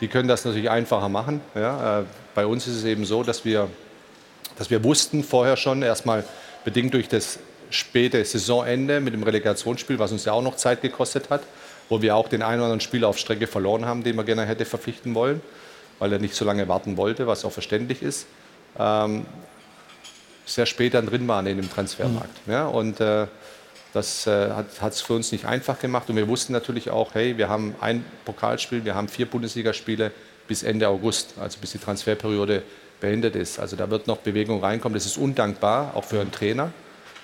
Die 0.00 0.08
können 0.08 0.28
das 0.28 0.44
natürlich 0.44 0.70
einfacher 0.70 1.08
machen. 1.08 1.40
Ja. 1.54 2.00
Äh, 2.00 2.04
Bei 2.34 2.46
uns 2.46 2.66
ist 2.66 2.76
es 2.76 2.84
eben 2.84 3.04
so, 3.04 3.22
dass 3.22 3.44
wir, 3.44 3.68
dass 4.58 4.70
wir 4.70 4.84
wussten 4.84 5.24
vorher 5.24 5.56
schon, 5.56 5.82
erstmal 5.82 6.24
bedingt 6.64 6.94
durch 6.94 7.08
das 7.08 7.38
späte 7.70 8.24
Saisonende 8.24 9.00
mit 9.00 9.14
dem 9.14 9.22
Relegationsspiel, 9.22 9.98
was 9.98 10.12
uns 10.12 10.24
ja 10.24 10.32
auch 10.32 10.42
noch 10.42 10.56
Zeit 10.56 10.82
gekostet 10.82 11.30
hat, 11.30 11.42
wo 11.88 12.02
wir 12.02 12.14
auch 12.16 12.28
den 12.28 12.42
einen 12.42 12.60
oder 12.60 12.64
anderen 12.64 12.80
Spieler 12.80 13.08
auf 13.08 13.18
Strecke 13.18 13.46
verloren 13.46 13.86
haben, 13.86 14.04
den 14.04 14.16
wir 14.16 14.24
gerne 14.24 14.44
hätte 14.44 14.64
verpflichten 14.64 15.14
wollen, 15.14 15.40
weil 15.98 16.12
er 16.12 16.18
nicht 16.18 16.34
so 16.34 16.44
lange 16.44 16.68
warten 16.68 16.96
wollte, 16.96 17.26
was 17.26 17.44
auch 17.44 17.52
verständlich 17.52 18.02
ist. 18.02 18.26
Ähm, 18.78 19.26
sehr 20.44 20.66
spät 20.66 20.94
dann 20.94 21.06
drin 21.06 21.26
waren 21.26 21.46
in 21.46 21.56
dem 21.56 21.70
Transfermarkt. 21.70 22.36
Ja, 22.46 22.66
und 22.66 23.00
äh, 23.00 23.26
das 23.96 24.26
äh, 24.26 24.50
hat 24.50 24.92
es 24.92 25.00
für 25.00 25.14
uns 25.14 25.32
nicht 25.32 25.46
einfach 25.46 25.78
gemacht. 25.78 26.08
Und 26.10 26.16
wir 26.16 26.28
wussten 26.28 26.52
natürlich 26.52 26.90
auch, 26.90 27.14
hey, 27.14 27.38
wir 27.38 27.48
haben 27.48 27.74
ein 27.80 28.04
Pokalspiel, 28.24 28.84
wir 28.84 28.94
haben 28.94 29.08
vier 29.08 29.26
Bundesligaspiele 29.26 30.12
bis 30.46 30.62
Ende 30.62 30.88
August, 30.88 31.34
also 31.40 31.58
bis 31.60 31.72
die 31.72 31.78
Transferperiode 31.78 32.62
beendet 33.00 33.34
ist. 33.34 33.58
Also 33.58 33.74
da 33.74 33.90
wird 33.90 34.06
noch 34.06 34.18
Bewegung 34.18 34.62
reinkommen. 34.62 34.94
Das 34.94 35.06
ist 35.06 35.16
undankbar, 35.16 35.92
auch 35.94 36.04
für 36.04 36.20
einen 36.20 36.30
Trainer. 36.30 36.72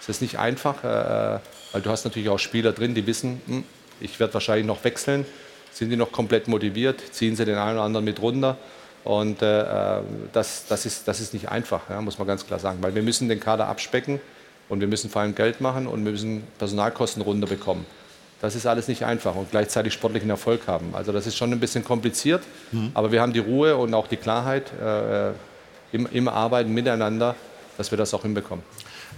Es 0.01 0.09
ist 0.09 0.23
nicht 0.23 0.39
einfach, 0.39 0.83
äh, 0.83 1.39
weil 1.73 1.83
du 1.83 1.91
hast 1.91 2.05
natürlich 2.05 2.29
auch 2.29 2.39
Spieler 2.39 2.73
drin, 2.73 2.95
die 2.95 3.07
wissen, 3.07 3.41
hm, 3.47 3.65
ich 4.01 4.19
werde 4.19 4.35
wahrscheinlich 4.35 4.67
noch 4.67 4.83
wechseln. 4.83 5.27
Sind 5.73 5.91
die 5.91 5.97
noch 5.97 6.11
komplett 6.11 6.49
motiviert? 6.49 7.01
Ziehen 7.13 7.37
sie 7.37 7.45
den 7.45 7.57
einen 7.57 7.77
oder 7.77 7.85
anderen 7.85 8.05
mit 8.05 8.21
runter? 8.21 8.57
Und 9.05 9.43
äh, 9.43 9.99
äh, 9.99 10.03
das, 10.33 10.67
das, 10.69 10.87
ist, 10.87 11.07
das 11.07 11.21
ist 11.21 11.35
nicht 11.35 11.49
einfach, 11.49 11.91
ja, 11.91 12.01
muss 12.01 12.19
man 12.19 12.27
ganz 12.27 12.47
klar 12.47 12.59
sagen, 12.59 12.79
weil 12.83 12.95
wir 12.95 13.03
müssen 13.03 13.29
den 13.29 13.41
Kader 13.41 13.69
abspecken 13.69 14.21
Und 14.73 14.81
wir 14.81 14.89
müssen 14.89 15.11
vor 15.11 15.21
allem 15.21 15.35
Geld 15.35 15.61
machen 15.61 15.87
und 15.87 16.03
wir 16.03 16.13
müssen 16.13 16.45
Personalkosten 16.57 17.21
runterbekommen. 17.21 17.85
Das 18.41 18.55
ist 18.55 18.65
alles 18.65 18.89
nicht 18.89 19.05
einfach 19.05 19.35
und 19.35 19.51
gleichzeitig 19.51 19.93
sportlichen 19.93 20.31
Erfolg 20.31 20.67
haben. 20.67 20.95
Also 20.95 21.13
das 21.13 21.27
ist 21.27 21.37
schon 21.37 21.53
ein 21.53 21.61
bisschen 21.61 21.85
kompliziert, 21.85 22.43
mhm. 22.71 22.91
aber 22.95 23.13
wir 23.13 23.21
haben 23.21 23.35
die 23.35 23.41
Ruhe 23.41 23.77
und 23.77 23.93
auch 23.93 24.07
die 24.07 24.17
Klarheit 24.17 24.73
äh, 24.83 25.33
im, 25.95 26.09
im 26.11 26.27
Arbeiten 26.27 26.73
miteinander, 26.73 27.37
dass 27.77 27.91
wir 27.91 27.99
das 27.99 28.15
auch 28.15 28.23
hinbekommen. 28.23 28.65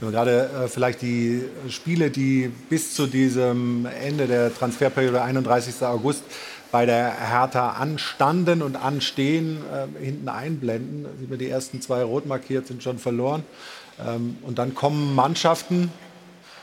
Gerade 0.01 0.51
äh, 0.65 0.67
vielleicht 0.67 1.03
die 1.03 1.45
Spiele, 1.69 2.11
die 2.11 2.51
bis 2.69 2.97
zu 2.97 3.07
diesem 3.07 3.87
Ende 3.87 4.27
der 4.27 4.53
Transferperiode 4.53 5.23
31. 5.23 5.83
August 5.83 6.25
bei 6.73 6.85
der 6.85 7.13
Hertha 7.31 7.75
anstanden 7.75 8.61
und 8.61 8.75
anstehen, 8.75 9.59
äh, 9.73 10.05
hinten 10.05 10.29
einblenden. 10.29 11.07
Sieht 11.21 11.31
man, 11.31 11.39
die 11.39 11.49
ersten 11.49 11.81
zwei 11.81 12.03
rot 12.03 12.27
markiert 12.27 12.67
sind 12.67 12.83
schon 12.83 12.99
verloren. 12.99 13.45
Ähm, 14.01 14.39
und 14.43 14.59
dann 14.59 14.75
kommen 14.75 15.15
Mannschaften, 15.15 15.93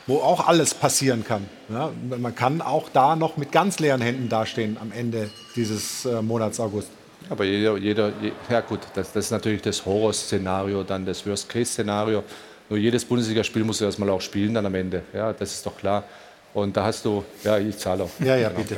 wo 0.06 0.18
auch 0.18 0.48
alles 0.48 0.74
passieren 0.74 1.24
kann. 1.24 1.48
Man 1.68 2.34
kann 2.34 2.60
auch 2.60 2.88
da 2.92 3.16
noch 3.16 3.36
mit 3.36 3.52
ganz 3.52 3.78
leeren 3.78 4.00
Händen 4.00 4.28
dastehen 4.28 4.76
am 4.80 4.92
Ende 4.92 5.30
dieses 5.54 6.04
äh, 6.04 6.20
Monats 6.20 6.58
August. 6.58 6.88
Aber 7.30 7.44
jeder, 7.44 7.76
jeder 7.76 8.12
ja 8.50 8.60
gut, 8.60 8.80
das, 8.94 9.12
das 9.12 9.26
ist 9.26 9.30
natürlich 9.30 9.62
das 9.62 9.86
Horrorszenario, 9.86 10.82
dann 10.82 11.06
das 11.06 11.24
Worst-Case-Szenario. 11.24 12.24
Nur 12.68 12.78
jedes 12.78 13.04
Bundesligaspiel 13.04 13.64
musst 13.64 13.80
du 13.80 13.84
erstmal 13.84 14.10
auch 14.10 14.20
spielen 14.20 14.54
dann 14.54 14.66
am 14.66 14.74
Ende. 14.74 15.02
Ja, 15.12 15.32
das 15.32 15.52
ist 15.52 15.64
doch 15.64 15.76
klar. 15.76 16.04
Und 16.52 16.76
da 16.76 16.84
hast 16.84 17.04
du, 17.04 17.24
ja, 17.44 17.58
ich 17.58 17.78
zahle 17.78 18.04
auch. 18.04 18.10
Ja, 18.18 18.36
ja, 18.36 18.48
bitte. 18.48 18.76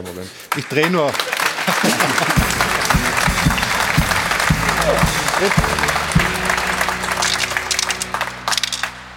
Ich 0.56 0.66
drehe 0.66 0.90
nur. 0.90 1.10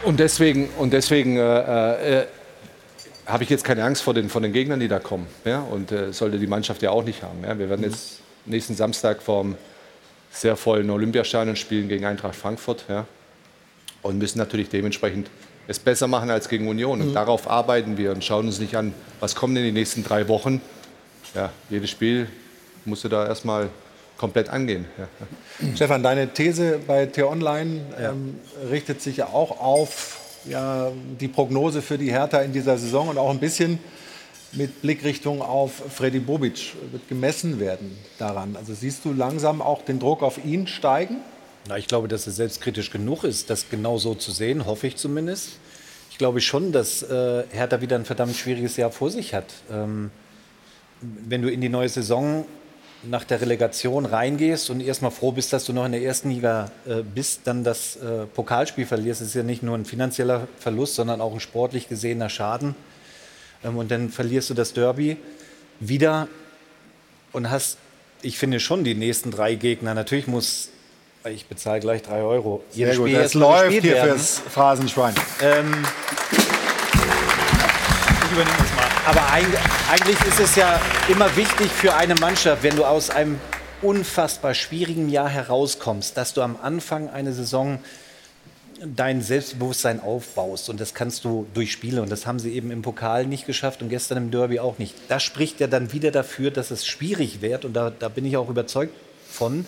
Und 0.08 0.22
deswegen, 0.22 0.70
und 0.78 0.93
deswegen 0.93 1.36
äh, 1.36 2.22
äh, 2.22 2.26
habe 3.26 3.43
ich 3.43 3.49
jetzt 3.49 3.66
keine 3.66 3.84
Angst 3.84 4.03
vor 4.03 4.14
den, 4.14 4.30
vor 4.30 4.39
den 4.39 4.53
Gegnern, 4.53 4.80
die 4.80 4.88
da 4.88 4.99
kommen. 4.99 5.28
Ja? 5.43 5.60
Und 5.60 5.91
äh, 5.91 6.14
sollte 6.14 6.39
die 6.39 6.47
Mannschaft 6.47 6.82
ja 6.82 6.91
auch 6.91 7.03
nicht 7.03 7.24
haben. 7.24 7.43
Ja? 7.43 7.60
Wir 7.60 7.70
werden 7.70 7.84
jetzt 7.84 8.22
nächsten 8.45 8.74
Samstag 8.74 9.22
vorm 9.22 9.58
sehr 10.32 10.55
vollen 10.55 10.89
Olympiastadion 10.89 11.58
spielen 11.58 11.89
gegen 11.89 12.05
Eintracht 12.05 12.38
Frankfurt. 12.38 12.86
Ja? 12.88 13.05
Und 14.01 14.18
müssen 14.18 14.38
natürlich 14.38 14.70
dementsprechend 14.70 15.30
es 15.68 15.78
besser 15.78 16.08
machen 16.08 16.30
als 16.30 16.47
gegen 16.47 16.70
Union. 16.70 17.01
Und 17.01 17.10
mhm. 17.10 17.14
darauf 17.14 17.49
arbeiten 17.49 17.97
wir 17.97 18.12
und 18.14 18.24
schauen 18.24 18.45
uns 18.45 18.62
nicht 18.62 18.78
an, 18.78 18.93
was 19.20 19.36
kommt 19.36 19.58
in 19.58 19.66
den 19.66 19.74
nächsten 19.74 20.05
drei 20.05 20.30
Wochen. 20.30 20.62
Ja, 21.36 21.51
jedes 21.70 21.89
Spiel 21.89 22.30
musst 22.86 23.03
du 23.03 23.10
da 23.10 23.28
erstmal 23.28 23.68
komplett 24.18 24.49
angehen. 24.49 24.86
Ja. 24.97 25.07
Stefan, 25.76 26.03
deine 26.03 26.34
These 26.34 26.80
bei 26.86 27.05
T-Online 27.05 27.82
ähm, 27.99 28.39
richtet 28.70 29.01
sich 29.01 29.18
ja 29.18 29.28
auch 29.28 29.59
auf 29.59 30.20
ja, 30.45 30.91
die 31.20 31.28
Prognose 31.28 31.82
für 31.82 31.97
die 31.97 32.11
Hertha 32.11 32.39
in 32.39 32.53
dieser 32.53 32.78
Saison 32.78 33.09
und 33.09 33.18
auch 33.18 33.30
ein 33.30 33.39
bisschen 33.39 33.80
mit 34.53 34.82
Blickrichtung 34.82 35.41
auf 35.41 35.72
Freddy 35.93 36.20
Bobic 36.20 36.74
wird 36.91 37.07
gemessen 37.09 37.59
werden 37.59 37.97
daran. 38.18 38.55
Also 38.55 38.74
siehst 38.74 39.03
du 39.05 39.13
langsam 39.13 39.61
auch 39.61 39.84
den 39.84 39.99
Druck 39.99 40.24
auf 40.24 40.43
ihn 40.43 40.68
steigen? 40.68 41.18
Na, 41.68 41.78
ich 41.78 41.88
glaube, 41.88 42.07
dass 42.07 42.26
er 42.28 42.34
selbstkritisch 42.34 42.91
genug 42.91 43.24
ist, 43.24 43.49
das 43.49 43.70
genau 43.70 43.97
so 43.97 44.15
zu 44.15 44.32
sehen, 44.32 44.65
hoffe 44.65 44.88
ich 44.88 44.95
zumindest. 44.95 45.59
Ich 46.09 46.18
glaube 46.18 46.39
schon, 46.39 46.72
dass 46.72 47.03
äh, 47.03 47.43
Hertha 47.51 47.82
wieder 47.82 47.97
ein 47.97 48.05
verdammt 48.05 48.36
schwieriges 48.36 48.78
Jahr 48.78 48.91
vor 48.91 49.11
sich 49.11 49.34
hat. 49.34 49.45
Ähm, 49.70 50.11
wenn 51.01 51.41
du 51.41 51.51
in 51.51 51.61
die 51.61 51.70
neue 51.70 51.89
Saison 51.89 52.45
nach 53.10 53.24
der 53.24 53.41
Relegation 53.41 54.05
reingehst 54.05 54.70
und 54.70 54.82
erstmal 54.82 55.12
froh 55.12 55.32
bist, 55.32 55.53
dass 55.53 55.66
du 55.66 55.74
noch 55.74 55.86
in 55.86 55.91
der 55.91 56.01
ersten 56.01 56.30
Liga 56.30 56.72
äh, 56.88 57.01
bist, 57.01 57.41
dann 57.45 57.64
das 57.64 57.95
äh, 57.97 58.26
Pokalspiel 58.26 58.86
verlierst, 58.86 59.22
ist 59.22 59.36
ja 59.36 59.43
nicht 59.43 59.64
nur 59.64 59.78
ein 59.78 59.86
finanzieller 59.86 60.47
Verlust, 60.60 60.95
sondern 60.95 61.22
auch 61.22 61.34
ein 61.34 61.39
sportlich 61.39 61.89
gesehener 61.89 62.30
Schaden. 62.30 62.76
Ähm, 63.64 63.78
und 63.78 63.91
dann 63.91 64.10
verlierst 64.10 64.49
du 64.49 64.53
das 64.53 64.74
Derby 64.74 65.18
wieder 65.80 66.28
und 67.32 67.49
hast, 67.49 67.78
ich 68.22 68.38
finde 68.38 68.60
schon, 68.60 68.84
die 68.84 68.95
nächsten 68.95 69.32
drei 69.32 69.55
Gegner. 69.55 69.93
Natürlich 69.93 70.28
muss, 70.28 70.70
ich 71.30 71.45
bezahle 71.45 71.80
gleich 71.80 72.01
drei 72.01 72.22
Euro. 72.22 72.64
Sehr 72.72 72.95
gut, 72.95 73.14
das 73.14 73.34
läuft 73.34 73.72
hier 73.72 73.84
werden. 73.84 74.10
fürs 74.10 74.39
Phrasenschwein. 74.39 75.14
Ähm, 75.41 75.86
ich 78.26 78.32
übernehme 78.32 78.58
das. 78.60 78.66
Aber 79.08 79.32
eigentlich 79.32 80.20
ist 80.28 80.38
es 80.41 80.58
ja 80.58 80.82
immer 81.08 81.34
wichtig 81.38 81.72
für 81.72 81.95
eine 81.95 82.14
Mannschaft, 82.16 82.62
wenn 82.64 82.76
du 82.76 82.84
aus 82.84 83.10
einem 83.10 83.39
unfassbar 83.82 84.53
schwierigen 84.53 85.08
Jahr 85.08 85.30
herauskommst, 85.30 86.18
dass 86.18 86.34
du 86.34 86.41
am 86.41 86.58
Anfang 86.62 87.08
einer 87.10 87.32
Saison 87.32 87.80
dein 88.84 89.22
Selbstbewusstsein 89.22 90.01
aufbaust. 90.01 90.70
Und 90.70 90.82
das 90.82 90.93
kannst 90.93 91.24
du 91.24 91.47
durch 91.53 91.72
Spiele. 91.72 92.01
Und 92.01 92.12
das 92.12 92.26
haben 92.26 92.38
sie 92.38 92.51
eben 92.51 92.70
im 92.70 92.82
Pokal 92.82 93.26
nicht 93.26 93.45
geschafft 93.45 93.82
und 93.82 93.88
gestern 93.88 94.18
im 94.18 94.30
Derby 94.30 94.60
auch 94.60 94.78
nicht. 94.78 94.93
Das 95.08 95.24
spricht 95.24 95.62
ja 95.62 95.68
dann 95.68 95.93
wieder 95.93 96.12
dafür, 96.12 96.51
dass 96.51 96.70
es 96.70 96.86
schwierig 96.86 97.41
wird. 97.41 97.64
Und 97.64 97.76
da, 97.76 97.89
da 97.97 98.10
bin 98.10 98.26
ich 98.26 98.36
auch 98.36 98.49
überzeugt 98.49 98.93
von, 99.32 99.66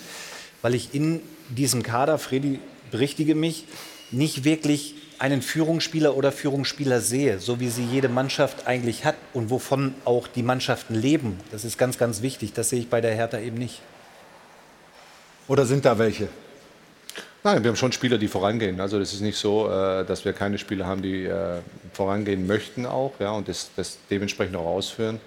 weil 0.61 0.75
ich 0.75 0.93
in 0.93 1.21
diesem 1.47 1.81
Kader, 1.81 2.17
Freddy, 2.17 2.59
berichtige 2.91 3.35
mich, 3.35 3.63
nicht 4.11 4.43
wirklich 4.43 4.95
einen 5.19 5.41
Führungsspieler 5.41 6.15
oder 6.15 6.31
Führungsspieler 6.31 7.01
sehe, 7.01 7.39
so 7.39 7.59
wie 7.59 7.69
sie 7.69 7.83
jede 7.83 8.07
Mannschaft 8.09 8.67
eigentlich 8.67 9.05
hat 9.05 9.15
und 9.33 9.49
wovon 9.49 9.93
auch 10.05 10.27
die 10.27 10.43
Mannschaften 10.43 10.95
leben. 10.95 11.39
Das 11.51 11.65
ist 11.65 11.77
ganz, 11.77 11.97
ganz 11.97 12.21
wichtig. 12.21 12.53
Das 12.53 12.69
sehe 12.69 12.79
ich 12.79 12.89
bei 12.89 13.01
der 13.01 13.13
Hertha 13.13 13.37
eben 13.39 13.57
nicht. 13.57 13.81
Oder 15.47 15.65
sind 15.65 15.83
da 15.83 15.97
welche? 15.99 16.29
Nein, 17.43 17.63
wir 17.63 17.69
haben 17.69 17.75
schon 17.75 17.91
Spieler, 17.91 18.17
die 18.17 18.27
vorangehen. 18.27 18.79
Also 18.79 18.99
das 18.99 19.13
ist 19.13 19.21
nicht 19.21 19.37
so, 19.37 19.69
äh, 19.69 20.05
dass 20.05 20.25
wir 20.25 20.33
keine 20.33 20.57
Spieler 20.57 20.85
haben, 20.85 21.01
die 21.01 21.25
äh, 21.25 21.59
vorangehen 21.93 22.47
möchten 22.47 22.85
auch 22.85 23.13
ja, 23.19 23.31
und 23.31 23.47
das, 23.47 23.71
das 23.75 23.97
dementsprechend 24.09 24.55
auch 24.55 24.65
ausführen. 24.65 25.19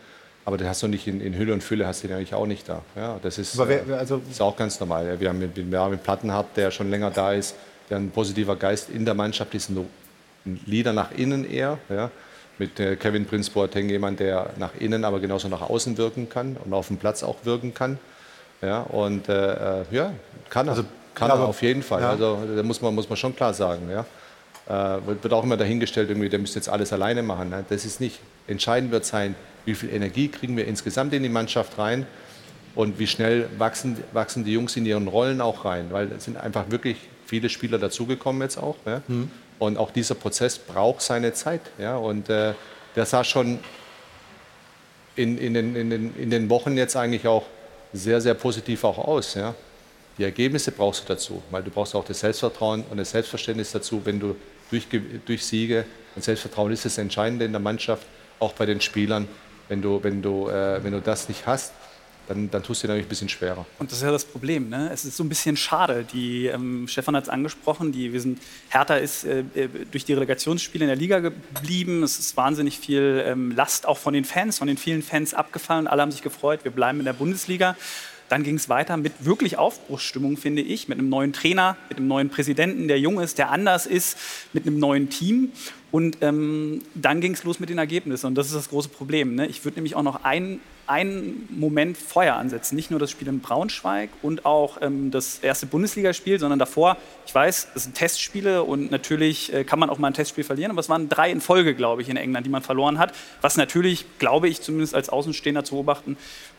Aber 0.45 0.57
das 0.57 0.69
hast 0.69 0.83
du 0.83 0.89
nicht 0.89 1.07
in, 1.07 1.21
in, 1.21 1.37
Hülle 1.37 1.53
und 1.53 1.63
Fülle, 1.63 1.87
hast 1.87 2.03
du 2.03 2.09
den 2.09 2.17
eigentlich 2.17 2.35
auch 2.35 2.47
nicht 2.47 2.69
da. 2.69 2.83
Ja, 2.97 3.19
das 3.23 3.39
ist, 3.39 3.57
wer, 3.57 3.87
äh, 3.89 3.93
also 3.93 4.21
ist 4.31 4.41
auch 4.41 4.57
ganz 4.57 4.81
normal. 4.81 5.19
Wir 5.21 5.29
haben, 5.29 5.41
wir 5.55 5.79
haben 5.79 5.93
einen 5.93 6.03
Plattenhardt, 6.03 6.57
der 6.57 6.71
schon 6.71 6.91
länger 6.91 7.11
da 7.11 7.33
ist, 7.33 7.55
der 7.93 7.99
ein 7.99 8.11
positiver 8.11 8.57
Geist 8.57 8.89
in 8.89 9.05
der 9.05 9.13
Mannschaft 9.13 9.55
ist, 9.55 9.69
ein 9.69 9.87
Leader 10.65 10.95
nach 10.95 11.11
innen 11.13 11.49
eher. 11.49 11.79
Ja. 11.91 12.11
Mit 12.59 12.81
äh, 12.81 12.97
Kevin 12.97 13.27
Prince 13.27 13.51
Boateng 13.51 13.91
jemand, 13.91 14.19
der 14.19 14.51
nach 14.57 14.71
innen, 14.79 15.05
aber 15.05 15.21
genauso 15.21 15.49
nach 15.49 15.61
außen 15.61 15.99
wirken 15.99 16.31
kann 16.31 16.57
und 16.65 16.73
auf 16.73 16.89
dem 16.89 16.97
Platz 16.97 17.23
auch 17.23 17.37
wirken 17.45 17.75
kann. 17.75 17.99
Ja, 18.63 18.81
und 18.81 19.29
äh, 19.29 19.81
äh 19.81 19.85
ja, 19.91 20.15
kann 20.49 20.69
er. 20.69 20.71
Also, 20.73 20.85
kann 21.15 21.29
ja, 21.29 21.35
er 21.35 21.45
auf 21.47 21.61
jeden 21.61 21.83
Fall. 21.83 22.01
Ja. 22.01 22.11
Also 22.11 22.39
da 22.57 22.63
muss 22.63 22.81
man, 22.81 22.95
muss 22.95 23.11
man 23.11 23.19
schon 23.19 23.37
klar 23.37 23.53
sagen. 23.53 23.91
Ja. 23.91 24.07
Äh, 24.97 25.07
wird 25.07 25.33
auch 25.35 25.45
immer 25.45 25.59
dahingestellt, 25.59 26.09
irgendwie, 26.09 26.31
der 26.31 26.39
müsste 26.39 26.59
jetzt 26.59 26.71
alles 26.71 26.95
alleine 26.95 27.23
machen. 27.23 27.51
Ne? 27.51 27.65
Das 27.69 27.85
ist 27.85 28.01
nicht. 28.01 28.21
Entscheidend 28.47 28.91
wird 28.91 29.05
sein, 29.05 29.35
wie 29.67 29.75
viel 29.75 29.91
Energie 29.93 30.29
kriegen 30.29 30.57
wir 30.57 30.67
insgesamt 30.67 31.13
in 31.13 31.23
die 31.23 31.29
Mannschaft 31.29 31.77
rein 31.79 32.07
und 32.75 32.99
wie 32.99 33.07
schnell 33.07 33.49
wachsen, 33.59 33.99
wachsen 34.13 34.45
die 34.45 34.53
Jungs 34.53 34.77
in 34.77 34.87
ihren 34.87 35.09
Rollen 35.09 35.43
auch 35.43 35.67
rein. 35.67 35.89
Weil 35.91 36.11
es 36.13 36.25
sind 36.25 36.39
einfach 36.39 36.71
wirklich 36.71 36.97
viele 37.33 37.49
Spieler 37.49 37.79
dazugekommen 37.79 38.43
jetzt 38.43 38.59
auch. 38.59 38.77
Ja? 38.85 39.01
Mhm. 39.09 39.31
Und 39.59 39.79
auch 39.79 39.91
dieser 39.91 40.15
Prozess 40.15 40.59
braucht 40.59 41.01
seine 41.01 41.33
Zeit. 41.33 41.63
Ja? 41.79 41.97
Und 41.97 42.29
äh, 42.29 42.53
der 42.95 43.07
sah 43.07 43.25
schon 43.25 43.59
in, 45.17 45.39
in, 45.39 45.55
den, 45.55 45.75
in, 45.75 45.89
den, 45.89 46.15
in 46.15 46.29
den 46.29 46.51
Wochen 46.51 46.77
jetzt 46.77 46.95
eigentlich 46.95 47.27
auch 47.27 47.47
sehr, 47.95 48.21
sehr 48.21 48.35
positiv 48.35 48.85
auch 48.85 48.99
aus. 48.99 49.33
Ja? 49.33 49.55
Die 50.19 50.25
Ergebnisse 50.25 50.73
brauchst 50.73 51.05
du 51.05 51.09
dazu, 51.09 51.43
weil 51.51 51.63
du 51.63 51.71
brauchst 51.71 51.95
auch 51.95 52.05
das 52.05 52.21
Selbstvertrauen 52.21 52.85
und 52.91 52.99
das 52.99 53.13
Selbstverständnis 53.13 53.73
dazu, 53.73 54.03
wenn 54.05 54.21
du 54.21 54.37
durch, 54.71 54.87
durch 55.25 55.43
Siege 55.43 55.87
und 56.15 56.23
Selbstvertrauen 56.23 56.71
ist 56.71 56.85
das 56.85 56.99
Entscheidende 56.99 57.47
in 57.47 57.53
der 57.53 57.63
Mannschaft, 57.63 58.07
auch 58.41 58.53
bei 58.53 58.67
den 58.67 58.83
Spielern. 58.83 59.27
Wenn 59.71 59.81
du, 59.81 60.05
wenn 60.05 60.21
du, 60.21 60.51
äh, 60.51 60.85
wenn 60.85 60.93
du 60.93 61.01
das 61.01 61.31
nicht 61.31 61.47
hast, 61.47 61.73
dann, 62.29 62.51
dann 62.51 62.63
tust 62.63 62.83
du 62.83 62.87
dir 62.87 62.93
natürlich 62.93 63.07
ein 63.07 63.09
bisschen 63.09 63.29
schwerer. 63.29 63.67
Und 63.79 63.91
das 63.91 63.99
ist 63.99 64.05
ja 64.05 64.11
das 64.11 64.25
Problem. 64.25 64.69
Ne? 64.69 64.91
Es 64.93 65.05
ist 65.05 65.17
so 65.17 65.25
ein 65.25 65.29
bisschen 65.29 65.57
schade. 65.57 66.05
Die, 66.13 66.47
ähm, 66.47 66.87
Stefan 66.89 67.17
hat 67.17 67.25
es 67.25 67.29
angesprochen, 67.29 67.93
die, 67.93 68.13
wir 68.13 68.21
sind, 68.21 68.41
Hertha 68.69 68.97
ist 68.97 69.25
äh, 69.25 69.41
äh, 69.55 69.69
durch 69.91 70.05
die 70.05 70.13
Relegationsspiele 70.13 70.85
in 70.85 70.89
der 70.89 70.97
Liga 70.97 71.21
geblieben. 71.21 72.03
Es 72.03 72.19
ist 72.19 72.37
wahnsinnig 72.37 72.79
viel 72.79 73.25
ähm, 73.27 73.53
Last 73.53 73.87
auch 73.87 73.99
von 73.99 74.15
den 74.15 74.25
Fans, 74.25 74.59
von 74.59 74.69
den 74.69 74.77
vielen 74.77 75.03
Fans 75.03 75.35
abgefallen. 75.35 75.87
Alle 75.87 76.03
haben 76.03 76.13
sich 76.13 76.23
gefreut, 76.23 76.65
wir 76.65 76.71
bleiben 76.71 76.99
in 76.99 77.05
der 77.05 77.13
Bundesliga. 77.13 77.77
Dann 78.29 78.45
ging 78.45 78.55
es 78.55 78.71
weiter 78.71 78.97
mit 78.97 79.13
wirklich 79.27 79.59
Aufbruchsstimmung, 79.59 80.39
finde 80.39 80.63
ich, 80.63 80.89
mit 80.89 80.99
einem 80.99 81.11
neuen 81.11 81.35
Trainer, 81.35 81.77
mit 81.91 81.99
einem 81.99 82.09
neuen 82.09 82.31
Präsidenten, 82.31 82.89
der 82.89 82.99
jung 82.99 83.21
ist, 83.21 83.37
der 83.37 83.51
anders 83.51 83.85
ist, 83.85 84.17
mit 84.55 84.67
einem 84.67 84.79
neuen 84.79 85.11
Team. 85.11 85.53
Und 85.91 86.17
ähm, 86.23 86.81
dann 86.95 87.21
ging 87.21 87.35
es 87.35 87.45
los 87.45 87.61
mit 87.61 87.69
den 87.69 87.77
Ergebnissen. 87.77 88.27
Und 88.29 88.37
das 88.37 88.47
ist 88.47 88.55
das 88.55 88.71
große 88.71 88.89
Problem. 88.89 89.35
Ne? 89.35 89.47
Ich 89.49 89.67
würde 89.67 89.75
nämlich 89.75 89.97
auch 89.97 90.03
noch 90.03 90.25
ein 90.25 90.61
einen 90.87 91.49
Moment 91.51 91.97
Feuer 91.97 92.35
ansetzen. 92.35 92.77
Nicht 92.77 92.91
nur 92.91 93.01
das 93.01 93.11
Spiel 93.11 93.29
in 93.29 93.41
Braunschweig 93.41 94.11
und 94.23 94.45
auch 94.45 94.79
ähm, 94.81 95.11
das 95.11 95.39
erste 95.39 95.67
Bundesligaspiel, 95.67 96.39
sondern 96.39 96.59
davor, 96.59 96.97
ich 97.27 97.35
weiß, 97.35 97.69
es 97.75 97.85
sind 97.85 97.95
Testspiele 97.95 98.63
und 98.63 98.91
natürlich 98.91 99.53
äh, 99.53 99.65
kann 99.65 99.79
man 99.79 99.91
auch 99.91 99.99
mal 99.99 100.09
ein 100.09 100.15
Testspiel 100.15 100.45
verlieren, 100.45 100.71
aber 100.71 100.81
es 100.81 100.89
waren 100.89 101.09
drei 101.09 101.31
in 101.31 101.41
Folge, 101.41 101.75
glaube 101.75 102.03
ich, 102.03 102.09
in 102.09 102.17
England, 102.17 102.47
die 102.47 102.51
man 102.51 102.63
verloren 102.63 102.99
hat. 102.99 103.15
Was 103.41 103.57
natürlich, 103.57 104.07
glaube 104.19 104.49
ich, 104.49 104.61
zumindest 104.61 104.95
als 104.95 105.09
Außenstehender 105.09 105.65
zu 105.65 105.75
beobachten, 105.75 106.17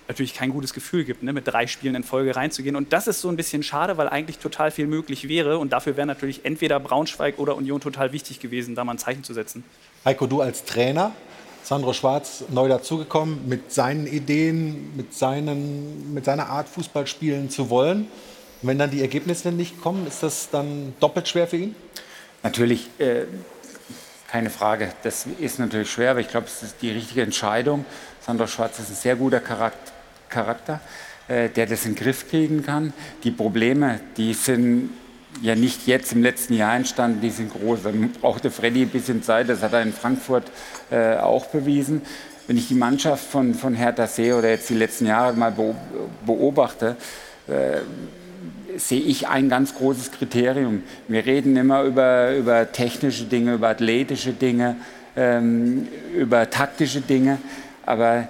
natürlich 0.08 0.34
kein 0.34 0.52
gutes 0.52 0.74
Gefühl 0.74 1.04
gibt, 1.04 1.24
ne, 1.24 1.34
mit 1.34 1.48
drei 1.48 1.68
Spielen 1.68 1.96
in 1.96 2.04
Folge 2.04 2.36
reinzugehen. 2.36 2.76
Und 2.76 2.94
das 2.94 3.08
ist 3.08 3.22
so 3.22 3.30
ein 3.30 3.36
bisschen 3.36 3.64
schade, 3.64 3.98
weil 3.98 4.10
eigentlich 4.10 4.38
total 4.40 4.72
viel 4.72 4.88
möglich 4.88 5.28
wäre. 5.28 5.58
Und 5.58 5.74
dafür 5.74 5.98
wäre 5.98 6.08
natürlich 6.08 6.44
entweder 6.44 6.80
Braunschweig 6.80 7.40
oder 7.40 7.56
Union 7.56 7.82
total 7.82 8.12
wichtig 8.12 8.40
gewesen, 8.40 8.76
da 8.76 8.84
mal 8.84 8.94
ein 8.94 8.98
Zeichen 8.98 9.24
zu 9.24 9.34
setzen. 9.34 9.64
Heiko, 10.06 10.28
du 10.28 10.42
als 10.42 10.66
Trainer, 10.66 11.14
Sandro 11.64 11.94
Schwarz 11.94 12.44
neu 12.50 12.68
dazugekommen, 12.68 13.48
mit 13.48 13.72
seinen 13.72 14.06
Ideen, 14.06 14.96
mit, 14.98 15.14
seinen, 15.14 16.14
mit 16.14 16.26
seiner 16.26 16.48
Art 16.50 16.68
Fußball 16.68 17.08
spielen 17.08 17.50
zu 17.50 17.70
wollen. 17.70 18.08
Und 18.62 18.68
wenn 18.68 18.78
dann 18.78 18.92
die 18.92 19.02
Ergebnisse 19.02 19.52
nicht 19.52 19.82
kommen, 19.82 20.06
ist 20.06 20.24
das 20.24 20.50
dann 20.50 20.94
doppelt 21.00 21.28
schwer 21.28 21.48
für 21.48 21.58
ihn? 21.58 21.76
Natürlich, 22.44 22.90
äh, 23.00 23.24
keine 24.28 24.50
Frage. 24.50 24.92
Das 25.04 25.26
ist 25.40 25.60
natürlich 25.60 25.90
schwer, 25.90 26.12
aber 26.12 26.20
ich 26.20 26.28
glaube, 26.28 26.48
es 26.48 26.64
ist 26.64 26.82
die 26.82 26.92
richtige 26.92 27.22
Entscheidung. 27.22 27.86
Sandro 28.20 28.48
Schwarz 28.48 28.80
ist 28.80 28.90
ein 28.90 28.96
sehr 28.96 29.16
guter 29.16 29.40
Charakter, 29.40 30.82
äh, 31.30 31.48
der 31.48 31.66
das 31.66 31.86
in 31.86 31.94
den 31.94 32.04
Griff 32.04 32.30
kriegen 32.30 32.64
kann. 32.64 32.92
Die 33.24 33.32
Probleme, 33.32 34.02
die 34.18 34.34
sind 34.34 34.90
ja 35.42 35.56
nicht 35.56 35.88
jetzt 35.88 36.14
im 36.14 36.24
letzten 36.24 36.54
Jahr 36.54 36.76
entstanden, 36.76 37.22
die 37.22 37.30
sind 37.30 37.52
groß. 37.54 37.84
Dann 37.84 38.12
brauchte 38.22 38.52
Freddy 38.52 38.84
ein 38.84 38.90
bisschen 38.90 39.24
Zeit, 39.24 39.50
das 39.50 39.62
hat 39.62 39.74
er 39.74 39.82
in 39.82 39.94
Frankfurt 39.94 40.46
äh, 40.92 41.18
auch 41.18 41.48
bewiesen. 41.48 42.02
Wenn 42.48 42.58
ich 42.58 42.68
die 42.68 42.76
Mannschaft 42.76 43.26
von, 43.26 43.54
von 43.54 43.74
Hertha 43.74 44.08
sehe 44.08 44.38
oder 44.38 44.50
jetzt 44.50 44.70
die 44.70 44.76
letzten 44.76 45.06
Jahre 45.06 45.34
mal 45.34 45.54
beobachte, 46.26 46.98
äh, 47.48 47.80
sehe 48.78 49.02
ich 49.02 49.28
ein 49.28 49.50
ganz 49.50 49.76
großes 49.76 50.12
Kriterium. 50.12 50.84
Wir 51.08 51.26
reden 51.26 51.56
immer 51.56 51.84
über, 51.84 52.36
über 52.36 52.72
technische 52.72 53.26
Dinge, 53.26 53.54
über 53.54 53.70
athletische 53.70 54.34
Dinge, 54.34 54.76
ähm, 55.16 55.88
über 56.16 56.50
taktische 56.50 57.02
Dinge, 57.02 57.38
aber 57.86 58.28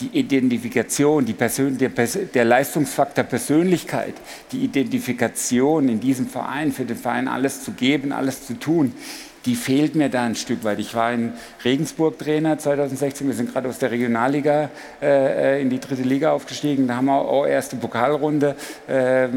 die 0.00 0.18
Identifikation, 0.18 1.24
die 1.24 1.34
Persön 1.34 1.78
der, 1.78 1.90
der, 1.90 2.44
Leistungsfaktor 2.44 3.24
Persönlichkeit, 3.24 4.14
die 4.50 4.64
Identifikation 4.64 5.88
in 5.88 6.00
diesem 6.00 6.26
Verein, 6.26 6.72
für 6.72 6.84
den 6.84 6.96
Verein 6.96 7.28
alles 7.28 7.62
zu 7.62 7.72
geben, 7.72 8.12
alles 8.12 8.46
zu 8.46 8.54
tun, 8.54 8.92
die 9.46 9.54
fehlt 9.54 9.94
mir 9.94 10.08
da 10.08 10.24
ein 10.24 10.34
Stück 10.34 10.64
weit. 10.64 10.78
Ich 10.78 10.94
war 10.94 11.12
in 11.12 11.32
Regensburg 11.64 12.18
Trainer 12.18 12.58
2016, 12.58 13.26
wir 13.26 13.34
sind 13.34 13.52
gerade 13.52 13.68
aus 13.68 13.78
der 13.78 13.90
Regionalliga 13.90 14.70
äh, 15.02 15.60
in 15.60 15.70
die 15.70 15.80
dritte 15.80 16.02
Liga 16.02 16.32
aufgestiegen, 16.32 16.88
da 16.88 16.96
haben 16.96 17.06
wir 17.06 17.16
auch 17.16 17.46
erste 17.46 17.76
Pokalrunde. 17.76 18.56
Äh, 18.86 19.28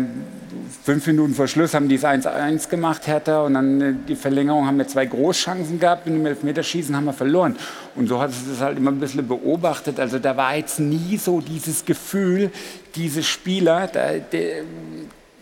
fünf 0.84 1.06
Minuten 1.08 1.34
vor 1.34 1.48
Schluss 1.48 1.74
haben 1.74 1.90
die 1.90 1.96
es 1.96 2.06
1-1 2.06 2.70
gemacht, 2.70 3.08
Hertha, 3.08 3.42
und 3.44 3.56
dann 3.56 3.82
äh, 3.82 3.94
die 4.08 4.16
Verlängerung 4.16 4.66
haben 4.66 4.78
wir 4.78 4.88
zwei 4.88 5.06
Großchancen 5.06 5.80
gehabt 5.80 6.08
und 6.08 6.16
im 6.16 6.26
Elfmeterschießen 6.26 6.96
haben 6.96 7.06
wir 7.06 7.14
verloren. 7.14 7.58
Und 7.96 8.08
so 8.08 8.22
hat 8.22 8.32
es 8.32 8.48
das 8.48 8.62
halt 8.62 8.78
immer 8.78 8.92
ein 8.92 9.00
bisschen 9.00 9.28
beobachtet. 9.28 10.00
Also 10.00 10.20
da 10.20 10.38
war 10.38 10.56
jetzt 10.56 10.80
nie 10.80 11.18
so 11.18 11.42
dieses 11.42 11.84
Gefühl, 11.84 12.52
diese 12.96 13.24
Spieler, 13.24 13.88
da, 13.88 14.14
de, 14.14 14.64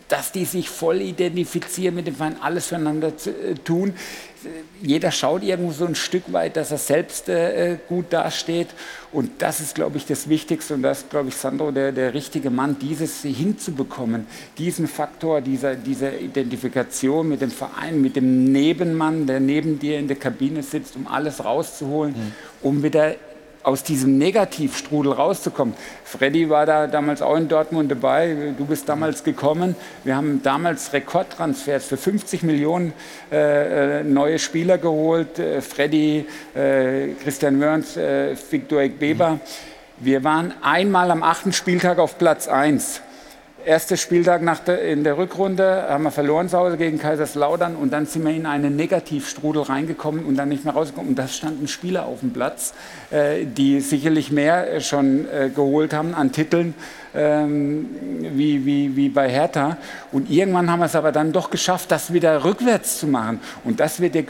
dass 0.08 0.32
die 0.32 0.44
sich 0.44 0.70
voll 0.70 1.00
identifizieren 1.00 1.94
mit 1.94 2.06
dem 2.06 2.14
Verein, 2.14 2.36
alles 2.40 2.66
füreinander 2.66 3.16
zu, 3.16 3.30
äh, 3.30 3.54
tun 3.54 3.94
jeder 4.82 5.10
schaut 5.10 5.42
irgendwo 5.42 5.72
so 5.72 5.86
ein 5.86 5.94
Stück 5.94 6.32
weit, 6.32 6.56
dass 6.56 6.70
er 6.70 6.78
selbst 6.78 7.28
äh, 7.28 7.78
gut 7.88 8.06
dasteht. 8.10 8.68
Und 9.12 9.30
das 9.38 9.60
ist, 9.60 9.74
glaube 9.74 9.96
ich, 9.96 10.06
das 10.06 10.28
Wichtigste. 10.28 10.74
Und 10.74 10.82
das 10.82 10.98
ist, 10.98 11.10
glaube 11.10 11.28
ich, 11.28 11.36
Sandro 11.36 11.70
der, 11.70 11.92
der 11.92 12.14
richtige 12.14 12.50
Mann, 12.50 12.78
dieses 12.78 13.22
hinzubekommen. 13.22 14.26
Diesen 14.58 14.86
Faktor, 14.86 15.40
dieser, 15.40 15.74
dieser 15.74 16.18
Identifikation 16.18 17.28
mit 17.28 17.40
dem 17.40 17.50
Verein, 17.50 18.00
mit 18.00 18.16
dem 18.16 18.44
Nebenmann, 18.52 19.26
der 19.26 19.40
neben 19.40 19.78
dir 19.78 19.98
in 19.98 20.08
der 20.08 20.16
Kabine 20.16 20.62
sitzt, 20.62 20.96
um 20.96 21.06
alles 21.06 21.44
rauszuholen, 21.44 22.12
mhm. 22.12 22.32
um 22.62 22.82
wieder 22.82 23.14
aus 23.66 23.82
diesem 23.82 24.16
Negativstrudel 24.16 25.12
rauszukommen. 25.12 25.74
Freddy 26.04 26.48
war 26.48 26.66
da 26.66 26.86
damals 26.86 27.20
auch 27.20 27.34
in 27.36 27.48
Dortmund 27.48 27.90
dabei. 27.90 28.54
Du 28.56 28.64
bist 28.64 28.88
damals 28.88 29.24
gekommen. 29.24 29.74
Wir 30.04 30.14
haben 30.14 30.40
damals 30.44 30.92
Rekordtransfers 30.92 31.86
für 31.86 31.96
50 31.96 32.44
Millionen 32.44 32.92
äh, 33.32 34.00
äh, 34.00 34.04
neue 34.04 34.38
Spieler 34.38 34.78
geholt. 34.78 35.40
Äh, 35.40 35.60
Freddy, 35.62 36.26
äh, 36.54 37.08
Christian 37.24 37.60
Wörns, 37.60 37.96
äh, 37.96 38.36
Viktor 38.50 38.82
Ekbeber. 38.82 39.40
Wir 39.98 40.22
waren 40.22 40.54
einmal 40.62 41.10
am 41.10 41.24
achten 41.24 41.52
Spieltag 41.52 41.98
auf 41.98 42.18
Platz 42.18 42.46
1 42.46 43.00
erster 43.66 43.96
Spieltag 43.96 44.42
nach 44.42 44.60
der, 44.60 44.82
in 44.82 45.02
der 45.02 45.18
Rückrunde 45.18 45.86
haben 45.88 46.04
wir 46.04 46.12
verloren 46.12 46.48
zu 46.48 46.56
Hause 46.56 46.76
gegen 46.76 46.98
Kaiserslautern 46.98 47.74
und 47.74 47.92
dann 47.92 48.06
sind 48.06 48.24
wir 48.24 48.32
in 48.32 48.46
einen 48.46 48.76
Negativstrudel 48.76 49.62
reingekommen 49.62 50.24
und 50.24 50.36
dann 50.36 50.48
nicht 50.48 50.64
mehr 50.64 50.72
rausgekommen. 50.72 51.10
Und 51.10 51.18
da 51.18 51.26
standen 51.26 51.66
Spieler 51.66 52.06
auf 52.06 52.20
dem 52.20 52.32
Platz, 52.32 52.74
äh, 53.10 53.44
die 53.44 53.80
sicherlich 53.80 54.30
mehr 54.30 54.72
äh, 54.72 54.80
schon 54.80 55.26
äh, 55.28 55.50
geholt 55.50 55.92
haben 55.92 56.14
an 56.14 56.30
Titeln 56.32 56.74
ähm, 57.16 57.88
wie, 58.34 58.64
wie, 58.64 58.94
wie 58.94 59.08
bei 59.08 59.28
Hertha. 59.28 59.78
Und 60.12 60.30
irgendwann 60.30 60.70
haben 60.70 60.80
wir 60.80 60.86
es 60.86 60.94
aber 60.94 61.12
dann 61.12 61.32
doch 61.32 61.50
geschafft, 61.50 61.90
das 61.90 62.12
wieder 62.12 62.44
rückwärts 62.44 62.98
zu 62.98 63.06
machen. 63.06 63.40
Und 63.64 63.80
das 63.80 64.00
wird 64.00 64.14
die, 64.14 64.26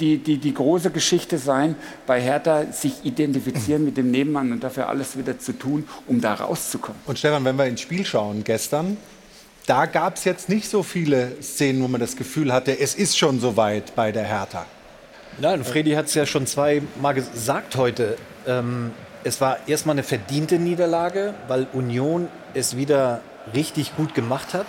die, 0.00 0.18
die, 0.18 0.38
die 0.38 0.54
große 0.54 0.90
Geschichte 0.90 1.38
sein, 1.38 1.74
bei 2.06 2.20
Hertha 2.20 2.66
sich 2.72 3.04
identifizieren 3.04 3.84
mit 3.84 3.96
dem 3.96 4.10
Nebenmann 4.10 4.52
und 4.52 4.62
dafür 4.62 4.88
alles 4.88 5.18
wieder 5.18 5.38
zu 5.38 5.52
tun, 5.52 5.86
um 6.06 6.20
da 6.20 6.34
rauszukommen. 6.34 7.00
Und 7.06 7.18
Stefan, 7.18 7.44
wenn 7.44 7.56
wir 7.56 7.66
ins 7.66 7.80
Spiel 7.80 8.04
schauen 8.04 8.44
gestern, 8.44 8.96
da 9.66 9.84
gab 9.86 10.16
es 10.16 10.24
jetzt 10.24 10.48
nicht 10.48 10.68
so 10.68 10.82
viele 10.82 11.32
Szenen, 11.42 11.82
wo 11.82 11.88
man 11.88 12.00
das 12.00 12.16
Gefühl 12.16 12.52
hatte, 12.52 12.78
es 12.78 12.94
ist 12.94 13.18
schon 13.18 13.38
soweit 13.38 13.94
bei 13.94 14.12
der 14.12 14.24
Hertha. 14.24 14.64
Nein, 15.40 15.62
Freddy 15.62 15.92
hat 15.92 16.06
es 16.06 16.14
ja 16.14 16.26
schon 16.26 16.46
zweimal 16.46 17.14
gesagt 17.14 17.76
heute. 17.76 18.16
Ähm, 18.46 18.92
es 19.24 19.40
war 19.40 19.58
erstmal 19.66 19.94
eine 19.94 20.02
verdiente 20.02 20.58
Niederlage, 20.58 21.34
weil 21.48 21.66
Union 21.72 22.28
es 22.54 22.76
wieder 22.76 23.20
richtig 23.54 23.96
gut 23.96 24.14
gemacht 24.14 24.54
hat. 24.54 24.66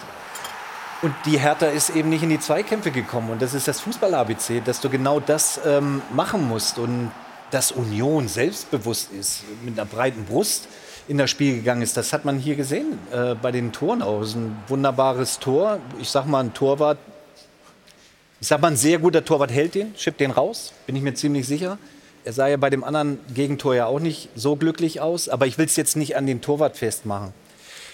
Und 1.01 1.13
die 1.25 1.39
Hertha 1.39 1.67
ist 1.67 1.91
eben 1.91 2.09
nicht 2.09 2.23
in 2.23 2.29
die 2.29 2.39
Zweikämpfe 2.39 2.91
gekommen. 2.91 3.29
Und 3.29 3.41
das 3.41 3.53
ist 3.53 3.67
das 3.67 3.79
Fußball-ABC, 3.79 4.61
dass 4.61 4.81
du 4.81 4.89
genau 4.89 5.19
das 5.19 5.59
ähm, 5.65 6.01
machen 6.13 6.47
musst. 6.47 6.77
Und 6.77 7.11
dass 7.51 7.71
Union 7.71 8.27
selbstbewusst 8.27 9.11
ist, 9.11 9.43
mit 9.63 9.79
einer 9.79 9.89
breiten 9.89 10.25
Brust 10.25 10.67
in 11.07 11.17
das 11.17 11.29
Spiel 11.29 11.55
gegangen 11.55 11.81
ist, 11.81 11.97
das 11.97 12.13
hat 12.13 12.25
man 12.25 12.37
hier 12.37 12.55
gesehen 12.55 12.99
äh, 13.11 13.33
bei 13.33 13.51
den 13.51 13.71
Toren 13.71 14.01
aus. 14.01 14.35
Ein 14.35 14.57
wunderbares 14.67 15.39
Tor. 15.39 15.79
Ich 15.99 16.09
sag 16.09 16.25
mal, 16.25 16.43
ein 16.43 16.53
Torwart. 16.53 16.97
Ich 18.41 18.47
sag 18.47 18.61
mal, 18.61 18.69
ein 18.69 18.77
sehr 18.77 18.99
guter 18.99 19.23
Torwart 19.23 19.51
hält 19.51 19.75
den, 19.75 19.93
schippt 19.97 20.19
den 20.19 20.31
raus, 20.31 20.71
bin 20.85 20.95
ich 20.95 21.01
mir 21.01 21.13
ziemlich 21.13 21.45
sicher. 21.45 21.77
Er 22.25 22.33
sah 22.33 22.47
ja 22.47 22.57
bei 22.57 22.69
dem 22.69 22.83
anderen 22.83 23.19
Gegentor 23.33 23.75
ja 23.75 23.85
auch 23.85 23.99
nicht 23.99 24.29
so 24.35 24.55
glücklich 24.55 25.01
aus, 25.01 25.29
aber 25.29 25.47
ich 25.47 25.57
will 25.57 25.65
es 25.65 25.75
jetzt 25.75 25.95
nicht 25.95 26.15
an 26.15 26.25
den 26.25 26.41
Torwart 26.41 26.77
festmachen. 26.77 27.33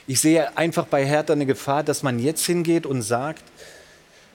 Ich 0.08 0.20
sehe 0.20 0.58
einfach 0.58 0.86
bei 0.86 1.06
Hertha 1.06 1.34
eine 1.34 1.46
Gefahr, 1.46 1.84
dass 1.84 2.04
man 2.04 2.20
jetzt 2.20 2.46
hingeht 2.46 2.86
und 2.86 3.02
sagt, 3.02 3.44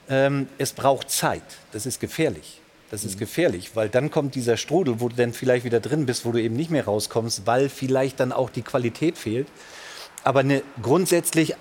ähm, 0.09 0.47
es 0.57 0.73
braucht 0.73 1.09
Zeit. 1.09 1.43
Das 1.71 1.85
ist 1.85 1.99
gefährlich. 1.99 2.61
Das 2.91 3.05
ist 3.05 3.15
mhm. 3.15 3.19
gefährlich, 3.19 3.71
weil 3.75 3.87
dann 3.87 4.11
kommt 4.11 4.35
dieser 4.35 4.57
Strudel, 4.57 4.99
wo 4.99 5.07
du 5.07 5.15
dann 5.15 5.31
vielleicht 5.31 5.63
wieder 5.63 5.79
drin 5.79 6.05
bist, 6.05 6.25
wo 6.25 6.33
du 6.33 6.41
eben 6.41 6.55
nicht 6.55 6.71
mehr 6.71 6.85
rauskommst, 6.85 7.47
weil 7.47 7.69
vielleicht 7.69 8.19
dann 8.19 8.33
auch 8.33 8.49
die 8.49 8.63
Qualität 8.63 9.17
fehlt. 9.17 9.47
Aber 10.23 10.41
eine 10.41 10.61
grundsätzliche 10.81 11.55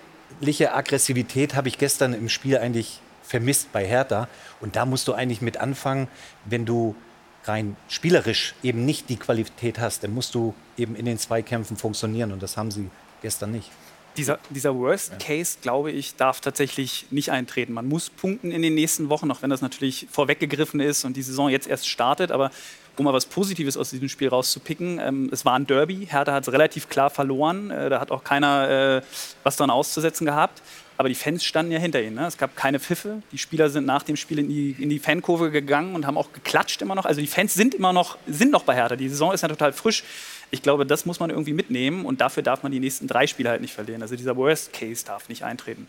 Aggressivität 0.75 1.55
habe 1.55 1.69
ich 1.69 1.79
gestern 1.79 2.13
im 2.15 2.29
Spiel 2.29 2.59
eigentlich 2.59 3.01
vermisst 3.23 3.73
bei 3.73 3.87
Hertha. 3.87 4.29
Und 4.61 4.75
da 4.75 4.85
musst 4.85 5.07
du 5.07 5.13
eigentlich 5.13 5.41
mit 5.41 5.59
anfangen, 5.59 6.09
wenn 6.47 6.67
du 6.67 6.97
rein 7.45 7.77
spielerisch 7.89 8.55
eben 8.63 8.85
nicht 8.85 9.09
die 9.09 9.17
Qualität 9.17 9.79
hast, 9.79 10.05
dann 10.05 10.15
musst 10.15 10.35
du 10.35 10.55
eben 10.77 10.95
in 10.97 11.05
den 11.07 11.19
Zweikämpfen 11.19 11.77
funktionieren 11.77 12.33
und 12.33 12.43
das 12.43 12.57
haben 12.57 12.71
sie 12.71 12.91
gestern 13.23 13.53
nicht. 13.53 13.71
Dieser, 14.17 14.39
dieser 14.51 14.75
Worst 14.75 15.21
Case, 15.21 15.59
glaube 15.63 15.93
ich, 15.93 16.17
darf 16.17 16.41
tatsächlich 16.41 17.07
nicht 17.11 17.31
eintreten. 17.31 17.73
Man 17.73 17.87
muss 17.87 18.11
punkten 18.11 18.51
in 18.51 18.61
den 18.61 18.75
nächsten 18.75 19.09
Wochen, 19.09 19.31
auch 19.31 19.41
wenn 19.43 19.51
das 19.51 19.61
natürlich 19.61 20.09
vorweggegriffen 20.11 20.81
ist 20.81 21.05
und 21.05 21.17
die 21.17 21.23
Saison 21.23 21.49
jetzt 21.49 21.69
erst 21.69 21.89
startet. 21.89 22.33
Aber 22.33 22.51
um 22.97 23.05
mal 23.05 23.15
was 23.15 23.25
Positives 23.25 23.77
aus 23.77 23.91
diesem 23.91 24.09
Spiel 24.09 24.29
rauszupicken, 24.29 24.99
ähm, 24.99 25.31
es 25.33 25.45
war 25.45 25.55
ein 25.55 25.67
Derby. 25.67 26.09
Hertha 26.11 26.33
hat 26.33 26.47
es 26.47 26.53
relativ 26.53 26.89
klar 26.89 27.09
verloren. 27.09 27.71
Äh, 27.71 27.89
da 27.89 28.01
hat 28.01 28.11
auch 28.11 28.25
keiner 28.25 28.99
äh, 28.99 29.03
was 29.45 29.57
dran 29.57 29.71
auszusetzen 29.71 30.27
gehabt 30.27 30.61
aber 31.01 31.09
die 31.09 31.15
Fans 31.15 31.43
standen 31.43 31.73
ja 31.73 31.79
hinter 31.79 32.03
ihnen. 32.03 32.17
Ne? 32.17 32.27
Es 32.27 32.37
gab 32.37 32.55
keine 32.57 32.79
Pfiffe. 32.79 33.23
Die 33.33 33.39
Spieler 33.39 33.71
sind 33.71 33.87
nach 33.87 34.03
dem 34.03 34.17
Spiel 34.17 34.39
in 34.39 34.51
die, 34.51 34.77
in 34.79 34.91
die 34.91 34.99
Fankurve 34.99 35.51
gegangen 35.51 35.95
und 35.95 36.07
haben 36.07 36.19
auch 36.19 36.31
geklatscht 36.35 36.83
immer 36.83 36.95
noch. 36.95 37.07
Also 37.07 37.23
die 37.23 37.27
Fans 37.27 37.55
sind 37.55 37.75
immer 37.75 37.95
noch, 37.95 38.19
sind 38.27 38.53
noch 38.53 38.65
bei 38.65 38.75
Hertha. 38.75 38.97
Die 38.97 39.09
Saison 39.09 39.33
ist 39.33 39.41
ja 39.41 39.49
total 39.49 39.73
frisch. 39.73 40.05
Ich 40.51 40.61
glaube, 40.61 40.85
das 40.85 41.07
muss 41.07 41.19
man 41.19 41.31
irgendwie 41.31 41.55
mitnehmen 41.55 42.05
und 42.05 42.21
dafür 42.21 42.43
darf 42.43 42.63
man 42.63 42.71
die 42.71 42.81
nächsten 42.81 43.07
drei 43.07 43.27
Spiele 43.27 43.49
halt 43.49 43.63
nicht 43.63 43.73
verlieren. 43.73 44.03
Also 44.03 44.15
dieser 44.15 44.37
Worst 44.37 44.75
Case 44.75 45.03
darf 45.03 45.31
nicht 45.31 45.43
eintreten. 45.43 45.87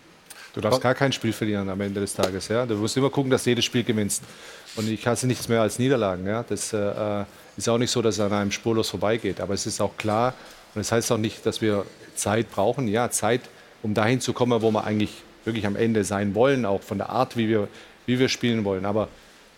Du 0.54 0.62
darfst 0.62 0.80
gar 0.80 0.96
kein 0.96 1.12
Spiel 1.12 1.34
verlieren 1.34 1.68
am 1.68 1.82
Ende 1.82 2.00
des 2.00 2.14
Tages. 2.14 2.48
Ja? 2.48 2.66
Du 2.66 2.76
musst 2.76 2.96
immer 2.96 3.10
gucken, 3.10 3.32
dass 3.32 3.44
du 3.44 3.50
jedes 3.50 3.66
Spiel 3.66 3.84
gewinnst. 3.84 4.24
Und 4.78 4.90
ich 4.90 5.06
hasse 5.06 5.28
nichts 5.28 5.50
mehr 5.50 5.62
als 5.62 5.78
Niederlagen. 5.78 6.26
Ja? 6.26 6.46
Das 6.48 6.72
äh, 6.72 7.26
ist 7.58 7.68
auch 7.68 7.78
nicht 7.78 7.92
so, 7.92 8.02
dass 8.02 8.16
es 8.16 8.22
an 8.22 8.32
einem 8.32 8.52
spurlos 8.52 8.90
vorbeigeht. 8.90 9.42
Aber 9.42 9.56
es 9.56 9.66
ist 9.66 9.82
auch 9.82 9.98
klar, 9.98 10.36
und 10.74 10.80
das 10.80 10.94
heißt 10.94 11.12
auch 11.12 11.18
nicht, 11.18 11.46
dass 11.46 11.60
wir 11.60 11.86
Zeit 12.16 12.50
brauchen. 12.50 12.88
Ja, 12.88 13.12
Zeit 13.12 13.42
um 13.84 13.94
dahin 13.94 14.22
zu 14.22 14.34
kommen, 14.34 14.62
wo 14.62 14.72
wir 14.72 14.84
eigentlich 14.84 15.12
wirklich 15.46 15.66
am 15.66 15.76
Ende 15.76 16.04
sein 16.04 16.36
wollen, 16.36 16.66
auch 16.66 16.82
von 16.82 16.98
der 16.98 17.10
Art, 17.10 17.38
wie 17.38 17.50
wir, 17.50 17.68
wie 18.06 18.20
wir 18.20 18.30
spielen 18.30 18.64
wollen. 18.64 18.86
Aber 18.86 19.08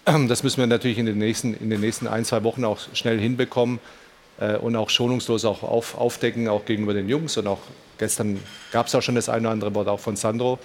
das 0.27 0.43
müssen 0.43 0.59
wir 0.59 0.67
natürlich 0.67 0.97
in 0.97 1.05
den, 1.05 1.17
nächsten, 1.17 1.53
in 1.53 1.69
den 1.69 1.81
nächsten 1.81 2.07
ein, 2.07 2.25
zwei 2.25 2.43
Wochen 2.43 2.63
auch 2.65 2.79
schnell 2.93 3.19
hinbekommen. 3.19 3.79
äh, 4.39 4.57
und 4.57 4.75
auch 4.75 4.89
schonungslos 4.89 5.45
auch 5.45 5.63
auf, 5.63 5.97
aufdecken, 5.97 6.47
auch 6.47 6.65
gegenüber 6.65 6.93
den 6.93 7.09
Jungs. 7.09 7.37
Und 7.37 7.47
auch 7.47 7.59
gestern 7.97 8.39
gab 8.71 8.87
es 8.87 8.95
auch 8.95 9.01
schon 9.01 9.15
das 9.15 9.29
eine 9.29 9.41
oder 9.41 9.51
andere 9.51 9.75
Wort 9.75 9.87
auch 9.87 9.99
von 9.99 10.15
Sandro. 10.15 10.59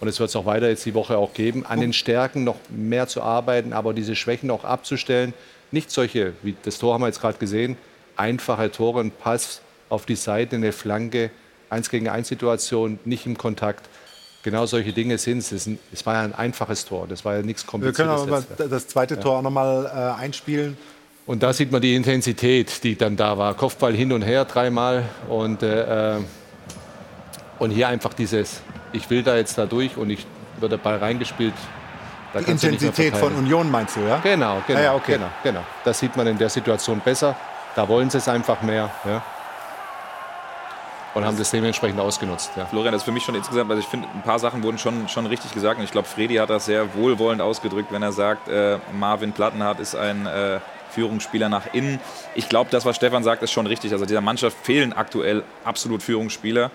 Und 0.00 0.08
es 0.08 0.18
wird 0.18 0.30
es 0.30 0.36
auch 0.36 0.46
weiter 0.46 0.68
jetzt 0.68 0.86
die 0.86 0.94
Woche 0.94 1.18
auch 1.18 1.34
geben, 1.34 1.66
an 1.66 1.80
den 1.80 1.92
Stärken 1.92 2.42
noch 2.42 2.56
mehr 2.70 3.06
zu 3.06 3.22
arbeiten, 3.22 3.74
aber 3.74 3.92
diese 3.92 4.16
Schwächen 4.16 4.50
auch 4.50 4.64
abzustellen. 4.64 5.34
Nicht 5.72 5.90
solche, 5.90 6.32
wie 6.42 6.56
das 6.62 6.78
Tor 6.78 6.94
haben 6.94 7.02
wir 7.02 7.08
jetzt 7.08 7.20
gerade 7.20 7.36
gesehen, 7.36 7.76
einfache 8.16 8.72
Tore, 8.72 9.00
ein 9.00 9.10
Pass 9.10 9.60
auf 9.90 10.06
die 10.06 10.16
Seite, 10.16 10.56
eine 10.56 10.72
Flanke, 10.72 11.30
eins 11.70 11.88
gegen 11.88 12.08
eins 12.08 12.28
Situation, 12.28 12.98
nicht 13.04 13.26
im 13.26 13.38
Kontakt. 13.38 13.88
Genau 14.42 14.66
solche 14.66 14.92
Dinge 14.92 15.18
sind 15.18 15.38
es. 15.38 15.68
Es 15.92 16.06
war 16.06 16.14
ja 16.14 16.20
ein 16.22 16.34
einfaches 16.34 16.84
Tor, 16.84 17.06
das 17.08 17.24
war 17.24 17.36
ja 17.36 17.42
nichts 17.42 17.66
Kompliziertes. 17.66 18.26
Wir 18.26 18.26
können 18.26 18.44
aber 18.58 18.68
das 18.68 18.88
zweite 18.88 19.18
Tor 19.20 19.38
auch 19.38 19.42
nochmal 19.42 19.86
äh, 19.86 20.20
einspielen. 20.20 20.76
Und 21.26 21.42
da 21.42 21.52
sieht 21.52 21.70
man 21.70 21.80
die 21.80 21.94
Intensität, 21.94 22.82
die 22.82 22.96
dann 22.96 23.16
da 23.16 23.38
war. 23.38 23.54
Kopfball 23.54 23.94
hin 23.94 24.12
und 24.12 24.22
her 24.22 24.44
dreimal 24.46 25.04
und, 25.28 25.62
äh, 25.62 26.16
äh 26.16 26.20
und 27.58 27.70
hier 27.70 27.88
einfach 27.88 28.14
dieses, 28.14 28.62
ich 28.92 29.10
will 29.10 29.22
da 29.22 29.36
jetzt 29.36 29.58
da 29.58 29.66
durch 29.66 29.96
und 29.98 30.08
ich 30.08 30.26
wird 30.58 30.72
der 30.72 30.78
Ball 30.78 30.96
reingespielt. 30.96 31.52
Da 32.32 32.40
die 32.40 32.50
Intensität 32.50 33.16
von 33.16 33.34
Union 33.34 33.70
meinst 33.70 33.96
du, 33.96 34.00
ja? 34.00 34.18
Genau, 34.22 34.62
genau, 34.66 34.78
ah, 34.78 34.82
ja, 34.82 34.94
okay. 34.94 35.12
genau, 35.14 35.28
genau. 35.42 35.64
Das 35.84 35.98
sieht 35.98 36.16
man 36.16 36.26
in 36.26 36.38
der 36.38 36.48
Situation 36.48 37.00
besser. 37.00 37.36
Da 37.76 37.86
wollen 37.86 38.08
sie 38.08 38.18
es 38.18 38.28
einfach 38.28 38.62
mehr. 38.62 38.90
Ja 39.04 39.22
und 41.14 41.24
haben 41.24 41.36
das 41.36 41.50
dementsprechend 41.50 42.00
ausgenutzt. 42.00 42.52
Ja. 42.56 42.66
Florian, 42.66 42.92
das 42.92 43.02
ist 43.02 43.06
für 43.06 43.12
mich 43.12 43.24
schon 43.24 43.34
insgesamt, 43.34 43.70
also 43.70 43.80
ich 43.80 43.88
finde, 43.88 44.08
ein 44.14 44.22
paar 44.22 44.38
Sachen 44.38 44.62
wurden 44.62 44.78
schon, 44.78 45.08
schon 45.08 45.26
richtig 45.26 45.52
gesagt 45.52 45.78
und 45.78 45.84
ich 45.84 45.92
glaube, 45.92 46.08
Fredi 46.08 46.36
hat 46.36 46.50
das 46.50 46.66
sehr 46.66 46.94
wohlwollend 46.94 47.42
ausgedrückt, 47.42 47.92
wenn 47.92 48.02
er 48.02 48.12
sagt, 48.12 48.48
äh, 48.48 48.78
Marvin 48.98 49.32
Plattenhardt 49.32 49.80
ist 49.80 49.94
ein 49.94 50.26
äh, 50.26 50.60
Führungsspieler 50.90 51.48
nach 51.48 51.72
innen. 51.72 52.00
Ich 52.34 52.48
glaube, 52.48 52.70
das, 52.70 52.84
was 52.84 52.96
Stefan 52.96 53.22
sagt, 53.22 53.42
ist 53.42 53.52
schon 53.52 53.66
richtig. 53.66 53.92
Also 53.92 54.06
dieser 54.06 54.20
Mannschaft 54.20 54.56
fehlen 54.62 54.92
aktuell 54.92 55.44
absolut 55.64 56.02
Führungsspieler 56.02 56.70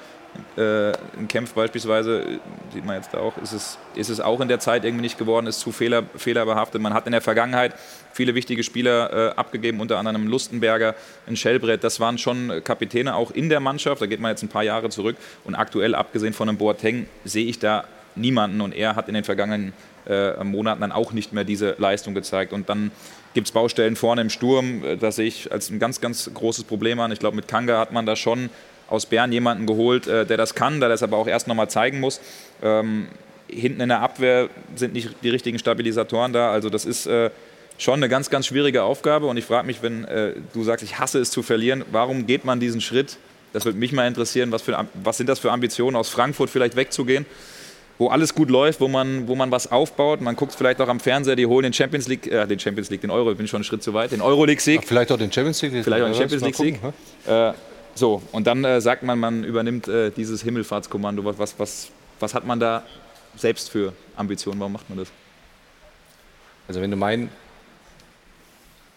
äh, 0.58 0.92
in 1.18 1.28
Kempf 1.28 1.54
beispielsweise, 1.54 2.40
sieht 2.74 2.86
man 2.86 2.98
jetzt 2.98 3.16
auch, 3.16 3.38
ist 3.38 3.52
es, 3.52 3.78
ist 3.96 4.10
es 4.10 4.20
auch 4.20 4.40
in 4.42 4.48
der 4.48 4.60
Zeit 4.60 4.86
irgendwie 4.86 5.02
nicht 5.02 5.18
geworden, 5.18 5.48
ist 5.48 5.60
zu 5.60 5.72
fehler, 5.72 6.04
fehlerbehaftet. 6.16 6.82
Man 6.82 6.94
hat 6.94 7.06
in 7.06 7.12
der 7.12 7.22
Vergangenheit 7.22 7.74
viele 8.14 8.36
wichtige 8.36 8.64
Spieler 8.64 9.32
äh, 9.32 9.36
abgegeben, 9.36 9.80
unter 9.80 9.98
anderem 9.98 10.28
Lustenberger, 10.28 10.96
ein 11.28 11.36
Schellbrett. 11.36 11.84
Das 11.84 12.00
waren 12.00 12.18
schon 12.18 12.62
Kapitäne 12.64 13.16
auch 13.16 13.32
in 13.32 13.50
der 13.50 13.60
Mannschaft. 13.60 14.02
Da 14.02 14.06
geht 14.06 14.20
man 14.20 14.32
jetzt 14.32 14.44
ein 14.44 14.50
paar 14.50 14.64
Jahre 14.64 14.90
zurück. 14.90 15.18
Und 15.44 15.56
aktuell, 15.56 15.96
abgesehen 15.96 16.34
von 16.34 16.50
einem 16.50 16.58
Boateng, 16.58 17.08
sehe 17.24 17.46
ich 17.46 17.60
da 17.60 17.86
niemanden. 18.16 18.62
Und 18.62 18.74
er 18.74 18.96
hat 18.96 19.08
in 19.08 19.14
den 19.14 19.24
vergangenen 19.24 19.74
äh, 20.08 20.44
Monaten 20.44 20.82
dann 20.82 20.92
auch 20.92 21.12
nicht 21.12 21.34
mehr 21.34 21.44
diese 21.44 21.76
Leistung 21.78 22.14
gezeigt. 22.14 22.54
Und 22.54 22.70
dann 22.70 22.92
gibt 23.34 23.48
es 23.48 23.52
Baustellen 23.52 23.96
vorne 23.96 24.22
im 24.22 24.30
Sturm. 24.30 24.84
Äh, 24.84 24.98
das 24.98 25.18
sehe 25.18 25.28
ich 25.28 25.52
als 25.52 25.70
ein 25.70 25.80
ganz, 25.80 26.02
ganz 26.02 26.30
großes 26.34 26.64
Problem 26.64 27.00
an. 27.00 27.12
Ich 27.12 27.20
glaube, 27.20 27.36
mit 27.36 27.48
Kanga 27.48 27.80
hat 27.80 27.92
man 27.92 28.06
da 28.06 28.16
schon 28.16 28.50
aus 28.90 29.06
Bern 29.06 29.32
jemanden 29.32 29.66
geholt, 29.66 30.08
äh, 30.08 30.26
der 30.26 30.38
das 30.38 30.56
kann, 30.56 30.80
der 30.80 30.90
das 30.90 31.04
aber 31.04 31.18
auch 31.18 31.28
erst 31.28 31.48
noch 31.48 31.56
mal 31.56 31.70
zeigen 31.70 32.00
muss. 32.00 32.22
Ähm, 32.62 33.08
hinten 33.48 33.82
in 33.82 33.90
der 33.90 34.02
Abwehr 34.02 34.50
sind 34.76 34.94
nicht 34.94 35.10
die 35.24 35.30
richtigen 35.30 35.60
Stabilisatoren 35.60 36.34
da. 36.34 36.52
Also 36.52 36.70
das 36.70 36.86
ist 36.86 37.06
äh, 37.06 37.30
schon 37.78 37.96
eine 37.96 38.10
ganz, 38.10 38.30
ganz 38.30 38.48
schwierige 38.48 38.84
Aufgabe. 38.84 39.28
Und 39.28 39.38
ich 39.38 39.46
frage 39.46 39.68
mich, 39.68 39.82
wenn 39.82 40.06
äh, 40.06 40.34
du 40.54 40.64
sagst, 40.64 40.84
ich 40.84 41.00
hasse 41.00 41.20
es 41.20 41.32
zu 41.32 41.44
verlieren, 41.44 41.84
warum 41.92 42.26
geht 42.26 42.46
man 42.46 42.60
diesen 42.60 42.82
Schritt? 42.82 43.18
Das 43.54 43.66
würde 43.66 43.78
mich 43.78 43.92
mal 43.92 44.08
interessieren. 44.08 44.52
Was, 44.52 44.62
für, 44.62 44.86
was 44.96 45.18
sind 45.18 45.28
das 45.30 45.40
für 45.40 45.52
Ambitionen, 45.52 45.96
aus 45.96 46.10
Frankfurt 46.10 46.50
vielleicht 46.50 46.76
wegzugehen? 46.76 47.26
wo 47.98 48.10
alles 48.10 48.36
gut 48.36 48.50
läuft, 48.50 48.82
wo 48.82 48.88
man, 48.88 49.28
wo 49.28 49.36
man 49.36 49.52
was 49.52 49.72
aufbaut. 49.72 50.22
Man 50.22 50.36
guckt 50.36 50.54
vielleicht 50.54 50.82
auch 50.82 50.88
am 50.88 51.00
Fernseher, 51.00 51.36
die 51.36 51.46
holen 51.46 51.64
den 51.64 51.74
Champions 51.74 52.08
League, 52.08 52.28
äh, 52.28 52.46
den 52.46 52.60
Champions 52.60 52.90
League, 52.90 53.02
den 53.02 53.10
Euro, 53.10 53.32
ich 53.32 53.38
bin 53.38 53.48
schon 53.48 53.60
einen 53.60 53.64
Schritt 53.64 53.84
zu 53.84 53.94
weit, 53.94 54.12
den 54.12 54.22
Euroleague-Sieg. 54.22 54.84
Vielleicht 54.86 55.12
auch 55.12 55.18
den 55.18 55.32
Champions 55.32 55.62
League. 55.62 55.84
Vielleicht 55.84 56.04
auch 56.04 56.08
den 56.08 56.16
Champions 56.16 56.44
League-Sieg. 56.44 56.80
Äh, 57.26 57.54
so, 57.98 58.22
und 58.34 58.46
dann 58.46 58.64
äh, 58.66 58.82
sagt 58.82 59.04
man, 59.04 59.18
man 59.18 59.46
übernimmt 59.46 59.88
äh, 59.88 60.12
dieses 60.12 60.42
Himmelfahrtskommando. 60.44 61.24
Was, 61.40 61.58
was, 61.58 61.88
was 62.20 62.34
hat 62.34 62.46
man 62.46 62.60
da 62.60 62.84
selbst 63.38 63.70
für 63.70 63.94
Ambitionen? 64.18 64.60
Warum 64.60 64.74
macht 64.74 64.90
man 64.90 65.00
das? 65.00 65.08
Also 66.68 66.82
wenn 66.82 66.92
du 66.92 66.98
mein, 66.98 67.30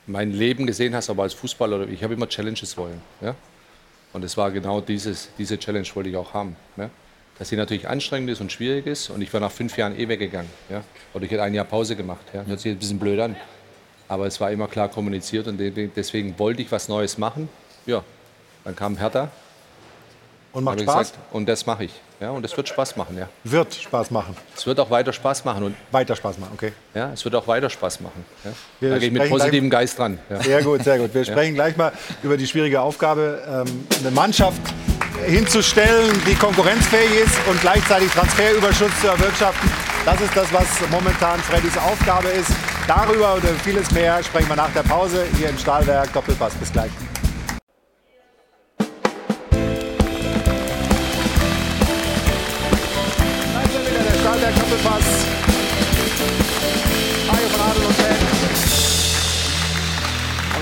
mein 0.09 0.33
Leben 0.33 0.67
gesehen 0.67 0.97
hast, 0.97 1.11
aber 1.11 1.23
als 1.23 1.35
Fußballer, 1.35 1.87
ich 1.89 2.03
habe 2.03 2.15
immer 2.15 2.29
Challenges 2.29 2.77
wollen. 2.77 3.01
Ja? 3.21 3.37
Und 4.13 4.25
es 4.25 4.37
war 4.37 4.51
genau 4.51 4.81
dieses, 4.81 5.29
diese 5.39 5.59
Challenge 5.61 5.87
wollte 5.95 6.11
ich 6.11 6.17
auch 6.17 6.35
haben. 6.35 6.57
Ja? 6.77 6.91
Dass 7.39 7.51
sie 7.51 7.57
natürlich 7.57 7.87
anstrengend 7.87 8.31
ist 8.31 8.41
und 8.41 8.51
schwierig 8.51 8.87
ist. 8.89 9.11
Und 9.11 9.23
ich 9.23 9.33
war 9.33 9.41
nach 9.41 9.53
fünf 9.53 9.77
Jahren 9.77 9.97
eh 9.97 10.09
weggegangen. 10.09 10.51
Ja? 10.69 10.83
Oder 11.15 11.25
ich 11.25 11.31
hätte 11.31 11.45
ein 11.45 11.55
Jahr 11.55 11.67
Pause 11.67 11.95
gemacht. 11.95 12.25
Ja? 12.35 12.45
Hört 12.45 12.59
sich 12.59 12.73
ein 12.73 12.79
bisschen 12.79 12.99
blöd 12.99 13.21
an. 13.21 13.37
Aber 14.09 14.27
es 14.27 14.41
war 14.41 14.51
immer 14.51 14.67
klar 14.67 14.89
kommuniziert 14.89 15.47
und 15.47 15.59
deswegen 15.59 16.37
wollte 16.39 16.63
ich 16.63 16.73
was 16.73 16.89
Neues 16.89 17.19
machen. 17.19 17.49
Ja, 17.87 18.03
dann 18.69 18.77
kam 18.77 18.99
Hertha. 18.99 19.29
Und 20.53 20.65
macht 20.65 20.81
Spaß? 20.81 21.13
Gesagt, 21.13 21.19
und 21.33 21.49
das 21.49 21.65
mache 21.65 21.85
ich. 21.85 21.93
Ja, 22.21 22.31
und 22.31 22.45
es 22.45 22.55
wird 22.55 22.69
Spaß 22.69 22.97
machen, 22.97 23.17
ja. 23.17 23.29
Wird 23.45 23.75
Spaß 23.75 24.11
machen. 24.11 24.37
Es 24.55 24.67
wird 24.67 24.79
auch 24.79 24.91
weiter 24.91 25.13
Spaß 25.13 25.45
machen. 25.47 25.63
Und 25.63 25.77
weiter 25.91 26.15
Spaß 26.15 26.37
machen, 26.39 26.53
okay. 26.55 26.73
Ja, 26.95 27.11
es 27.13 27.25
wird 27.25 27.35
auch 27.35 27.47
weiter 27.47 27.71
Spaß 27.71 28.01
machen. 28.01 28.25
Ja. 28.45 28.51
Wir 28.81 28.91
da 28.91 28.99
gehe 28.99 29.09
ich 29.09 29.15
mit 29.15 29.31
positivem 29.31 29.71
Geist 29.71 29.99
dran. 29.99 30.19
Ja. 30.29 30.43
Sehr 30.43 30.63
gut, 30.63 30.85
sehr 30.85 30.99
gut. 30.99 31.15
Wir 31.15 31.25
sprechen 31.25 31.55
gleich 31.55 31.79
mal 31.79 31.93
über 32.23 32.37
die 32.37 32.47
schwierige 32.47 32.83
Aufgabe, 32.83 33.43
ähm, 33.67 33.87
eine 34.01 34.11
Mannschaft 34.11 34.61
hinzustellen, 35.25 36.21
die 36.27 36.35
konkurrenzfähig 36.35 37.23
ist 37.25 37.39
und 37.49 37.59
gleichzeitig 37.63 38.11
Transferüberschuss 38.11 39.01
zu 39.01 39.07
erwirtschaften. 39.07 39.71
Das 40.05 40.21
ist 40.21 40.37
das, 40.37 40.53
was 40.53 40.67
momentan 40.91 41.41
Freddys 41.41 41.79
Aufgabe 41.79 42.29
ist. 42.29 42.51
Darüber 42.87 43.35
und 43.35 43.45
vieles 43.63 43.91
mehr 43.93 44.23
sprechen 44.23 44.49
wir 44.49 44.57
nach 44.57 44.73
der 44.73 44.83
Pause 44.83 45.27
hier 45.39 45.49
im 45.49 45.57
Stahlwerk 45.57 46.13
Doppelpass. 46.13 46.55
Bis 46.55 46.73
gleich. 46.73 46.91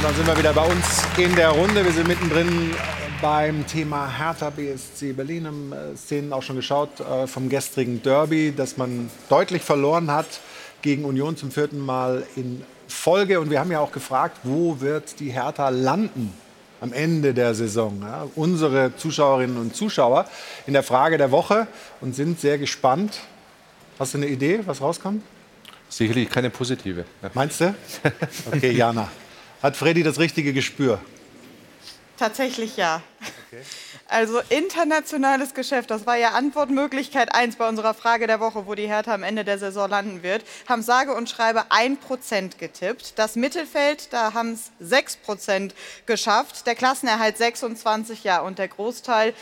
Dann 0.07 0.15
sind 0.15 0.27
wir 0.29 0.39
wieder 0.39 0.53
bei 0.53 0.65
uns 0.65 1.03
in 1.17 1.35
der 1.35 1.49
Runde. 1.49 1.85
Wir 1.85 1.91
sind 1.91 2.07
mittendrin 2.07 2.73
beim 3.21 3.67
Thema 3.67 4.09
Hertha 4.17 4.51
BSC 4.51 5.13
Berlin. 5.13 5.49
Haben 5.49 5.73
äh, 5.73 5.97
Szenen 5.97 6.33
auch 6.33 6.45
schon 6.45 6.55
geschaut 6.55 7.01
äh, 7.01 7.27
vom 7.27 7.49
gestrigen 7.49 8.01
Derby, 8.05 8.55
das 8.57 8.77
man 8.77 9.11
deutlich 9.29 9.63
verloren 9.63 10.13
hat 10.13 10.27
gegen 10.81 11.05
Union 11.05 11.37
zum 11.37 11.51
vierten 11.51 11.81
Mal 11.81 12.25
in 12.37 12.63
Folge. 12.87 13.41
Und 13.41 13.51
wir 13.51 13.59
haben 13.59 13.73
ja 13.73 13.81
auch 13.81 13.91
gefragt, 13.91 14.39
wo 14.45 14.81
wird 14.81 15.19
die 15.19 15.31
Hertha 15.31 15.71
landen 15.71 16.33
am 16.81 16.93
Ende 16.93 17.35
der 17.35 17.57
Saison. 17.57 18.01
Ja, 18.01 18.29
unsere 18.37 18.95
Zuschauerinnen 18.95 19.57
und 19.57 19.75
Zuschauer 19.75 20.27
in 20.69 20.75
der 20.75 20.85
Frage 20.85 21.19
der 21.19 21.33
Woche 21.33 21.67
und 22.01 22.15
sind 22.15 22.41
sehr 22.41 22.59
gespannt, 22.59 23.19
Hast 23.99 24.15
du 24.15 24.19
eine 24.19 24.29
Idee, 24.29 24.61
was 24.67 24.81
rauskommt? 24.81 25.25
Sicherlich 25.89 26.29
keine 26.29 26.51
positive. 26.51 27.07
Meinst 27.35 27.61
du? 27.61 27.75
Okay, 28.53 28.71
Jana. 28.73 29.09
Hat 29.67 29.77
Freddy 29.77 30.05
das 30.05 30.21
richtige 30.21 30.53
Gespür? 30.53 31.01
Tatsächlich 32.17 32.77
ja. 32.77 33.03
Okay. 33.49 33.63
Also 34.09 34.39
internationales 34.51 35.53
Geschäft, 35.55 35.91
das 35.91 36.07
war 36.07 36.17
ja 36.17 36.29
Antwortmöglichkeit 36.29 37.35
1 37.35 37.57
bei 37.57 37.69
unserer 37.69 37.93
Frage 37.93 38.29
der 38.29 38.39
Woche, 38.39 38.69
wo 38.69 38.77
die 38.77 38.87
Hertha 38.87 39.13
am 39.13 39.25
Ende 39.25 39.43
der 39.43 39.59
Saison 39.59 39.91
landen 39.91 40.23
wird, 40.23 40.45
haben 40.69 40.83
sage 40.83 41.13
und 41.13 41.29
schreibe 41.29 41.65
1% 41.71 42.57
getippt. 42.57 43.19
Das 43.19 43.35
Mittelfeld, 43.35 44.13
da 44.13 44.33
haben 44.33 44.53
es 44.53 44.71
6% 44.81 45.73
geschafft. 46.07 46.69
Der 46.69 46.77
Klassenerhalt 46.77 47.37
26, 47.37 48.23
ja, 48.23 48.43
und 48.43 48.61
der 48.61 48.69
Großteil 48.69 49.35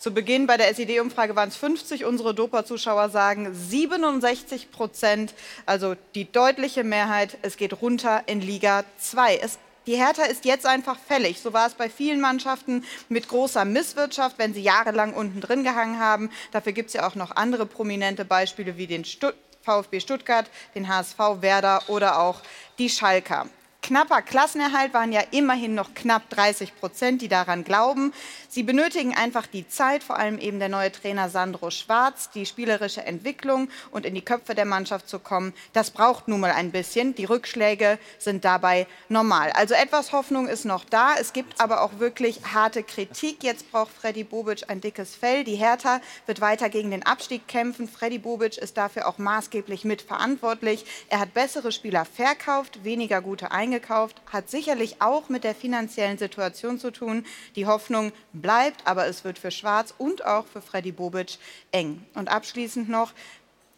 zu 0.00 0.12
Beginn 0.12 0.46
bei 0.46 0.56
der 0.56 0.68
SED-Umfrage 0.70 1.36
waren 1.36 1.50
es 1.50 1.56
50. 1.56 2.06
Unsere 2.06 2.34
Dopa-Zuschauer 2.34 3.10
sagen 3.10 3.54
67 3.54 4.70
Prozent, 4.70 5.34
also 5.64 5.94
die 6.14 6.30
deutliche 6.30 6.84
Mehrheit. 6.84 7.36
Es 7.40 7.58
geht 7.58 7.82
runter 7.82 8.22
in 8.26 8.40
Liga 8.40 8.84
2. 8.98 9.36
Es 9.36 9.58
die 9.86 9.96
Hertha 9.96 10.24
ist 10.24 10.44
jetzt 10.44 10.66
einfach 10.66 10.98
fällig. 10.98 11.40
So 11.40 11.52
war 11.52 11.66
es 11.66 11.74
bei 11.74 11.88
vielen 11.88 12.20
Mannschaften 12.20 12.84
mit 13.08 13.28
großer 13.28 13.64
Misswirtschaft, 13.64 14.38
wenn 14.38 14.54
sie 14.54 14.62
jahrelang 14.62 15.14
unten 15.14 15.40
drin 15.40 15.64
gehangen 15.64 15.98
haben. 15.98 16.30
Dafür 16.52 16.72
gibt 16.72 16.88
es 16.88 16.94
ja 16.94 17.06
auch 17.06 17.14
noch 17.14 17.36
andere 17.36 17.66
prominente 17.66 18.24
Beispiele 18.24 18.76
wie 18.76 18.86
den 18.86 19.04
Stutt 19.04 19.34
VfB 19.62 20.00
Stuttgart, 20.00 20.50
den 20.74 20.88
HSV 20.88 21.18
Werder 21.40 21.82
oder 21.88 22.18
auch 22.18 22.40
die 22.78 22.88
Schalker 22.88 23.46
knapper 23.82 24.22
Klassenerhalt 24.22 24.94
waren 24.94 25.12
ja 25.12 25.22
immerhin 25.30 25.74
noch 25.74 25.94
knapp 25.94 26.28
30 26.30 26.76
Prozent, 26.76 27.22
die 27.22 27.28
daran 27.28 27.64
glauben. 27.64 28.12
Sie 28.48 28.62
benötigen 28.62 29.16
einfach 29.16 29.46
die 29.46 29.68
Zeit, 29.68 30.02
vor 30.02 30.16
allem 30.16 30.38
eben 30.38 30.58
der 30.58 30.68
neue 30.68 30.92
Trainer 30.92 31.28
Sandro 31.28 31.70
Schwarz, 31.70 32.30
die 32.30 32.46
spielerische 32.46 33.04
Entwicklung 33.04 33.68
und 33.90 34.04
in 34.04 34.14
die 34.14 34.24
Köpfe 34.24 34.54
der 34.54 34.64
Mannschaft 34.64 35.08
zu 35.08 35.18
kommen. 35.18 35.54
Das 35.72 35.90
braucht 35.90 36.28
nun 36.28 36.40
mal 36.40 36.52
ein 36.52 36.70
bisschen. 36.70 37.14
Die 37.14 37.24
Rückschläge 37.24 37.98
sind 38.18 38.44
dabei 38.44 38.86
normal. 39.08 39.50
Also 39.52 39.74
etwas 39.74 40.12
Hoffnung 40.12 40.46
ist 40.46 40.64
noch 40.64 40.84
da. 40.84 41.14
Es 41.18 41.32
gibt 41.32 41.60
aber 41.60 41.82
auch 41.82 41.98
wirklich 41.98 42.40
harte 42.52 42.82
Kritik. 42.82 43.42
Jetzt 43.42 43.70
braucht 43.70 43.92
Freddy 43.92 44.24
Bobic 44.24 44.64
ein 44.68 44.80
dickes 44.80 45.14
Fell. 45.14 45.44
Die 45.44 45.56
Hertha 45.56 46.00
wird 46.26 46.40
weiter 46.40 46.68
gegen 46.68 46.90
den 46.90 47.06
Abstieg 47.06 47.48
kämpfen. 47.48 47.88
Freddy 47.88 48.18
Bobic 48.18 48.58
ist 48.58 48.76
dafür 48.76 49.08
auch 49.08 49.18
maßgeblich 49.18 49.84
mitverantwortlich. 49.84 50.84
Er 51.08 51.20
hat 51.20 51.34
bessere 51.34 51.72
Spieler 51.72 52.04
verkauft, 52.04 52.84
weniger 52.84 53.20
gute 53.20 53.50
eingekauft 53.50 53.79
eingekauft, 53.80 54.20
hat 54.30 54.50
sicherlich 54.50 54.96
auch 55.00 55.28
mit 55.28 55.44
der 55.44 55.54
finanziellen 55.54 56.18
Situation 56.18 56.78
zu 56.78 56.90
tun. 56.90 57.24
Die 57.56 57.66
Hoffnung 57.66 58.12
bleibt, 58.32 58.86
aber 58.86 59.06
es 59.06 59.24
wird 59.24 59.38
für 59.38 59.50
Schwarz 59.50 59.94
und 59.96 60.24
auch 60.24 60.46
für 60.46 60.60
Freddy 60.60 60.92
Bobic 60.92 61.38
eng. 61.72 62.04
Und 62.14 62.28
abschließend 62.28 62.88
noch, 62.88 63.12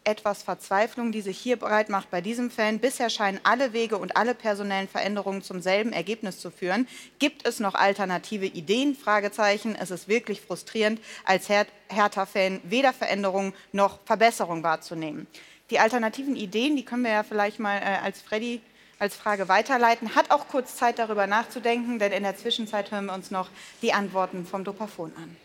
etwas 0.05 0.43
Verzweiflung, 0.43 1.13
die 1.13 1.21
sich 1.21 1.37
hier 1.37 1.55
breit 1.55 1.87
macht 1.87 2.11
bei 2.11 2.19
diesem 2.19 2.51
Fan. 2.51 2.79
Bisher 2.79 3.09
scheinen 3.09 3.39
alle 3.43 3.71
Wege 3.71 3.97
und 3.97 4.17
alle 4.17 4.35
personellen 4.35 4.89
Veränderungen 4.89 5.41
zum 5.41 5.61
selben 5.61 5.93
Ergebnis 5.93 6.39
zu 6.39 6.51
führen. 6.51 6.89
Gibt 7.19 7.47
es 7.47 7.61
noch 7.61 7.73
alternative 7.73 8.45
Ideen? 8.45 8.97
Fragezeichen. 8.97 9.77
Es 9.79 9.91
ist 9.91 10.09
wirklich 10.09 10.41
frustrierend, 10.41 10.99
als 11.23 11.47
Her 11.47 11.67
Hertha-Fan 11.87 12.59
weder 12.65 12.91
Veränderung 12.91 13.53
noch 13.71 13.99
Verbesserung 14.03 14.61
wahrzunehmen. 14.61 15.25
Die 15.69 15.79
alternativen 15.79 16.35
Ideen, 16.35 16.75
die 16.75 16.83
können 16.83 17.05
wir 17.05 17.11
ja 17.11 17.23
vielleicht 17.23 17.59
mal 17.59 17.77
äh, 17.77 18.03
als 18.03 18.21
Freddy 18.21 18.59
als 19.03 19.17
Frage 19.17 19.49
weiterleiten. 19.49 20.15
Hat 20.15 20.31
auch 20.31 20.47
kurz 20.47 20.77
Zeit 20.77 20.97
darüber 20.97 21.27
nachzudenken, 21.27 21.99
denn 21.99 22.13
in 22.13 22.23
der 22.23 22.35
Zwischenzeit 22.35 22.91
hören 22.91 23.05
wir 23.07 23.13
uns 23.13 23.29
noch 23.31 23.49
die 23.81 23.93
Antworten 23.93 24.45
vom 24.45 24.63
Dopafon 24.63 25.11
an. 25.17 25.35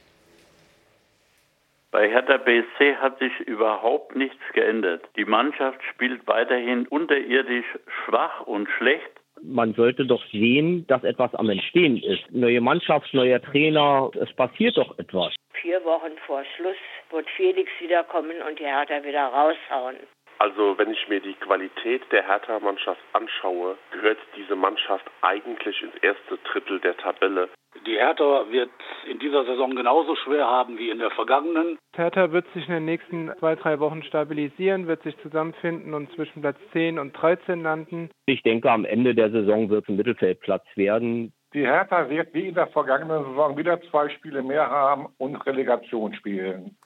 Bei 1.91 2.09
Hertha 2.09 2.37
BSC 2.37 2.97
hat 2.97 3.19
sich 3.19 3.33
überhaupt 3.41 4.15
nichts 4.15 4.45
geändert. 4.53 5.05
Die 5.17 5.25
Mannschaft 5.25 5.81
spielt 5.91 6.27
weiterhin 6.27 6.87
unterirdisch 6.87 7.67
schwach 8.05 8.43
und 8.43 8.69
schlecht. 8.77 9.11
Man 9.43 9.75
sollte 9.75 10.05
doch 10.05 10.25
sehen, 10.31 10.87
dass 10.87 11.03
etwas 11.03 11.35
am 11.35 11.49
Entstehen 11.49 11.97
ist. 11.97 12.31
Neue 12.31 12.61
Mannschaft, 12.61 13.13
neuer 13.15 13.41
Trainer, 13.41 14.11
es 14.21 14.33
passiert 14.35 14.77
doch 14.77 14.99
etwas. 14.99 15.35
Vier 15.61 15.83
Wochen 15.85 16.13
vor 16.27 16.45
Schluss 16.57 16.77
wird 17.11 17.27
Felix 17.37 17.71
wiederkommen 17.81 18.37
und 18.49 18.59
die 18.59 18.65
Hertha 18.65 19.03
wieder 19.03 19.27
raushauen. 19.27 19.97
Also 20.39 20.79
wenn 20.79 20.91
ich 20.91 21.09
mir 21.09 21.21
die 21.21 21.35
Qualität 21.35 22.03
der 22.13 22.25
Hertha-Mannschaft 22.27 23.01
anschaue, 23.13 23.77
gehört 23.93 24.19
diese 24.37 24.55
Mannschaft 24.55 25.05
eigentlich 25.23 25.83
ins 25.83 25.95
erste 25.97 26.39
Drittel 26.45 26.79
der 26.81 26.97
Tabelle. 26.97 27.49
Die 27.87 27.97
Hertha 27.97 28.47
wird 28.51 28.71
in 29.11 29.19
dieser 29.19 29.45
Saison 29.45 29.75
genauso 29.75 30.17
schwer 30.17 30.47
haben 30.47 30.79
wie 30.79 30.91
in 30.91 30.99
der 30.99 31.11
vergangenen. 31.11 31.79
Hertha 31.95 32.33
wird 32.33 32.47
sich 32.55 32.67
in 32.67 32.75
den 32.75 32.85
nächsten 32.85 33.33
zwei, 33.39 33.57
drei 33.57 33.79
Wochen 33.81 34.03
stabilisieren, 34.03 34.87
wird 34.87 35.03
sich 35.03 35.17
zusammenfinden 35.19 35.95
und 35.95 36.11
zwischen 36.13 36.41
Platz 36.41 36.59
10 36.73 36.99
und 36.99 37.13
13 37.13 37.63
landen. 37.63 38.11
Ich 38.27 38.43
denke, 38.43 38.71
am 38.71 38.85
Ende 38.85 39.15
der 39.15 39.31
Saison 39.31 39.71
wird 39.71 39.85
es 39.85 39.89
ein 39.89 39.97
Mittelfeldplatz 39.97 40.65
werden. 40.77 41.33
Die 41.55 41.67
Hertha 41.67 42.09
wird 42.11 42.33
wie 42.35 42.49
in 42.49 42.55
der 42.55 42.67
vergangenen 42.69 43.25
Saison 43.25 43.57
wieder 43.57 43.81
zwei 43.91 44.09
Spiele 44.11 44.43
mehr 44.43 44.69
haben 44.69 45.07
und 45.19 45.37
Relegation 45.47 46.15
spielen. 46.15 46.77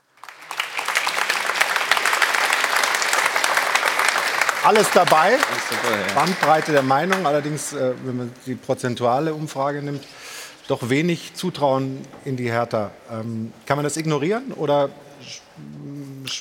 Alles 4.65 4.91
dabei. 4.95 5.39
Bandbreite 6.15 6.71
der 6.71 6.83
Meinung, 6.83 7.27
allerdings, 7.27 7.73
äh, 7.73 7.95
wenn 8.05 8.17
man 8.17 8.33
die 8.47 8.55
prozentuale 8.55 9.35
Umfrage 9.35 9.83
nimmt, 9.83 10.05
doch 10.69 10.89
wenig 10.89 11.35
Zutrauen 11.35 11.99
in 12.25 12.37
die 12.37 12.49
Hertha. 12.49 12.93
Ähm, 13.11 13.53
kann 13.67 13.77
man 13.77 13.83
das 13.83 13.97
ignorieren 13.97 14.53
oder 14.53 14.89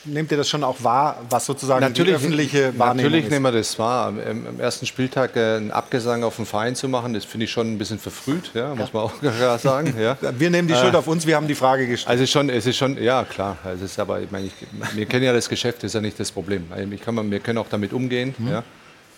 nehmt 0.05 0.31
ihr 0.31 0.37
das 0.37 0.49
schon 0.49 0.63
auch 0.63 0.83
wahr, 0.83 1.21
was 1.29 1.45
sozusagen 1.45 1.81
natürlich, 1.81 2.11
die 2.11 2.15
öffentliche 2.15 2.77
Wahrnehmung 2.77 2.97
Natürlich 2.97 3.25
ist? 3.25 3.31
nehmen 3.31 3.43
wir 3.43 3.51
das 3.51 3.77
wahr. 3.79 4.07
Am 4.07 4.59
ersten 4.59 4.85
Spieltag 4.85 5.35
äh, 5.35 5.57
einen 5.57 5.71
Abgesang 5.71 6.23
auf 6.23 6.35
den 6.35 6.45
Verein 6.45 6.75
zu 6.75 6.87
machen, 6.87 7.13
das 7.13 7.25
finde 7.25 7.45
ich 7.45 7.51
schon 7.51 7.73
ein 7.73 7.77
bisschen 7.77 7.99
verfrüht, 7.99 8.51
ja, 8.53 8.73
muss 8.75 8.93
man 8.93 9.03
auch 9.03 9.13
klar 9.19 9.57
sagen. 9.57 9.95
Ja. 9.99 10.17
Wir 10.37 10.49
nehmen 10.49 10.67
die 10.67 10.75
Schuld 10.75 10.93
äh, 10.93 10.97
auf 10.97 11.07
uns, 11.07 11.25
wir 11.25 11.35
haben 11.35 11.47
die 11.47 11.55
Frage 11.55 11.87
gestellt. 11.87 12.09
Also 12.09 12.25
schon, 12.25 12.49
es 12.49 12.65
ist 12.65 12.77
schon, 12.77 13.01
ja 13.01 13.23
klar, 13.23 13.57
es 13.73 13.81
ist 13.81 13.99
aber, 13.99 14.21
ich 14.21 14.31
meine, 14.31 14.47
ich, 14.47 14.53
wir 14.95 15.05
kennen 15.05 15.25
ja 15.25 15.33
das 15.33 15.49
Geschäft, 15.49 15.79
das 15.79 15.85
ist 15.85 15.93
ja 15.93 16.01
nicht 16.01 16.19
das 16.19 16.31
Problem. 16.31 16.65
Ich 16.91 17.01
kann, 17.01 17.31
wir 17.31 17.39
können 17.39 17.57
auch 17.57 17.69
damit 17.69 17.93
umgehen. 17.93 18.33
Mhm. 18.37 18.47
Ja 18.47 18.63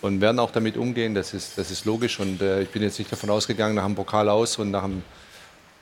und 0.04 0.20
werden 0.20 0.38
auch 0.38 0.50
damit 0.50 0.76
umgehen. 0.76 1.14
Das 1.14 1.32
ist, 1.32 1.56
das 1.56 1.70
ist 1.70 1.86
logisch. 1.86 2.20
Und 2.20 2.42
äh, 2.42 2.60
ich 2.60 2.68
bin 2.68 2.82
jetzt 2.82 2.98
nicht 2.98 3.10
davon 3.10 3.30
ausgegangen, 3.30 3.74
nach 3.74 3.86
dem 3.86 3.94
Pokal 3.94 4.28
aus 4.28 4.58
und 4.58 4.70
nach, 4.70 4.82
dem, 4.82 5.02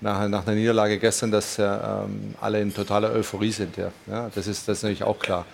nach, 0.03 0.29
nach 0.29 0.47
einer 0.47 0.57
Niederlage 0.57 0.99
gestern, 0.99 1.31
dass 1.31 1.59
äh, 1.59 1.63
ähm, 1.63 2.35
alle 2.41 2.61
in 2.61 2.75
totaler 2.75 3.11
Euphorie 3.13 3.53
sind. 3.53 3.77
Ja. 3.77 3.91
ja. 4.07 4.31
das, 4.35 4.47
ist, 4.47 4.69
das 4.69 4.79
ist 4.79 4.83
natürlich 4.83 5.05
auch 5.05 5.19
klar. 5.19 5.47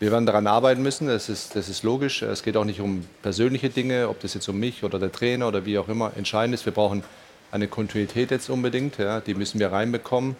Wir 0.00 0.12
werden 0.12 0.26
daran 0.26 0.46
arbeiten 0.46 0.82
müssen, 0.82 1.08
das 1.08 1.28
ist, 1.28 1.56
das 1.56 1.68
ist 1.68 1.82
logisch. 1.82 2.22
Es 2.22 2.42
geht 2.42 2.56
auch 2.56 2.64
nicht 2.64 2.80
um 2.80 3.04
persönliche 3.22 3.70
Dinge, 3.70 4.08
ob 4.08 4.20
das 4.20 4.34
jetzt 4.34 4.48
um 4.48 4.58
mich 4.58 4.84
oder 4.84 4.98
der 4.98 5.10
Trainer 5.10 5.48
oder 5.48 5.64
wie 5.64 5.78
auch 5.78 5.88
immer 5.88 6.12
entscheidend 6.16 6.54
ist. 6.54 6.66
Wir 6.66 6.72
brauchen 6.72 7.02
eine 7.50 7.66
Kontinuität 7.66 8.30
jetzt 8.30 8.50
unbedingt. 8.50 8.98
Ja. 8.98 9.20
Die 9.20 9.34
müssen 9.34 9.58
wir 9.58 9.72
reinbekommen. 9.72 10.36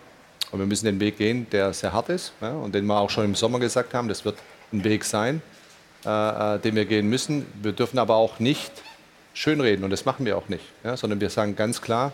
Und 0.50 0.58
wir 0.60 0.66
müssen 0.66 0.86
den 0.86 1.00
Weg 1.00 1.18
gehen, 1.18 1.46
der 1.50 1.72
sehr 1.74 1.92
hart 1.92 2.08
ist 2.08 2.32
ja, 2.40 2.52
und 2.52 2.74
den 2.74 2.86
wir 2.86 2.98
auch 2.98 3.10
schon 3.10 3.24
im 3.24 3.34
Sommer 3.34 3.58
gesagt 3.58 3.92
haben, 3.92 4.08
das 4.08 4.24
wird 4.24 4.38
ein 4.72 4.82
Weg 4.82 5.04
sein. 5.04 5.42
Äh, 6.06 6.54
äh, 6.54 6.58
den 6.60 6.76
wir 6.76 6.84
gehen 6.84 7.08
müssen. 7.08 7.44
Wir 7.60 7.72
dürfen 7.72 7.98
aber 7.98 8.14
auch 8.14 8.38
nicht 8.38 8.70
schönreden 9.34 9.84
und 9.84 9.90
das 9.90 10.04
machen 10.04 10.24
wir 10.26 10.38
auch 10.38 10.48
nicht, 10.48 10.64
ja, 10.84 10.96
sondern 10.96 11.20
wir 11.20 11.28
sagen 11.28 11.56
ganz 11.56 11.82
klar, 11.82 12.12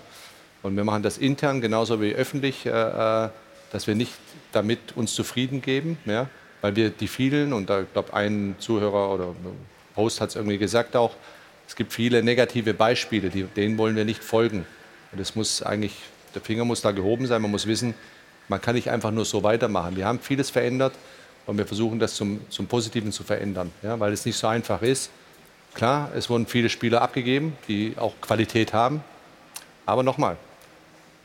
und 0.64 0.76
wir 0.76 0.82
machen 0.82 1.02
das 1.02 1.18
intern 1.18 1.60
genauso 1.60 2.00
wie 2.02 2.12
öffentlich, 2.14 2.66
äh, 2.66 2.70
äh 2.70 3.28
dass 3.70 3.88
wir 3.88 3.96
nicht 3.96 4.12
damit 4.52 4.96
uns 4.96 5.14
zufrieden 5.14 5.60
geben, 5.60 5.98
ja, 6.04 6.28
weil 6.60 6.76
wir 6.76 6.90
die 6.90 7.08
vielen, 7.08 7.52
und 7.52 7.68
da 7.68 7.82
glaube 7.82 8.14
ein 8.14 8.54
Zuhörer 8.60 9.12
oder 9.12 9.34
Host 9.96 10.20
hat 10.20 10.28
es 10.28 10.36
irgendwie 10.36 10.58
gesagt 10.58 10.94
auch, 10.94 11.16
es 11.66 11.74
gibt 11.74 11.92
viele 11.92 12.22
negative 12.22 12.72
Beispiele, 12.72 13.30
die, 13.30 13.42
denen 13.42 13.76
wollen 13.76 13.96
wir 13.96 14.04
nicht 14.04 14.22
folgen. 14.22 14.64
Und 15.10 15.18
es 15.18 15.34
muss 15.34 15.60
eigentlich, 15.60 15.96
der 16.36 16.42
Finger 16.42 16.64
muss 16.64 16.82
da 16.82 16.92
gehoben 16.92 17.26
sein, 17.26 17.42
man 17.42 17.50
muss 17.50 17.66
wissen, 17.66 17.94
man 18.46 18.60
kann 18.60 18.76
nicht 18.76 18.90
einfach 18.90 19.10
nur 19.10 19.24
so 19.24 19.42
weitermachen. 19.42 19.96
Wir 19.96 20.06
haben 20.06 20.20
vieles 20.20 20.50
verändert, 20.50 20.94
und 21.46 21.58
wir 21.58 21.66
versuchen 21.66 21.98
das 21.98 22.14
zum, 22.14 22.40
zum 22.48 22.66
Positiven 22.66 23.12
zu 23.12 23.22
verändern, 23.24 23.70
ja, 23.82 23.98
weil 24.00 24.12
es 24.12 24.24
nicht 24.24 24.36
so 24.36 24.46
einfach 24.46 24.82
ist. 24.82 25.10
Klar, 25.74 26.12
es 26.14 26.30
wurden 26.30 26.46
viele 26.46 26.68
Spieler 26.68 27.02
abgegeben, 27.02 27.56
die 27.66 27.94
auch 27.98 28.14
Qualität 28.20 28.72
haben. 28.72 29.02
Aber 29.84 30.02
nochmal, 30.02 30.36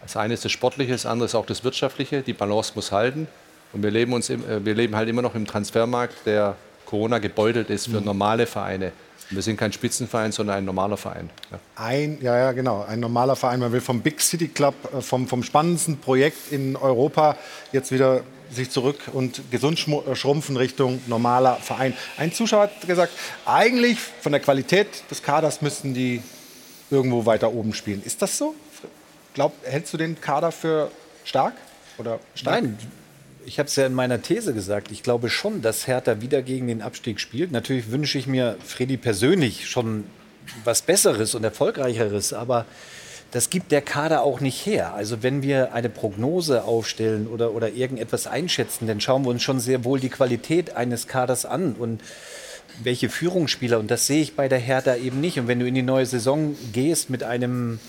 das 0.02 0.18
eine 0.18 0.34
ist 0.34 0.46
das 0.46 0.52
Sportliche, 0.52 0.92
das 0.92 1.06
andere 1.06 1.26
ist 1.26 1.36
auch 1.36 1.46
das 1.46 1.64
Wirtschaftliche. 1.64 2.22
Die 2.22 2.34
Balance 2.34 2.72
muss 2.76 2.92
halten. 2.92 3.28
Und 3.74 3.84
wir 3.84 3.92
leben, 3.92 4.14
uns 4.14 4.30
äh, 4.30 4.38
wir 4.64 4.76
leben 4.76 4.96
halt 4.96 5.10
immer 5.10 5.22
noch 5.22 5.36
im 5.36 5.46
Transfermarkt, 5.46 6.26
der 6.26 6.56
Corona 6.86 7.20
gebeutelt 7.20 7.70
ist 7.70 7.86
für 7.88 8.00
mhm. 8.00 8.06
normale 8.06 8.48
Vereine. 8.48 8.92
Wir 9.32 9.44
sind 9.44 9.58
kein 9.58 9.72
Spitzenverein, 9.72 10.32
sondern 10.32 10.58
ein 10.58 10.66
normaler 10.66 10.98
Verein. 10.98 11.30
Ja. 11.52 11.60
Ein, 11.76 12.18
ja, 12.20 12.36
ja, 12.36 12.52
genau, 12.52 12.84
ein 12.84 13.00
normaler 13.00 13.36
Verein. 13.36 13.60
Man 13.60 13.72
will 13.72 13.82
vom 13.82 14.02
Big 14.02 14.22
City 14.22 14.48
Club, 14.48 14.74
äh, 14.92 15.02
vom, 15.02 15.28
vom 15.28 15.44
spannendsten 15.44 15.98
Projekt 15.98 16.52
in 16.52 16.76
Europa 16.76 17.38
jetzt 17.72 17.92
wieder 17.92 18.22
sich 18.52 18.72
zurück 18.72 18.98
und 19.14 19.52
gesund 19.52 19.86
äh, 19.88 20.16
schrumpfen 20.16 20.58
Richtung 20.58 21.00
normaler 21.06 21.58
Verein. 21.58 21.94
Ein 22.18 22.34
Zuschauer 22.34 22.64
hat 22.64 22.88
gesagt, 22.88 23.14
eigentlich 23.46 24.00
von 24.00 24.32
der 24.32 24.42
Qualität 24.42 24.88
des 25.12 25.22
Kaders 25.22 25.62
müssten 25.62 25.94
die 25.94 26.24
irgendwo 26.90 27.26
weiter 27.28 27.54
oben 27.54 27.76
spielen. 27.76 28.02
Ist 28.04 28.22
das 28.24 28.36
so? 28.36 28.56
Glaub, 29.40 29.54
hältst 29.64 29.94
du 29.94 29.98
den 29.98 30.20
Kader 30.20 30.52
für 30.52 30.92
stark? 31.24 31.54
Oder 31.98 32.20
stark? 32.36 32.62
Nein, 32.62 32.78
ich 33.46 33.58
habe 33.58 33.68
es 33.68 33.76
ja 33.78 33.86
in 33.86 33.94
meiner 33.94 34.22
These 34.22 34.54
gesagt. 34.54 34.92
Ich 34.92 35.02
glaube 35.02 35.30
schon, 35.30 35.62
dass 35.62 35.88
Hertha 35.88 36.20
wieder 36.20 36.42
gegen 36.42 36.68
den 36.68 36.82
Abstieg 36.82 37.22
spielt. 37.22 37.50
Natürlich 37.54 37.90
wünsche 37.90 38.18
ich 38.18 38.28
mir 38.28 38.58
Freddy 38.62 38.98
persönlich 38.98 39.70
schon 39.70 40.04
was 40.66 40.82
Besseres 40.82 41.36
und 41.36 41.46
Erfolgreicheres, 41.46 42.34
aber 42.34 42.66
das 43.32 43.50
gibt 43.50 43.72
der 43.72 43.82
Kader 43.82 44.24
auch 44.24 44.42
nicht 44.42 44.66
her. 44.66 44.94
Also 44.94 45.24
wenn 45.24 45.42
wir 45.42 45.72
eine 45.72 45.88
Prognose 45.88 46.66
aufstellen 46.66 47.26
oder, 47.26 47.54
oder 47.54 47.70
irgendetwas 47.70 48.28
einschätzen, 48.28 48.88
dann 48.88 49.00
schauen 49.00 49.24
wir 49.24 49.30
uns 49.30 49.42
schon 49.42 49.62
sehr 49.62 49.86
wohl 49.86 50.02
die 50.02 50.10
Qualität 50.10 50.76
eines 50.76 51.08
Kaders 51.08 51.46
an 51.46 51.78
und 51.80 52.02
welche 52.84 53.08
Führungsspieler. 53.08 53.80
Und 53.80 53.90
das 53.90 54.06
sehe 54.06 54.22
ich 54.22 54.36
bei 54.36 54.50
der 54.50 54.60
Hertha 54.60 54.98
eben 54.98 55.22
nicht. 55.22 55.40
Und 55.40 55.48
wenn 55.48 55.62
du 55.62 55.66
in 55.66 55.76
die 55.76 55.82
neue 55.82 56.06
Saison 56.06 56.58
gehst 56.74 57.10
mit 57.10 57.24
einem 57.24 57.80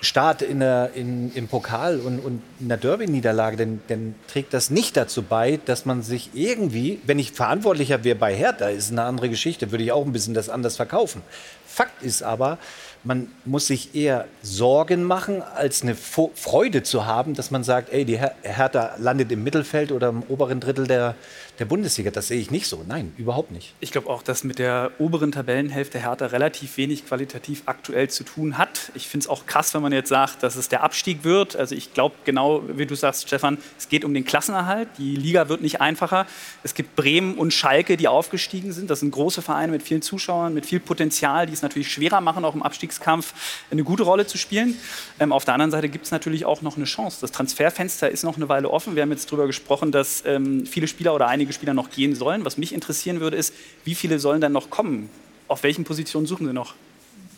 Start 0.00 0.42
in 0.42 0.60
der, 0.60 0.90
in, 0.94 1.34
im 1.34 1.48
Pokal 1.48 1.98
und, 1.98 2.20
und 2.20 2.42
einer 2.62 2.76
Derby-Niederlage, 2.76 3.56
dann, 3.56 3.80
dann, 3.88 4.14
trägt 4.28 4.54
das 4.54 4.70
nicht 4.70 4.96
dazu 4.96 5.22
bei, 5.22 5.58
dass 5.64 5.86
man 5.86 6.02
sich 6.02 6.30
irgendwie, 6.34 7.00
wenn 7.04 7.18
ich 7.18 7.32
verantwortlicher 7.32 8.04
wäre 8.04 8.16
bei 8.16 8.34
Hertha, 8.34 8.68
ist 8.68 8.92
eine 8.92 9.02
andere 9.02 9.28
Geschichte, 9.28 9.72
würde 9.72 9.82
ich 9.82 9.90
auch 9.90 10.04
ein 10.04 10.12
bisschen 10.12 10.34
das 10.34 10.48
anders 10.48 10.76
verkaufen. 10.76 11.22
Fakt 11.66 12.02
ist 12.02 12.22
aber, 12.22 12.58
man 13.04 13.28
muss 13.44 13.66
sich 13.66 13.94
eher 13.94 14.26
Sorgen 14.42 15.02
machen, 15.02 15.42
als 15.42 15.82
eine 15.82 15.94
Freude 15.94 16.82
zu 16.82 17.06
haben, 17.06 17.34
dass 17.34 17.50
man 17.50 17.64
sagt, 17.64 17.92
ey, 17.92 18.04
die 18.04 18.18
Her 18.18 18.34
Hertha 18.42 18.96
landet 18.98 19.32
im 19.32 19.42
Mittelfeld 19.42 19.92
oder 19.92 20.08
im 20.08 20.22
oberen 20.28 20.60
Drittel 20.60 20.86
der, 20.86 21.14
der 21.58 21.64
Bundesliga. 21.64 22.10
Das 22.10 22.28
sehe 22.28 22.40
ich 22.40 22.50
nicht 22.50 22.66
so. 22.66 22.84
Nein, 22.86 23.12
überhaupt 23.16 23.50
nicht. 23.50 23.74
Ich 23.80 23.90
glaube 23.90 24.08
auch, 24.08 24.22
dass 24.22 24.44
mit 24.44 24.58
der 24.58 24.92
oberen 24.98 25.32
Tabellenhälfte 25.32 25.98
Hertha 25.98 26.26
relativ 26.26 26.76
wenig 26.76 27.06
qualitativ 27.06 27.62
aktuell 27.66 28.08
zu 28.08 28.24
tun 28.24 28.58
hat. 28.58 28.92
Ich 28.94 29.08
finde 29.08 29.24
es 29.24 29.28
auch 29.28 29.46
krass, 29.46 29.74
wenn 29.74 29.82
man 29.82 29.92
jetzt 29.92 30.08
sagt, 30.08 30.42
dass 30.42 30.56
es 30.56 30.68
der 30.68 30.82
Abstieg 30.82 31.24
wird. 31.24 31.56
Also 31.56 31.74
ich 31.74 31.94
glaube 31.94 32.14
genau, 32.24 32.62
wie 32.68 32.86
du 32.86 32.94
sagst, 32.94 33.26
Stefan, 33.26 33.58
es 33.76 33.88
geht 33.88 34.04
um 34.04 34.14
den 34.14 34.24
Klassenerhalt. 34.24 34.88
Die 34.98 35.16
Liga 35.16 35.48
wird 35.48 35.60
nicht 35.60 35.80
einfacher. 35.80 36.26
Es 36.62 36.74
gibt 36.74 36.94
Bremen 36.94 37.34
und 37.36 37.52
Schalke, 37.52 37.96
die 37.96 38.08
aufgestiegen 38.08 38.72
sind. 38.72 38.90
Das 38.90 39.00
sind 39.00 39.10
große 39.10 39.42
Vereine 39.42 39.72
mit 39.72 39.82
vielen 39.82 40.02
Zuschauern, 40.02 40.54
mit 40.54 40.66
viel 40.66 40.80
Potenzial, 40.80 41.46
die 41.46 41.52
es 41.52 41.62
natürlich 41.62 41.90
schwerer 41.92 42.20
machen, 42.20 42.44
auch 42.44 42.54
im 42.54 42.62
Abstiegskampf 42.62 43.34
eine 43.70 43.82
gute 43.82 44.04
Rolle 44.04 44.26
zu 44.26 44.38
spielen. 44.38 44.76
Ähm, 45.18 45.32
auf 45.32 45.44
der 45.44 45.54
anderen 45.54 45.70
Seite 45.70 45.88
gibt 45.88 46.04
es 46.04 46.10
natürlich 46.12 46.44
auch 46.44 46.62
noch 46.62 46.76
eine 46.76 46.84
Chance. 46.84 47.18
Das 47.20 47.32
Transferfenster 47.32 48.08
ist 48.08 48.22
noch 48.22 48.36
eine 48.36 48.48
Weile 48.48 48.70
offen. 48.70 48.94
Wir 48.94 49.02
haben 49.02 49.10
jetzt 49.10 49.26
darüber 49.26 49.46
gesprochen, 49.46 49.90
dass 49.90 50.22
ähm, 50.24 50.64
viele 50.64 50.86
Spieler 50.86 51.14
oder 51.14 51.26
einige 51.26 51.47
Spieler 51.52 51.74
noch 51.74 51.90
gehen 51.90 52.14
sollen. 52.14 52.44
Was 52.44 52.56
mich 52.58 52.72
interessieren 52.72 53.20
würde, 53.20 53.36
ist, 53.36 53.54
wie 53.84 53.94
viele 53.94 54.18
sollen 54.18 54.40
dann 54.40 54.52
noch 54.52 54.70
kommen? 54.70 55.08
Auf 55.48 55.62
welchen 55.62 55.84
Positionen 55.84 56.26
suchen 56.26 56.46
Sie 56.46 56.52
noch? 56.52 56.74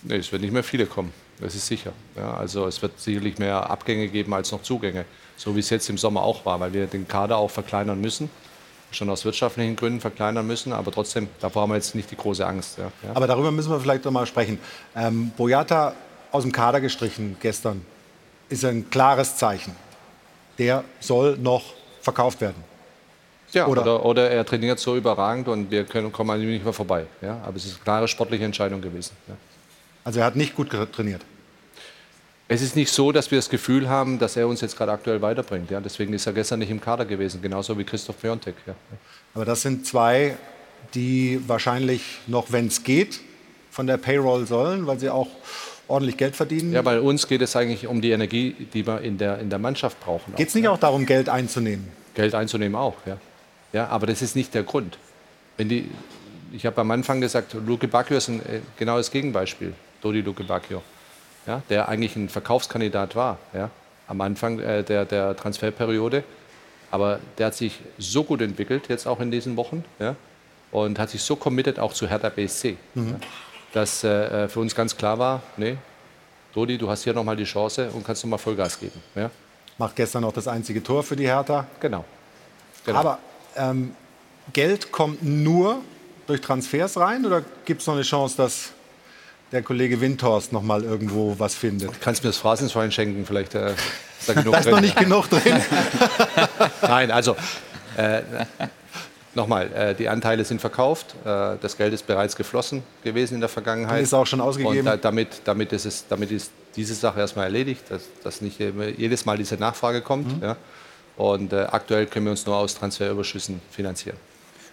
Nee, 0.02 0.16
es 0.16 0.32
wird 0.32 0.42
nicht 0.42 0.52
mehr 0.52 0.64
viele 0.64 0.86
kommen, 0.86 1.12
das 1.40 1.54
ist 1.54 1.66
sicher. 1.66 1.92
Ja, 2.16 2.34
also 2.34 2.66
es 2.66 2.80
wird 2.80 2.98
sicherlich 2.98 3.38
mehr 3.38 3.68
Abgänge 3.68 4.08
geben 4.08 4.32
als 4.32 4.50
noch 4.50 4.62
Zugänge, 4.62 5.04
so 5.36 5.54
wie 5.54 5.60
es 5.60 5.68
jetzt 5.70 5.90
im 5.90 5.98
Sommer 5.98 6.22
auch 6.22 6.46
war, 6.46 6.58
weil 6.58 6.72
wir 6.72 6.86
den 6.86 7.06
Kader 7.06 7.36
auch 7.36 7.50
verkleinern 7.50 8.00
müssen, 8.00 8.30
schon 8.92 9.10
aus 9.10 9.24
wirtschaftlichen 9.24 9.76
Gründen 9.76 10.00
verkleinern 10.00 10.46
müssen, 10.46 10.72
aber 10.72 10.90
trotzdem, 10.90 11.28
davor 11.40 11.62
haben 11.62 11.70
wir 11.70 11.76
jetzt 11.76 11.94
nicht 11.94 12.10
die 12.10 12.16
große 12.16 12.46
Angst. 12.46 12.78
Ja, 12.78 12.84
ja. 13.02 13.10
Aber 13.14 13.26
darüber 13.26 13.50
müssen 13.50 13.70
wir 13.70 13.78
vielleicht 13.78 14.04
noch 14.04 14.12
mal 14.12 14.26
sprechen. 14.26 14.58
Ähm, 14.96 15.32
Boyata 15.36 15.94
aus 16.32 16.44
dem 16.44 16.52
Kader 16.52 16.80
gestrichen 16.80 17.36
gestern 17.40 17.84
ist 18.48 18.64
ein 18.64 18.88
klares 18.88 19.36
Zeichen. 19.36 19.76
Der 20.58 20.84
soll 20.98 21.36
noch 21.36 21.74
verkauft 22.00 22.40
werden. 22.40 22.69
Ja, 23.52 23.66
oder, 23.66 23.82
oder, 23.82 24.04
oder, 24.04 24.30
er 24.30 24.44
trainiert 24.44 24.78
so 24.78 24.96
überragend 24.96 25.48
und 25.48 25.70
wir 25.70 25.84
können, 25.84 26.12
kommen 26.12 26.30
an 26.30 26.40
ihm 26.40 26.50
nicht 26.50 26.64
mehr 26.64 26.72
vorbei. 26.72 27.06
Ja? 27.20 27.40
Aber 27.44 27.56
es 27.56 27.64
ist 27.64 27.74
eine 27.74 27.84
klare 27.84 28.08
sportliche 28.08 28.44
Entscheidung 28.44 28.80
gewesen. 28.80 29.12
Ja. 29.26 29.34
Also 30.04 30.20
er 30.20 30.26
hat 30.26 30.36
nicht 30.36 30.54
gut 30.54 30.70
trainiert. 30.70 31.22
Es 32.48 32.62
ist 32.62 32.74
nicht 32.74 32.92
so, 32.92 33.12
dass 33.12 33.30
wir 33.30 33.38
das 33.38 33.48
Gefühl 33.48 33.88
haben, 33.88 34.18
dass 34.18 34.36
er 34.36 34.48
uns 34.48 34.60
jetzt 34.60 34.76
gerade 34.76 34.92
aktuell 34.92 35.22
weiterbringt. 35.22 35.70
Ja? 35.70 35.80
Deswegen 35.80 36.12
ist 36.12 36.26
er 36.26 36.32
gestern 36.32 36.60
nicht 36.60 36.70
im 36.70 36.80
Kader 36.80 37.04
gewesen, 37.04 37.42
genauso 37.42 37.78
wie 37.78 37.84
Christoph 37.84 38.20
Piontek. 38.20 38.54
Ja. 38.66 38.74
Aber 39.34 39.44
das 39.44 39.62
sind 39.62 39.86
zwei, 39.86 40.36
die 40.94 41.40
wahrscheinlich 41.46 42.02
noch, 42.26 42.52
wenn 42.52 42.66
es 42.66 42.82
geht, 42.82 43.20
von 43.70 43.86
der 43.86 43.98
Payroll 43.98 44.46
sollen, 44.46 44.86
weil 44.86 44.98
sie 44.98 45.10
auch 45.10 45.28
ordentlich 45.86 46.16
Geld 46.16 46.36
verdienen. 46.36 46.72
Ja, 46.72 46.82
bei 46.82 47.00
uns 47.00 47.26
geht 47.26 47.42
es 47.42 47.54
eigentlich 47.56 47.86
um 47.86 48.00
die 48.00 48.10
Energie, 48.10 48.54
die 48.72 48.86
wir 48.86 49.00
in 49.00 49.18
der, 49.18 49.38
in 49.38 49.50
der 49.50 49.58
Mannschaft 49.58 50.00
brauchen. 50.00 50.34
Geht 50.36 50.48
es 50.48 50.54
nicht 50.54 50.68
auch 50.68 50.78
darum, 50.78 51.06
Geld 51.06 51.28
einzunehmen? 51.28 51.88
Geld 52.14 52.34
einzunehmen 52.34 52.76
auch, 52.76 52.96
ja. 53.06 53.18
Ja. 53.72 53.88
Aber 53.88 54.06
das 54.06 54.22
ist 54.22 54.36
nicht 54.36 54.54
der 54.54 54.62
Grund. 54.62 54.98
Wenn 55.56 55.68
die, 55.68 55.90
ich 56.52 56.66
habe 56.66 56.80
am 56.80 56.90
Anfang 56.90 57.20
gesagt, 57.20 57.54
Luke 57.54 57.86
Bacchio 57.88 58.16
ist 58.16 58.28
ein, 58.28 58.40
äh, 58.40 58.60
genau 58.78 58.96
das 58.96 59.10
Gegenbeispiel. 59.10 59.74
Dodi 60.00 60.22
Luke 60.22 60.42
Bacchio, 60.44 60.82
ja, 61.46 61.62
der 61.68 61.88
eigentlich 61.88 62.16
ein 62.16 62.28
Verkaufskandidat 62.28 63.16
war 63.16 63.38
ja, 63.52 63.70
am 64.08 64.20
Anfang 64.20 64.58
äh, 64.58 64.82
der, 64.82 65.04
der 65.04 65.36
Transferperiode. 65.36 66.24
Aber 66.90 67.20
der 67.38 67.48
hat 67.48 67.54
sich 67.54 67.78
so 67.98 68.24
gut 68.24 68.40
entwickelt, 68.40 68.88
jetzt 68.88 69.06
auch 69.06 69.20
in 69.20 69.30
diesen 69.30 69.56
Wochen, 69.56 69.84
ja, 69.98 70.16
und 70.72 70.98
hat 70.98 71.10
sich 71.10 71.22
so 71.22 71.36
committed 71.36 71.78
auch 71.78 71.92
zu 71.92 72.08
Hertha 72.08 72.30
BSC, 72.30 72.76
mhm. 72.94 73.08
ja, 73.08 73.14
dass 73.72 74.02
äh, 74.02 74.48
für 74.48 74.58
uns 74.58 74.74
ganz 74.74 74.96
klar 74.96 75.18
war, 75.18 75.42
nee, 75.56 75.76
Dodi, 76.52 76.78
du 76.78 76.90
hast 76.90 77.04
hier 77.04 77.14
nochmal 77.14 77.36
die 77.36 77.44
Chance 77.44 77.90
und 77.92 78.04
kannst 78.04 78.24
nochmal 78.24 78.38
Vollgas 78.38 78.78
geben. 78.78 79.00
Ja. 79.14 79.30
Macht 79.78 79.94
gestern 79.96 80.22
noch 80.22 80.32
das 80.32 80.48
einzige 80.48 80.82
Tor 80.82 81.02
für 81.02 81.14
die 81.14 81.26
Hertha. 81.26 81.66
Genau. 81.78 82.04
genau. 82.84 82.98
Aber 82.98 83.18
ähm, 83.56 83.94
Geld 84.52 84.92
kommt 84.92 85.22
nur 85.22 85.80
durch 86.26 86.40
Transfers 86.40 86.96
rein 86.96 87.24
oder 87.26 87.42
gibt 87.64 87.80
es 87.80 87.86
noch 87.86 87.94
eine 87.94 88.02
Chance, 88.02 88.36
dass 88.36 88.70
der 89.52 89.62
Kollege 89.62 90.00
Windhorst 90.00 90.52
noch 90.52 90.62
mal 90.62 90.84
irgendwo 90.84 91.34
was 91.38 91.54
findet. 91.54 92.00
Kannst 92.00 92.22
du 92.22 92.28
mir 92.28 92.30
das 92.30 92.38
Phrasenschwein 92.38 92.92
schenken? 92.92 93.26
Vielleicht 93.26 93.54
äh, 93.54 93.72
ist 93.72 94.28
da, 94.28 94.32
genug 94.34 94.52
da 94.52 94.58
ist 94.58 94.64
drin. 94.66 94.74
noch 94.74 94.80
nicht 94.80 94.96
genug 94.96 95.28
drin. 95.28 95.60
Nein, 96.82 97.10
also 97.10 97.36
äh, 97.96 98.22
nochmal, 99.34 99.72
äh, 99.72 99.94
die 99.94 100.08
Anteile 100.08 100.44
sind 100.44 100.60
verkauft. 100.60 101.14
Äh, 101.24 101.56
das 101.60 101.76
Geld 101.76 101.92
ist 101.92 102.06
bereits 102.06 102.36
geflossen 102.36 102.82
gewesen 103.02 103.34
in 103.34 103.40
der 103.40 103.48
Vergangenheit. 103.48 103.98
Und 103.98 104.04
ist 104.04 104.14
auch 104.14 104.26
schon 104.26 104.40
ausgegeben. 104.40 104.86
Und 104.86 105.04
damit, 105.04 105.42
damit, 105.44 105.72
ist, 105.72 105.84
es, 105.84 106.06
damit 106.08 106.30
ist 106.30 106.52
diese 106.76 106.94
Sache 106.94 107.18
erstmal 107.18 107.46
erledigt, 107.46 107.82
dass, 107.88 108.02
dass 108.22 108.40
nicht 108.40 108.60
jedes 108.60 109.24
Mal 109.26 109.36
diese 109.36 109.56
Nachfrage 109.56 110.00
kommt. 110.00 110.36
Mhm. 110.36 110.42
Ja. 110.42 110.56
Und 111.20 111.52
äh, 111.52 111.66
aktuell 111.70 112.06
können 112.06 112.24
wir 112.24 112.30
uns 112.30 112.46
nur 112.46 112.56
aus 112.56 112.74
Transferüberschüssen 112.74 113.60
finanzieren. 113.70 114.16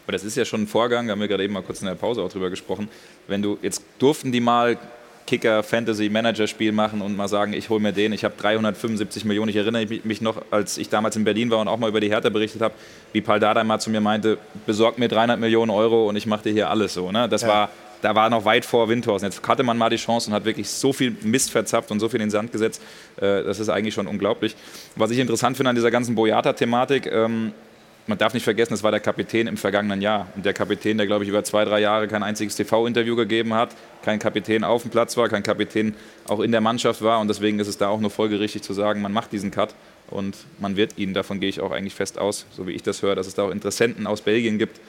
Aber 0.06 0.14
das 0.14 0.24
ist 0.24 0.38
ja 0.38 0.45
schon 0.45 0.61
ein 0.61 0.68
Vorgang, 0.68 1.06
da 1.06 1.11
haben 1.11 1.19
wir 1.19 1.28
gerade 1.28 1.44
eben 1.44 1.52
mal 1.52 1.61
kurz 1.61 1.82
in 1.82 1.88
der 1.88 1.95
Pause 1.95 2.22
auch 2.22 2.32
drüber 2.32 2.49
gesprochen. 2.49 2.88
Wenn 3.28 3.41
du, 3.41 3.57
jetzt 3.61 3.84
durften 3.99 4.32
die 4.32 4.40
mal 4.40 4.78
Kicker 5.26 5.61
Fantasy 5.61 6.07
Manager 6.07 6.48
Spiel 6.48 6.72
machen 6.72 7.02
und 7.02 7.18
mal 7.18 7.28
sagen, 7.28 7.52
ich 7.52 7.69
hole 7.69 7.82
mir 7.82 7.91
den, 7.91 8.14
ich 8.14 8.24
habe 8.24 8.36
375 8.38 9.26
Millionen. 9.26 9.49
Ich 9.49 9.57
erinnere 9.57 9.86
mich 10.06 10.22
noch, 10.22 10.41
als 10.49 10.78
ich 10.78 10.88
damals 10.88 11.18
in 11.18 11.26
Berlin 11.26 11.52
war 11.52 11.60
und 11.60 11.68
auch 11.68 11.80
mal 11.80 11.90
über 11.90 11.99
die 11.99 12.10
Hertha 12.10 12.30
berichtet 12.30 12.61
habe, 12.61 12.76
wie 13.11 13.19
Paul 13.19 13.41
Dardai 13.41 13.65
mal 13.65 13.80
zu 13.80 13.90
mir 13.90 13.99
meinte, 13.99 14.38
besorg 14.65 14.98
mir 14.98 15.10
300 15.10 15.38
Millionen 15.38 15.69
Euro 15.69 16.07
und 16.07 16.15
ich 16.15 16.28
mache 16.28 16.44
dir 16.44 16.53
hier 16.53 16.69
alles 16.69 16.94
so. 16.94 17.11
Ne? 17.11 17.28
Das 17.28 17.41
ja. 17.41 17.49
war, 17.49 17.69
da 18.02 18.15
war 18.15 18.30
noch 18.30 18.45
weit 18.45 18.65
vor 18.65 18.90
Windhorst. 18.90 19.24
Jetzt 19.24 19.48
hatte 19.48 19.64
man 19.64 19.78
mal 19.78 19.90
die 19.90 19.98
Chance 19.98 20.30
und 20.30 20.36
hat 20.36 20.45
wirklich 20.45 20.69
so 20.69 20.94
viel 20.94 21.15
Mist 21.22 21.52
verzapft 21.52 21.91
und 21.91 21.99
so 21.99 22.10
viel 22.10 22.19
in 22.19 22.28
den 22.28 22.32
Sand 22.32 22.52
gesetzt. 22.52 22.82
Äh, 23.18 23.44
das 23.44 23.60
ist 23.60 23.69
eigentlich 23.69 23.94
schon 23.94 24.07
unglaublich. 24.07 24.56
Was 24.95 25.11
ich 25.11 25.19
interessant 25.19 25.57
finde 25.57 25.72
an 25.72 25.76
dieser 25.76 25.91
ganzen 25.91 26.15
Boyata-Thematik, 26.15 27.07
ähm, 27.07 27.53
man 28.07 28.18
darf 28.18 28.34
nicht 28.34 28.44
vergessen, 28.44 28.74
es 28.74 28.84
war 28.84 28.91
der 28.91 29.02
Kapitän 29.02 29.48
im 29.48 29.57
vergangenen 29.57 30.02
Jahr. 30.02 30.28
Und 30.36 30.45
der 30.45 30.53
Kapitän, 30.53 30.98
der, 30.98 31.07
glaube 31.07 31.26
ich, 31.26 31.30
über 31.30 31.44
zwei, 31.44 31.65
drei 31.65 31.82
Jahre 31.82 32.07
kein 32.07 32.24
einziges 32.24 32.56
TV-Interview 32.56 33.18
gegeben 33.18 33.53
hat, 33.53 33.76
kein 34.02 34.18
Kapitän 34.18 34.64
auf 34.64 34.84
dem 34.84 34.91
Platz 34.91 35.18
war, 35.18 35.28
kein 35.28 35.44
Kapitän 35.44 35.94
auch 36.26 36.40
in 36.40 36.52
der 36.52 36.61
Mannschaft 36.61 37.02
war. 37.02 37.19
Und 37.19 37.28
deswegen 37.28 37.60
ist 37.60 37.68
es 37.68 37.78
da 37.78 37.90
auch 37.90 37.99
nur 37.99 38.10
folgerichtig 38.10 38.61
zu 38.61 38.74
sagen, 38.74 39.02
man 39.02 39.11
macht 39.11 39.34
diesen 39.34 39.52
Cut 39.52 39.76
und 40.10 40.38
man 40.60 40.78
wird 40.78 40.98
ihn, 40.98 41.14
davon 41.14 41.41
gehe 41.41 41.49
ich 41.49 41.60
auch 41.60 41.72
eigentlich 41.72 41.95
fest 41.95 42.18
aus, 42.18 42.45
so 42.52 42.65
wie 42.65 42.72
ich 42.72 42.82
das 42.82 43.02
höre, 43.02 43.15
dass 43.15 43.28
es 43.28 43.36
da 43.36 43.44
auch 43.44 43.52
Interessenten 43.52 44.07
aus 44.07 44.22
Belgien 44.22 44.57
gibt, 44.57 44.80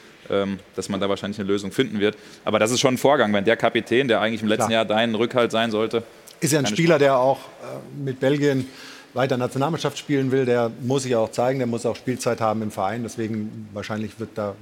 dass 0.77 0.89
man 0.89 1.01
da 1.01 1.09
wahrscheinlich 1.09 1.39
eine 1.39 1.49
Lösung 1.49 1.73
finden 1.73 2.01
wird. 2.01 2.17
Aber 2.45 2.59
das 2.59 2.71
ist 2.71 2.81
schon 2.81 2.95
ein 2.95 2.99
Vorgang, 2.99 3.33
wenn 3.33 3.45
der 3.45 3.57
Kapitän, 3.57 4.09
der 4.09 4.21
eigentlich 4.21 4.43
im 4.43 4.49
letzten 4.49 4.69
Klar. 4.69 4.73
Jahr 4.73 4.85
dein 4.85 5.15
Rückhalt 5.15 5.51
sein 5.51 5.71
sollte. 5.71 6.03
Ist 6.41 6.53
ja 6.53 6.61
ein 6.61 6.67
Spieler, 6.67 6.99
der 6.99 7.19
auch 7.19 7.39
äh, 7.39 8.03
mit 8.05 8.21
Belgien 8.21 8.67
weiter 9.15 9.37
Nationalmannschaft 9.37 9.99
spielen 9.99 10.31
will, 10.31 10.45
der 10.45 10.71
muss 10.83 11.03
sich 11.03 11.17
auch 11.17 11.31
zeigen, 11.31 11.59
der 11.59 11.67
muss 11.67 11.87
auch 11.87 11.97
Spielzeit 11.97 12.41
haben 12.41 12.63
im 12.63 12.71
Verein. 12.71 13.03
Deswegen 13.03 13.69
wahrscheinlich 13.73 14.21
wird 14.21 14.31
da 14.35 14.55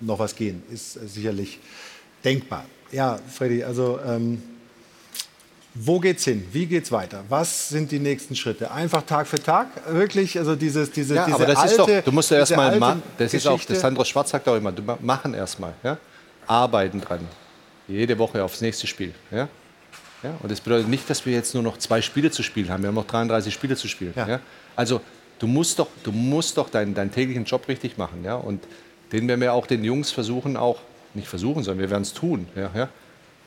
noch 0.00 0.18
was 0.18 0.36
gehen. 0.36 0.62
Ist 0.70 0.92
sicherlich 0.92 1.58
denkbar. 2.24 2.66
Ja, 2.92 3.18
Freddy, 3.28 3.64
also 3.64 3.98
ähm, 4.06 4.42
wo 5.74 5.98
geht's 5.98 6.24
hin? 6.24 6.46
Wie 6.52 6.66
geht's 6.66 6.92
weiter? 6.92 7.24
Was 7.28 7.68
sind 7.68 7.90
die 7.90 7.98
nächsten 7.98 8.36
Schritte? 8.36 8.70
Einfach 8.70 9.02
Tag 9.02 9.26
für 9.26 9.42
Tag? 9.42 9.66
Wirklich? 9.92 10.38
Also 10.38 10.54
dieses, 10.54 10.90
diese, 10.92 11.16
ja, 11.16 11.24
diese 11.24 11.34
aber 11.34 11.46
das 11.46 11.58
alte, 11.58 11.70
ist 11.70 11.78
doch, 11.78 12.04
du 12.04 12.12
musst 12.12 12.30
ja 12.30 12.38
erstmal 12.38 12.78
machen. 12.78 13.02
Das 13.18 13.34
ist 13.34 13.46
auch, 13.46 13.60
das 13.60 13.80
Sandro 13.80 14.04
Schwarz 14.04 14.30
sagt 14.30 14.48
auch 14.48 14.56
immer, 14.56 14.70
du 14.70 14.82
machen 15.00 15.34
erstmal. 15.34 15.74
Ja? 15.82 15.98
Arbeiten 16.46 17.00
dran. 17.00 17.20
Jede 17.88 18.16
Woche 18.18 18.42
aufs 18.44 18.60
nächste 18.60 18.86
Spiel. 18.86 19.12
Ja? 19.32 19.48
Ja? 20.22 20.34
Und 20.40 20.52
das 20.52 20.60
bedeutet 20.60 20.88
nicht, 20.88 21.10
dass 21.10 21.26
wir 21.26 21.32
jetzt 21.32 21.54
nur 21.54 21.62
noch 21.64 21.76
zwei 21.78 22.00
Spiele 22.00 22.30
zu 22.30 22.44
spielen 22.44 22.68
haben. 22.70 22.82
Wir 22.82 22.88
haben 22.88 22.94
noch 22.94 23.06
33 23.06 23.52
Spiele 23.52 23.74
zu 23.74 23.88
spielen. 23.88 24.12
Ja. 24.14 24.28
ja? 24.28 24.40
Also 24.76 25.00
du 25.40 25.48
musst 25.48 25.80
doch, 25.80 25.88
du 26.04 26.12
musst 26.12 26.56
doch 26.56 26.70
deinen, 26.70 26.94
deinen 26.94 27.10
täglichen 27.10 27.44
Job 27.46 27.66
richtig 27.66 27.98
machen. 27.98 28.22
Ja? 28.22 28.36
Und 28.36 28.62
den 29.10 29.26
werden 29.26 29.40
wir 29.40 29.52
auch 29.52 29.66
den 29.66 29.82
Jungs 29.82 30.12
versuchen, 30.12 30.56
auch 30.56 30.78
nicht 31.14 31.26
versuchen, 31.26 31.64
sondern 31.64 31.80
wir 31.80 31.90
werden 31.90 32.02
es 32.02 32.14
tun. 32.14 32.46
Ja? 32.54 32.70
Ja? 32.74 32.88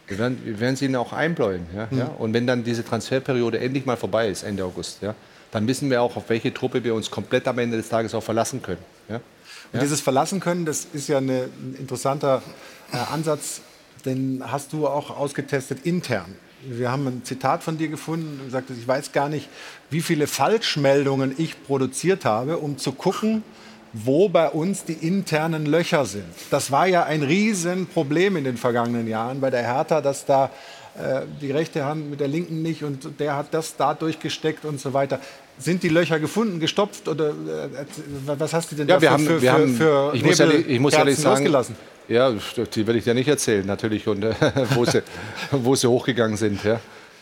Wir, 0.08 0.18
werden, 0.18 0.42
wir 0.44 0.60
werden 0.60 0.76
sie 0.76 0.86
ihnen 0.86 0.96
auch 0.96 1.14
einbläuen. 1.14 1.66
Ja? 1.76 1.88
Mhm. 1.90 1.98
Ja? 1.98 2.06
Und 2.18 2.34
wenn 2.34 2.48
dann 2.48 2.64
diese 2.64 2.84
Transferperiode 2.84 3.60
endlich 3.60 3.86
mal 3.86 3.98
vorbei 3.98 4.30
ist, 4.30 4.44
Ende 4.44 4.64
August, 4.64 5.02
ja? 5.02 5.16
dann 5.52 5.68
wissen 5.68 5.90
wir 5.90 6.02
auch, 6.02 6.16
auf 6.16 6.30
welche 6.30 6.54
Truppe 6.54 6.84
wir 6.84 6.94
uns 6.94 7.12
komplett 7.12 7.48
am 7.48 7.60
Ende 7.60 7.78
des 7.78 7.90
Tages 7.90 8.14
auch 8.14 8.24
verlassen 8.24 8.62
können. 8.62 8.82
Ja? 9.10 9.22
Und 9.74 9.82
dieses 9.82 10.02
Verlassen 10.02 10.40
können, 10.40 10.66
das 10.66 10.88
ist 10.94 11.10
ja 11.10 11.18
eine, 11.18 11.50
ein 11.60 11.76
interessanter 11.80 12.42
äh, 12.94 12.98
Ansatz, 12.98 13.62
den 14.06 14.44
hast 14.46 14.74
du 14.74 14.88
auch 14.88 15.18
ausgetestet 15.18 15.86
intern. 15.86 16.36
Wir 16.64 16.92
haben 16.92 17.06
ein 17.08 17.22
Zitat 17.24 17.64
von 17.64 17.78
dir 17.78 17.88
gefunden 17.88 18.40
und 18.40 18.46
gesagt, 18.46 18.70
ich 18.70 18.88
weiß 18.88 19.12
gar 19.12 19.30
nicht, 19.30 19.50
wie 19.90 20.02
viele 20.02 20.28
Falschmeldungen 20.28 21.36
ich 21.38 21.62
produziert 21.64 22.26
habe, 22.26 22.58
um 22.58 22.78
zu 22.78 22.94
gucken, 22.94 23.44
wo 24.06 24.30
bei 24.30 24.50
uns 24.50 24.84
die 24.84 24.94
internen 24.94 25.66
Löcher 25.66 26.06
sind. 26.06 26.26
Das 26.52 26.72
war 26.72 26.88
ja 26.88 27.04
ein 27.04 27.24
Riesenproblem 27.24 28.38
in 28.38 28.44
den 28.44 28.58
vergangenen 28.58 29.08
Jahren 29.08 29.40
bei 29.40 29.50
der 29.50 29.64
Hertha, 29.64 30.02
dass 30.02 30.26
da 30.26 30.52
äh, 30.98 31.22
die 31.42 31.52
rechte 31.52 31.86
Hand 31.86 32.10
mit 32.10 32.20
der 32.20 32.28
linken 32.28 32.62
nicht 32.62 32.84
und 32.84 33.20
der 33.20 33.36
hat 33.36 33.48
das 33.52 33.76
da 33.76 33.94
durchgesteckt 33.94 34.66
und 34.66 34.80
so 34.80 34.94
weiter. 34.94 35.20
Sind 35.60 35.84
die 35.84 35.90
Löcher 35.90 36.20
gefunden, 36.20 36.60
gestopft 36.60 37.08
oder 37.08 37.30
äh, 37.30 37.86
was 38.26 38.54
hast 38.54 38.72
du 38.72 38.76
denn 38.76 38.88
ja, 38.88 39.02
wir 39.02 39.12
haben, 39.12 39.26
für, 39.26 39.42
wir 39.42 39.54
haben, 39.54 39.76
für 39.76 40.12
ich, 40.14 40.24
muss 40.24 40.40
ehrlich, 40.40 40.68
ich 40.68 40.80
muss 40.80 40.94
ehrlich 40.94 41.18
sagen, 41.18 41.36
losgelassen? 41.36 41.76
Ja, 42.08 42.32
die 42.32 42.88
will 42.88 42.96
ich 42.96 43.04
dir 43.04 43.14
nicht 43.14 43.28
erzählen, 43.28 43.66
natürlich, 43.66 44.08
und 44.08 44.24
äh, 44.24 44.34
wo, 44.76 44.86
sie, 44.86 45.04
wo 45.52 45.76
sie 45.76 45.88
hochgegangen 45.88 46.38
sind. 46.38 46.64
Ja. 46.64 46.80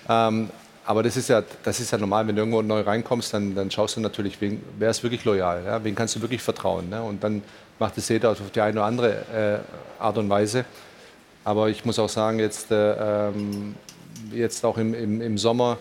Ähm, 0.07 0.49
aber 0.85 1.03
das 1.03 1.17
ist, 1.17 1.29
ja, 1.29 1.43
das 1.63 1.79
ist 1.79 1.91
ja 1.91 1.97
normal, 1.97 2.27
wenn 2.27 2.35
du 2.35 2.41
irgendwo 2.41 2.61
neu 2.61 2.81
reinkommst, 2.81 3.33
dann, 3.33 3.55
dann 3.55 3.71
schaust 3.71 3.95
du 3.95 4.01
natürlich, 4.01 4.39
wen, 4.41 4.61
wer 4.77 4.89
ist 4.89 5.01
wirklich 5.03 5.25
loyal, 5.25 5.63
ja? 5.65 5.83
wen 5.83 5.95
kannst 5.95 6.15
du 6.15 6.21
wirklich 6.21 6.41
vertrauen. 6.41 6.89
Ne? 6.89 7.01
Und 7.01 7.23
dann 7.23 7.41
macht 7.79 7.97
es 7.97 8.09
jeder 8.09 8.31
auf 8.31 8.39
die 8.53 8.61
eine 8.61 8.79
oder 8.79 8.85
andere 8.85 9.63
äh, 9.99 10.01
Art 10.01 10.17
und 10.17 10.29
Weise. 10.29 10.65
Aber 11.43 11.69
ich 11.69 11.85
muss 11.85 11.99
auch 11.99 12.09
sagen, 12.09 12.39
jetzt, 12.39 12.71
äh, 12.71 13.29
ähm, 13.29 13.75
jetzt 14.31 14.63
auch 14.65 14.77
im, 14.77 14.93
im, 14.93 15.21
im 15.21 15.37
Sommer 15.37 15.77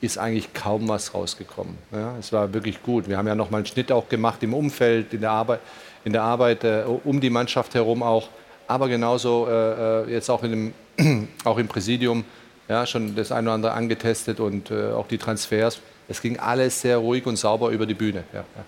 ist 0.00 0.18
eigentlich 0.18 0.52
kaum 0.52 0.88
was 0.88 1.14
rausgekommen. 1.14 1.76
Ja? 1.92 2.14
Es 2.18 2.32
war 2.32 2.52
wirklich 2.52 2.82
gut. 2.82 3.08
Wir 3.08 3.16
haben 3.16 3.26
ja 3.26 3.34
noch 3.34 3.50
mal 3.50 3.58
einen 3.58 3.66
Schnitt 3.66 3.90
auch 3.90 4.08
gemacht 4.08 4.42
im 4.42 4.54
Umfeld, 4.54 5.14
in 5.14 5.22
der 5.22 5.30
Arbeit 5.30 5.60
in 6.06 6.12
der 6.12 6.22
Arbeit 6.22 6.62
äh, 6.62 6.84
um 7.04 7.20
die 7.20 7.30
Mannschaft 7.30 7.74
herum 7.74 8.02
auch, 8.02 8.28
aber 8.68 8.88
genauso 8.88 9.48
äh, 9.48 10.04
äh 10.04 10.12
jetzt 10.12 10.30
auch, 10.30 10.44
in 10.44 10.72
dem, 10.96 11.28
auch 11.44 11.58
im 11.58 11.66
Präsidium 11.66 12.24
ja, 12.68 12.86
schon 12.86 13.14
das 13.14 13.32
eine 13.32 13.48
oder 13.48 13.54
andere 13.54 13.72
angetestet 13.72 14.40
und 14.40 14.70
äh, 14.70 14.92
auch 14.92 15.08
die 15.08 15.18
Transfers. 15.18 15.80
Es 16.08 16.22
ging 16.22 16.38
alles 16.38 16.80
sehr 16.80 16.98
ruhig 16.98 17.26
und 17.26 17.36
sauber 17.36 17.70
über 17.70 17.86
die 17.86 17.94
Bühne. 17.94 18.24
Ja, 18.32 18.40
ja. 18.40 18.64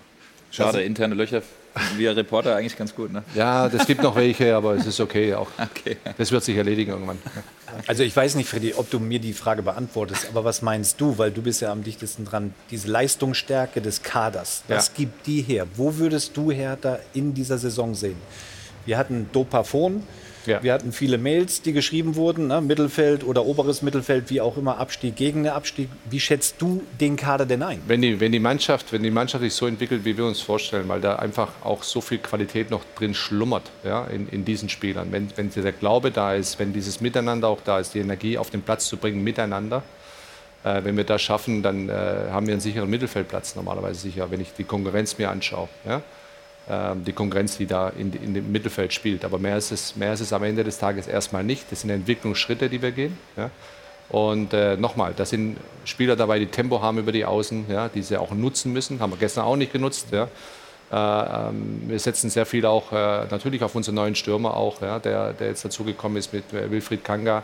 Schade, 0.51 0.81
interne 0.81 1.15
Löcher 1.15 1.41
wir 1.97 2.15
Reporter 2.15 2.55
eigentlich 2.55 2.77
ganz 2.77 2.95
gut, 2.95 3.11
ne? 3.11 3.23
Ja, 3.35 3.69
das 3.69 3.85
gibt 3.85 4.01
noch 4.01 4.15
welche, 4.15 4.55
aber 4.55 4.75
es 4.75 4.85
ist 4.85 4.99
okay 4.99 5.33
auch. 5.33 5.47
Okay. 5.79 5.97
Das 6.17 6.31
wird 6.31 6.43
sich 6.43 6.57
erledigen 6.57 6.91
irgendwann. 6.91 7.19
Also 7.87 8.03
ich 8.03 8.15
weiß 8.15 8.35
nicht, 8.35 8.49
Freddy, 8.49 8.73
ob 8.75 8.89
du 8.89 8.99
mir 8.99 9.19
die 9.19 9.33
Frage 9.33 9.61
beantwortest, 9.61 10.27
aber 10.29 10.43
was 10.43 10.61
meinst 10.61 10.99
du, 10.99 11.17
weil 11.17 11.31
du 11.31 11.41
bist 11.41 11.61
ja 11.61 11.71
am 11.71 11.83
dichtesten 11.83 12.25
dran, 12.25 12.53
diese 12.71 12.89
Leistungsstärke 12.89 13.81
des 13.81 14.01
Kaders, 14.01 14.63
was 14.67 14.87
Ja. 14.87 14.93
gibt 14.97 15.27
die 15.27 15.41
her? 15.41 15.67
Wo 15.75 15.95
würdest 15.97 16.35
du 16.35 16.51
Hertha 16.51 16.99
in 17.13 17.33
dieser 17.33 17.57
Saison 17.57 17.93
sehen? 17.93 18.17
Wir 18.85 18.97
hatten 18.97 19.29
Dopafon, 19.31 20.03
wir 20.61 20.73
hatten 20.73 20.91
viele 20.91 21.17
Mails, 21.17 21.61
die 21.61 21.73
geschrieben 21.73 22.15
wurden, 22.15 22.47
ne? 22.47 22.61
Mittelfeld 22.61 23.23
oder 23.23 23.45
oberes 23.45 23.81
Mittelfeld, 23.81 24.29
wie 24.29 24.41
auch 24.41 24.57
immer, 24.57 24.77
Abstieg 24.77 25.15
gegen 25.15 25.43
den 25.43 25.53
Abstieg. 25.53 25.89
Wie 26.09 26.19
schätzt 26.19 26.55
du 26.59 26.83
den 26.99 27.15
Kader 27.15 27.45
denn 27.45 27.63
ein? 27.63 27.81
Wenn 27.87 28.01
die, 28.01 28.19
wenn 28.19 28.31
die 28.31 28.39
Mannschaft, 28.39 28.91
wenn 28.91 29.03
die 29.03 29.11
Mannschaft 29.11 29.43
sich 29.43 29.53
so 29.53 29.67
entwickelt, 29.67 30.05
wie 30.05 30.17
wir 30.17 30.25
uns 30.25 30.41
vorstellen, 30.41 30.87
weil 30.89 31.01
da 31.01 31.15
einfach 31.15 31.49
auch 31.63 31.83
so 31.83 32.01
viel 32.01 32.17
Qualität 32.17 32.71
noch 32.71 32.83
drin 32.95 33.13
schlummert, 33.13 33.71
ja, 33.83 34.05
in, 34.05 34.27
in 34.29 34.45
diesen 34.45 34.69
Spielern. 34.69 35.11
Wenn, 35.11 35.29
wenn 35.35 35.49
der 35.49 35.71
Glaube 35.71 36.11
da 36.11 36.33
ist, 36.33 36.59
wenn 36.59 36.73
dieses 36.73 37.01
Miteinander 37.01 37.47
auch 37.47 37.61
da 37.63 37.79
ist, 37.79 37.93
die 37.93 37.99
Energie 37.99 38.37
auf 38.37 38.49
den 38.49 38.61
Platz 38.61 38.87
zu 38.87 38.97
bringen, 38.97 39.23
miteinander, 39.23 39.83
äh, 40.63 40.83
wenn 40.83 40.97
wir 40.97 41.03
das 41.03 41.21
schaffen, 41.21 41.63
dann 41.63 41.89
äh, 41.89 41.93
haben 42.31 42.47
wir 42.47 42.53
einen 42.53 42.61
sicheren 42.61 42.89
Mittelfeldplatz 42.89 43.55
normalerweise 43.55 43.99
sicher, 44.01 44.29
wenn 44.31 44.41
ich 44.41 44.53
die 44.53 44.63
Konkurrenz 44.63 45.17
mir 45.17 45.29
anschaue. 45.29 45.69
Ja? 45.85 46.01
Ähm, 46.69 47.03
die 47.03 47.13
Konkurrenz, 47.13 47.57
die 47.57 47.65
da 47.65 47.89
in, 47.89 48.13
in 48.13 48.35
dem 48.35 48.51
Mittelfeld 48.51 48.93
spielt. 48.93 49.25
Aber 49.25 49.39
mehr 49.39 49.57
ist, 49.57 49.71
es, 49.71 49.95
mehr 49.95 50.13
ist 50.13 50.19
es 50.19 50.31
am 50.31 50.43
Ende 50.43 50.63
des 50.63 50.77
Tages 50.77 51.07
erstmal 51.07 51.43
nicht. 51.43 51.71
Das 51.71 51.81
sind 51.81 51.89
Entwicklungsschritte, 51.89 52.69
die 52.69 52.79
wir 52.79 52.91
gehen. 52.91 53.17
Ja? 53.35 53.49
Und 54.09 54.53
äh, 54.53 54.77
nochmal, 54.77 55.13
da 55.15 55.25
sind 55.25 55.57
Spieler 55.85 56.15
dabei, 56.15 56.37
die 56.37 56.45
Tempo 56.45 56.79
haben 56.79 56.99
über 56.99 57.11
die 57.11 57.25
Außen, 57.25 57.65
ja, 57.69 57.89
die 57.89 58.03
sie 58.03 58.17
auch 58.17 58.31
nutzen 58.31 58.71
müssen. 58.71 58.99
Haben 58.99 59.13
wir 59.13 59.17
gestern 59.17 59.45
auch 59.45 59.55
nicht 59.55 59.73
genutzt. 59.73 60.09
Ja. 60.11 60.27
Äh, 60.91 61.49
ähm, 61.49 61.81
wir 61.87 61.97
setzen 61.97 62.29
sehr 62.29 62.45
viel 62.45 62.67
auch 62.67 62.91
äh, 62.91 63.25
natürlich 63.31 63.63
auf 63.63 63.73
unseren 63.73 63.95
neuen 63.95 64.13
Stürmer 64.13 64.55
auch, 64.55 64.79
ja, 64.81 64.99
der, 64.99 65.33
der 65.33 65.47
jetzt 65.47 65.65
dazugekommen 65.65 66.19
ist 66.19 66.33
mit 66.33 66.53
äh, 66.53 66.69
Wilfried 66.69 67.03
Kanga, 67.03 67.41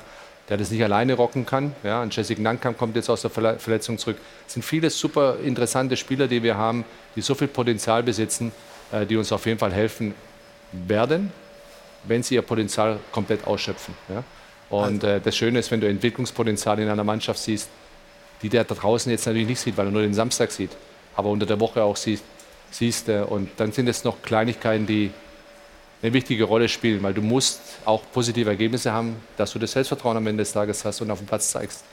der 0.49 0.57
das 0.57 0.69
nicht 0.69 0.83
alleine 0.83 1.15
rocken 1.15 1.47
kann. 1.47 1.75
Ja. 1.83 2.03
Und 2.03 2.15
Jessica 2.15 2.41
Nankam 2.43 2.77
kommt 2.77 2.95
jetzt 2.95 3.09
aus 3.09 3.21
der 3.21 3.31
Verle 3.31 3.57
Verletzung 3.57 3.97
zurück. 3.97 4.17
Es 4.45 4.53
sind 4.53 4.61
viele 4.61 4.91
super 4.91 5.37
interessante 5.43 5.97
Spieler, 5.97 6.27
die 6.27 6.43
wir 6.43 6.57
haben, 6.57 6.85
die 7.15 7.21
so 7.21 7.33
viel 7.33 7.47
Potenzial 7.47 8.03
besitzen, 8.03 8.51
die 9.09 9.17
uns 9.17 9.31
auf 9.31 9.45
jeden 9.45 9.59
Fall 9.59 9.73
helfen 9.73 10.13
werden, 10.71 11.31
wenn 12.03 12.23
sie 12.23 12.35
ihr 12.35 12.41
Potenzial 12.41 12.99
komplett 13.11 13.45
ausschöpfen. 13.47 13.93
Ja. 14.09 14.23
Und 14.69 15.03
äh, 15.03 15.21
das 15.21 15.35
Schöne 15.35 15.59
ist, 15.59 15.71
wenn 15.71 15.81
du 15.81 15.87
Entwicklungspotenzial 15.87 16.79
in 16.79 16.89
einer 16.89 17.03
Mannschaft 17.03 17.39
siehst, 17.39 17.69
die 18.41 18.49
der 18.49 18.63
da 18.63 18.75
draußen 18.75 19.11
jetzt 19.11 19.25
natürlich 19.25 19.47
nicht 19.47 19.59
sieht, 19.59 19.77
weil 19.77 19.87
er 19.87 19.91
nur 19.91 20.01
den 20.01 20.13
Samstag 20.13 20.51
sieht, 20.51 20.71
aber 21.15 21.29
unter 21.29 21.45
der 21.45 21.59
Woche 21.59 21.83
auch 21.83 21.95
siehst, 21.95 22.23
siehst 22.71 23.09
äh, 23.09 23.21
und 23.21 23.49
dann 23.57 23.71
sind 23.71 23.87
es 23.87 24.03
noch 24.03 24.21
Kleinigkeiten, 24.21 24.85
die 24.85 25.11
eine 26.01 26.13
wichtige 26.13 26.43
Rolle 26.43 26.67
spielen, 26.67 27.01
weil 27.03 27.13
du 27.13 27.21
musst 27.21 27.61
auch 27.85 28.03
positive 28.13 28.49
Ergebnisse 28.49 28.91
haben, 28.91 29.15
dass 29.37 29.53
du 29.53 29.59
das 29.59 29.71
Selbstvertrauen 29.71 30.17
am 30.17 30.27
Ende 30.27 30.41
des 30.41 30.51
Tages 30.51 30.83
hast 30.83 31.01
und 31.01 31.09
auf 31.09 31.19
dem 31.19 31.27
Platz 31.27 31.51
zeigst. 31.51 31.83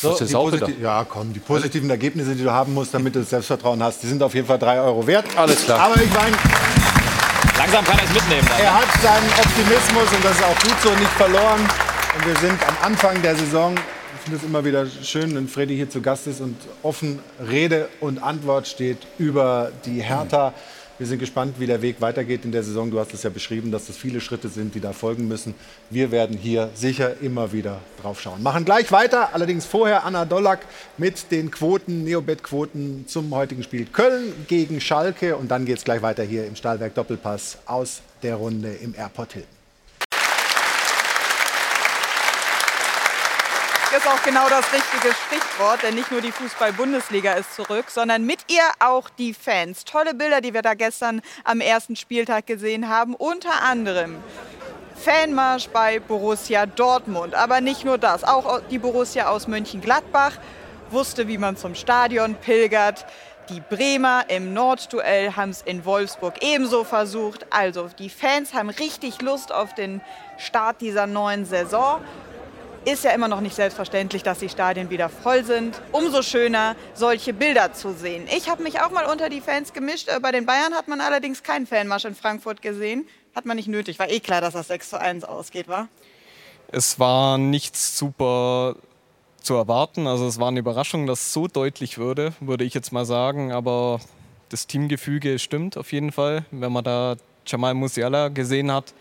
So, 0.00 0.10
Das 0.12 0.22
ist 0.22 0.34
auch 0.34 0.50
ja, 0.80 1.04
komm, 1.04 1.32
die 1.34 1.40
positiven 1.40 1.90
Ergebnisse, 1.90 2.34
die 2.34 2.42
du 2.42 2.50
haben 2.50 2.72
musst, 2.72 2.94
damit 2.94 3.14
du 3.14 3.20
das 3.20 3.30
Selbstvertrauen 3.30 3.82
hast, 3.82 4.02
die 4.02 4.06
sind 4.06 4.22
auf 4.22 4.34
jeden 4.34 4.46
Fall 4.46 4.58
3 4.58 4.80
Euro 4.80 5.06
wert. 5.06 5.26
Alles 5.36 5.64
klar. 5.64 5.80
Aber 5.80 6.00
ich 6.00 6.10
meine, 6.14 6.36
Langsam 7.60 7.84
kann 7.84 7.98
er 7.98 8.04
es 8.04 8.14
mitnehmen. 8.14 8.48
Dann. 8.48 8.60
er 8.60 8.74
hat 8.74 8.88
seinen 9.02 9.28
Optimismus 9.38 10.10
und 10.16 10.24
das 10.24 10.32
ist 10.32 10.42
auch 10.42 10.58
gut 10.62 10.80
so 10.82 10.90
nicht 10.90 11.10
verloren. 11.10 11.60
Und 11.60 12.26
wir 12.26 12.36
sind 12.36 12.58
am 12.66 12.74
Anfang 12.82 13.20
der 13.20 13.36
Saison. 13.36 13.74
Ich 14.16 14.22
finde 14.22 14.38
es 14.38 14.42
immer 14.44 14.64
wieder 14.64 14.86
schön, 14.86 15.34
wenn 15.34 15.46
Freddy 15.46 15.76
hier 15.76 15.90
zu 15.90 16.00
Gast 16.00 16.26
ist 16.26 16.40
und 16.40 16.56
offen 16.82 17.18
Rede 17.38 17.90
und 18.00 18.22
Antwort 18.22 18.66
steht 18.66 18.98
über 19.18 19.72
die 19.84 20.00
Hertha. 20.00 20.54
Wir 21.00 21.06
sind 21.06 21.18
gespannt, 21.18 21.54
wie 21.58 21.66
der 21.66 21.80
Weg 21.80 22.02
weitergeht 22.02 22.44
in 22.44 22.52
der 22.52 22.62
Saison. 22.62 22.90
Du 22.90 23.00
hast 23.00 23.14
es 23.14 23.22
ja 23.22 23.30
beschrieben, 23.30 23.72
dass 23.72 23.86
das 23.86 23.96
viele 23.96 24.20
Schritte 24.20 24.50
sind, 24.50 24.74
die 24.74 24.80
da 24.80 24.92
folgen 24.92 25.28
müssen. 25.28 25.54
Wir 25.88 26.10
werden 26.10 26.36
hier 26.36 26.68
sicher 26.74 27.22
immer 27.22 27.54
wieder 27.54 27.80
drauf 28.02 28.20
schauen. 28.20 28.42
Machen 28.42 28.66
gleich 28.66 28.92
weiter, 28.92 29.30
allerdings 29.32 29.64
vorher 29.64 30.04
Anna 30.04 30.26
Dollack 30.26 30.60
mit 30.98 31.32
den 31.32 31.50
Quoten, 31.50 32.04
Neobet-Quoten 32.04 33.06
zum 33.06 33.34
heutigen 33.34 33.62
Spiel 33.62 33.86
Köln 33.86 34.34
gegen 34.46 34.78
Schalke. 34.82 35.38
Und 35.38 35.50
dann 35.50 35.64
geht 35.64 35.78
es 35.78 35.84
gleich 35.84 36.02
weiter 36.02 36.22
hier 36.22 36.46
im 36.46 36.54
Stahlwerk 36.54 36.94
Doppelpass 36.94 37.56
aus 37.64 38.02
der 38.22 38.34
Runde 38.34 38.68
im 38.70 38.94
Airport 38.94 39.32
Hilton. 39.32 39.59
Ist 43.96 44.06
auch 44.06 44.22
genau 44.22 44.48
das 44.48 44.72
richtige 44.72 45.12
Stichwort, 45.26 45.82
denn 45.82 45.96
nicht 45.96 46.12
nur 46.12 46.20
die 46.20 46.30
Fußball-Bundesliga 46.30 47.32
ist 47.32 47.56
zurück, 47.56 47.86
sondern 47.88 48.24
mit 48.24 48.38
ihr 48.48 48.62
auch 48.78 49.10
die 49.10 49.34
Fans. 49.34 49.84
Tolle 49.84 50.14
Bilder, 50.14 50.40
die 50.40 50.54
wir 50.54 50.62
da 50.62 50.74
gestern 50.74 51.22
am 51.42 51.60
ersten 51.60 51.96
Spieltag 51.96 52.46
gesehen 52.46 52.88
haben, 52.88 53.16
unter 53.16 53.62
anderem 53.62 54.22
Fanmarsch 54.94 55.68
bei 55.70 55.98
Borussia 55.98 56.66
Dortmund. 56.66 57.34
Aber 57.34 57.60
nicht 57.60 57.84
nur 57.84 57.98
das, 57.98 58.22
auch 58.22 58.60
die 58.70 58.78
Borussia 58.78 59.28
aus 59.28 59.48
Mönchengladbach 59.48 60.34
wusste, 60.90 61.26
wie 61.26 61.38
man 61.38 61.56
zum 61.56 61.74
Stadion 61.74 62.36
pilgert. 62.36 63.06
Die 63.48 63.60
Bremer 63.60 64.24
im 64.28 64.54
Nordduell 64.54 65.34
haben 65.34 65.50
es 65.50 65.62
in 65.62 65.84
Wolfsburg 65.84 66.34
ebenso 66.42 66.84
versucht. 66.84 67.46
Also 67.50 67.90
die 67.98 68.10
Fans 68.10 68.54
haben 68.54 68.70
richtig 68.70 69.20
Lust 69.20 69.50
auf 69.52 69.74
den 69.74 70.00
Start 70.38 70.80
dieser 70.80 71.08
neuen 71.08 71.44
Saison. 71.44 72.00
Ist 72.86 73.04
ja 73.04 73.10
immer 73.10 73.28
noch 73.28 73.42
nicht 73.42 73.54
selbstverständlich, 73.54 74.22
dass 74.22 74.38
die 74.38 74.48
Stadien 74.48 74.88
wieder 74.88 75.10
voll 75.10 75.44
sind. 75.44 75.80
Umso 75.92 76.22
schöner, 76.22 76.76
solche 76.94 77.34
Bilder 77.34 77.74
zu 77.74 77.92
sehen. 77.92 78.26
Ich 78.34 78.48
habe 78.48 78.62
mich 78.62 78.80
auch 78.80 78.90
mal 78.90 79.04
unter 79.04 79.28
die 79.28 79.42
Fans 79.42 79.74
gemischt. 79.74 80.08
Äh, 80.08 80.18
Bei 80.20 80.32
den 80.32 80.46
Bayern 80.46 80.72
hat 80.72 80.88
man 80.88 81.02
allerdings 81.02 81.42
keinen 81.42 81.66
Fanmarsch 81.66 82.06
in 82.06 82.14
Frankfurt 82.14 82.62
gesehen. 82.62 83.06
Hat 83.34 83.44
man 83.44 83.56
nicht 83.58 83.68
nötig. 83.68 83.98
War 83.98 84.08
eh 84.08 84.20
klar, 84.20 84.40
dass 84.40 84.54
das 84.54 84.68
6 84.68 84.90
zu 84.90 85.00
1 85.00 85.24
ausgeht, 85.24 85.68
war? 85.68 85.88
Es 86.68 86.98
war 86.98 87.36
nichts 87.36 87.98
super 87.98 88.76
zu 89.42 89.54
erwarten. 89.56 90.06
Also 90.06 90.26
es 90.26 90.40
war 90.40 90.48
eine 90.48 90.60
Überraschung, 90.60 91.06
dass 91.06 91.20
es 91.20 91.32
so 91.34 91.48
deutlich 91.48 91.98
würde, 91.98 92.32
würde 92.40 92.64
ich 92.64 92.72
jetzt 92.72 92.92
mal 92.92 93.04
sagen. 93.04 93.52
Aber 93.52 94.00
das 94.48 94.66
Teamgefüge 94.66 95.38
stimmt 95.38 95.76
auf 95.76 95.92
jeden 95.92 96.12
Fall. 96.12 96.46
Wenn 96.50 96.72
man 96.72 96.84
da 96.84 97.16
Jamal 97.46 97.74
Musiala 97.74 98.28
gesehen 98.28 98.72
hat, 98.72 98.94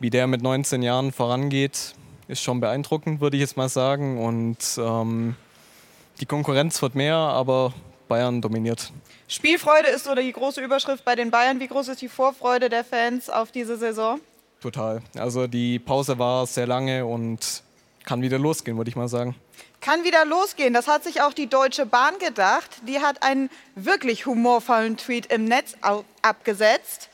wie 0.00 0.10
der 0.10 0.26
mit 0.26 0.42
19 0.42 0.82
Jahren 0.82 1.12
vorangeht, 1.12 1.94
ist 2.28 2.42
schon 2.42 2.60
beeindruckend, 2.60 3.20
würde 3.20 3.36
ich 3.36 3.40
jetzt 3.40 3.56
mal 3.56 3.68
sagen. 3.68 4.22
Und 4.22 4.58
ähm, 4.78 5.36
die 6.20 6.26
Konkurrenz 6.26 6.80
wird 6.82 6.94
mehr, 6.94 7.16
aber 7.16 7.72
Bayern 8.08 8.40
dominiert. 8.40 8.92
Spielfreude 9.28 9.88
ist 9.88 10.04
so 10.04 10.14
die 10.14 10.32
große 10.32 10.60
Überschrift 10.60 11.04
bei 11.04 11.16
den 11.16 11.30
Bayern. 11.30 11.60
Wie 11.60 11.68
groß 11.68 11.88
ist 11.88 12.02
die 12.02 12.08
Vorfreude 12.08 12.68
der 12.68 12.84
Fans 12.84 13.30
auf 13.30 13.50
diese 13.50 13.76
Saison? 13.76 14.20
Total. 14.60 15.02
Also 15.16 15.46
die 15.46 15.78
Pause 15.78 16.18
war 16.18 16.46
sehr 16.46 16.66
lange 16.66 17.06
und 17.06 17.62
kann 18.04 18.22
wieder 18.22 18.38
losgehen, 18.38 18.76
würde 18.76 18.90
ich 18.90 18.96
mal 18.96 19.08
sagen. 19.08 19.34
Kann 19.80 20.04
wieder 20.04 20.24
losgehen. 20.24 20.74
Das 20.74 20.86
hat 20.86 21.02
sich 21.02 21.22
auch 21.22 21.32
die 21.32 21.48
Deutsche 21.48 21.86
Bahn 21.86 22.18
gedacht. 22.18 22.70
Die 22.86 23.00
hat 23.00 23.22
einen 23.22 23.50
wirklich 23.74 24.26
humorvollen 24.26 24.96
Tweet 24.96 25.26
im 25.26 25.46
Netz 25.46 25.74
abgesetzt. 26.22 27.08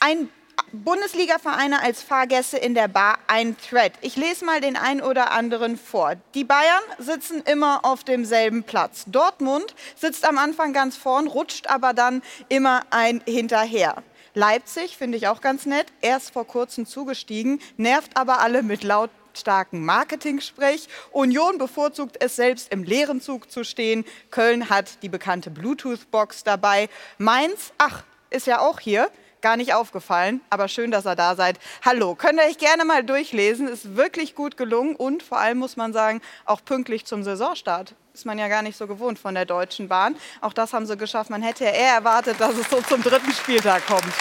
Ein 0.00 0.28
Bundesliga-Vereine 0.72 1.82
als 1.82 2.02
Fahrgäste 2.02 2.58
in 2.58 2.74
der 2.74 2.88
Bar 2.88 3.18
ein 3.28 3.56
Thread. 3.58 3.92
Ich 4.00 4.16
lese 4.16 4.44
mal 4.44 4.60
den 4.60 4.76
einen 4.76 5.02
oder 5.02 5.30
anderen 5.30 5.78
vor. 5.78 6.14
Die 6.34 6.44
Bayern 6.44 6.82
sitzen 6.98 7.42
immer 7.42 7.84
auf 7.84 8.02
demselben 8.02 8.64
Platz. 8.64 9.04
Dortmund 9.06 9.74
sitzt 9.96 10.26
am 10.26 10.36
Anfang 10.36 10.72
ganz 10.72 10.96
vorn, 10.96 11.28
rutscht 11.28 11.68
aber 11.68 11.92
dann 11.92 12.22
immer 12.48 12.82
ein 12.90 13.22
hinterher. 13.24 14.02
Leipzig 14.34 14.96
finde 14.96 15.16
ich 15.16 15.28
auch 15.28 15.40
ganz 15.40 15.64
nett, 15.64 15.86
erst 16.00 16.32
vor 16.32 16.44
kurzem 16.44 16.86
zugestiegen, 16.86 17.60
nervt 17.76 18.16
aber 18.16 18.40
alle 18.40 18.64
mit 18.64 18.82
lautstarken 18.82 19.84
Marketing-Sprech. 19.84 20.88
Union 21.12 21.56
bevorzugt 21.56 22.16
es 22.18 22.34
selbst 22.34 22.72
im 22.72 22.82
leeren 22.82 23.20
Zug 23.20 23.48
zu 23.48 23.62
stehen. 23.62 24.04
Köln 24.32 24.70
hat 24.70 25.02
die 25.02 25.08
bekannte 25.08 25.50
Bluetooth-Box 25.50 26.42
dabei. 26.42 26.88
Mainz, 27.16 27.72
ach, 27.78 28.02
ist 28.30 28.48
ja 28.48 28.58
auch 28.58 28.80
hier. 28.80 29.08
Gar 29.44 29.58
nicht 29.58 29.74
aufgefallen, 29.74 30.40
aber 30.48 30.68
schön, 30.68 30.90
dass 30.90 31.06
ihr 31.06 31.16
da 31.16 31.36
seid. 31.36 31.58
Hallo, 31.84 32.14
könnt 32.14 32.40
ihr 32.40 32.46
euch 32.46 32.56
gerne 32.56 32.86
mal 32.86 33.04
durchlesen. 33.04 33.68
Ist 33.68 33.94
wirklich 33.94 34.34
gut 34.34 34.56
gelungen 34.56 34.96
und 34.96 35.22
vor 35.22 35.38
allem 35.38 35.58
muss 35.58 35.76
man 35.76 35.92
sagen, 35.92 36.22
auch 36.46 36.64
pünktlich 36.64 37.04
zum 37.04 37.22
Saisonstart. 37.22 37.94
Ist 38.14 38.24
man 38.24 38.38
ja 38.38 38.48
gar 38.48 38.62
nicht 38.62 38.78
so 38.78 38.86
gewohnt 38.86 39.18
von 39.18 39.34
der 39.34 39.44
Deutschen 39.44 39.86
Bahn. 39.86 40.16
Auch 40.40 40.54
das 40.54 40.72
haben 40.72 40.86
sie 40.86 40.96
geschafft. 40.96 41.28
Man 41.28 41.42
hätte 41.42 41.64
ja 41.64 41.72
eher 41.72 41.92
erwartet, 41.92 42.40
dass 42.40 42.56
es 42.56 42.70
so 42.70 42.80
zum 42.80 43.02
dritten 43.02 43.32
Spieltag 43.32 43.86
kommt. 43.86 44.14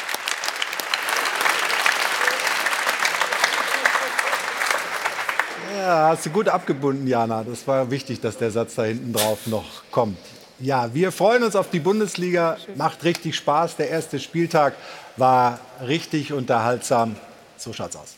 Ja, 5.78 6.10
hast 6.10 6.26
du 6.26 6.32
gut 6.32 6.50
abgebunden, 6.50 7.08
Jana. 7.08 7.46
Das 7.46 7.66
war 7.66 7.90
wichtig, 7.90 8.20
dass 8.20 8.38
der 8.38 8.52
Satz 8.52 8.76
da 8.76 8.84
hinten 8.84 9.14
drauf 9.14 9.48
noch 9.48 9.84
kommt. 9.90 10.18
Ja, 10.64 10.94
wir 10.94 11.12
freuen 11.12 11.44
uns 11.44 11.58
auf 11.58 11.70
die 11.70 11.82
Bundesliga. 11.82 12.56
Macht 12.78 13.04
richtig 13.04 13.36
Spaß. 13.36 13.76
Der 13.76 13.90
erste 13.90 14.18
Spieltag 14.18 14.76
war 15.18 15.60
richtig 15.86 16.32
unterhaltsam. 16.32 17.18
So 17.58 17.74
schaut's 17.74 17.98
aus. 17.98 18.16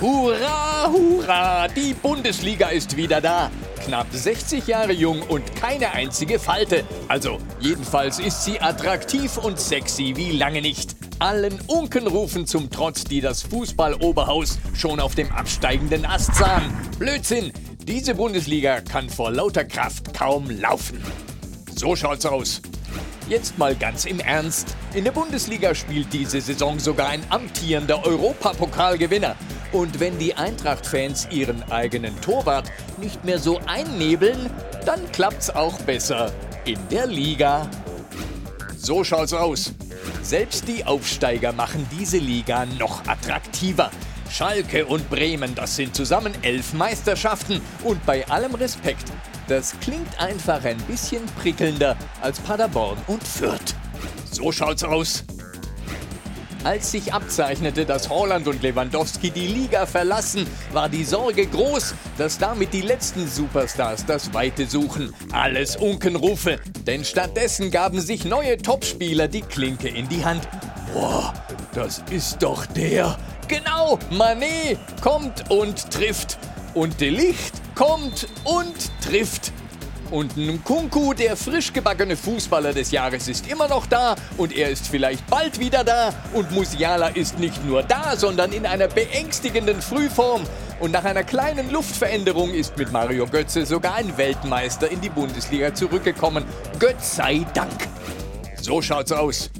Hurra, 0.00 0.90
hurra, 0.90 1.68
die 1.68 1.92
Bundesliga 1.92 2.68
ist 2.68 2.96
wieder 2.96 3.20
da. 3.20 3.50
knapp 3.84 4.06
60 4.10 4.66
Jahre 4.66 4.92
jung 4.92 5.20
und 5.20 5.54
keine 5.56 5.92
einzige 5.92 6.38
Falte. 6.38 6.84
Also, 7.08 7.36
jedenfalls 7.60 8.18
ist 8.18 8.46
sie 8.46 8.58
attraktiv 8.62 9.36
und 9.36 9.60
sexy 9.60 10.14
wie 10.16 10.32
lange 10.32 10.62
nicht. 10.62 10.96
Allen 11.18 11.60
Unkenrufen 11.66 12.46
zum 12.46 12.70
Trotz, 12.70 13.04
die 13.04 13.20
das 13.20 13.42
Fußballoberhaus 13.42 14.58
schon 14.74 15.00
auf 15.00 15.16
dem 15.16 15.30
absteigenden 15.32 16.06
Ast 16.06 16.34
sahen. 16.34 16.74
Blödsinn! 16.98 17.52
Diese 17.82 18.14
Bundesliga 18.14 18.80
kann 18.80 19.10
vor 19.10 19.30
lauter 19.30 19.66
Kraft 19.66 20.14
kaum 20.14 20.48
laufen. 20.48 21.02
So 21.76 21.94
schaut's 21.94 22.24
aus. 22.24 22.62
Jetzt 23.28 23.58
mal 23.58 23.74
ganz 23.74 24.06
im 24.06 24.18
Ernst. 24.18 24.74
In 24.94 25.04
der 25.04 25.12
Bundesliga 25.12 25.74
spielt 25.74 26.10
diese 26.10 26.40
Saison 26.40 26.78
sogar 26.78 27.08
ein 27.08 27.22
amtierender 27.28 28.02
Europapokalgewinner. 28.04 29.36
Und 29.72 30.00
wenn 30.00 30.18
die 30.18 30.34
Eintracht-Fans 30.34 31.28
ihren 31.30 31.62
eigenen 31.70 32.20
Torwart 32.20 32.70
nicht 32.98 33.24
mehr 33.24 33.38
so 33.38 33.60
einnebeln, 33.66 34.50
dann 34.84 35.10
klappt's 35.12 35.50
auch 35.50 35.78
besser 35.82 36.32
in 36.64 36.78
der 36.90 37.06
Liga. 37.06 37.68
So 38.76 39.04
schaut's 39.04 39.32
aus. 39.32 39.72
Selbst 40.22 40.66
die 40.66 40.84
Aufsteiger 40.84 41.52
machen 41.52 41.86
diese 41.98 42.18
Liga 42.18 42.66
noch 42.78 43.06
attraktiver. 43.06 43.90
Schalke 44.30 44.86
und 44.86 45.08
Bremen, 45.10 45.54
das 45.54 45.76
sind 45.76 45.94
zusammen 45.94 46.32
elf 46.42 46.72
Meisterschaften. 46.72 47.60
Und 47.84 48.04
bei 48.06 48.26
allem 48.28 48.54
Respekt, 48.54 49.12
das 49.48 49.74
klingt 49.80 50.20
einfach 50.20 50.64
ein 50.64 50.78
bisschen 50.82 51.24
prickelnder 51.40 51.96
als 52.20 52.38
Paderborn 52.40 52.98
und 53.06 53.22
Fürth. 53.22 53.74
So 54.30 54.52
schaut's 54.52 54.84
aus. 54.84 55.24
Als 56.62 56.90
sich 56.90 57.14
abzeichnete, 57.14 57.86
dass 57.86 58.10
Holland 58.10 58.46
und 58.46 58.62
Lewandowski 58.62 59.30
die 59.30 59.46
Liga 59.46 59.86
verlassen, 59.86 60.46
war 60.72 60.90
die 60.90 61.04
Sorge 61.04 61.46
groß, 61.46 61.94
dass 62.18 62.36
damit 62.36 62.74
die 62.74 62.82
letzten 62.82 63.26
Superstars 63.26 64.04
das 64.04 64.34
Weite 64.34 64.66
suchen. 64.66 65.14
Alles 65.32 65.76
Unkenrufe, 65.76 66.58
denn 66.86 67.02
stattdessen 67.04 67.70
gaben 67.70 68.00
sich 68.00 68.26
neue 68.26 68.58
Topspieler 68.58 69.26
die 69.26 69.40
Klinke 69.40 69.88
in 69.88 70.06
die 70.08 70.22
Hand. 70.22 70.46
Boah, 70.92 71.32
das 71.72 72.02
ist 72.10 72.42
doch 72.42 72.66
der. 72.66 73.16
Genau, 73.48 73.98
Manet 74.10 74.78
kommt 75.00 75.50
und 75.50 75.90
trifft. 75.90 76.38
Und 76.74 77.00
Delicht 77.00 77.54
kommt 77.74 78.28
und 78.44 78.74
trifft. 79.02 79.52
Und 80.10 80.36
Nkunku, 80.36 81.14
der 81.14 81.36
frisch 81.36 81.72
gebackene 81.72 82.16
Fußballer 82.16 82.72
des 82.72 82.90
Jahres, 82.90 83.28
ist 83.28 83.48
immer 83.48 83.68
noch 83.68 83.86
da 83.86 84.16
und 84.36 84.56
er 84.56 84.70
ist 84.70 84.88
vielleicht 84.88 85.26
bald 85.28 85.60
wieder 85.60 85.84
da. 85.84 86.12
Und 86.34 86.50
Musiala 86.50 87.08
ist 87.08 87.38
nicht 87.38 87.64
nur 87.64 87.82
da, 87.84 88.16
sondern 88.16 88.52
in 88.52 88.66
einer 88.66 88.88
beängstigenden 88.88 89.80
Frühform. 89.80 90.42
Und 90.80 90.92
nach 90.92 91.04
einer 91.04 91.22
kleinen 91.22 91.70
Luftveränderung 91.70 92.52
ist 92.52 92.76
mit 92.76 92.90
Mario 92.90 93.26
Götze 93.26 93.66
sogar 93.66 93.94
ein 93.94 94.16
Weltmeister 94.16 94.90
in 94.90 95.00
die 95.00 95.10
Bundesliga 95.10 95.74
zurückgekommen. 95.74 96.44
Gott 96.80 97.02
sei 97.02 97.46
Dank. 97.54 97.88
So 98.60 98.82
schaut's 98.82 99.12
aus. 99.12 99.50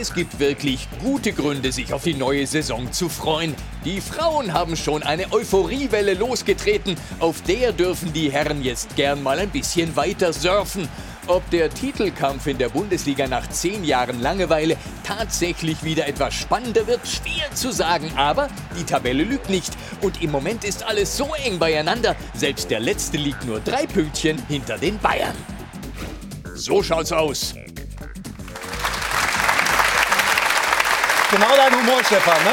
Es 0.00 0.14
gibt 0.14 0.38
wirklich 0.38 0.86
gute 1.02 1.32
Gründe, 1.32 1.72
sich 1.72 1.92
auf 1.92 2.04
die 2.04 2.14
neue 2.14 2.46
Saison 2.46 2.92
zu 2.92 3.08
freuen. 3.08 3.56
Die 3.84 4.00
Frauen 4.00 4.52
haben 4.52 4.76
schon 4.76 5.02
eine 5.02 5.32
Euphoriewelle 5.32 6.14
losgetreten, 6.14 6.94
auf 7.18 7.42
der 7.42 7.72
dürfen 7.72 8.12
die 8.12 8.30
Herren 8.30 8.62
jetzt 8.62 8.94
gern 8.94 9.20
mal 9.24 9.40
ein 9.40 9.50
bisschen 9.50 9.96
weiter 9.96 10.32
surfen. 10.32 10.88
Ob 11.26 11.50
der 11.50 11.70
Titelkampf 11.70 12.46
in 12.46 12.58
der 12.58 12.68
Bundesliga 12.68 13.26
nach 13.26 13.48
zehn 13.48 13.82
Jahren 13.82 14.22
Langeweile 14.22 14.76
tatsächlich 15.02 15.82
wieder 15.82 16.06
etwas 16.06 16.32
spannender 16.32 16.86
wird, 16.86 17.00
schwer 17.04 17.52
zu 17.52 17.72
sagen. 17.72 18.12
Aber 18.16 18.48
die 18.78 18.84
Tabelle 18.84 19.24
lügt 19.24 19.50
nicht. 19.50 19.72
Und 20.00 20.22
im 20.22 20.30
Moment 20.30 20.62
ist 20.62 20.86
alles 20.86 21.16
so 21.16 21.34
eng 21.44 21.58
beieinander. 21.58 22.14
Selbst 22.34 22.70
der 22.70 22.78
Letzte 22.78 23.16
liegt 23.16 23.44
nur 23.44 23.58
drei 23.58 23.84
Pünktchen 23.86 24.40
hinter 24.46 24.78
den 24.78 24.96
Bayern. 24.98 25.34
So 26.54 26.84
schaut's 26.84 27.10
aus. 27.12 27.54
Genau 31.30 31.56
dein 31.56 31.72
Humor, 31.74 32.02
Stefan, 32.04 32.42
ne? 32.44 32.52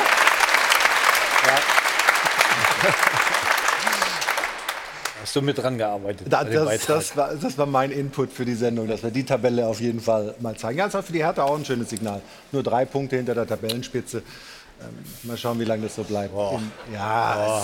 Hast 5.22 5.36
du 5.36 5.42
mit 5.42 5.58
dran 5.58 5.78
gearbeitet? 5.78 6.28
Da, 6.30 6.44
das, 6.44 6.86
das, 6.86 7.18
war, 7.18 7.34
das 7.36 7.58
war 7.58 7.66
mein 7.66 7.92
Input 7.92 8.32
für 8.32 8.46
die 8.46 8.54
Sendung, 8.54 8.88
dass 8.88 9.02
wir 9.02 9.12
die 9.12 9.24
Tabelle 9.24 9.66
auf 9.66 9.80
jeden 9.82 10.00
Fall 10.02 10.36
mal 10.40 10.56
zeigen. 10.56 10.78
Ja, 10.80 10.86
das 10.86 10.94
war 10.94 11.04
für 11.04 11.14
die 11.14 11.24
Hertha 11.24 11.44
auch 11.44 11.56
ein 11.58 11.66
schönes 11.66 11.90
Signal. 11.90 12.22
Nur 12.52 12.64
drei 12.64 12.86
Punkte 12.86 13.16
hinter 13.16 13.34
der 13.34 13.48
Tabellenspitze. 13.48 14.18
Ähm, 14.82 14.88
mal 15.24 15.38
schauen, 15.38 15.58
wie 15.60 15.64
lange 15.64 15.84
das 15.84 15.96
so 15.96 16.04
bleibt. 16.04 16.34
In, 16.34 16.72
ja, 16.94 17.64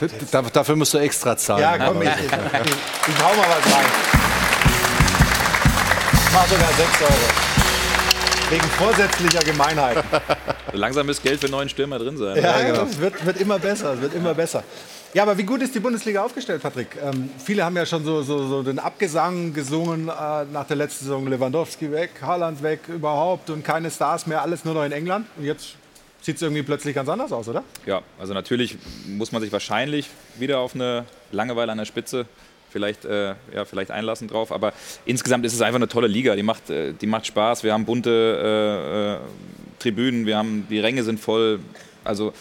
es- 0.00 0.30
Da- 0.30 0.42
Dafür 0.42 0.76
musst 0.76 0.94
du 0.94 0.98
extra 0.98 1.36
zahlen. 1.36 1.60
ja, 1.62 1.76
komm, 1.86 2.00
ich, 2.02 2.08
ich, 2.08 2.14
ich, 2.24 2.28
ich 2.30 3.22
hau 3.22 3.34
mal 3.34 3.46
was 3.48 3.74
rein. 3.74 3.84
Ich 6.14 6.32
mach 6.32 6.46
sogar 6.46 6.68
6 6.68 7.02
Euro. 7.02 7.51
Wegen 8.52 8.64
vorsätzlicher 8.64 9.40
Gemeinheit. 9.40 10.04
Langsam 10.74 11.06
müsste 11.06 11.26
Geld 11.26 11.40
für 11.40 11.48
neuen 11.48 11.70
Stürmer 11.70 11.98
drin 11.98 12.18
sein. 12.18 12.36
Ja, 12.36 12.60
genau. 12.60 12.82
es 12.82 13.00
wird, 13.00 13.24
wird 13.24 13.40
immer 13.40 13.58
besser, 13.58 13.94
es 13.94 14.02
wird 14.02 14.14
immer 14.14 14.34
besser. 14.34 14.62
Ja, 15.14 15.22
aber 15.22 15.38
wie 15.38 15.44
gut 15.44 15.62
ist 15.62 15.74
die 15.74 15.80
Bundesliga 15.80 16.22
aufgestellt, 16.22 16.60
Patrick? 16.60 16.88
Ähm, 17.02 17.30
viele 17.42 17.64
haben 17.64 17.74
ja 17.76 17.86
schon 17.86 18.04
so, 18.04 18.20
so, 18.20 18.46
so 18.46 18.62
den 18.62 18.78
Abgesang 18.78 19.54
gesungen 19.54 20.08
äh, 20.08 20.44
nach 20.52 20.66
der 20.66 20.76
letzten 20.76 21.06
Saison. 21.06 21.26
Lewandowski 21.28 21.90
weg, 21.90 22.10
Haaland 22.20 22.62
weg, 22.62 22.80
überhaupt 22.88 23.48
und 23.48 23.64
keine 23.64 23.90
Stars 23.90 24.26
mehr, 24.26 24.42
alles 24.42 24.66
nur 24.66 24.74
noch 24.74 24.84
in 24.84 24.92
England. 24.92 25.26
Und 25.38 25.46
jetzt 25.46 25.76
sieht 26.20 26.36
es 26.36 26.42
irgendwie 26.42 26.62
plötzlich 26.62 26.94
ganz 26.94 27.08
anders 27.08 27.32
aus, 27.32 27.48
oder? 27.48 27.64
Ja, 27.86 28.02
also 28.20 28.34
natürlich 28.34 28.76
muss 29.06 29.32
man 29.32 29.40
sich 29.40 29.50
wahrscheinlich 29.50 30.10
wieder 30.38 30.58
auf 30.58 30.74
eine 30.74 31.06
Langeweile 31.30 31.72
an 31.72 31.78
der 31.78 31.86
Spitze 31.86 32.26
vielleicht, 32.72 33.04
äh, 33.04 33.34
ja, 33.54 33.64
vielleicht 33.64 33.90
einlassen 33.90 34.28
drauf. 34.28 34.50
Aber 34.50 34.72
insgesamt 35.04 35.44
ist 35.44 35.52
es 35.52 35.60
einfach 35.60 35.76
eine 35.76 35.88
tolle 35.88 36.08
Liga. 36.08 36.34
Die 36.34 36.42
macht, 36.42 36.70
äh, 36.70 36.92
die 36.94 37.06
macht 37.06 37.26
Spaß. 37.26 37.62
Wir 37.62 37.72
haben 37.72 37.84
bunte 37.84 38.10
äh, 38.10 39.14
äh, 39.14 39.18
Tribünen, 39.78 40.26
wir 40.26 40.36
haben, 40.36 40.66
die 40.68 40.80
Ränge 40.80 41.02
sind 41.02 41.20
voll. 41.20 41.60
Also 42.04 42.32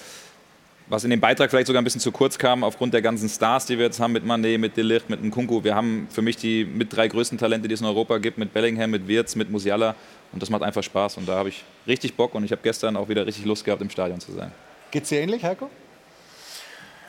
was 0.91 1.05
in 1.05 1.09
dem 1.09 1.21
Beitrag 1.21 1.49
vielleicht 1.49 1.67
sogar 1.67 1.81
ein 1.81 1.85
bisschen 1.85 2.01
zu 2.01 2.11
kurz 2.11 2.37
kam, 2.37 2.65
aufgrund 2.65 2.93
der 2.93 3.01
ganzen 3.01 3.29
Stars, 3.29 3.65
die 3.65 3.77
wir 3.77 3.85
jetzt 3.85 4.01
haben 4.01 4.11
mit 4.11 4.25
Mané, 4.25 4.57
mit 4.57 4.75
Delicht, 4.75 5.09
mit 5.09 5.23
Nkunku. 5.23 5.63
Wir 5.63 5.73
haben 5.73 6.07
für 6.09 6.21
mich 6.21 6.35
die 6.35 6.65
mit 6.65 6.93
drei 6.93 7.07
größten 7.07 7.37
Talente, 7.37 7.69
die 7.69 7.73
es 7.73 7.79
in 7.79 7.87
Europa 7.87 8.17
gibt, 8.17 8.37
mit 8.37 8.53
Bellingham, 8.53 8.91
mit 8.91 9.07
Wirtz, 9.07 9.35
mit 9.35 9.49
Musiala. 9.49 9.95
Und 10.33 10.41
das 10.41 10.49
macht 10.49 10.63
einfach 10.63 10.83
Spaß. 10.83 11.15
Und 11.15 11.29
da 11.29 11.35
habe 11.35 11.47
ich 11.47 11.63
richtig 11.87 12.15
Bock 12.15 12.35
und 12.35 12.43
ich 12.43 12.51
habe 12.51 12.61
gestern 12.61 12.97
auch 12.97 13.07
wieder 13.07 13.25
richtig 13.25 13.45
Lust 13.45 13.63
gehabt, 13.63 13.81
im 13.81 13.89
Stadion 13.89 14.19
zu 14.19 14.33
sein. 14.33 14.51
Geht's 14.91 15.07
dir 15.07 15.21
ähnlich, 15.21 15.45
Heiko? 15.45 15.69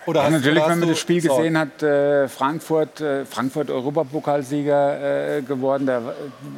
Oder 0.06 0.24
Ja, 0.24 0.30
natürlich, 0.30 0.66
wenn 0.66 0.80
man 0.80 0.88
das 0.88 0.98
Spiel 0.98 1.20
Sorgen? 1.20 1.36
gesehen 1.42 1.58
hat, 1.58 1.82
äh, 1.82 2.26
Frankfurt, 2.28 3.00
äh, 3.00 3.24
Frankfurt 3.24 3.70
Europapokalsieger 3.70 5.36
äh, 5.38 5.42
geworden, 5.42 5.86
da 5.86 6.02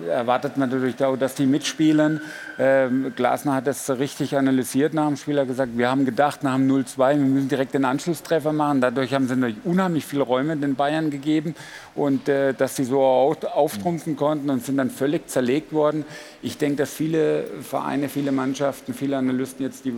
erwartet 0.09 0.57
man 0.57 0.71
natürlich 0.71 1.03
auch, 1.05 1.17
dass 1.17 1.35
die 1.35 1.45
mitspielen. 1.47 2.21
Ähm, 2.59 3.13
Glasner 3.15 3.55
hat 3.55 3.67
das 3.67 3.91
richtig 3.91 4.37
analysiert 4.37 4.95
nach 4.95 5.09
dem 5.09 5.17
Spiel, 5.17 5.37
er 5.37 5.43
hat 5.43 5.49
gesagt, 5.49 5.77
wir 5.77 5.91
haben 5.91 6.05
gedacht 6.05 6.43
nach 6.43 6.55
dem 6.55 6.71
0-2, 6.71 6.97
wir 7.11 7.17
müssen 7.17 7.49
direkt 7.49 7.75
den 7.75 7.85
Anschlusstreffer 7.85 8.53
machen. 8.53 8.81
Dadurch 8.81 9.13
haben 9.13 9.29
sie 9.29 9.35
natürlich 9.37 9.65
unheimlich 9.65 10.07
viele 10.07 10.23
Räume 10.23 10.57
den 10.57 10.75
Bayern 10.75 11.11
gegeben 11.11 11.55
und 11.95 12.29
äh, 12.29 12.55
dass 12.55 12.77
sie 12.77 12.85
so 12.85 13.01
au- 13.01 13.37
auftrumpfen 13.53 14.17
konnten 14.17 14.51
und 14.51 14.65
sind 14.65 14.77
dann 14.79 14.91
völlig 14.91 15.29
zerlegt 15.29 15.73
worden. 15.73 16.05
Ich 16.43 16.59
denke, 16.59 16.77
dass 16.77 16.93
viele 16.93 17.45
Vereine, 17.63 18.09
viele 18.09 18.33
Mannschaften, 18.33 18.95
viele 18.95 19.17
Analysten 19.17 19.65
jetzt 19.65 19.85
die, 19.85 19.93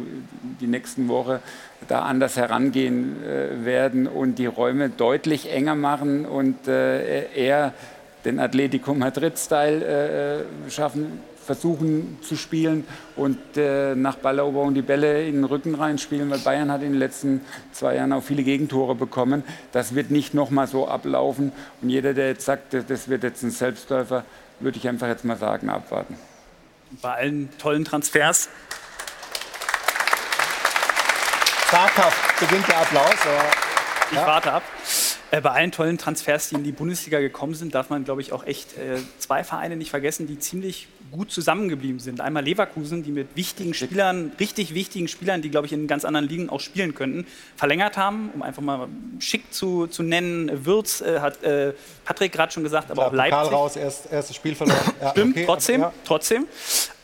die 0.61 0.67
nächsten 0.67 1.09
Woche 1.09 1.41
da 1.89 2.03
anders 2.03 2.37
herangehen 2.37 3.17
äh, 3.25 3.65
werden 3.65 4.07
und 4.07 4.39
die 4.39 4.47
Räume 4.47 4.89
deutlich 4.91 5.51
enger 5.53 5.75
machen 5.75 6.27
und 6.27 6.69
äh, 6.69 7.33
eher 7.35 7.73
den 8.27 8.39
Atletico 8.41 8.93
Madrid-Style 8.93 10.45
äh, 10.67 10.71
schaffen, 10.71 11.21
versuchen 11.47 12.19
zu 12.23 12.35
spielen 12.37 12.85
und 13.15 13.39
äh, 13.57 13.95
nach 13.95 14.17
Balleroberung 14.17 14.75
die 14.75 14.83
Bälle 14.83 15.25
in 15.27 15.37
den 15.37 15.45
Rücken 15.45 15.77
reinspielen, 15.77 16.29
weil 16.29 16.41
Bayern 16.41 16.73
hat 16.73 16.83
in 16.83 16.91
den 16.91 16.99
letzten 16.99 17.41
zwei 17.73 17.95
Jahren 17.95 18.13
auch 18.13 18.23
viele 18.23 18.43
Gegentore 18.43 18.97
bekommen. 18.97 19.45
Das 19.71 19.95
wird 19.95 20.11
nicht 20.11 20.35
nochmal 20.35 20.67
so 20.67 20.89
ablaufen. 20.89 21.53
Und 21.81 21.89
jeder, 21.91 22.15
der 22.15 22.29
jetzt 22.31 22.45
sagt, 22.45 22.75
das 22.89 23.09
wird 23.09 23.23
jetzt 23.23 23.45
ein 23.45 23.53
Selbstläufer, 23.53 24.25
würde 24.59 24.77
ich 24.77 24.89
einfach 24.89 25.07
jetzt 25.07 25.25
mal 25.25 25.37
sagen, 25.37 25.69
abwarten. 25.71 26.19
Bei 27.01 27.15
allen 27.15 27.49
tollen 27.59 27.85
Transfers. 27.85 28.49
Zaghaft 31.71 32.41
beginnt 32.41 32.67
der 32.69 32.79
Applaus. 32.79 33.15
aber- 33.25 34.11
Ich 34.13 34.17
warte 34.19 34.53
ab. 34.53 34.63
Äh, 35.31 35.41
bei 35.41 35.51
allen 35.51 35.73
tollen 35.73 35.99
Transfers, 35.99 36.51
die 36.51 36.57
in 36.57 36.65
die 36.65 36.73
Bundesliga 36.73 37.21
gekommen 37.21 37.55
sind, 37.55 37.75
darf 37.75 37.91
man, 37.91 38.05
glaube 38.05 38.21
ich, 38.21 38.33
auch 38.33 38.47
echt 38.47 38.79
äh, 38.79 38.99
zwei 39.19 39.45
Vereine 39.45 39.77
nicht 39.77 39.91
vergessen, 39.91 40.27
die 40.27 40.39
ziemlich 40.39 40.89
gut 41.11 41.31
zusammengeblieben 41.31 42.01
sind. 42.01 42.21
Einmal 42.21 42.45
Leverkusen, 42.45 43.03
die 43.03 43.11
mit 43.11 43.29
wichtigen 43.35 43.75
Spielern, 43.75 44.33
richtig 44.39 44.75
wichtigen 44.75 45.09
Spielern, 45.09 45.43
die, 45.43 45.51
glaube 45.51 45.67
ich, 45.67 45.73
in 45.73 45.87
ganz 45.87 46.05
anderen 46.05 46.29
Ligen 46.29 46.51
auch 46.51 46.61
spielen 46.61 46.95
könnten, 46.95 47.27
verlängert 47.57 47.97
haben, 47.97 48.31
um 48.35 48.43
einfach 48.43 48.63
mal 48.63 48.89
schick 49.19 49.53
zu, 49.53 49.87
zu 49.87 50.03
nennen. 50.03 50.67
Würz 50.67 51.01
äh, 51.01 51.21
hat 51.21 51.43
äh, 51.43 51.73
Patrick 52.05 52.33
gerade 52.33 52.53
schon 52.53 52.63
gesagt, 52.63 52.91
aber 52.91 53.03
Klar, 53.03 53.09
auch 53.09 53.13
Leipzig. 53.13 53.43
Pokal 53.43 53.55
raus, 53.55 53.77
erst, 53.77 54.13
erstes 54.13 54.37
Spiel 54.37 54.55
verloren. 54.55 54.79
Ja, 55.01 55.11
Stimmt, 55.11 55.37
okay, 55.37 55.45
trotzdem, 55.47 55.81
ja. 55.81 55.93
trotzdem. 56.05 56.47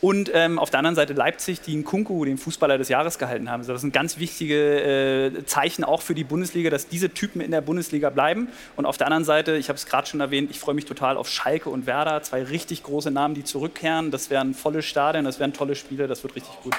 Und 0.01 0.31
ähm, 0.33 0.59
auf 0.59 0.69
der 0.69 0.79
anderen 0.79 0.95
Seite 0.95 1.13
Leipzig, 1.13 1.61
die 1.61 1.73
einen 1.73 1.85
Kunku, 1.85 2.25
den 2.25 2.37
Fußballer 2.37 2.77
des 2.77 2.89
Jahres 2.89 3.17
gehalten 3.17 3.49
haben. 3.49 3.61
Also 3.61 3.71
das 3.71 3.81
sind 3.81 3.93
ganz 3.93 4.17
wichtige 4.17 5.31
äh, 5.31 5.45
Zeichen 5.45 5.83
auch 5.83 6.01
für 6.01 6.13
die 6.13 6.25
Bundesliga, 6.25 6.69
dass 6.69 6.87
diese 6.87 7.09
Typen 7.09 7.39
in 7.39 7.51
der 7.51 7.61
Bundesliga 7.61 8.09
bleiben. 8.13 8.49
Und 8.75 8.85
auf 8.85 8.97
der 8.97 9.07
anderen 9.07 9.25
Seite, 9.25 9.55
ich 9.57 9.69
habe 9.69 9.77
es 9.77 9.85
gerade 9.85 10.07
schon 10.07 10.19
erwähnt, 10.19 10.51
ich 10.51 10.59
freue 10.59 10.75
mich 10.75 10.85
total 10.85 11.17
auf 11.17 11.29
Schalke 11.29 11.69
und 11.69 11.85
Werder, 11.85 12.21
zwei 12.23 12.43
richtig 12.43 12.83
große 12.83 13.11
Namen, 13.11 13.35
die 13.35 13.43
zurückkehren. 13.43 14.11
Das 14.11 14.29
wären 14.29 14.53
volle 14.53 14.81
Stadien, 14.81 15.25
das 15.25 15.39
wären 15.39 15.53
tolle 15.53 15.75
Spiele, 15.75 16.07
das 16.07 16.23
wird 16.23 16.35
richtig 16.35 16.53
gut. 16.61 16.75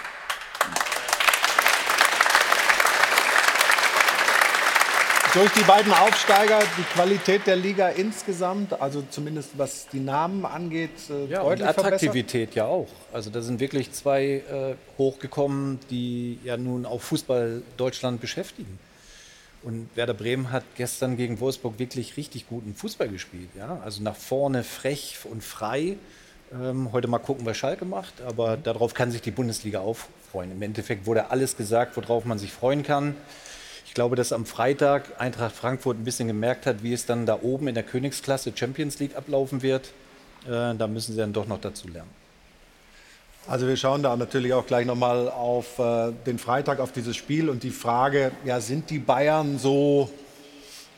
Durch 5.34 5.50
die 5.50 5.64
beiden 5.64 5.92
Aufsteiger 5.92 6.60
die 6.78 6.84
Qualität 6.94 7.44
der 7.48 7.56
Liga 7.56 7.88
insgesamt, 7.88 8.80
also 8.80 9.02
zumindest 9.10 9.50
was 9.56 9.88
die 9.88 9.98
Namen 9.98 10.46
angeht, 10.46 10.90
äh, 11.10 11.26
Ja, 11.26 11.40
und 11.40 11.48
deutlich 11.48 11.66
verbessert. 11.66 11.86
Attraktivität 11.86 12.54
ja 12.54 12.66
auch. 12.66 12.86
Also 13.12 13.30
da 13.30 13.42
sind 13.42 13.58
wirklich 13.58 13.90
zwei 13.90 14.44
äh, 14.48 14.74
hochgekommen, 14.96 15.80
die 15.90 16.38
ja 16.44 16.56
nun 16.56 16.86
auch 16.86 17.00
Fußball 17.00 17.62
Deutschland 17.76 18.20
beschäftigen. 18.20 18.78
Und 19.64 19.88
Werder 19.94 20.14
Bremen 20.14 20.52
hat 20.52 20.62
gestern 20.76 21.16
gegen 21.16 21.40
Wolfsburg 21.40 21.78
wirklich 21.78 22.18
richtig 22.18 22.48
guten 22.48 22.74
Fußball 22.74 23.08
gespielt. 23.08 23.48
Ja? 23.56 23.80
Also 23.82 24.02
nach 24.02 24.16
vorne 24.16 24.62
frech 24.62 25.18
und 25.24 25.42
frei. 25.42 25.96
Ähm, 26.52 26.92
heute 26.92 27.08
mal 27.08 27.18
gucken, 27.18 27.46
was 27.46 27.56
Schalke 27.56 27.86
macht, 27.86 28.20
aber 28.20 28.58
darauf 28.58 28.92
kann 28.92 29.10
sich 29.10 29.22
die 29.22 29.30
Bundesliga 29.30 29.80
auch 29.80 29.96
freuen. 30.30 30.52
Im 30.52 30.60
Endeffekt 30.60 31.06
wurde 31.06 31.30
alles 31.30 31.56
gesagt, 31.56 31.96
worauf 31.96 32.26
man 32.26 32.38
sich 32.38 32.52
freuen 32.52 32.82
kann. 32.82 33.16
Ich 33.86 33.94
glaube, 33.94 34.16
dass 34.16 34.32
am 34.32 34.44
Freitag 34.44 35.20
Eintracht 35.20 35.56
Frankfurt 35.56 35.98
ein 35.98 36.04
bisschen 36.04 36.28
gemerkt 36.28 36.66
hat, 36.66 36.82
wie 36.82 36.92
es 36.92 37.06
dann 37.06 37.24
da 37.24 37.38
oben 37.40 37.68
in 37.68 37.74
der 37.74 37.84
Königsklasse 37.84 38.52
Champions 38.54 38.98
League 38.98 39.16
ablaufen 39.16 39.62
wird. 39.62 39.92
Äh, 40.46 40.74
da 40.74 40.86
müssen 40.86 41.12
sie 41.12 41.18
dann 41.18 41.32
doch 41.32 41.46
noch 41.46 41.60
dazu 41.60 41.88
lernen. 41.88 42.10
Also 43.46 43.68
wir 43.68 43.76
schauen 43.76 44.02
da 44.02 44.16
natürlich 44.16 44.54
auch 44.54 44.66
gleich 44.66 44.86
nochmal 44.86 45.28
auf 45.28 45.78
äh, 45.78 46.12
den 46.26 46.38
Freitag, 46.38 46.80
auf 46.80 46.92
dieses 46.92 47.14
Spiel 47.14 47.50
und 47.50 47.62
die 47.62 47.70
Frage, 47.70 48.32
ja, 48.46 48.58
sind 48.58 48.88
die 48.88 48.98
Bayern 48.98 49.58
so 49.58 50.08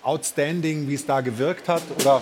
outstanding, 0.04 0.86
wie 0.86 0.94
es 0.94 1.04
da 1.04 1.22
gewirkt 1.22 1.68
hat? 1.68 1.82
Oder 2.00 2.20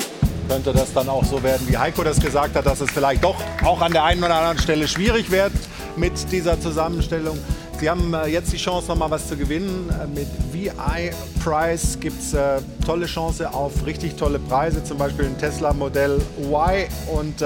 könnte 0.48 0.72
das 0.72 0.94
dann 0.94 1.10
auch 1.10 1.24
so 1.24 1.42
werden, 1.42 1.68
wie 1.68 1.76
Heiko 1.76 2.02
das 2.02 2.18
gesagt 2.18 2.56
hat, 2.56 2.64
dass 2.64 2.80
es 2.80 2.90
vielleicht 2.90 3.22
doch 3.22 3.36
auch 3.62 3.82
an 3.82 3.92
der 3.92 4.04
einen 4.04 4.24
oder 4.24 4.36
anderen 4.36 4.58
Stelle 4.58 4.88
schwierig 4.88 5.30
wird 5.30 5.52
mit 5.96 6.12
dieser 6.32 6.58
Zusammenstellung? 6.58 7.38
Sie 7.78 7.90
haben 7.90 8.14
äh, 8.14 8.26
jetzt 8.28 8.50
die 8.50 8.56
Chance, 8.56 8.88
nochmal 8.88 9.10
was 9.10 9.28
zu 9.28 9.36
gewinnen. 9.36 9.90
Äh, 9.90 10.06
mit 10.06 10.28
VI 10.50 11.10
Price 11.44 11.98
gibt 12.00 12.22
es 12.22 12.32
äh, 12.32 12.62
tolle 12.86 13.04
Chance 13.04 13.52
auf 13.52 13.84
richtig 13.84 14.16
tolle 14.16 14.38
Preise, 14.38 14.82
zum 14.84 14.96
Beispiel 14.96 15.26
ein 15.26 15.36
Tesla 15.36 15.74
Modell 15.74 16.18
Y 16.38 16.86
und 17.12 17.42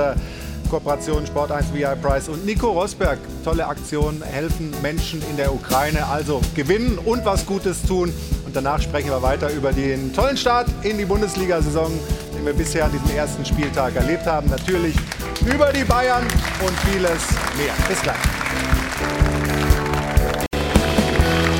äh, 0.68 0.70
Kooperation 0.70 1.26
Sport 1.26 1.50
1 1.50 1.72
VI 1.72 1.94
Price 2.00 2.28
und 2.28 2.44
Nico 2.44 2.70
Rosberg. 2.72 3.18
Tolle 3.44 3.66
Aktionen, 3.66 4.22
helfen 4.22 4.72
Menschen 4.82 5.22
in 5.30 5.36
der 5.36 5.52
Ukraine. 5.52 6.06
Also 6.06 6.40
gewinnen 6.54 6.98
und 6.98 7.24
was 7.24 7.46
Gutes 7.46 7.82
tun. 7.82 8.12
Und 8.44 8.54
danach 8.54 8.80
sprechen 8.80 9.10
wir 9.10 9.22
weiter 9.22 9.50
über 9.50 9.72
den 9.72 10.12
tollen 10.14 10.36
Start 10.36 10.68
in 10.82 10.98
die 10.98 11.04
Bundesliga-Saison, 11.04 11.90
den 12.36 12.46
wir 12.46 12.52
bisher 12.52 12.84
an 12.84 12.92
diesem 12.92 13.16
ersten 13.16 13.44
Spieltag 13.44 13.96
erlebt 13.96 14.26
haben. 14.26 14.48
Natürlich 14.50 14.94
über 15.44 15.72
die 15.72 15.84
Bayern 15.84 16.22
und 16.22 16.78
vieles 16.90 17.22
mehr. 17.56 17.74
Bis 17.88 18.00
gleich. 18.02 18.16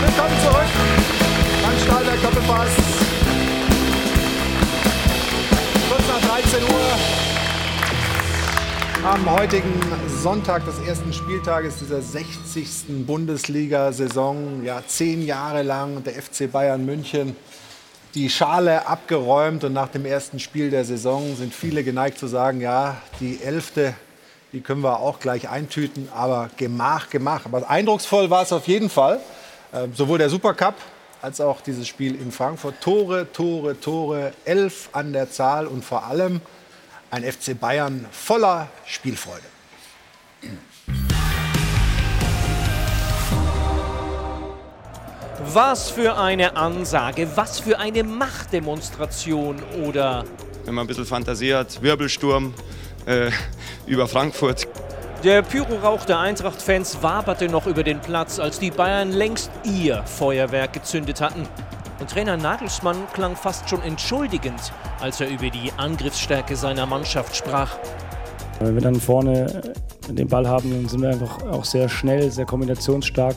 Willkommen 0.01 0.37
zurück 0.43 0.71
beim 1.63 1.79
Stahlberg 1.85 2.23
Doppelpass. 2.23 2.69
Kurz 5.89 6.03
nach 6.09 6.41
13 6.41 6.63
Uhr 6.63 7.28
am 9.05 9.31
heutigen 9.31 9.81
Sonntag 10.09 10.65
des 10.65 10.79
ersten 10.81 11.13
Spieltages 11.13 11.79
dieser 11.79 12.03
60. 12.03 13.07
Bundesliga-Saison, 13.07 14.65
ja 14.65 14.83
zehn 14.87 15.25
Jahre 15.25 15.63
lang 15.63 16.03
der 16.03 16.15
FC 16.15 16.51
Bayern 16.51 16.85
München 16.85 17.37
die 18.15 18.31
Schale 18.31 18.87
abgeräumt 18.87 19.65
und 19.65 19.73
nach 19.73 19.89
dem 19.89 20.05
ersten 20.05 20.41
Spiel 20.41 20.71
der 20.71 20.85
Saison 20.85 21.37
sind 21.37 21.55
viele 21.55 21.85
geneigt 21.85 22.19
zu 22.19 22.27
sagen, 22.27 22.61
ja, 22.61 22.97
die 23.21 23.41
elfte, 23.43 23.95
die 24.53 24.61
können 24.61 24.83
wir 24.83 25.01
auch 25.01 25.21
gleich 25.21 25.49
eintüten, 25.49 26.09
aber 26.15 26.51
gemach, 26.57 27.11
gemach. 27.11 27.45
Aber 27.45 27.69
eindrucksvoll 27.71 28.31
war 28.31 28.43
es 28.43 28.53
auf 28.53 28.67
jeden 28.67 28.91
Fall, 28.91 29.21
äh, 29.73 29.87
sowohl 29.95 30.19
der 30.19 30.31
Supercup 30.31 30.75
als 31.23 31.41
auch 31.41 31.61
dieses 31.61 31.87
Spiel 31.87 32.15
in 32.15 32.33
Frankfurt. 32.33 32.81
Tore, 32.81 33.31
Tore, 33.33 33.79
Tore, 33.79 34.33
elf 34.45 34.89
an 34.93 35.13
der 35.13 35.31
Zahl 35.31 35.67
und 35.67 35.85
vor 35.85 36.07
allem 36.07 36.41
ein 37.11 37.25
FC 37.25 37.59
Bayern 37.59 38.07
voller 38.11 38.69
Spielfreude. 38.85 39.43
Was 45.51 45.91
für 45.91 46.19
eine 46.19 46.57
Ansage, 46.57 47.29
was 47.37 47.61
für 47.61 47.79
eine 47.79 48.05
Machtdemonstration 48.05 49.63
oder 49.85 50.25
Wenn 50.65 50.75
man 50.75 50.85
ein 50.85 50.89
bisschen 50.89 51.07
fantasiert, 51.07 51.81
Wirbelsturm 51.81 52.53
äh, 53.07 53.31
über 53.87 54.07
Frankfurt. 54.09 54.67
der 55.25 55.43
Pyrorauch 55.43 56.05
der 56.05 56.19
Eintracht-Fans 56.19 57.03
waberte 57.03 57.49
noch 57.49 57.67
über 57.67 57.83
den 57.83 58.01
Platz, 58.01 58.39
als 58.39 58.59
die 58.59 58.71
Bayern 58.71 59.13
längst 59.13 59.51
ihr 59.65 60.03
Feuerwerk 60.05 60.75
gezündet 60.75 61.21
hatten. 61.21 61.49
Und 62.01 62.11
Trainer 62.11 62.37
Nagelsmann 62.37 62.97
klang 63.13 63.35
fast 63.35 63.69
schon 63.69 63.83
entschuldigend, 63.83 64.73
als 65.01 65.21
er 65.21 65.29
über 65.29 65.51
die 65.51 65.73
Angriffsstärke 65.77 66.55
seiner 66.55 66.87
Mannschaft 66.87 67.35
sprach. 67.35 67.77
Wenn 68.61 68.75
wir 68.75 68.83
dann 68.83 68.95
vorne 68.97 69.75
den 70.09 70.29
Ball 70.29 70.47
haben, 70.49 70.71
dann 70.71 70.89
sind 70.89 71.03
wir 71.03 71.11
einfach 71.11 71.43
auch 71.51 71.65
sehr 71.65 71.89
schnell, 71.89 72.31
sehr 72.31 72.47
kombinationsstark. 72.47 73.37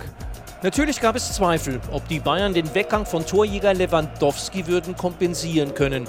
Natürlich 0.63 1.01
gab 1.01 1.15
es 1.15 1.33
Zweifel, 1.33 1.79
ob 1.91 2.07
die 2.07 2.19
Bayern 2.19 2.53
den 2.53 2.73
Weggang 2.75 3.05
von 3.05 3.25
Torjäger 3.25 3.73
Lewandowski 3.73 4.67
würden 4.67 4.95
kompensieren 4.95 5.73
können. 5.73 6.05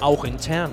Auch 0.00 0.24
intern. 0.24 0.70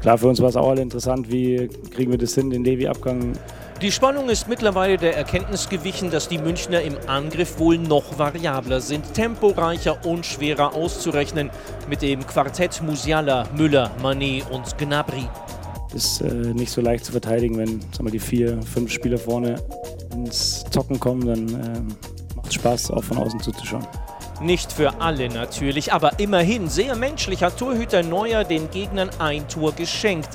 Klar, 0.00 0.18
für 0.18 0.28
uns 0.28 0.40
war 0.40 0.48
es 0.48 0.56
auch 0.56 0.68
alle 0.68 0.82
interessant, 0.82 1.30
wie 1.30 1.68
kriegen 1.92 2.10
wir 2.10 2.18
das 2.18 2.34
hin, 2.34 2.50
den 2.50 2.64
Levi-Abgang. 2.64 3.32
Die 3.80 3.92
Spannung 3.92 4.28
ist 4.28 4.48
mittlerweile 4.48 4.96
der 4.96 5.16
Erkenntnis 5.16 5.68
gewichen, 5.68 6.10
dass 6.10 6.28
die 6.28 6.38
Münchner 6.38 6.82
im 6.82 6.96
Angriff 7.06 7.60
wohl 7.60 7.78
noch 7.78 8.18
variabler 8.18 8.80
sind, 8.80 9.14
temporeicher 9.14 10.04
und 10.04 10.26
schwerer 10.26 10.74
auszurechnen 10.74 11.48
mit 11.88 12.02
dem 12.02 12.26
Quartett 12.26 12.82
Musiala, 12.82 13.46
Müller, 13.56 13.92
Manet 14.02 14.50
und 14.50 14.76
Gnabry. 14.78 15.28
Ist 15.94 16.22
äh, 16.22 16.34
nicht 16.34 16.72
so 16.72 16.80
leicht 16.80 17.04
zu 17.04 17.12
verteidigen, 17.12 17.56
wenn 17.56 17.80
sagen 17.92 18.06
wir, 18.06 18.10
die 18.10 18.18
vier, 18.18 18.60
fünf 18.62 18.90
Spieler 18.90 19.16
vorne 19.16 19.62
ins 20.12 20.64
Zocken 20.72 20.98
kommen, 20.98 21.24
dann 21.24 21.48
ähm, 21.48 21.88
macht 22.34 22.48
es 22.48 22.54
Spaß, 22.54 22.90
auch 22.90 23.04
von 23.04 23.18
außen 23.18 23.38
zuzuschauen. 23.38 23.86
Nicht 24.40 24.72
für 24.72 25.00
alle 25.00 25.28
natürlich, 25.28 25.92
aber 25.92 26.18
immerhin 26.18 26.68
sehr 26.68 26.96
menschlich 26.96 27.44
hat 27.44 27.56
Torhüter 27.56 28.02
Neuer 28.02 28.42
den 28.42 28.70
Gegnern 28.72 29.10
ein 29.20 29.46
Tor 29.46 29.70
geschenkt. 29.70 30.30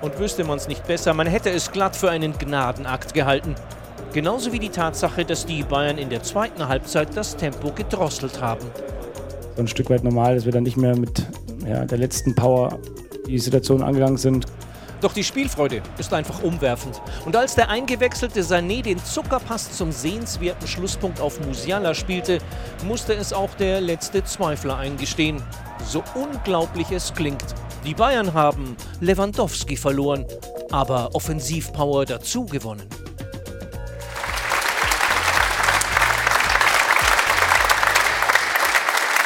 Und 0.00 0.18
wüsste 0.18 0.44
man 0.44 0.56
es 0.56 0.66
nicht 0.66 0.86
besser, 0.86 1.12
man 1.12 1.26
hätte 1.26 1.50
es 1.50 1.70
glatt 1.72 1.94
für 1.94 2.10
einen 2.10 2.36
Gnadenakt 2.38 3.12
gehalten. 3.12 3.54
Genauso 4.12 4.52
wie 4.52 4.58
die 4.58 4.70
Tatsache, 4.70 5.24
dass 5.24 5.46
die 5.46 5.62
Bayern 5.62 5.98
in 5.98 6.08
der 6.08 6.22
zweiten 6.22 6.66
Halbzeit 6.66 7.16
das 7.16 7.36
Tempo 7.36 7.70
gedrosselt 7.70 8.40
haben. 8.40 8.66
So 9.56 9.62
ein 9.62 9.68
Stück 9.68 9.90
weit 9.90 10.02
normal, 10.02 10.34
dass 10.34 10.46
wir 10.46 10.52
dann 10.52 10.64
nicht 10.64 10.76
mehr 10.76 10.96
mit 10.96 11.26
ja, 11.66 11.84
der 11.84 11.98
letzten 11.98 12.34
Power 12.34 12.78
die 13.26 13.38
Situation 13.38 13.82
angegangen 13.82 14.16
sind. 14.16 14.46
Doch 15.00 15.14
die 15.14 15.24
Spielfreude 15.24 15.82
ist 15.98 16.12
einfach 16.12 16.42
umwerfend. 16.42 17.00
Und 17.24 17.34
als 17.34 17.54
der 17.54 17.70
eingewechselte 17.70 18.42
Sané 18.42 18.82
den 18.82 19.02
Zuckerpass 19.02 19.72
zum 19.72 19.92
sehenswerten 19.92 20.68
Schlusspunkt 20.68 21.20
auf 21.20 21.40
Musiala 21.40 21.94
spielte, 21.94 22.38
musste 22.84 23.14
es 23.14 23.32
auch 23.32 23.54
der 23.54 23.80
letzte 23.80 24.22
Zweifler 24.24 24.76
eingestehen. 24.76 25.42
So 25.86 26.04
unglaublich 26.14 26.90
es 26.90 27.14
klingt. 27.14 27.44
Die 27.86 27.94
Bayern 27.94 28.34
haben 28.34 28.76
Lewandowski 29.00 29.76
verloren, 29.76 30.26
aber 30.70 31.14
Offensivpower 31.14 32.04
dazu 32.04 32.44
gewonnen. 32.44 32.86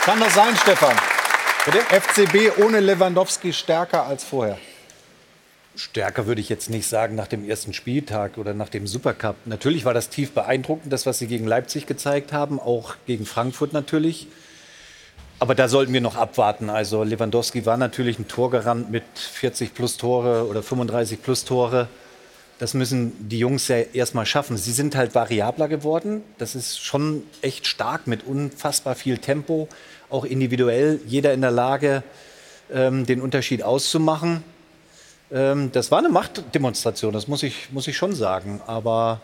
Kann 0.05 0.21
das 0.21 0.35
sein, 0.35 0.55
Stefan? 0.57 0.95
FCB 1.67 2.63
ohne 2.63 2.79
Lewandowski 2.79 3.53
stärker 3.53 4.07
als 4.07 4.23
vorher. 4.23 4.59
Stärker 5.77 6.27
würde 6.27 6.41
ich 6.41 6.49
jetzt 6.49 6.71
nicht 6.71 6.87
sagen 6.87 7.17
nach 7.17 7.27
dem 7.27 7.49
ersten 7.49 7.73
Spieltag 7.73 8.39
oder 8.39 8.55
nach 8.55 8.69
dem 8.69 8.87
Supercup. 8.87 9.35
Natürlich 9.45 9.85
war 9.85 9.95
das 9.95 10.09
tief 10.09 10.33
beeindruckend, 10.33 10.93
das, 10.93 11.05
was 11.05 11.19
sie 11.19 11.27
gegen 11.27 11.47
Leipzig 11.47 11.87
gezeigt 11.87 12.33
haben, 12.33 12.61
auch 12.61 12.95
gegen 13.07 13.27
Frankfurt 13.27 13.73
natürlich. 13.73 14.29
Aber 15.41 15.57
da 15.57 15.69
sollten 15.69 15.93
wir 15.93 16.01
noch 16.01 16.17
abwarten. 16.17 16.71
Also 16.71 17.03
Lewandowski 17.03 17.67
war 17.67 17.77
natürlich 17.77 18.19
ein 18.21 18.29
Torgarant 18.29 18.91
mit 18.91 19.03
40 19.15 19.75
plus 19.75 19.97
Tore 19.97 20.47
oder 20.47 20.63
35 20.63 21.21
plus 21.23 21.45
Tore. 21.45 21.89
Das 22.61 22.73
müssen 22.73 23.29
die 23.29 23.41
Jungs 23.41 23.67
ja 23.67 23.79
erstmal 23.79 24.27
schaffen. 24.27 24.57
Sie 24.57 24.73
sind 24.73 24.95
halt 24.95 25.17
variabler 25.17 25.67
geworden. 25.67 26.23
Das 26.39 26.55
ist 26.55 26.79
schon 26.79 27.25
echt 27.43 27.67
stark 27.67 28.07
mit 28.07 28.25
unfassbar 28.25 28.95
viel 28.95 29.19
Tempo. 29.19 29.69
Auch 30.09 30.25
individuell 30.25 31.01
jeder 31.05 31.35
in 31.35 31.41
der 31.41 31.51
Lage, 31.51 32.05
ähm, 32.73 33.07
den 33.07 33.21
Unterschied 33.21 33.65
auszumachen. 33.65 34.45
Ähm, 35.35 35.73
das 35.73 35.91
war 35.91 35.99
eine 35.99 36.09
Machtdemonstration, 36.09 37.13
das 37.13 37.27
muss 37.27 37.43
ich, 37.43 37.73
muss 37.73 37.89
ich 37.89 37.97
schon 37.97 38.15
sagen. 38.15 38.61
Aber 38.67 39.21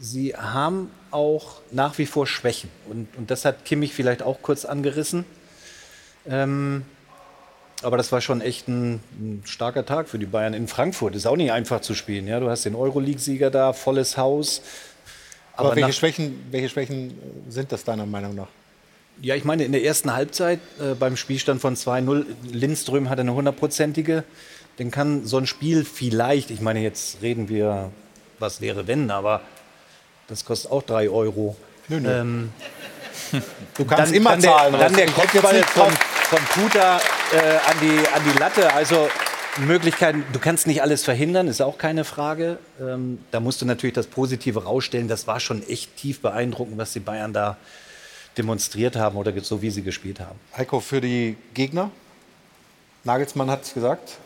sie 0.00 0.36
haben 0.36 0.90
auch 1.10 1.60
nach 1.72 1.98
wie 1.98 2.06
vor 2.06 2.26
Schwächen. 2.28 2.70
Und, 2.88 3.08
und 3.16 3.30
das 3.30 3.44
hat 3.44 3.64
Kimmich 3.64 3.92
vielleicht 3.92 4.22
auch 4.22 4.40
kurz 4.40 4.64
angerissen. 4.64 5.24
Ähm, 6.28 6.84
Aber 7.82 7.96
das 7.96 8.12
war 8.12 8.20
schon 8.20 8.40
echt 8.40 8.68
ein, 8.68 9.00
ein, 9.18 9.42
starker 9.44 9.84
Tag 9.84 10.08
für 10.08 10.18
die 10.18 10.26
Bayern 10.26 10.54
in 10.54 10.68
Frankfurt. 10.68 11.16
Ist 11.16 11.26
auch 11.26 11.36
nicht 11.36 11.50
einfach 11.50 11.80
zu 11.80 11.94
spielen. 11.94 12.28
Ja? 12.28 12.38
Du 12.38 12.48
hast 12.48 12.64
den 12.64 12.76
Euroleague-Sieger 12.76 13.50
da, 13.50 13.72
volles 13.72 14.16
Haus. 14.16 14.62
Aber, 15.56 15.72
Aber 15.72 15.76
welche, 15.76 15.92
Schwächen, 15.92 16.46
welche 16.52 16.68
Schwächen 16.68 17.18
sind 17.48 17.72
das 17.72 17.82
deiner 17.82 18.06
Meinung 18.06 18.36
nach? 18.36 18.48
Ja, 19.22 19.34
ich 19.34 19.44
meine, 19.44 19.64
in 19.64 19.72
der 19.72 19.84
ersten 19.84 20.14
Halbzeit 20.14 20.60
äh, 20.78 20.94
beim 20.94 21.16
Spielstand 21.16 21.60
von 21.60 21.74
2-0, 21.74 22.24
Lindström 22.52 23.10
hatte 23.10 23.20
eine 23.20 23.34
hundertprozentige. 23.34 24.24
Dann 24.80 24.90
kann 24.90 25.26
so 25.26 25.36
ein 25.36 25.46
Spiel 25.46 25.84
vielleicht, 25.84 26.50
ich 26.50 26.62
meine, 26.62 26.80
jetzt 26.80 27.20
reden 27.20 27.50
wir, 27.50 27.90
was 28.38 28.62
wäre 28.62 28.86
wenn, 28.86 29.10
aber 29.10 29.42
das 30.26 30.46
kostet 30.46 30.70
auch 30.70 30.82
3 30.82 31.10
Euro. 31.10 31.54
Nö, 31.88 32.00
nö. 32.00 32.10
Ähm, 32.10 32.52
du 33.76 33.84
kannst 33.84 34.06
dann, 34.06 34.14
immer 34.14 34.30
dann 34.30 34.40
zahlen. 34.40 34.72
Der, 34.72 34.80
dann 34.80 34.96
der 34.96 35.06
Kopfball 35.08 35.62
von, 35.64 35.92
von 35.92 36.38
Puta 36.54 36.96
äh, 36.96 37.36
an, 37.36 37.76
die, 37.82 38.08
an 38.08 38.22
die 38.24 38.38
Latte. 38.38 38.72
Also 38.72 39.10
Möglichkeiten, 39.58 40.24
du 40.32 40.38
kannst 40.38 40.66
nicht 40.66 40.80
alles 40.80 41.04
verhindern, 41.04 41.46
ist 41.46 41.60
auch 41.60 41.76
keine 41.76 42.04
Frage. 42.04 42.56
Ähm, 42.80 43.18
da 43.32 43.40
musst 43.40 43.60
du 43.60 43.66
natürlich 43.66 43.94
das 43.94 44.06
Positive 44.06 44.64
rausstellen. 44.64 45.08
Das 45.08 45.26
war 45.26 45.40
schon 45.40 45.62
echt 45.68 45.94
tief 45.98 46.22
beeindruckend, 46.22 46.78
was 46.78 46.94
die 46.94 47.00
Bayern 47.00 47.34
da 47.34 47.58
demonstriert 48.38 48.96
haben 48.96 49.18
oder 49.18 49.38
so 49.42 49.60
wie 49.60 49.68
sie 49.68 49.82
gespielt 49.82 50.20
haben. 50.20 50.38
Heiko, 50.56 50.80
für 50.80 51.02
die 51.02 51.36
Gegner, 51.52 51.90
Nagelsmann 53.04 53.50
hat 53.50 53.64
es 53.64 53.74
gesagt, 53.74 54.16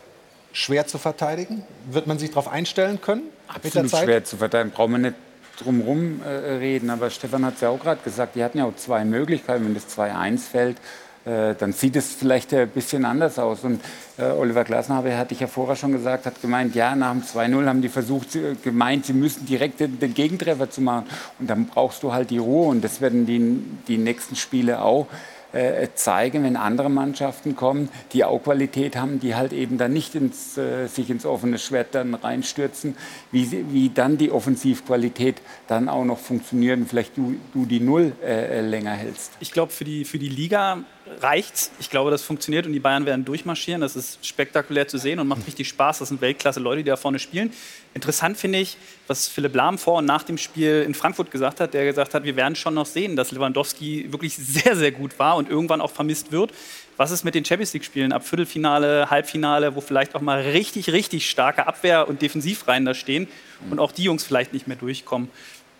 schwer 0.55 0.87
zu 0.87 0.97
verteidigen. 0.97 1.63
Wird 1.91 2.07
man 2.07 2.17
sich 2.17 2.29
darauf 2.29 2.47
einstellen 2.47 3.01
können? 3.01 3.23
Absolut 3.47 3.91
schwer 3.91 4.23
zu 4.23 4.37
verteidigen. 4.37 4.73
Brauchen 4.73 4.93
wir 4.93 4.97
nicht 4.99 5.15
drum 5.59 5.81
herum 5.81 6.21
äh, 6.23 6.29
reden. 6.29 6.89
Aber 6.89 7.09
Stefan 7.09 7.45
hat 7.45 7.55
es 7.55 7.61
ja 7.61 7.69
auch 7.69 7.79
gerade 7.79 7.99
gesagt, 8.03 8.35
die 8.35 8.43
hatten 8.43 8.57
ja 8.57 8.65
auch 8.65 8.75
zwei 8.75 9.03
Möglichkeiten. 9.05 9.65
Wenn 9.65 9.73
das 9.73 9.87
2-1 9.97 10.39
fällt, 10.39 10.77
äh, 11.25 11.55
dann 11.55 11.73
sieht 11.73 11.97
es 11.97 12.13
vielleicht 12.13 12.53
ein 12.53 12.69
bisschen 12.69 13.03
anders 13.03 13.37
aus. 13.37 13.63
Und 13.63 13.81
äh, 14.17 14.23
Oliver 14.23 14.63
Glasner, 14.63 15.03
hatte 15.03 15.33
ich 15.33 15.41
ja 15.41 15.47
vorher 15.47 15.75
schon 15.75 15.91
gesagt, 15.91 16.25
hat 16.25 16.41
gemeint, 16.41 16.73
ja, 16.73 16.95
nach 16.95 17.11
dem 17.11 17.21
2-0 17.21 17.67
haben 17.67 17.81
die 17.81 17.89
versucht, 17.89 18.35
äh, 18.35 18.55
gemeint, 18.63 19.05
sie 19.05 19.13
müssen 19.13 19.45
direkt 19.45 19.81
den, 19.81 19.99
den, 19.99 20.13
Gegentreffer 20.13 20.69
zu 20.69 20.79
machen. 20.79 21.05
Und 21.37 21.49
dann 21.49 21.65
brauchst 21.65 22.01
du 22.03 22.13
halt 22.13 22.29
die 22.29 22.37
Ruhe. 22.37 22.69
Und 22.69 22.81
das 22.81 23.01
werden 23.01 23.25
die, 23.25 23.61
die 23.87 23.97
nächsten 23.97 24.37
Spiele 24.37 24.81
auch 24.81 25.07
äh, 25.55 25.87
zeigen, 25.95 26.43
wenn 26.43 26.57
andere 26.57 26.89
Mannschaften 26.89 27.55
kommen, 27.55 27.89
die 28.13 28.23
auch 28.23 28.43
Qualität 28.43 28.95
haben, 28.95 29.19
die 29.19 29.35
halt 29.35 29.53
eben 29.53 29.77
dann 29.77 29.93
nicht 29.93 30.13
ins, 30.15 30.57
äh, 30.57 30.87
sich 30.87 31.09
ins 31.09 31.25
offene 31.25 31.57
Schwert 31.57 31.95
dann 31.95 32.13
reinstürzen, 32.13 32.95
wie, 33.31 33.65
wie 33.71 33.89
dann 33.89 34.17
die 34.17 34.31
Offensivqualität 34.31 35.41
dann 35.67 35.89
auch 35.89 36.05
noch 36.05 36.19
funktioniert 36.19 36.77
und 36.77 36.87
vielleicht 36.87 37.17
du, 37.17 37.35
du 37.53 37.65
die 37.65 37.79
Null 37.79 38.13
äh, 38.23 38.61
länger 38.61 38.91
hältst. 38.91 39.31
Ich 39.39 39.51
glaube, 39.51 39.71
für 39.71 39.85
die, 39.85 40.05
für 40.05 40.19
die 40.19 40.29
Liga 40.29 40.83
reicht's. 41.21 41.71
Ich 41.79 41.89
glaube, 41.89 42.11
das 42.11 42.21
funktioniert 42.23 42.65
und 42.65 42.73
die 42.73 42.79
Bayern 42.79 43.05
werden 43.05 43.25
durchmarschieren. 43.25 43.81
Das 43.81 43.95
ist 43.95 44.25
spektakulär 44.25 44.87
zu 44.87 44.97
sehen 44.97 45.19
und 45.19 45.27
macht 45.27 45.45
richtig 45.47 45.67
Spaß. 45.67 45.99
Das 45.99 46.09
sind 46.09 46.21
Weltklasse-Leute, 46.21 46.83
die 46.83 46.89
da 46.89 46.97
vorne 46.97 47.19
spielen. 47.19 47.51
Interessant 47.93 48.37
finde 48.37 48.59
ich, 48.59 48.77
was 49.07 49.27
Philipp 49.27 49.55
Lahm 49.55 49.77
vor 49.77 49.99
und 49.99 50.05
nach 50.05 50.23
dem 50.23 50.37
Spiel 50.37 50.83
in 50.85 50.93
Frankfurt 50.93 51.31
gesagt 51.31 51.59
hat. 51.59 51.73
Der 51.73 51.85
gesagt 51.85 52.13
hat, 52.13 52.23
wir 52.23 52.35
werden 52.35 52.55
schon 52.55 52.73
noch 52.73 52.85
sehen, 52.85 53.15
dass 53.15 53.31
Lewandowski 53.31 54.11
wirklich 54.11 54.35
sehr, 54.35 54.75
sehr 54.75 54.91
gut 54.91 55.17
war 55.19 55.37
und 55.37 55.49
irgendwann 55.49 55.81
auch 55.81 55.91
vermisst 55.91 56.31
wird. 56.31 56.51
Was 56.97 57.11
ist 57.11 57.23
mit 57.23 57.35
den 57.35 57.43
Champions 57.43 57.73
League-Spielen 57.73 58.13
ab 58.13 58.25
Viertelfinale, 58.25 59.09
Halbfinale, 59.09 59.75
wo 59.75 59.81
vielleicht 59.81 60.15
auch 60.15 60.21
mal 60.21 60.41
richtig, 60.41 60.91
richtig 60.91 61.29
starke 61.29 61.67
Abwehr- 61.67 62.07
und 62.07 62.21
Defensivreihen 62.21 62.85
da 62.85 62.93
stehen 62.93 63.27
und 63.69 63.79
auch 63.79 63.91
die 63.91 64.03
Jungs 64.03 64.23
vielleicht 64.23 64.53
nicht 64.53 64.67
mehr 64.67 64.77
durchkommen? 64.77 65.29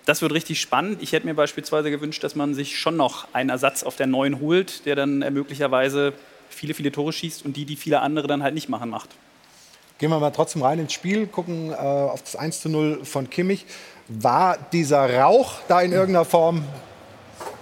Das 0.05 0.21
wird 0.21 0.31
richtig 0.33 0.61
spannend. 0.61 1.01
Ich 1.01 1.11
hätte 1.11 1.25
mir 1.25 1.33
beispielsweise 1.33 1.91
gewünscht, 1.91 2.23
dass 2.23 2.35
man 2.35 2.53
sich 2.53 2.79
schon 2.79 2.95
noch 2.95 3.27
einen 3.33 3.49
Ersatz 3.49 3.83
auf 3.83 3.95
der 3.95 4.07
neuen 4.07 4.39
holt, 4.39 4.85
der 4.85 4.95
dann 4.95 5.19
möglicherweise 5.33 6.13
viele, 6.49 6.73
viele 6.73 6.91
Tore 6.91 7.11
schießt 7.11 7.43
und 7.43 7.57
die, 7.57 7.65
die 7.65 7.75
viele 7.75 8.01
andere 8.01 8.27
dann 8.27 8.43
halt 8.43 8.53
nicht 8.53 8.69
machen, 8.69 8.89
macht. 8.89 9.09
Gehen 9.97 10.09
wir 10.09 10.19
mal 10.19 10.31
trotzdem 10.31 10.61
rein 10.61 10.79
ins 10.79 10.93
Spiel, 10.93 11.25
gucken 11.25 11.71
äh, 11.71 11.75
auf 11.75 12.21
das 12.21 12.35
1 12.35 12.61
zu 12.61 12.69
0 12.69 13.05
von 13.05 13.29
Kimmich. 13.29 13.65
War 14.07 14.57
dieser 14.71 15.21
Rauch 15.21 15.53
da 15.67 15.81
in 15.81 15.91
irgendeiner 15.91 16.25
Form 16.25 16.63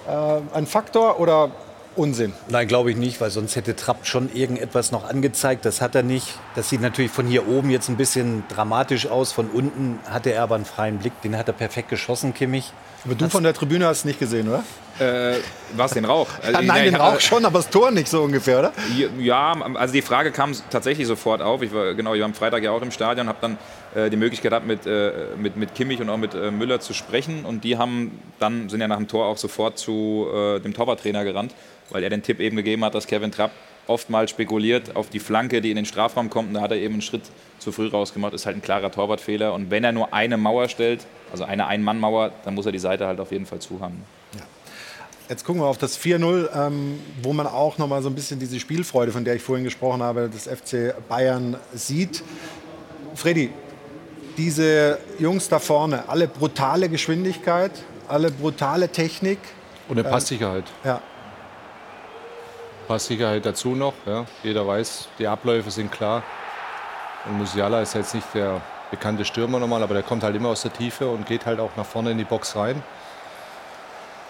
äh, 0.07 0.55
ein 0.55 0.67
Faktor 0.67 1.19
oder 1.19 1.51
Unsinn. 1.95 2.33
Nein, 2.49 2.67
glaube 2.67 2.91
ich 2.91 2.97
nicht, 2.97 3.21
weil 3.21 3.29
sonst 3.29 3.55
hätte 3.55 3.75
Trapp 3.75 4.05
schon 4.05 4.33
irgendetwas 4.33 4.91
noch 4.91 5.07
angezeigt. 5.07 5.65
Das 5.65 5.81
hat 5.81 5.95
er 5.95 6.03
nicht. 6.03 6.27
Das 6.55 6.69
sieht 6.69 6.81
natürlich 6.81 7.11
von 7.11 7.27
hier 7.27 7.47
oben 7.47 7.69
jetzt 7.69 7.89
ein 7.89 7.97
bisschen 7.97 8.43
dramatisch 8.49 9.07
aus. 9.07 9.31
Von 9.31 9.49
unten 9.49 9.99
hatte 10.09 10.31
er 10.31 10.43
aber 10.43 10.55
einen 10.55 10.65
freien 10.65 10.99
Blick. 10.99 11.13
Den 11.21 11.37
hat 11.37 11.47
er 11.47 11.53
perfekt 11.53 11.89
geschossen, 11.89 12.33
Kimmich. 12.33 12.71
Aber 13.05 13.15
du 13.15 13.29
von 13.29 13.43
der 13.43 13.53
Tribüne 13.53 13.85
hast 13.85 13.99
es 13.99 14.05
nicht 14.05 14.19
gesehen, 14.19 14.47
oder? 14.47 14.63
Äh, 14.99 15.37
was 15.75 15.91
den 15.91 16.05
Rauch? 16.05 16.27
Also, 16.41 16.51
nein, 16.53 16.67
nein, 16.67 16.83
den 16.85 16.95
Rauch 16.95 17.19
schon, 17.19 17.45
aber 17.45 17.59
das 17.59 17.69
Tor 17.69 17.91
nicht 17.91 18.07
so 18.07 18.23
ungefähr, 18.23 18.59
oder? 18.59 18.73
Ja, 19.19 19.53
also 19.75 19.93
die 19.93 20.01
Frage 20.01 20.31
kam 20.31 20.53
tatsächlich 20.69 21.07
sofort 21.07 21.41
auf. 21.41 21.61
Ich 21.61 21.73
war 21.73 21.93
genau, 21.93 22.13
ich 22.13 22.19
war 22.19 22.25
am 22.25 22.33
Freitag 22.33 22.63
ja 22.63 22.71
auch 22.71 22.81
im 22.81 22.91
Stadion, 22.91 23.27
habe 23.27 23.39
dann 23.41 23.57
äh, 23.95 24.09
die 24.09 24.17
Möglichkeit 24.17 24.51
gehabt, 24.51 24.67
mit, 24.67 24.85
äh, 24.85 25.11
mit, 25.37 25.55
mit 25.57 25.73
Kimmich 25.73 25.99
und 26.01 26.09
auch 26.09 26.17
mit 26.17 26.33
äh, 26.35 26.51
Müller 26.51 26.79
zu 26.79 26.93
sprechen. 26.93 27.45
Und 27.45 27.63
die 27.63 27.77
haben 27.77 28.19
dann 28.39 28.69
sind 28.69 28.81
ja 28.81 28.87
nach 28.87 28.97
dem 28.97 29.07
Tor 29.07 29.25
auch 29.25 29.37
sofort 29.37 29.79
zu 29.79 30.27
äh, 30.33 30.59
dem 30.59 30.73
Torwarttrainer 30.73 31.23
gerannt 31.23 31.53
weil 31.89 32.03
er 32.03 32.09
den 32.09 32.23
Tipp 32.23 32.39
eben 32.39 32.57
gegeben 32.57 32.83
hat, 32.83 32.95
dass 32.95 33.07
Kevin 33.07 33.31
Trapp 33.31 33.51
oftmals 33.87 34.31
spekuliert 34.31 34.95
auf 34.95 35.09
die 35.09 35.19
Flanke, 35.19 35.61
die 35.61 35.69
in 35.69 35.75
den 35.75 35.85
Strafraum 35.85 36.29
kommt. 36.29 36.49
Und 36.49 36.53
da 36.55 36.61
hat 36.61 36.71
er 36.71 36.77
eben 36.77 36.95
einen 36.95 37.01
Schritt 37.01 37.23
zu 37.59 37.71
früh 37.71 37.87
rausgemacht. 37.87 38.33
Ist 38.33 38.45
halt 38.45 38.57
ein 38.57 38.61
klarer 38.61 38.91
Torwartfehler. 38.91 39.53
Und 39.53 39.71
wenn 39.71 39.83
er 39.83 39.91
nur 39.91 40.13
eine 40.13 40.37
Mauer 40.37 40.69
stellt, 40.69 41.05
also 41.31 41.43
eine 41.43 41.67
Ein-Mann-Mauer, 41.67 42.31
dann 42.45 42.55
muss 42.55 42.65
er 42.65 42.71
die 42.71 42.79
Seite 42.79 43.07
halt 43.07 43.19
auf 43.19 43.31
jeden 43.31 43.45
Fall 43.45 43.59
zuhaben. 43.59 44.03
Ja. 44.03 44.22
Jetzt 45.29 45.45
gucken 45.45 45.61
wir 45.61 45.67
auf 45.67 45.77
das 45.77 45.97
4-0, 45.97 46.49
ähm, 46.53 46.99
wo 47.21 47.31
man 47.31 47.47
auch 47.47 47.77
noch 47.77 47.87
mal 47.87 48.01
so 48.01 48.09
ein 48.09 48.15
bisschen 48.15 48.39
diese 48.39 48.59
Spielfreude, 48.59 49.11
von 49.11 49.23
der 49.23 49.35
ich 49.35 49.41
vorhin 49.41 49.63
gesprochen 49.63 50.03
habe, 50.03 50.29
des 50.29 50.47
FC 50.47 50.93
Bayern 51.07 51.55
sieht. 51.73 52.23
Freddy, 53.15 53.51
diese 54.37 54.99
Jungs 55.19 55.47
da 55.47 55.59
vorne, 55.59 56.09
alle 56.09 56.27
brutale 56.27 56.89
Geschwindigkeit, 56.89 57.71
alle 58.07 58.31
brutale 58.31 58.89
Technik. 58.89 59.39
Und 59.87 59.97
eine 59.97 60.09
Passsicherheit. 60.09 60.65
Ähm, 60.83 60.89
ja. 60.89 61.01
Passsicherheit 62.87 63.45
dazu 63.45 63.75
noch. 63.75 63.93
Ja. 64.05 64.25
Jeder 64.43 64.67
weiß, 64.67 65.07
die 65.19 65.27
Abläufe 65.27 65.71
sind 65.71 65.89
klar. 65.89 66.23
Und 67.25 67.37
Musiala 67.37 67.81
ist 67.81 67.93
jetzt 67.95 68.13
nicht 68.13 68.27
der 68.33 68.61
bekannte 68.91 69.23
Stürmer 69.23 69.59
nochmal, 69.59 69.81
aber 69.81 69.93
der 69.93 70.03
kommt 70.03 70.23
halt 70.23 70.35
immer 70.35 70.49
aus 70.49 70.63
der 70.63 70.73
Tiefe 70.73 71.07
und 71.07 71.25
geht 71.25 71.45
halt 71.45 71.59
auch 71.59 71.71
nach 71.77 71.85
vorne 71.85 72.11
in 72.11 72.17
die 72.17 72.25
Box 72.25 72.57
rein. 72.57 72.83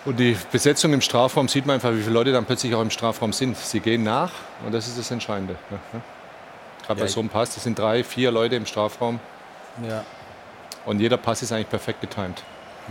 Und 0.06 0.20
die 0.20 0.36
Besetzung 0.52 0.94
im 0.94 1.02
Strafraum 1.02 1.48
sieht 1.48 1.66
man 1.66 1.76
einfach, 1.76 1.92
wie 1.92 2.02
viele 2.02 2.14
Leute 2.14 2.32
dann 2.32 2.46
plötzlich 2.46 2.76
auch 2.76 2.82
im 2.82 2.90
Strafraum 2.90 3.32
sind. 3.32 3.58
Sie 3.58 3.80
gehen 3.80 4.04
nach 4.04 4.32
und 4.66 4.74
das 4.74 4.88
ist 4.88 4.98
das 4.98 5.10
Entscheidende. 5.12 5.56
Ja. 5.72 6.02
Gerade 6.86 7.00
ja, 7.00 7.06
bei 7.06 7.08
so 7.08 7.22
einem 7.22 7.30
Pass, 7.30 7.54
das 7.56 7.64
sind 7.64 7.80
drei, 7.80 8.04
vier 8.04 8.32
Leute 8.32 8.56
im 8.56 8.66
Strafraum. 8.66 9.20
Ja. 9.88 10.04
Und 10.86 11.00
jeder 11.00 11.18
Pass 11.18 11.42
ist 11.42 11.52
eigentlich 11.52 11.70
perfekt 11.70 12.02
getimt 12.02 12.44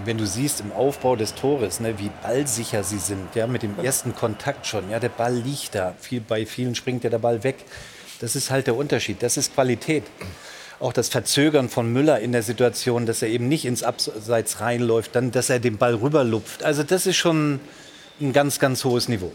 wenn 0.05 0.19
du 0.19 0.27
siehst 0.27 0.61
im 0.61 0.73
Aufbau 0.73 1.17
des 1.17 1.35
Tores, 1.35 1.81
ne, 1.81 1.99
wie 1.99 2.11
ballsicher 2.23 2.83
sie 2.83 2.99
sind, 2.99 3.35
ja, 3.35 3.47
mit 3.47 3.63
dem 3.63 3.79
ersten 3.79 4.15
Kontakt 4.15 4.67
schon, 4.67 4.91
ja, 4.91 4.99
der 4.99 5.11
Ball 5.11 5.35
liegt 5.35 5.75
da, 5.75 5.95
viel, 6.01 6.21
bei 6.21 6.47
vielen 6.47 6.75
springt 6.75 7.05
ja 7.05 7.11
der 7.11 7.19
Ball 7.19 7.45
weg. 7.45 7.57
Das 8.21 8.37
ist 8.37 8.51
halt 8.51 8.69
der 8.69 8.77
Unterschied, 8.77 9.23
das 9.23 9.37
ist 9.37 9.55
Qualität. 9.55 10.05
Auch 10.83 10.93
das 10.93 11.09
Verzögern 11.09 11.69
von 11.69 11.93
Müller 11.93 12.19
in 12.19 12.33
der 12.33 12.43
Situation, 12.43 13.07
dass 13.07 13.23
er 13.23 13.29
eben 13.29 13.47
nicht 13.47 13.65
ins 13.67 13.85
Abseits 13.85 14.61
reinläuft, 14.61 15.15
dann, 15.15 15.31
dass 15.31 15.49
er 15.49 15.61
den 15.61 15.79
Ball 15.79 15.95
rüberlupft. 15.95 16.65
Also 16.65 16.83
das 16.83 17.07
ist 17.07 17.15
schon 17.15 17.61
ein 18.21 18.33
ganz, 18.33 18.59
ganz 18.59 18.85
hohes 18.85 19.09
Niveau. 19.09 19.31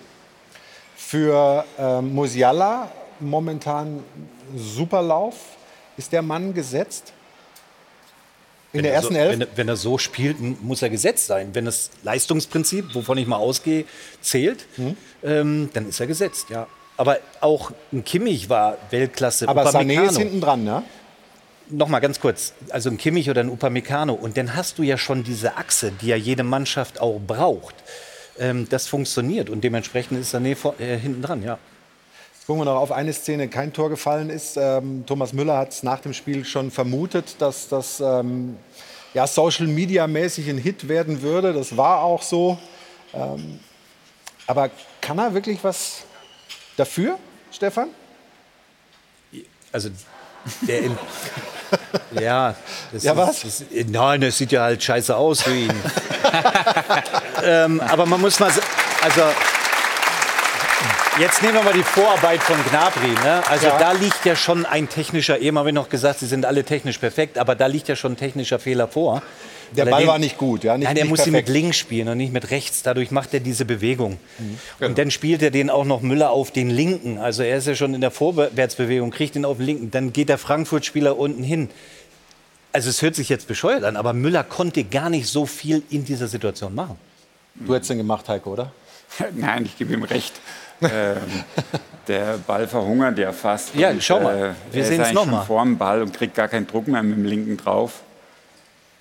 Für 0.98 1.64
äh, 1.80 2.02
Musiala 2.02 2.92
momentan 3.22 4.04
super 4.58 5.02
Lauf. 5.02 5.36
Ist 5.96 6.12
der 6.12 6.22
Mann 6.22 6.54
gesetzt? 6.54 7.14
In 8.74 8.84
der 8.84 8.94
ersten 8.94 9.14
so, 9.14 9.20
Elf? 9.22 9.32
Wenn, 9.32 9.42
er, 9.42 9.48
wenn 9.56 9.70
er 9.70 9.78
so 9.78 9.98
spielt, 9.98 10.42
muss 10.62 10.82
er 10.82 10.90
gesetzt 10.90 11.28
sein. 11.28 11.52
Wenn 11.54 11.64
das 11.64 11.92
Leistungsprinzip, 12.04 12.94
wovon 12.94 13.18
ich 13.18 13.26
mal 13.26 13.38
ausgehe, 13.38 13.86
zählt, 14.20 14.66
mhm. 14.76 14.98
ähm, 15.24 15.70
dann 15.72 15.88
ist 15.88 16.02
er 16.02 16.08
gesetzt, 16.08 16.50
ja. 16.50 16.68
Aber 16.98 17.20
auch 17.40 17.72
ein 17.94 18.04
Kimmich 18.04 18.50
war 18.50 18.78
Weltklasse. 18.90 19.48
Aber 19.48 19.70
Sané 19.70 20.10
ist 20.10 20.18
hinten 20.18 20.42
dran, 20.42 20.66
ne? 20.66 20.84
Noch 21.70 21.90
mal 21.90 22.00
ganz 22.00 22.20
kurz, 22.20 22.54
also 22.70 22.90
ein 22.90 22.98
Kimmich 22.98 23.30
oder 23.30 23.42
ein 23.42 23.50
Upamecano 23.50 24.14
und 24.14 24.38
dann 24.38 24.56
hast 24.56 24.78
du 24.78 24.84
ja 24.84 24.98
schon 24.98 25.24
diese 25.24 25.58
Achse, 25.58 25.92
die 25.92 26.08
ja 26.08 26.16
jede 26.16 26.44
Mannschaft 26.44 27.02
auch 27.02 27.20
braucht. 27.20 27.76
Ähm, 28.40 28.68
das 28.70 28.88
funktioniert 28.88 29.50
und 29.50 29.64
dementsprechend 29.64 30.20
ist 30.20 30.34
Sané 30.34 30.56
vor, 30.56 30.80
äh, 30.80 30.98
hinten 30.98 31.22
dran, 31.22 31.44
ja. 31.44 31.58
Gucken 32.46 32.62
wir 32.62 32.66
noch 32.66 32.80
auf 32.80 32.94
eine 32.94 33.12
Szene, 33.12 33.50
kein 33.50 33.74
Tor 33.74 33.90
gefallen 33.90 34.30
ist. 34.30 34.56
Ähm, 34.56 35.04
Thomas 35.06 35.34
Müller 35.34 35.58
hat 35.58 35.74
es 35.74 35.84
nach 35.84 36.00
dem 36.00 36.14
Spiel 36.14 36.46
schon 36.46 36.72
vermutet, 36.72 37.36
dass 37.40 37.68
das 37.68 38.00
ähm, 38.00 38.56
ja, 39.14 39.28
Social 39.28 39.68
Media 39.68 40.08
mäßig 40.08 40.50
ein 40.50 40.58
Hit 40.58 40.88
werden 40.88 41.22
würde. 41.22 41.52
Das 41.52 41.76
war 41.76 42.02
auch 42.02 42.22
so. 42.22 42.58
Ähm, 43.14 43.60
aber 44.46 44.70
kann 45.02 45.20
er 45.20 45.34
wirklich 45.34 45.62
was 45.62 46.04
dafür, 46.78 47.20
Stefan? 47.52 47.90
Also 49.74 49.90
der 50.62 50.80
in, 50.82 50.98
ja, 52.22 52.56
das 52.92 53.04
ja, 53.04 53.16
was? 53.16 53.44
Ist, 53.44 53.62
das, 53.62 53.86
nein, 53.88 54.22
das 54.22 54.38
sieht 54.38 54.52
ja 54.52 54.62
halt 54.64 54.82
scheiße 54.82 55.16
aus 55.16 55.42
für 55.42 55.56
ihn. 55.56 55.74
ähm, 57.44 57.82
aber 57.82 58.06
man 58.06 58.22
muss 58.22 58.40
mal, 58.40 58.52
also 59.02 59.24
Jetzt 61.20 61.42
nehmen 61.42 61.56
wir 61.56 61.64
mal 61.64 61.74
die 61.74 61.82
Vorarbeit 61.84 62.44
von 62.44 62.64
Gnabry. 62.70 63.10
Ne? 63.24 63.42
Also 63.48 63.68
Ja. 63.68 63.80
da 63.80 63.92
liegt 63.92 64.24
ja 64.24 64.36
schon 64.36 64.68
ein 64.68 64.88
technischer, 64.88 65.40
eben 65.40 65.58
habe 65.58 65.70
ich 65.70 65.76
noch 65.76 65.90
gesagt, 65.90 66.20
sie 66.20 66.28
sind 66.28 66.46
alle 66.46 66.64
technisch 66.64 67.00
perfekt, 67.00 67.40
aber 67.40 67.56
da 67.56 67.66
liegt 67.66 67.88
ja 67.88 67.96
schon 67.96 68.12
ein 68.14 68.18
technischer 68.18 68.60
Fehler 68.60 68.88
vor. 68.88 69.24
Der 69.76 69.86
er 69.86 69.92
Ball 69.92 70.02
den- 70.04 70.08
war 70.08 70.20
nicht 70.20 70.38
gut, 70.38 70.64
ja, 70.64 70.78
nicht- 70.78 70.86
Nein, 70.88 70.96
nicht 70.96 71.08
muss 71.10 71.20
ihn 71.28 71.34
mit 71.34 71.46
perfekt. 71.46 71.50
links 71.50 71.78
spielen 71.78 72.08
und 72.08 72.18
nicht 72.18 72.32
mit 72.34 72.52
rechts. 72.52 72.84
Dadurch 72.84 73.12
macht 73.12 73.34
er 73.34 73.40
diese 73.40 73.66
Bewegung. 73.66 74.18
Mhm. 74.40 74.86
Und 74.86 74.98
dann 74.98 75.12
spielt 75.12 75.42
er 75.42 75.52
den 75.52 75.70
auch 75.70 75.86
noch 75.86 76.02
Müller 76.02 76.32
auf 76.32 76.52
den 76.52 76.70
linken. 76.70 77.18
Also 77.18 77.44
er 77.44 77.58
ist 77.58 77.68
ja 77.68 77.76
schon 77.76 77.94
in 77.94 78.02
der 78.02 78.12
Vorwärtsbewegung, 78.12 79.12
kriegt 79.12 79.36
ihn 79.36 79.46
auf 79.46 79.58
den 79.58 79.66
linken. 79.66 79.92
Dann 79.92 80.14
geht 80.14 80.30
der 80.30 80.38
Frankfurt-Spieler 80.38 81.18
unten 81.18 81.44
hin. 81.44 81.70
Also 82.74 82.90
es 82.90 83.02
hört 83.02 83.16
sich 83.16 83.30
jetzt 83.30 83.48
bescheuert 83.48 83.84
an, 83.84 83.96
aber 83.98 84.14
Müller 84.14 84.44
konnte 84.44 84.84
gar 84.84 85.10
nicht 85.10 85.28
so 85.28 85.46
viel 85.46 85.84
in 85.90 86.06
dieser 86.06 86.28
Situation 86.28 86.76
machen. 86.76 86.96
Du 87.56 87.74
hättest 87.74 87.90
den 87.90 87.98
gemacht, 87.98 88.30
Heiko, 88.30 88.54
oder? 88.54 88.72
Nein, 89.36 89.66
ich 89.66 89.78
gebe 89.78 89.94
ihm 89.94 90.04
recht. 90.04 90.34
ähm, 90.82 91.18
der 92.08 92.38
Ball 92.46 92.68
verhungert 92.68 93.18
ja 93.18 93.32
fast. 93.32 93.74
Ja, 93.74 93.90
Und, 93.90 94.04
schau 94.04 94.20
mal, 94.20 94.36
äh, 94.36 94.40
wir 94.40 94.84
er 94.84 94.88
sehen's 94.88 94.90
ist 94.90 95.00
eigentlich 95.00 95.14
noch 95.16 95.24
schon 95.24 95.32
mal. 95.32 95.44
vor 95.46 95.64
dem 95.64 95.78
Ball 95.78 96.04
und 96.04 96.14
kriegt 96.14 96.36
gar 96.36 96.48
keinen 96.48 96.68
Druck 96.68 96.88
mehr 96.88 97.02
mit 97.02 97.18
dem 97.18 97.26
linken 97.26 97.58
drauf. 97.58 98.02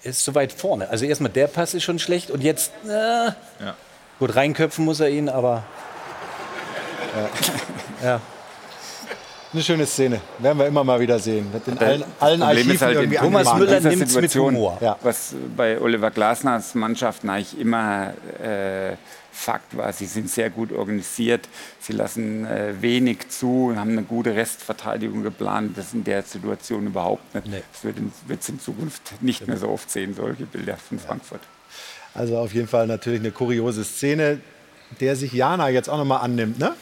Er 0.06 0.10
ist 0.10 0.24
so 0.24 0.36
weit 0.36 0.52
vorne. 0.52 0.88
Also 0.88 1.04
erstmal 1.04 1.32
der 1.32 1.48
Pass 1.48 1.74
ist 1.74 1.82
schon 1.82 1.98
schlecht 1.98 2.30
und 2.30 2.40
jetzt 2.40 2.70
äh, 2.84 2.88
Ja. 2.88 3.34
gut 4.20 4.36
reinköpfen 4.36 4.84
muss 4.84 5.00
er 5.00 5.08
ihn, 5.08 5.28
aber 5.28 5.64
ja. 8.04 8.20
Eine 9.56 9.62
schöne 9.64 9.86
Szene. 9.86 10.20
Werden 10.38 10.58
wir 10.58 10.66
immer 10.66 10.84
mal 10.84 11.00
wieder 11.00 11.18
sehen. 11.18 11.46
Mit 11.50 11.66
den 11.66 11.78
allen, 11.78 12.04
allen 12.20 12.40
Problem 12.40 12.42
Archiven 12.42 12.74
ist 12.74 12.82
halt, 12.82 12.96
irgendwie 12.96 13.16
Thomas. 13.16 13.54
Müller 13.54 13.80
nimmt 13.80 14.06
Situation, 14.10 14.54
Ja. 14.82 14.98
was 15.02 15.34
bei 15.56 15.80
Oliver 15.80 16.10
Glasners 16.10 16.74
Mannschaften 16.74 17.30
eigentlich 17.30 17.58
immer 17.58 18.12
äh, 18.38 18.96
Fakt 19.32 19.74
war. 19.74 19.90
Sie 19.94 20.04
sind 20.04 20.28
sehr 20.28 20.50
gut 20.50 20.72
organisiert, 20.72 21.48
sie 21.80 21.94
lassen 21.94 22.44
äh, 22.44 22.74
wenig 22.82 23.30
zu, 23.30 23.72
haben 23.74 23.92
eine 23.92 24.02
gute 24.02 24.36
Restverteidigung 24.36 25.22
geplant. 25.22 25.78
Das 25.78 25.86
ist 25.86 25.94
in 25.94 26.04
der 26.04 26.20
Situation 26.20 26.88
überhaupt 26.88 27.34
nicht. 27.34 27.46
Das 27.72 27.82
wird 27.82 27.96
es 28.38 28.48
in 28.50 28.60
Zukunft 28.60 29.22
nicht 29.22 29.48
mehr 29.48 29.56
so 29.56 29.70
oft 29.70 29.90
sehen, 29.90 30.12
solche 30.14 30.44
Bilder 30.44 30.76
von 30.76 30.98
Frankfurt. 30.98 31.40
Also 32.12 32.36
auf 32.36 32.52
jeden 32.52 32.68
Fall 32.68 32.86
natürlich 32.86 33.20
eine 33.20 33.30
kuriose 33.30 33.84
Szene, 33.84 34.38
der 35.00 35.16
sich 35.16 35.32
Jana 35.32 35.70
jetzt 35.70 35.88
auch 35.88 35.96
noch 35.96 36.04
mal 36.04 36.18
annimmt, 36.18 36.58
ne? 36.58 36.74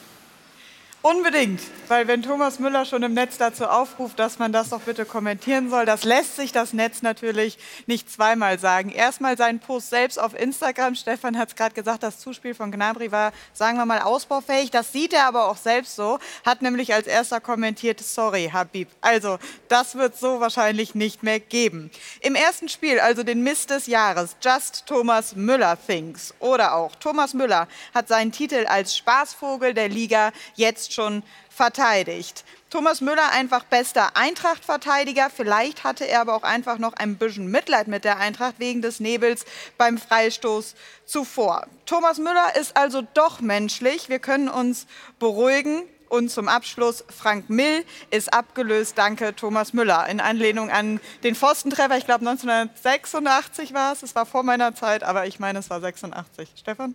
Unbedingt, 1.06 1.60
weil 1.88 2.08
wenn 2.08 2.22
Thomas 2.22 2.58
Müller 2.58 2.86
schon 2.86 3.02
im 3.02 3.12
Netz 3.12 3.36
dazu 3.36 3.66
aufruft, 3.66 4.18
dass 4.18 4.38
man 4.38 4.52
das 4.52 4.70
doch 4.70 4.80
bitte 4.80 5.04
kommentieren 5.04 5.68
soll, 5.68 5.84
das 5.84 6.04
lässt 6.04 6.36
sich 6.36 6.50
das 6.50 6.72
Netz 6.72 7.02
natürlich 7.02 7.58
nicht 7.84 8.10
zweimal 8.10 8.58
sagen. 8.58 8.88
Erstmal 8.88 9.36
seinen 9.36 9.60
Post 9.60 9.90
selbst 9.90 10.18
auf 10.18 10.32
Instagram. 10.32 10.94
Stefan 10.94 11.36
hat 11.36 11.50
es 11.50 11.56
gerade 11.56 11.74
gesagt, 11.74 12.04
das 12.04 12.20
Zuspiel 12.20 12.54
von 12.54 12.72
Gnabry 12.72 13.12
war, 13.12 13.34
sagen 13.52 13.76
wir 13.76 13.84
mal, 13.84 14.00
ausbaufähig. 14.00 14.70
Das 14.70 14.92
sieht 14.92 15.12
er 15.12 15.26
aber 15.26 15.50
auch 15.50 15.58
selbst 15.58 15.94
so. 15.94 16.18
Hat 16.42 16.62
nämlich 16.62 16.94
als 16.94 17.06
erster 17.06 17.38
kommentiert, 17.38 18.00
sorry, 18.00 18.48
Habib. 18.50 18.88
Also, 19.02 19.38
das 19.68 19.96
wird 19.96 20.16
so 20.16 20.40
wahrscheinlich 20.40 20.94
nicht 20.94 21.22
mehr 21.22 21.38
geben. 21.38 21.90
Im 22.22 22.34
ersten 22.34 22.70
Spiel, 22.70 22.98
also 22.98 23.24
den 23.24 23.42
Mist 23.42 23.68
des 23.68 23.88
Jahres, 23.88 24.36
Just 24.42 24.86
Thomas 24.86 25.36
Müller 25.36 25.76
Thinks. 25.86 26.32
Oder 26.38 26.74
auch 26.74 26.96
Thomas 26.96 27.34
Müller 27.34 27.68
hat 27.94 28.08
seinen 28.08 28.32
Titel 28.32 28.64
als 28.66 28.96
Spaßvogel 28.96 29.74
der 29.74 29.90
Liga 29.90 30.32
jetzt 30.54 30.93
schon 30.94 31.22
verteidigt. 31.50 32.44
Thomas 32.70 33.00
Müller 33.00 33.30
einfach 33.30 33.64
bester 33.64 34.16
Eintracht-Verteidiger. 34.16 35.30
Vielleicht 35.30 35.84
hatte 35.84 36.08
er 36.08 36.22
aber 36.22 36.34
auch 36.34 36.42
einfach 36.42 36.78
noch 36.78 36.94
ein 36.94 37.16
bisschen 37.16 37.48
Mitleid 37.48 37.86
mit 37.86 38.04
der 38.04 38.18
Eintracht 38.18 38.54
wegen 38.58 38.82
des 38.82 38.98
Nebels 38.98 39.44
beim 39.78 39.98
Freistoß 39.98 40.74
zuvor. 41.04 41.66
Thomas 41.86 42.18
Müller 42.18 42.56
ist 42.58 42.76
also 42.76 43.02
doch 43.14 43.40
menschlich. 43.40 44.08
Wir 44.08 44.18
können 44.18 44.48
uns 44.48 44.86
beruhigen. 45.18 45.82
Und 46.08 46.30
zum 46.30 46.48
Abschluss, 46.48 47.04
Frank 47.08 47.50
Mill 47.50 47.84
ist 48.10 48.32
abgelöst. 48.32 48.96
Danke, 48.96 49.34
Thomas 49.34 49.72
Müller. 49.72 50.06
In 50.08 50.20
Anlehnung 50.20 50.70
an 50.70 51.00
den 51.24 51.34
Pfostentreffer, 51.34 51.96
ich 51.96 52.06
glaube 52.06 52.28
1986 52.28 53.74
war 53.74 53.92
es. 53.92 54.02
Es 54.02 54.14
war 54.14 54.26
vor 54.26 54.42
meiner 54.42 54.74
Zeit, 54.74 55.02
aber 55.02 55.26
ich 55.26 55.40
meine, 55.40 55.58
es 55.58 55.70
war 55.70 55.80
86. 55.80 56.50
Stefan? 56.56 56.94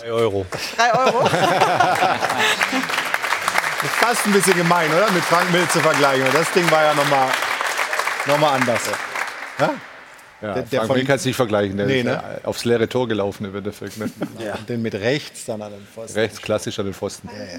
Drei 0.00 0.10
Euro. 0.12 0.46
Drei 0.76 0.94
Euro. 0.94 1.26
Ist 3.82 3.94
fast 3.96 4.26
ein 4.26 4.32
bisschen 4.32 4.54
gemein, 4.56 4.90
oder? 4.92 5.10
Mit 5.10 5.24
Frank 5.24 5.50
Mill 5.50 5.66
zu 5.68 5.80
vergleichen. 5.80 6.26
Das 6.32 6.50
Ding 6.52 6.70
war 6.70 6.84
ja 6.84 6.94
noch 6.94 7.08
mal, 7.10 7.28
noch 8.26 8.38
mal 8.38 8.52
anders. 8.54 8.80
Ja? 9.58 9.70
Ja, 10.40 10.54
Der- 10.54 10.62
der 10.62 10.78
Frank 10.80 10.86
von- 10.88 10.96
Mill 10.96 11.06
kann 11.06 11.16
es 11.16 11.24
nicht 11.24 11.34
vergleichen. 11.36 11.76
Der 11.76 11.86
Nee, 11.86 11.98
ist 12.00 12.04
ne? 12.04 12.40
aufs 12.44 12.64
leere 12.64 12.88
Tor 12.88 13.08
gelaufen 13.08 13.44
im 13.44 13.54
Endeffekt. 13.56 13.98
Ne? 13.98 14.10
Ja. 14.38 14.56
Den 14.68 14.82
mit 14.82 14.94
rechts 14.94 15.44
dann 15.46 15.60
an 15.62 15.72
den 15.72 15.84
Pfosten. 15.86 16.18
Rechts 16.18 16.40
klassisch 16.40 16.78
an 16.78 16.84
den 16.86 16.94
Pfosten. 16.94 17.28
Ja, 17.32 17.42
ja. 17.44 17.58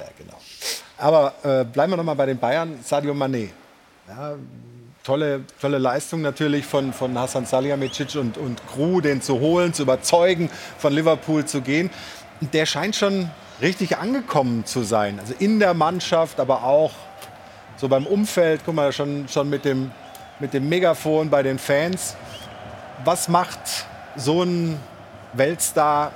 ja 0.00 0.08
genau. 0.16 0.38
Aber 0.98 1.34
äh, 1.42 1.64
bleiben 1.64 1.92
wir 1.92 1.96
noch 1.96 2.04
mal 2.04 2.14
bei 2.14 2.26
den 2.26 2.38
Bayern. 2.38 2.78
Sadio 2.84 3.12
Mané. 3.12 3.48
Ja, 4.08 4.34
tolle, 5.04 5.44
tolle 5.60 5.78
Leistung 5.78 6.22
natürlich 6.22 6.64
von, 6.64 6.92
von 6.92 7.18
Hasan 7.18 7.46
Salihamidzic 7.46 8.14
und, 8.16 8.38
und 8.38 8.60
Crew, 8.68 9.00
den 9.00 9.20
zu 9.20 9.40
holen, 9.40 9.74
zu 9.74 9.82
überzeugen, 9.82 10.50
von 10.78 10.92
Liverpool 10.92 11.44
zu 11.44 11.60
gehen. 11.60 11.90
Der 12.40 12.66
scheint 12.66 12.96
schon 12.96 13.30
richtig 13.60 13.98
angekommen 13.98 14.64
zu 14.64 14.82
sein. 14.82 15.18
Also 15.20 15.34
in 15.38 15.60
der 15.60 15.74
Mannschaft, 15.74 16.40
aber 16.40 16.64
auch 16.64 16.92
so 17.76 17.88
beim 17.88 18.06
Umfeld. 18.06 18.62
Guck 18.64 18.74
mal, 18.74 18.92
schon, 18.92 19.28
schon 19.28 19.48
mit, 19.48 19.64
dem, 19.64 19.90
mit 20.38 20.54
dem 20.54 20.68
Megafon 20.68 21.30
bei 21.30 21.42
den 21.42 21.58
Fans. 21.58 22.16
Was 23.04 23.28
macht 23.28 23.86
so 24.16 24.42
ein 24.42 24.78
Weltstar 25.32 26.12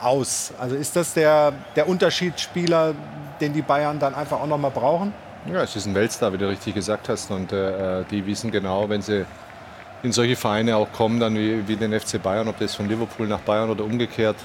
aus? 0.00 0.52
Also 0.58 0.76
ist 0.76 0.96
das 0.96 1.14
der, 1.14 1.52
der 1.74 1.88
Unterschiedsspieler, 1.88 2.94
den 3.40 3.52
die 3.52 3.62
Bayern 3.62 3.98
dann 3.98 4.14
einfach 4.14 4.40
auch 4.40 4.46
noch 4.46 4.58
mal 4.58 4.70
brauchen? 4.70 5.12
Ja, 5.52 5.62
es 5.62 5.76
ist 5.76 5.86
ein 5.86 5.94
Weltstar, 5.94 6.32
wie 6.32 6.38
du 6.38 6.48
richtig 6.48 6.74
gesagt 6.74 7.08
hast. 7.08 7.30
Und 7.30 7.52
äh, 7.52 8.04
die 8.10 8.26
wissen 8.26 8.50
genau, 8.50 8.88
wenn 8.88 9.00
sie 9.00 9.24
in 10.02 10.12
solche 10.12 10.34
Vereine 10.34 10.76
auch 10.76 10.90
kommen, 10.92 11.20
dann 11.20 11.36
wie, 11.36 11.66
wie 11.68 11.76
den 11.76 11.98
FC 11.98 12.20
Bayern, 12.20 12.48
ob 12.48 12.58
das 12.58 12.74
von 12.74 12.88
Liverpool 12.88 13.28
nach 13.28 13.40
Bayern 13.40 13.70
oder 13.70 13.84
umgekehrt, 13.84 14.36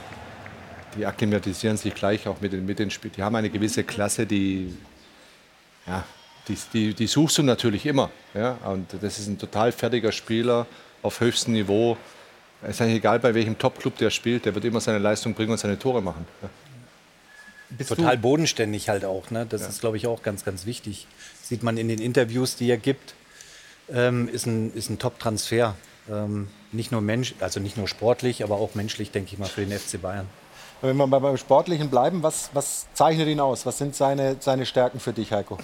die 0.96 1.06
akklimatisieren 1.06 1.78
sich 1.78 1.96
gleich 1.96 2.28
auch 2.28 2.40
mit 2.40 2.54
den, 2.54 2.66
mit 2.66 2.78
den 2.78 2.92
Spielern. 2.92 3.16
Die 3.16 3.24
haben 3.24 3.36
eine 3.36 3.50
gewisse 3.50 3.84
Klasse, 3.84 4.28
die, 4.28 4.76
ja, 5.88 6.04
die, 6.48 6.58
die, 6.74 6.94
die 6.94 7.08
suchst 7.08 7.40
du 7.40 7.44
natürlich 7.44 7.86
immer. 7.86 8.12
Ja? 8.36 8.58
Und 8.66 8.88
das 9.02 9.18
ist 9.18 9.28
ein 9.28 9.40
total 9.40 9.72
fertiger 9.72 10.12
Spieler 10.12 10.68
auf 11.02 11.20
höchstem 11.20 11.54
Niveau. 11.54 11.98
Es 12.62 12.72
ist 12.72 12.82
eigentlich 12.82 12.98
egal, 12.98 13.20
bei 13.20 13.34
welchem 13.34 13.58
Top-Club 13.58 13.98
der 13.98 14.12
spielt, 14.12 14.46
der 14.46 14.54
wird 14.54 14.66
immer 14.66 14.80
seine 14.80 15.00
Leistung 15.00 15.34
bringen 15.34 15.52
und 15.52 15.58
seine 15.58 15.80
Tore 15.80 16.02
machen. 16.02 16.28
Ja. 16.44 16.50
Total 17.88 18.18
bodenständig 18.18 18.90
halt 18.90 19.06
auch. 19.06 19.32
Ne? 19.32 19.46
Das 19.48 19.68
ist, 19.68 19.82
glaube 19.82 19.98
ich, 19.98 20.08
auch 20.08 20.24
ganz, 20.24 20.44
ganz 20.44 20.66
wichtig. 20.66 21.08
Sieht 21.42 21.64
man 21.64 21.78
in 21.78 21.88
den 21.88 22.00
Interviews, 22.00 22.56
die 22.56 22.70
er 22.70 22.78
gibt. 22.78 23.14
Ähm, 23.90 24.30
ist 24.30 24.46
ein, 24.46 24.74
ist 24.74 24.90
ein 24.90 25.00
Top-Transfer. 25.00 25.76
Ähm, 26.10 26.48
nicht 26.72 26.92
nur 26.92 27.02
Mensch, 27.02 27.36
also 27.40 27.60
nicht 27.60 27.78
nur 27.78 27.88
sportlich, 27.88 28.44
aber 28.44 28.56
auch 28.56 28.76
menschlich, 28.76 29.12
denke 29.12 29.34
ich 29.34 29.40
mal, 29.40 29.48
für 29.48 29.66
den 29.66 29.78
FC 29.78 30.02
Bayern. 30.02 30.28
Wenn 30.82 30.98
wir 30.98 31.06
mal 31.06 31.20
beim 31.20 31.38
Sportlichen 31.38 31.90
bleiben, 31.90 32.24
was, 32.24 32.50
was 32.54 32.88
zeichnet 32.94 33.28
ihn 33.28 33.40
aus? 33.40 33.66
Was 33.66 33.78
sind 33.78 33.96
seine, 33.96 34.38
seine 34.40 34.66
Stärken 34.66 35.00
für 35.00 35.14
dich, 35.14 35.32
Heiko? 35.32 35.58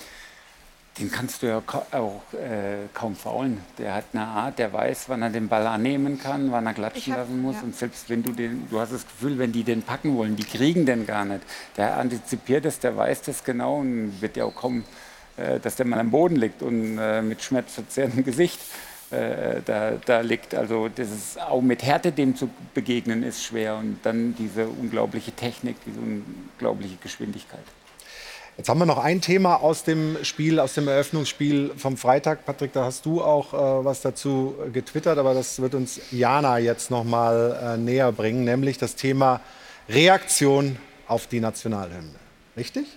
Den 0.99 1.11
kannst 1.11 1.43
du 1.43 1.47
ja 1.47 1.61
auch 1.91 2.21
äh, 2.33 2.87
kaum 2.93 3.15
faulen. 3.15 3.59
Der 3.77 3.93
hat 3.93 4.05
eine 4.13 4.25
Art, 4.25 4.57
der 4.57 4.73
weiß, 4.73 5.09
wann 5.09 5.21
er 5.21 5.29
den 5.29 5.47
Ball 5.47 5.67
annehmen 5.67 6.19
kann, 6.19 6.51
wann 6.51 6.65
er 6.65 6.73
klatschen 6.73 7.13
hab- 7.13 7.19
lassen 7.21 7.41
muss. 7.41 7.55
ja. 7.57 7.61
Und 7.61 7.75
selbst 7.75 8.09
wenn 8.09 8.23
du 8.23 8.31
den, 8.31 8.67
du 8.69 8.79
hast 8.79 8.93
das 8.93 9.05
Gefühl, 9.05 9.37
wenn 9.37 9.51
die 9.51 9.63
den 9.63 9.83
packen 9.83 10.17
wollen, 10.17 10.35
die 10.35 10.43
kriegen 10.43 10.85
den 10.87 11.05
gar 11.05 11.23
nicht. 11.25 11.41
Der 11.77 11.97
antizipiert 11.97 12.65
es, 12.65 12.79
der 12.79 12.97
weiß 12.97 13.21
das 13.21 13.43
genau 13.43 13.77
und 13.77 14.19
wird 14.21 14.37
ja 14.37 14.45
auch 14.45 14.55
kaum, 14.55 14.85
äh, 15.37 15.59
dass 15.59 15.75
der 15.75 15.85
mal 15.85 15.99
am 15.99 16.09
Boden 16.09 16.35
liegt 16.35 16.63
und 16.63 16.97
äh, 16.97 17.21
mit 17.21 17.43
schmerzverzerrtem 17.43 18.23
Gesicht 18.23 18.59
äh, 19.11 19.61
da, 19.63 19.91
da 20.03 20.21
liegt. 20.21 20.55
Also 20.55 20.89
das 20.89 21.11
ist 21.11 21.39
auch 21.39 21.61
mit 21.61 21.83
Härte 21.83 22.11
dem 22.11 22.35
zu 22.35 22.49
begegnen 22.73 23.21
ist 23.21 23.43
schwer 23.43 23.77
und 23.77 23.99
dann 24.01 24.35
diese 24.35 24.67
unglaubliche 24.67 25.31
Technik, 25.31 25.75
diese 25.85 25.99
unglaubliche 25.99 26.95
Geschwindigkeit. 27.03 27.59
Jetzt 28.57 28.69
haben 28.69 28.79
wir 28.79 28.87
noch 28.87 28.97
ein 28.97 29.21
Thema 29.21 29.57
aus 29.57 29.83
dem 29.83 30.17
Spiel, 30.23 30.59
aus 30.59 30.73
dem 30.73 30.87
Eröffnungsspiel 30.87 31.73
vom 31.77 31.95
Freitag. 31.95 32.43
Patrick, 32.43 32.73
da 32.73 32.85
hast 32.85 33.05
du 33.05 33.21
auch 33.21 33.53
äh, 33.53 33.85
was 33.85 34.01
dazu 34.01 34.55
getwittert, 34.73 35.19
aber 35.19 35.35
das 35.35 35.61
wird 35.61 35.75
uns 35.75 36.01
Jana 36.09 36.57
jetzt 36.57 36.89
noch 36.89 37.03
mal 37.03 37.75
äh, 37.75 37.77
näher 37.77 38.11
bringen, 38.11 38.45
nämlich 38.45 38.79
das 38.79 38.95
Thema 38.95 39.41
Reaktion 39.87 40.77
auf 41.07 41.27
die 41.27 41.39
Nationalhymne. 41.39 42.15
Richtig? 42.57 42.87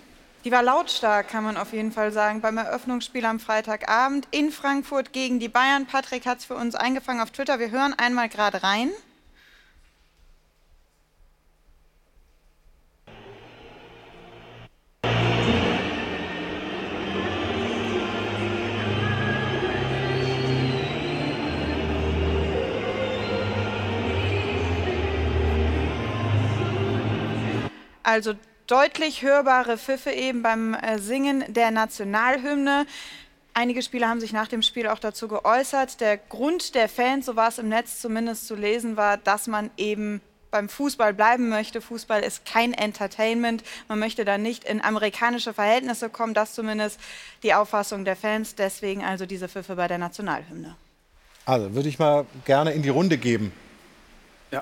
Die 0.45 0.51
war 0.51 0.63
lautstark, 0.63 1.27
kann 1.27 1.43
man 1.43 1.57
auf 1.57 1.73
jeden 1.73 1.91
Fall 1.91 2.11
sagen, 2.11 2.41
beim 2.41 2.57
Eröffnungsspiel 2.57 3.23
am 3.25 3.39
Freitagabend 3.39 4.27
in 4.31 4.49
Frankfurt 4.49 5.13
gegen 5.13 5.39
die 5.39 5.49
Bayern. 5.49 5.85
Patrick 5.85 6.25
hat 6.25 6.39
es 6.39 6.45
für 6.45 6.55
uns 6.55 6.73
eingefangen 6.73 7.21
auf 7.21 7.29
Twitter. 7.29 7.59
Wir 7.59 7.69
hören 7.69 7.93
einmal 7.95 8.29
gerade 8.29 8.63
rein. 8.63 8.89
Also 28.11 28.33
deutlich 28.67 29.21
hörbare 29.21 29.77
Pfiffe 29.77 30.11
eben 30.11 30.43
beim 30.43 30.73
äh, 30.73 30.99
Singen 30.99 31.45
der 31.47 31.71
Nationalhymne. 31.71 32.85
Einige 33.53 33.81
Spieler 33.81 34.09
haben 34.09 34.19
sich 34.19 34.33
nach 34.33 34.49
dem 34.49 34.63
Spiel 34.63 34.87
auch 34.87 34.99
dazu 34.99 35.29
geäußert. 35.29 36.01
Der 36.01 36.17
Grund 36.17 36.75
der 36.75 36.89
Fans, 36.89 37.25
so 37.25 37.37
war 37.37 37.47
es 37.47 37.57
im 37.57 37.69
Netz 37.69 38.01
zumindest 38.01 38.47
zu 38.47 38.55
lesen, 38.55 38.97
war, 38.97 39.15
dass 39.15 39.47
man 39.47 39.71
eben 39.77 40.19
beim 40.51 40.67
Fußball 40.67 41.13
bleiben 41.13 41.47
möchte. 41.47 41.79
Fußball 41.79 42.21
ist 42.21 42.45
kein 42.45 42.73
Entertainment. 42.73 43.63
Man 43.87 43.99
möchte 43.99 44.25
da 44.25 44.37
nicht 44.37 44.65
in 44.65 44.81
amerikanische 44.81 45.53
Verhältnisse 45.53 46.09
kommen. 46.09 46.33
Das 46.33 46.53
zumindest 46.53 46.99
die 47.43 47.53
Auffassung 47.53 48.03
der 48.03 48.17
Fans. 48.17 48.55
Deswegen 48.55 49.05
also 49.05 49.25
diese 49.25 49.47
Pfiffe 49.47 49.77
bei 49.77 49.87
der 49.87 49.99
Nationalhymne. 49.99 50.75
Also 51.45 51.73
würde 51.73 51.87
ich 51.87 51.97
mal 51.97 52.25
gerne 52.43 52.73
in 52.73 52.81
die 52.81 52.89
Runde 52.89 53.17
geben. 53.17 53.53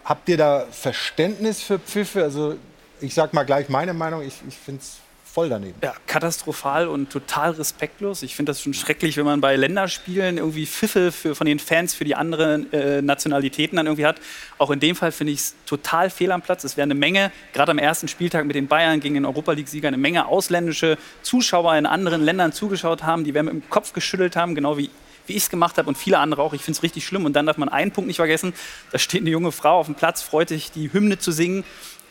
Habt 0.05 0.30
ihr 0.30 0.38
da 0.38 0.67
Verständnis 0.69 1.63
für 1.63 1.80
Pfiffe? 1.80 2.21
Also 2.21 2.55
ich 3.01 3.13
sag 3.13 3.34
mal 3.34 3.43
gleich 3.43 3.69
meine 3.69 3.93
Meinung. 3.93 4.21
Ich, 4.21 4.35
ich 4.47 4.55
finde 4.55 4.81
es 4.81 4.97
voll 5.31 5.49
daneben. 5.49 5.76
Ja, 5.84 5.93
katastrophal 6.07 6.88
und 6.88 7.11
total 7.11 7.51
respektlos. 7.51 8.23
Ich 8.23 8.35
finde 8.35 8.49
das 8.49 8.61
schon 8.61 8.73
schrecklich, 8.73 9.15
wenn 9.15 9.26
man 9.26 9.41
bei 9.41 9.55
Länderspielen 9.55 10.38
irgendwie 10.38 10.65
Pfiffe 10.65 11.11
für, 11.11 11.35
von 11.35 11.45
den 11.45 11.59
Fans 11.59 11.93
für 11.93 12.03
die 12.03 12.15
anderen 12.15 12.71
äh, 12.73 13.01
Nationalitäten 13.01 13.77
dann 13.77 13.85
irgendwie 13.85 14.05
hat. 14.05 14.19
Auch 14.57 14.71
in 14.71 14.80
dem 14.80 14.95
Fall 14.95 15.11
finde 15.11 15.34
ich 15.34 15.39
es 15.39 15.55
total 15.65 16.09
fehl 16.09 16.31
am 16.31 16.41
Platz. 16.41 16.63
Es 16.63 16.77
wäre 16.77 16.85
eine 16.85 16.95
Menge, 16.95 17.31
gerade 17.53 17.71
am 17.71 17.77
ersten 17.77 18.07
Spieltag 18.07 18.45
mit 18.45 18.55
den 18.55 18.67
Bayern 18.67 18.99
gegen 18.99 19.13
den 19.15 19.26
Europa 19.26 19.51
League-Sieger, 19.51 19.88
eine 19.88 19.97
Menge 19.97 20.26
ausländische 20.26 20.97
Zuschauer 21.21 21.76
in 21.76 21.85
anderen 21.85 22.23
Ländern 22.23 22.51
zugeschaut 22.51 23.03
haben, 23.03 23.23
die 23.23 23.34
werden 23.34 23.45
mit 23.45 23.53
dem 23.53 23.69
Kopf 23.69 23.93
geschüttelt 23.93 24.35
haben, 24.35 24.55
genau 24.55 24.77
wie 24.77 24.89
wie 25.30 25.34
ich 25.34 25.43
es 25.43 25.49
gemacht 25.51 25.77
habe 25.77 25.88
und 25.88 25.95
viele 25.95 26.17
andere 26.17 26.41
auch. 26.41 26.53
Ich 26.53 26.63
finde 26.63 26.77
es 26.77 26.81
richtig 26.81 27.05
schlimm. 27.05 27.23
Und 27.23 27.34
dann 27.34 27.45
darf 27.45 27.57
man 27.57 27.69
einen 27.69 27.91
Punkt 27.91 28.07
nicht 28.07 28.15
vergessen. 28.15 28.51
Da 28.91 28.97
steht 28.97 29.21
eine 29.21 29.30
junge 29.30 29.51
Frau 29.51 29.80
auf 29.80 29.85
dem 29.85 29.93
Platz, 29.93 30.23
freut 30.23 30.49
sich, 30.49 30.71
die 30.71 30.91
Hymne 30.91 31.19
zu 31.19 31.31
singen 31.31 31.63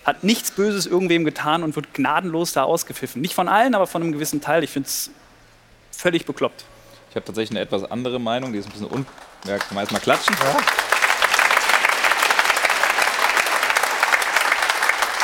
hat 0.09 0.25
nichts 0.25 0.51
Böses 0.51 0.87
irgendwem 0.87 1.25
getan 1.25 1.63
und 1.63 1.77
wird 1.77 1.93
gnadenlos 1.93 2.53
da 2.53 2.63
ausgepfiffen. 2.63 3.21
Nicht 3.21 3.35
von 3.35 3.47
allen, 3.47 3.75
aber 3.75 3.87
von 3.87 4.03
einem 4.03 4.13
gewissen 4.13 4.41
Teil. 4.41 4.65
Ich 4.65 4.71
finde 4.71 4.89
es 4.89 5.11
völlig 5.93 6.25
bekloppt. 6.25 6.65
Ich 7.11 7.17
habe 7.17 7.27
tatsächlich 7.27 7.51
eine 7.51 7.61
etwas 7.61 7.91
andere 7.91 8.19
Meinung, 8.19 8.53
die 8.53 8.59
ist 8.59 8.67
ein 8.67 8.73
bisschen 8.73 8.91
un... 8.91 9.07
Ja, 9.45 9.59
kann 9.59 9.75
man 9.75 9.83
erstmal 9.83 10.01
klatschen. 10.01 10.35
Ja. 10.43 10.98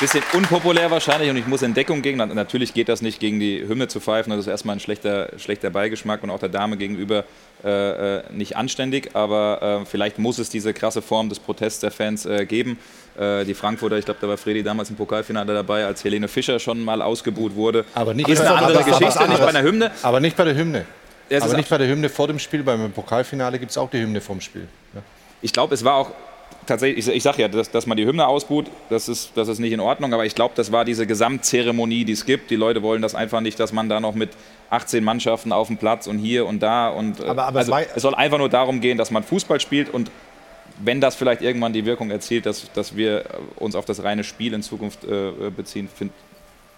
Bisschen 0.05 0.23
unpopulär 0.35 0.91
wahrscheinlich 0.91 1.31
und 1.31 1.39
ich 1.39 1.47
muss 1.47 1.63
in 1.63 1.73
Deckung 1.73 2.03
gehen. 2.03 2.19
Natürlich 2.19 2.75
geht 2.75 2.91
das 2.91 3.01
nicht, 3.01 3.21
gegen 3.21 3.41
die 3.41 3.67
Hymne 3.67 3.89
zu 3.89 4.01
pfeifen. 4.01 4.29
Das 4.29 4.41
ist 4.41 4.49
erstmal 4.49 4.77
ein 4.77 4.81
schlechter, 4.81 5.31
schlechter 5.39 5.71
Beigeschmack 5.71 6.23
und 6.23 6.29
auch 6.29 6.39
der 6.39 6.51
Dame 6.51 6.77
gegenüber 6.77 7.25
äh, 7.65 8.19
äh, 8.19 8.23
nicht 8.31 8.55
anständig. 8.55 9.17
Aber 9.17 9.81
äh, 9.81 9.87
vielleicht 9.87 10.19
muss 10.19 10.39
es 10.39 10.51
diese 10.51 10.75
krasse 10.75 11.01
Form 11.01 11.31
des 11.31 11.41
Protests 11.41 11.81
der 11.81 11.91
Fans 11.91 12.27
äh, 12.27 12.45
geben. 12.45 12.79
Äh, 13.19 13.47
die 13.47 13.55
Frankfurter, 13.55 13.97
ich 13.97 14.05
glaube, 14.05 14.21
da 14.21 14.29
war 14.29 14.37
Fredi 14.37 14.63
damals 14.63 14.91
im 14.91 14.97
Pokalfinale 14.97 15.55
dabei, 15.55 15.87
als 15.87 16.05
Helene 16.05 16.29
Fischer 16.29 16.59
schon 16.59 16.85
mal 16.85 17.01
ausgebuht 17.01 17.55
wurde. 17.55 17.87
Aber 17.95 18.13
nicht 18.13 18.29
ist 18.29 18.43
eine 18.43 18.57
andere 18.57 18.85
Geschichte, 18.85 19.27
nicht 19.27 19.41
bei 19.41 19.49
einer 19.49 19.63
Hymne. 19.63 19.91
Aber 20.03 20.21
nicht 20.21 20.37
bei 20.37 20.45
der 20.45 20.55
Hymne. 20.55 20.85
Ja, 21.31 21.41
aber 21.41 21.57
nicht 21.57 21.71
bei 21.71 21.79
der 21.79 21.89
Hymne 21.89 22.11
vor 22.11 22.27
dem 22.27 22.39
Spiel. 22.39 22.63
Beim 22.63 22.93
Pokalfinale 22.93 23.59
gibt 23.59 23.71
es 23.71 23.79
auch 23.79 23.89
die 23.89 24.03
Hymne 24.03 24.21
vorm 24.21 24.43
Spiel. 24.43 24.69
Ja. 24.93 25.01
Ich 25.41 25.55
glaube, 25.55 25.73
es 25.73 25.83
war 25.83 25.95
auch 25.95 26.11
tatsächlich, 26.67 27.07
ich, 27.09 27.15
ich 27.15 27.23
sage 27.23 27.43
ja, 27.43 27.49
dass, 27.49 27.71
dass 27.71 27.87
man 27.87 27.97
die 27.97 28.07
Hymne 28.07 28.27
ausbuht, 28.27 28.67
das 28.91 29.09
ist, 29.09 29.33
das 29.35 29.49
ist 29.49 29.59
nicht 29.59 29.73
in 29.73 29.81
Ordnung, 29.81 30.13
aber 30.15 30.25
ich 30.27 30.35
glaube, 30.35 30.55
das 30.57 30.73
war 30.73 30.85
diese 30.85 31.07
Gesamtzeremonie, 31.07 32.05
die 32.05 32.13
es 32.13 32.25
gibt. 32.27 32.51
Die 32.51 32.57
Leute 32.57 32.83
wollen 32.83 33.03
das 33.03 33.15
einfach 33.15 33.41
nicht, 33.41 33.59
dass 33.61 33.73
man 33.73 33.89
da 33.89 34.01
noch 34.01 34.15
mit 34.15 34.31
18 34.71 35.03
Mannschaften 35.05 35.53
auf 35.53 35.69
dem 35.69 35.77
Platz 35.77 36.07
und 36.07 36.19
hier 36.19 36.47
und 36.47 36.61
da 36.63 36.89
und 36.89 37.21
äh, 37.21 37.25
Aber- 37.27 37.45
aber 37.47 37.59
also, 37.61 37.75
es 37.77 37.87
es 37.97 38.03
soll 38.03 38.15
einfach 38.15 38.39
nur 38.39 38.49
darum 38.49 38.81
gehen, 38.81 38.99
dass 38.99 39.11
man 39.11 39.23
Fußball 39.23 39.61
spielt 39.61 39.89
und 39.93 40.11
wenn 40.83 41.01
das 41.01 41.15
vielleicht 41.15 41.41
irgendwann 41.43 41.73
die 41.73 41.85
Wirkung 41.85 42.11
erzielt, 42.11 42.47
dass, 42.47 42.71
dass 42.73 42.97
wir 42.97 43.25
uns 43.57 43.77
auf 43.77 43.85
das 43.85 44.03
reine 44.03 44.25
Spiel 44.25 44.53
in 44.55 44.63
Zukunft 44.63 45.05
äh, 45.05 45.31
beziehen, 45.57 45.89
finde 45.95 46.13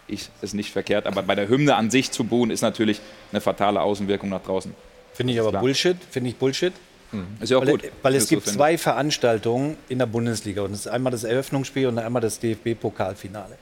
ich 0.06 0.28
es 0.42 0.52
nicht 0.52 0.70
verkehrt. 0.70 1.06
Aber 1.06 1.22
bei 1.22 1.34
der 1.34 1.48
Hymne 1.48 1.74
an 1.76 1.90
sich 1.90 2.10
zu 2.10 2.24
buhen, 2.24 2.50
ist 2.50 2.60
natürlich 2.60 3.00
eine 3.32 3.40
fatale 3.40 3.80
Außenwirkung 3.80 4.28
nach 4.28 4.42
draußen. 4.42 4.74
Finde 5.14 5.32
ich 5.32 5.40
aber. 5.40 5.58
Bullshit, 5.58 5.96
finde 6.10 6.28
ich 6.30 6.36
Bullshit. 6.36 6.74
Ist 7.40 7.50
ja 7.50 7.58
auch 7.58 7.62
weil, 7.62 7.70
gut, 7.72 7.84
Weil 8.02 8.14
dass 8.14 8.24
es 8.24 8.28
gibt 8.28 8.46
so 8.46 8.52
zwei 8.52 8.78
Veranstaltungen 8.78 9.76
in 9.88 9.98
der 9.98 10.06
Bundesliga 10.06 10.62
und 10.62 10.72
das 10.72 10.80
ist 10.80 10.88
einmal 10.88 11.12
das 11.12 11.24
Eröffnungsspiel 11.24 11.86
und 11.86 11.98
einmal 11.98 12.22
das 12.22 12.40
DFB-Pokalfinale. 12.40 13.56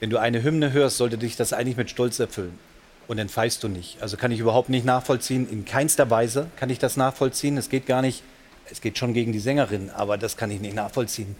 Wenn 0.00 0.10
du 0.10 0.18
eine 0.18 0.42
Hymne 0.42 0.72
hörst, 0.72 0.96
sollte 0.96 1.18
dich 1.18 1.36
das 1.36 1.52
eigentlich 1.52 1.76
mit 1.76 1.90
Stolz 1.90 2.18
erfüllen. 2.18 2.58
Und 3.06 3.18
dann 3.18 3.28
pfeifst 3.28 3.62
du 3.62 3.68
nicht. 3.68 4.00
Also 4.00 4.16
kann 4.16 4.30
ich 4.30 4.38
überhaupt 4.38 4.68
nicht 4.68 4.86
nachvollziehen. 4.86 5.48
In 5.50 5.64
keinster 5.64 6.10
Weise 6.10 6.46
kann 6.56 6.70
ich 6.70 6.78
das 6.78 6.96
nachvollziehen. 6.96 7.56
Es 7.58 7.68
geht 7.68 7.86
gar 7.86 8.02
nicht, 8.02 8.22
es 8.70 8.80
geht 8.80 8.98
schon 8.98 9.14
gegen 9.14 9.32
die 9.32 9.40
Sängerin, 9.40 9.90
aber 9.90 10.16
das 10.16 10.36
kann 10.36 10.50
ich 10.50 10.60
nicht 10.60 10.74
nachvollziehen. 10.74 11.34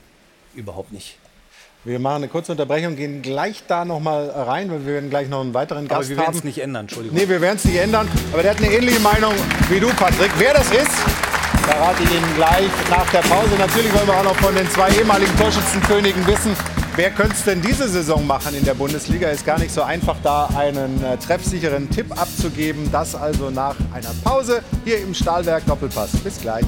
Überhaupt 0.54 0.92
nicht. 0.92 1.16
Wir 1.82 1.98
machen 1.98 2.16
eine 2.16 2.28
kurze 2.28 2.52
Unterbrechung, 2.52 2.94
gehen 2.94 3.22
gleich 3.22 3.62
da 3.66 3.86
noch 3.86 4.00
mal 4.00 4.28
rein, 4.28 4.70
weil 4.70 4.84
wir 4.84 4.92
werden 4.92 5.08
gleich 5.08 5.30
noch 5.30 5.40
einen 5.40 5.54
weiteren 5.54 5.86
Aber 5.86 5.96
Gast 6.00 6.10
wir 6.10 6.16
haben. 6.18 6.26
werden 6.26 6.36
es 6.36 6.44
nicht 6.44 6.58
ändern, 6.58 6.82
Entschuldigung. 6.82 7.16
Nee, 7.16 7.26
wir 7.26 7.40
werden 7.40 7.56
es 7.56 7.64
nicht 7.64 7.78
ändern. 7.78 8.06
Aber 8.34 8.42
der 8.42 8.50
hat 8.50 8.58
eine 8.58 8.70
ähnliche 8.70 9.00
Meinung 9.00 9.32
wie 9.70 9.80
du, 9.80 9.88
Patrick. 9.94 10.30
Wer 10.36 10.52
das 10.52 10.70
ist, 10.70 10.92
verrate 11.64 12.02
ich 12.02 12.10
Ihnen 12.10 12.34
gleich 12.36 12.68
nach 12.90 13.08
der 13.10 13.20
Pause. 13.20 13.54
Natürlich 13.58 13.94
wollen 13.94 14.06
wir 14.06 14.14
auch 14.14 14.24
noch 14.24 14.36
von 14.36 14.54
den 14.54 14.68
zwei 14.70 14.90
ehemaligen 14.90 15.34
Torschützenkönigen 15.38 16.26
wissen, 16.26 16.54
wer 16.96 17.10
könnte 17.12 17.32
es 17.32 17.44
denn 17.44 17.62
diese 17.62 17.88
Saison 17.88 18.26
machen 18.26 18.54
in 18.54 18.64
der 18.66 18.74
Bundesliga. 18.74 19.30
Ist 19.30 19.46
gar 19.46 19.58
nicht 19.58 19.72
so 19.72 19.80
einfach, 19.80 20.16
da 20.22 20.50
einen 20.54 21.02
äh, 21.02 21.16
treffsicheren 21.16 21.88
Tipp 21.88 22.12
abzugeben. 22.12 22.90
Das 22.92 23.14
also 23.14 23.48
nach 23.48 23.76
einer 23.94 24.12
Pause 24.22 24.62
hier 24.84 24.98
im 25.00 25.14
Stahlwerk 25.14 25.64
Doppelpass. 25.64 26.10
Bis 26.22 26.38
gleich. 26.42 26.66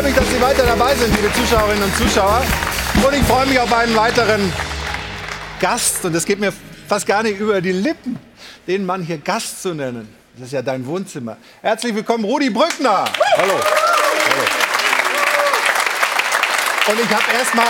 Freue 0.00 0.12
mich, 0.12 0.18
dass 0.18 0.30
Sie 0.30 0.40
weiter 0.40 0.64
dabei 0.64 0.94
sind, 0.94 1.14
liebe 1.14 1.30
Zuschauerinnen 1.34 1.82
und 1.82 1.94
Zuschauer. 1.94 2.42
Und 3.06 3.14
ich 3.14 3.22
freue 3.24 3.44
mich 3.44 3.60
auf 3.60 3.70
einen 3.70 3.94
weiteren 3.94 4.50
Gast. 5.60 6.02
Und 6.06 6.14
es 6.14 6.24
geht 6.24 6.40
mir 6.40 6.54
fast 6.88 7.06
gar 7.06 7.22
nicht 7.22 7.38
über 7.38 7.60
die 7.60 7.72
Lippen, 7.72 8.18
den 8.66 8.86
Mann 8.86 9.02
hier 9.02 9.18
Gast 9.18 9.60
zu 9.60 9.74
nennen. 9.74 10.08
Das 10.36 10.46
ist 10.46 10.52
ja 10.52 10.62
dein 10.62 10.86
Wohnzimmer. 10.86 11.36
Herzlich 11.60 11.94
willkommen, 11.94 12.24
Rudi 12.24 12.48
Brückner. 12.48 13.04
Hallo. 13.36 13.54
Und 16.86 17.00
ich 17.00 17.10
habe 17.10 17.24
erstmal, 17.38 17.68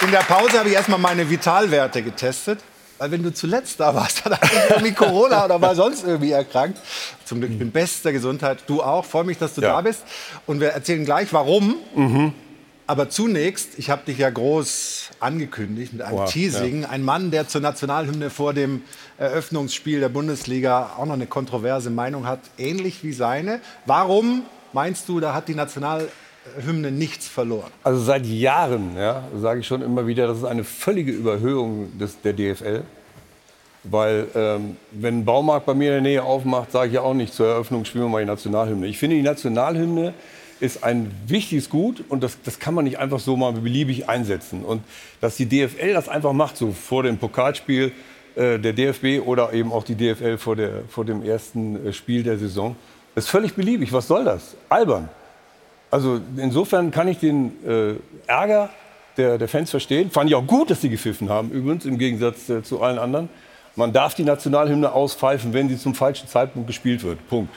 in 0.00 0.10
der 0.10 0.20
Pause 0.20 0.58
habe 0.58 0.70
ich 0.70 0.74
erstmal 0.74 1.00
meine 1.00 1.28
Vitalwerte 1.28 2.00
getestet. 2.00 2.60
Weil 2.98 3.12
wenn 3.12 3.22
du 3.22 3.32
zuletzt 3.32 3.78
da 3.78 3.94
warst, 3.94 4.22
dann 4.24 4.38
hast 4.40 4.52
du 4.52 4.74
irgendwie 4.74 4.92
Corona 4.92 5.44
oder 5.44 5.60
war 5.60 5.74
sonst 5.74 6.04
irgendwie 6.04 6.32
erkrankt. 6.32 6.78
Zum 7.28 7.40
Glück, 7.40 7.50
ich 7.50 7.58
bin 7.58 7.70
bester 7.70 8.10
Gesundheit. 8.12 8.64
Du 8.66 8.82
auch. 8.82 9.04
Freue 9.04 9.24
mich, 9.24 9.36
dass 9.38 9.54
du 9.54 9.60
Ja. 9.60 9.74
da 9.74 9.80
bist. 9.82 10.02
Und 10.46 10.60
wir 10.60 10.68
erzählen 10.70 11.04
gleich, 11.04 11.32
warum. 11.32 11.74
Mhm. 11.94 12.32
Aber 12.86 13.10
zunächst, 13.10 13.78
ich 13.78 13.90
habe 13.90 14.00
dich 14.06 14.16
ja 14.16 14.30
groß 14.30 15.10
angekündigt 15.20 15.92
mit 15.92 16.00
einem 16.00 16.16
Oha, 16.20 16.24
Teasing. 16.24 16.86
Ein 16.86 17.04
Mann, 17.04 17.30
der 17.30 17.46
zur 17.46 17.60
Nationalhymne 17.60 18.30
vor 18.30 18.54
dem 18.54 18.80
Eröffnungsspiel 19.18 20.00
der 20.00 20.08
Bundesliga 20.08 20.92
auch 20.96 21.04
noch 21.04 21.12
eine 21.12 21.26
kontroverse 21.26 21.90
Meinung 21.90 22.26
hat, 22.26 22.40
ähnlich 22.56 23.04
wie 23.04 23.12
seine. 23.12 23.60
Warum 23.84 24.44
meinst 24.72 25.06
du, 25.10 25.20
da 25.20 25.34
hat 25.34 25.48
die 25.48 25.54
Nationalhymne 25.54 26.90
nichts 26.90 27.28
verloren? 27.28 27.70
Also 27.84 28.00
seit 28.02 28.24
Jahren 28.24 28.96
ja, 28.96 29.24
sage 29.38 29.60
ich 29.60 29.66
schon 29.66 29.82
immer 29.82 30.06
wieder, 30.06 30.26
das 30.26 30.38
ist 30.38 30.44
eine 30.44 30.64
völlige 30.64 31.12
Überhöhung 31.12 31.98
des, 31.98 32.18
der 32.22 32.32
DFL. 32.32 32.84
Weil 33.84 34.26
ähm, 34.34 34.76
wenn 34.90 35.20
ein 35.20 35.24
Baumarkt 35.24 35.66
bei 35.66 35.74
mir 35.74 35.96
in 35.96 36.04
der 36.04 36.12
Nähe 36.12 36.22
aufmacht, 36.22 36.72
sage 36.72 36.88
ich 36.88 36.94
ja 36.94 37.02
auch 37.02 37.14
nicht 37.14 37.32
zur 37.32 37.46
Eröffnung 37.46 37.84
spielen 37.84 38.04
wir 38.04 38.08
mal 38.08 38.20
die 38.20 38.26
Nationalhymne. 38.26 38.86
Ich 38.86 38.98
finde, 38.98 39.16
die 39.16 39.22
Nationalhymne 39.22 40.14
ist 40.60 40.82
ein 40.82 41.12
wichtiges 41.26 41.70
Gut 41.70 42.04
und 42.08 42.22
das, 42.22 42.38
das 42.42 42.58
kann 42.58 42.74
man 42.74 42.84
nicht 42.84 42.98
einfach 42.98 43.20
so 43.20 43.36
mal 43.36 43.52
beliebig 43.52 44.08
einsetzen. 44.08 44.64
Und 44.64 44.82
dass 45.20 45.36
die 45.36 45.46
DFL 45.46 45.94
das 45.94 46.08
einfach 46.08 46.32
macht, 46.32 46.56
so 46.56 46.72
vor 46.72 47.04
dem 47.04 47.18
Pokalspiel 47.18 47.92
äh, 48.34 48.58
der 48.58 48.72
DFB 48.72 49.24
oder 49.24 49.52
eben 49.52 49.72
auch 49.72 49.84
die 49.84 49.94
DFL 49.94 50.38
vor, 50.38 50.56
der, 50.56 50.82
vor 50.88 51.04
dem 51.04 51.22
ersten 51.22 51.86
äh, 51.86 51.92
Spiel 51.92 52.22
der 52.22 52.38
Saison, 52.38 52.76
ist 53.14 53.28
völlig 53.28 53.54
beliebig. 53.54 53.92
Was 53.92 54.08
soll 54.08 54.24
das? 54.24 54.56
Albern. 54.68 55.08
Also 55.90 56.20
insofern 56.36 56.90
kann 56.90 57.08
ich 57.08 57.18
den 57.18 57.52
äh, 57.66 57.94
Ärger 58.26 58.70
der, 59.16 59.38
der 59.38 59.48
Fans 59.48 59.70
verstehen. 59.70 60.10
Fand 60.10 60.30
ich 60.30 60.36
auch 60.36 60.46
gut, 60.46 60.70
dass 60.70 60.80
sie 60.80 60.88
gepfiffen 60.88 61.28
haben, 61.28 61.50
übrigens, 61.50 61.84
im 61.84 61.98
Gegensatz 61.98 62.48
äh, 62.48 62.62
zu 62.62 62.82
allen 62.82 62.98
anderen. 62.98 63.28
Man 63.78 63.92
darf 63.92 64.14
die 64.14 64.24
Nationalhymne 64.24 64.90
auspfeifen, 64.92 65.52
wenn 65.54 65.68
sie 65.68 65.78
zum 65.78 65.94
falschen 65.94 66.26
Zeitpunkt 66.26 66.66
gespielt 66.66 67.04
wird. 67.04 67.26
Punkt. 67.28 67.54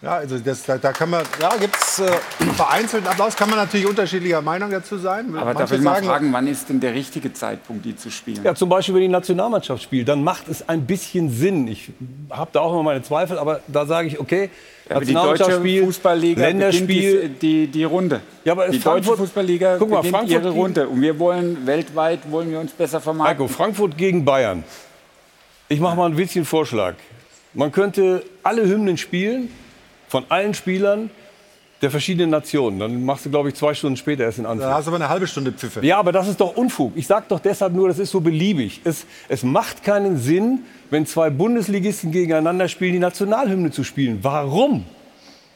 Ja, 0.00 0.16
also 0.16 0.36
das, 0.38 0.64
da, 0.64 0.78
da 0.78 0.90
kann 0.90 1.10
man, 1.10 1.22
ja, 1.40 1.54
gibt 1.60 1.76
es 1.76 2.00
äh, 2.00 2.10
vereinzelten 2.56 3.06
Applaus, 3.08 3.36
kann 3.36 3.48
man 3.50 3.58
natürlich 3.58 3.86
unterschiedlicher 3.86 4.40
Meinung 4.42 4.70
dazu 4.70 4.96
sein. 4.98 5.26
Aber 5.36 5.52
da 5.52 5.60
Manche 5.60 5.74
will 5.74 5.80
man 5.82 5.94
sagen, 5.96 6.06
fragen, 6.06 6.32
wann 6.32 6.46
ist 6.48 6.68
denn 6.70 6.80
der 6.80 6.94
richtige 6.94 7.32
Zeitpunkt, 7.32 7.84
die 7.84 7.94
zu 7.94 8.10
spielen? 8.10 8.42
Ja, 8.42 8.54
zum 8.54 8.68
Beispiel, 8.68 8.94
wenn 8.96 9.02
die 9.02 9.08
Nationalmannschaft 9.08 9.80
spielt, 9.82 10.08
dann 10.08 10.24
macht 10.24 10.48
es 10.48 10.68
ein 10.68 10.86
bisschen 10.86 11.30
Sinn. 11.30 11.68
Ich 11.68 11.90
habe 12.30 12.50
da 12.52 12.60
auch 12.60 12.72
immer 12.72 12.82
meine 12.82 13.02
Zweifel, 13.02 13.38
aber 13.38 13.60
da 13.68 13.86
sage 13.86 14.08
ich, 14.08 14.18
okay, 14.18 14.50
Ja, 14.88 14.96
aber 14.96 15.04
die 15.04 15.12
Nationalmannschaft 15.12 15.50
deutsche 15.50 15.60
spielt, 15.60 15.84
Fußballliga 15.84 16.40
Länderspiel. 16.42 17.28
die, 17.28 17.38
die, 17.38 17.66
die 17.68 17.84
Runde. 17.84 18.22
Ja, 18.44 18.52
aber 18.54 18.68
die 18.70 18.80
Frankfurt- 18.80 19.12
deutsche 19.12 19.22
Fußballliga 19.24 19.76
Guck 19.78 19.90
mal, 19.90 19.96
beginnt 19.98 20.16
Frankfurt 20.16 20.42
ihre 20.42 20.50
Runde. 20.50 20.88
Und 20.88 21.00
wir 21.00 21.16
wollen 21.20 21.64
weltweit 21.64 22.18
wollen 22.28 22.50
wir 22.50 22.58
uns 22.58 22.72
besser 22.72 23.00
vermarkten. 23.00 23.38
Heiko, 23.38 23.46
Frankfurt 23.46 23.96
gegen 23.96 24.24
Bayern. 24.24 24.64
Ich 25.72 25.80
mache 25.80 25.96
mal 25.96 26.04
ein 26.04 26.16
bisschen 26.16 26.44
Vorschlag. 26.44 26.96
Man 27.54 27.72
könnte 27.72 28.22
alle 28.42 28.68
Hymnen 28.68 28.98
spielen 28.98 29.48
von 30.06 30.26
allen 30.28 30.52
Spielern 30.52 31.08
der 31.80 31.90
verschiedenen 31.90 32.28
Nationen. 32.28 32.78
Dann 32.78 33.06
machst 33.06 33.24
du, 33.24 33.30
glaube 33.30 33.48
ich, 33.48 33.54
zwei 33.54 33.72
Stunden 33.72 33.96
später 33.96 34.24
erst 34.24 34.38
in 34.38 34.44
Anfang. 34.44 34.68
da 34.68 34.74
hast 34.74 34.84
du 34.84 34.90
aber 34.90 34.96
eine 34.96 35.08
halbe 35.08 35.26
Stunde 35.26 35.50
Pfiffe. 35.50 35.80
Ja, 35.82 35.98
aber 35.98 36.12
das 36.12 36.28
ist 36.28 36.42
doch 36.42 36.58
Unfug. 36.58 36.92
Ich 36.94 37.06
sage 37.06 37.24
doch 37.26 37.40
deshalb 37.40 37.72
nur, 37.72 37.88
das 37.88 37.98
ist 37.98 38.10
so 38.10 38.20
beliebig. 38.20 38.82
Es, 38.84 39.06
es 39.30 39.44
macht 39.44 39.82
keinen 39.82 40.18
Sinn, 40.18 40.60
wenn 40.90 41.06
zwei 41.06 41.30
Bundesligisten 41.30 42.12
gegeneinander 42.12 42.68
spielen, 42.68 42.92
die 42.92 42.98
Nationalhymne 42.98 43.70
zu 43.70 43.82
spielen. 43.82 44.18
Warum? 44.20 44.84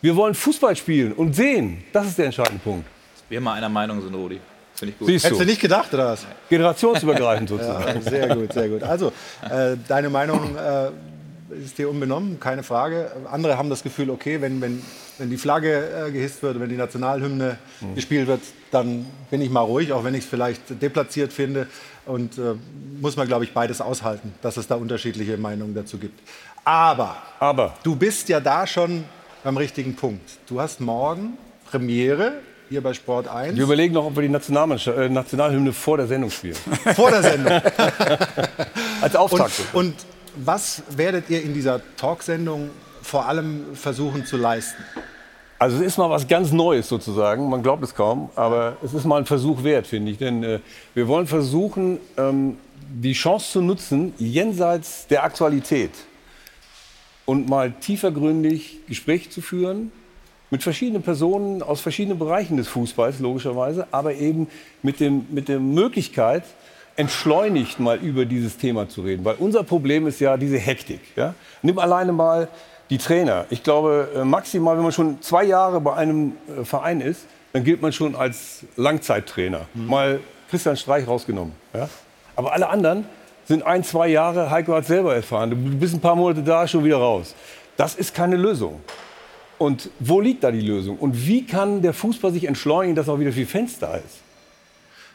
Wir 0.00 0.16
wollen 0.16 0.32
Fußball 0.32 0.76
spielen 0.76 1.12
und 1.12 1.36
sehen. 1.36 1.84
Das 1.92 2.06
ist 2.06 2.16
der 2.16 2.24
entscheidende 2.24 2.60
Punkt. 2.64 2.86
Wir 3.28 3.42
mal 3.42 3.52
einer 3.52 3.68
Meinung 3.68 4.00
sind, 4.00 4.14
Rudi. 4.14 4.40
Finde 4.76 4.92
ich 4.92 4.98
gut. 4.98 5.08
Siehst 5.08 5.24
Hättest 5.24 5.40
du 5.40 5.44
nicht 5.46 5.60
gedacht, 5.60 5.92
oder 5.94 6.08
was? 6.12 6.26
Generationsübergreifend 6.48 7.48
sozusagen. 7.48 8.00
Ja, 8.04 8.10
sehr 8.10 8.36
gut, 8.36 8.52
sehr 8.52 8.68
gut. 8.68 8.82
Also, 8.82 9.12
äh, 9.50 9.76
deine 9.88 10.10
Meinung 10.10 10.56
äh, 10.56 10.90
ist 11.64 11.78
dir 11.78 11.88
unbenommen, 11.88 12.38
keine 12.40 12.62
Frage. 12.62 13.10
Andere 13.30 13.56
haben 13.56 13.70
das 13.70 13.82
Gefühl, 13.82 14.10
okay, 14.10 14.40
wenn, 14.40 14.60
wenn, 14.60 14.82
wenn 15.18 15.30
die 15.30 15.36
Flagge 15.38 16.06
äh, 16.08 16.10
gehisst 16.10 16.42
wird, 16.42 16.60
wenn 16.60 16.68
die 16.68 16.76
Nationalhymne 16.76 17.56
Mhm. 17.80 17.94
gespielt 17.94 18.26
wird, 18.26 18.40
dann 18.70 19.06
bin 19.30 19.40
ich 19.42 19.50
mal 19.50 19.60
ruhig, 19.60 19.92
auch 19.92 20.02
wenn 20.04 20.14
ich 20.14 20.24
es 20.24 20.30
vielleicht 20.30 20.82
deplatziert 20.82 21.32
finde. 21.32 21.66
Und 22.04 22.36
äh, 22.38 22.54
muss 23.00 23.16
man, 23.16 23.26
glaube 23.26 23.44
ich, 23.44 23.52
beides 23.52 23.80
aushalten, 23.80 24.34
dass 24.42 24.56
es 24.56 24.66
da 24.66 24.74
unterschiedliche 24.76 25.36
Meinungen 25.38 25.74
dazu 25.74 25.98
gibt. 25.98 26.20
Aber, 26.64 27.16
Aber 27.38 27.74
du 27.82 27.96
bist 27.96 28.28
ja 28.28 28.40
da 28.40 28.66
schon 28.66 29.04
beim 29.44 29.56
richtigen 29.56 29.94
Punkt. 29.96 30.28
Du 30.48 30.60
hast 30.60 30.80
morgen 30.80 31.38
Premiere 31.70 32.34
hier 32.68 32.82
bei 32.82 32.94
Sport 32.94 33.28
1. 33.28 33.56
Wir 33.56 33.64
überlegen 33.64 33.94
noch, 33.94 34.04
ob 34.04 34.16
wir 34.16 34.22
die 34.22 34.34
äh, 34.34 35.08
Nationalhymne 35.08 35.72
vor 35.72 35.96
der 35.96 36.06
Sendung 36.06 36.30
spielen. 36.30 36.56
Vor 36.94 37.10
der 37.10 37.22
Sendung. 37.22 37.52
Als 39.00 39.14
Auftakt. 39.16 39.52
Und, 39.72 39.86
und 39.86 39.94
was 40.36 40.82
werdet 40.90 41.30
ihr 41.30 41.42
in 41.42 41.54
dieser 41.54 41.80
Talksendung 41.96 42.70
vor 43.02 43.26
allem 43.26 43.74
versuchen 43.74 44.26
zu 44.26 44.36
leisten? 44.36 44.82
Also 45.58 45.76
es 45.78 45.82
ist 45.82 45.98
mal 45.98 46.10
was 46.10 46.28
ganz 46.28 46.52
Neues 46.52 46.88
sozusagen. 46.88 47.48
Man 47.48 47.62
glaubt 47.62 47.82
es 47.82 47.94
kaum, 47.94 48.30
aber 48.34 48.76
es 48.82 48.92
ist 48.92 49.04
mal 49.04 49.18
ein 49.18 49.26
Versuch 49.26 49.62
wert, 49.64 49.86
finde 49.86 50.12
ich. 50.12 50.18
Denn 50.18 50.42
äh, 50.42 50.60
wir 50.94 51.08
wollen 51.08 51.26
versuchen, 51.26 51.98
ähm, 52.18 52.58
die 52.90 53.14
Chance 53.14 53.52
zu 53.52 53.60
nutzen, 53.62 54.12
jenseits 54.18 55.06
der 55.06 55.24
Aktualität 55.24 55.92
und 57.24 57.48
mal 57.48 57.72
tiefergründig 57.72 58.80
Gespräche 58.86 59.30
zu 59.30 59.40
führen 59.40 59.92
mit 60.50 60.62
verschiedenen 60.62 61.02
Personen 61.02 61.62
aus 61.62 61.80
verschiedenen 61.80 62.18
Bereichen 62.18 62.56
des 62.56 62.68
Fußballs, 62.68 63.18
logischerweise, 63.20 63.86
aber 63.90 64.14
eben 64.14 64.48
mit, 64.82 65.00
dem, 65.00 65.26
mit 65.30 65.48
der 65.48 65.58
Möglichkeit, 65.58 66.44
entschleunigt 66.96 67.78
mal 67.78 67.98
über 67.98 68.24
dieses 68.24 68.56
Thema 68.56 68.88
zu 68.88 69.02
reden. 69.02 69.24
Weil 69.24 69.36
unser 69.38 69.62
Problem 69.62 70.06
ist 70.06 70.20
ja 70.20 70.36
diese 70.36 70.58
Hektik. 70.58 71.00
Ja? 71.14 71.34
Nimm 71.62 71.78
alleine 71.78 72.12
mal 72.12 72.48
die 72.88 72.98
Trainer. 72.98 73.46
Ich 73.50 73.62
glaube, 73.62 74.08
äh, 74.14 74.24
maximal, 74.24 74.76
wenn 74.76 74.84
man 74.84 74.92
schon 74.92 75.20
zwei 75.20 75.44
Jahre 75.44 75.80
bei 75.80 75.94
einem 75.94 76.32
äh, 76.48 76.64
Verein 76.64 77.00
ist, 77.00 77.26
dann 77.52 77.64
gilt 77.64 77.82
man 77.82 77.92
schon 77.92 78.14
als 78.14 78.64
Langzeittrainer. 78.76 79.62
Mal 79.74 80.20
Christian 80.50 80.76
Streich 80.76 81.06
rausgenommen. 81.06 81.52
Ja? 81.74 81.88
Aber 82.34 82.52
alle 82.52 82.68
anderen 82.68 83.06
sind 83.46 83.64
ein, 83.64 83.82
zwei 83.82 84.08
Jahre, 84.08 84.50
Heiko 84.50 84.74
hat 84.74 84.86
selber 84.86 85.14
erfahren, 85.14 85.50
du 85.50 85.56
bist 85.56 85.94
ein 85.94 86.00
paar 86.00 86.16
Monate 86.16 86.42
da, 86.42 86.66
schon 86.66 86.84
wieder 86.84 86.98
raus. 86.98 87.34
Das 87.76 87.94
ist 87.94 88.14
keine 88.14 88.36
Lösung. 88.36 88.80
Und 89.58 89.90
wo 90.00 90.20
liegt 90.20 90.44
da 90.44 90.50
die 90.50 90.60
Lösung? 90.60 90.98
Und 90.98 91.26
wie 91.26 91.46
kann 91.46 91.82
der 91.82 91.92
Fußball 91.92 92.32
sich 92.32 92.44
entschleunigen, 92.44 92.94
dass 92.94 93.08
auch 93.08 93.18
wieder 93.18 93.32
viel 93.32 93.46
da 93.80 93.96
ist? 93.96 94.20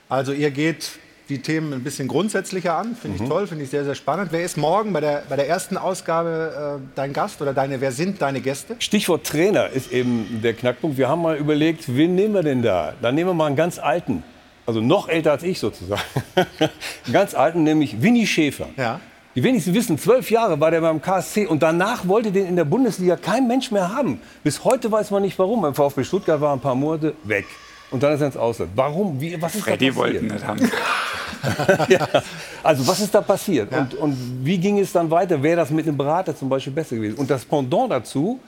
Also 0.10 0.34
ihr 0.34 0.52
geht 0.52 0.90
die 1.30 1.40
Themen 1.42 1.72
ein 1.74 1.84
bisschen 1.84 2.08
grundsätzlicher 2.10 2.76
an, 2.76 2.96
finde 2.96 3.16
ich 3.16 3.24
Mhm. 3.24 3.30
toll, 3.30 3.48
finde 3.48 3.64
ich 3.64 3.70
sehr, 3.70 3.86
sehr 3.86 3.96
spannend. 3.96 4.30
Wer 4.32 4.44
ist 4.44 4.58
morgen 4.58 4.92
bei 4.92 5.00
der, 5.00 5.24
bei 5.30 5.38
der 5.38 5.48
ersten 5.48 5.78
Ausgabe 5.78 6.80
äh, 6.82 6.88
dein 6.96 7.14
Gast 7.14 7.42
oder 7.42 7.54
deine, 7.54 7.80
wer 7.80 7.94
sind 7.94 8.22
deine 8.22 8.42
Gäste? 8.42 8.76
Stichwort 8.80 9.26
Trainer 9.26 9.70
ist 9.70 9.92
eben 9.94 10.42
der 10.44 10.54
Knackpunkt. 10.54 10.98
Wir 10.98 11.08
haben 11.08 11.22
mal 11.22 11.38
überlegt, 11.38 11.96
wen 11.96 12.16
nehmen 12.16 12.34
wir 12.34 12.44
denn 12.44 12.62
da? 12.62 12.94
Dann 13.02 13.16
nehmen 13.16 13.30
wir 13.30 13.34
mal 13.34 13.46
einen 13.48 13.56
ganz 13.56 13.80
alten, 13.80 14.24
also 14.66 14.82
noch 14.82 15.08
älter 15.08 15.32
als 15.32 15.44
ich 15.44 15.60
sozusagen. 15.60 16.02
einen 16.36 17.14
ganz 17.14 17.34
alten, 17.34 17.64
nämlich 17.64 18.02
Winnie 18.02 18.28
Schäfer. 18.28 18.68
Ja. 18.76 19.00
Die 19.34 19.44
wenigsten 19.44 19.74
wissen, 19.74 19.98
zwölf 19.98 20.30
Jahre 20.30 20.60
war 20.60 20.72
der 20.72 20.82
beim 20.82 21.02
KSC 21.02 21.46
und 21.46 21.64
danach 21.64 22.06
wollte 22.06 22.32
den 22.32 22.48
in 22.48 22.58
der 22.58 22.66
Bundesliga 22.66 23.16
kein 23.16 23.48
Mensch 23.48 23.72
mehr 23.72 23.96
haben. 23.96 24.20
Bis 24.44 24.66
heute 24.66 24.92
weiß 24.92 25.12
man 25.12 25.22
nicht 25.22 25.40
warum. 25.40 25.62
Beim 25.62 25.74
VfB 25.74 26.04
Stuttgart 26.04 26.42
war 26.42 26.54
ein 26.54 26.60
paar 26.60 26.76
Monate 26.76 27.14
weg. 27.24 27.46
Und 27.92 28.04
dann 28.04 28.14
ist 28.14 28.22
er 28.22 28.28
ins 28.28 28.38
Ausland. 28.38 28.72
Warum? 28.76 29.20
Wie, 29.22 29.42
was 29.42 29.56
ist 29.56 29.64
Freddy 29.64 29.90
da 29.90 29.94
passiert? 29.94 30.22
wollten 30.22 30.28
nicht 30.28 30.46
haben. 30.46 30.72
ja. 31.90 32.08
Also 32.62 32.86
was 32.86 33.00
ist 33.00 33.16
da 33.16 33.22
passiert? 33.22 33.72
Und, 33.72 33.94
und 33.96 34.46
wie 34.46 34.58
ging 34.58 34.80
es 34.80 34.92
dann 34.92 35.10
weiter? 35.10 35.42
Wäre 35.42 35.58
das 35.58 35.70
mit 35.70 35.88
einem 35.88 35.98
Berater 35.98 36.36
zum 36.36 36.50
Beispiel 36.50 36.74
besser 36.74 36.98
gewesen? 36.98 37.16
Und 37.16 37.30
das 37.30 37.46
Pendant 37.46 37.90
dazu, 37.90 38.40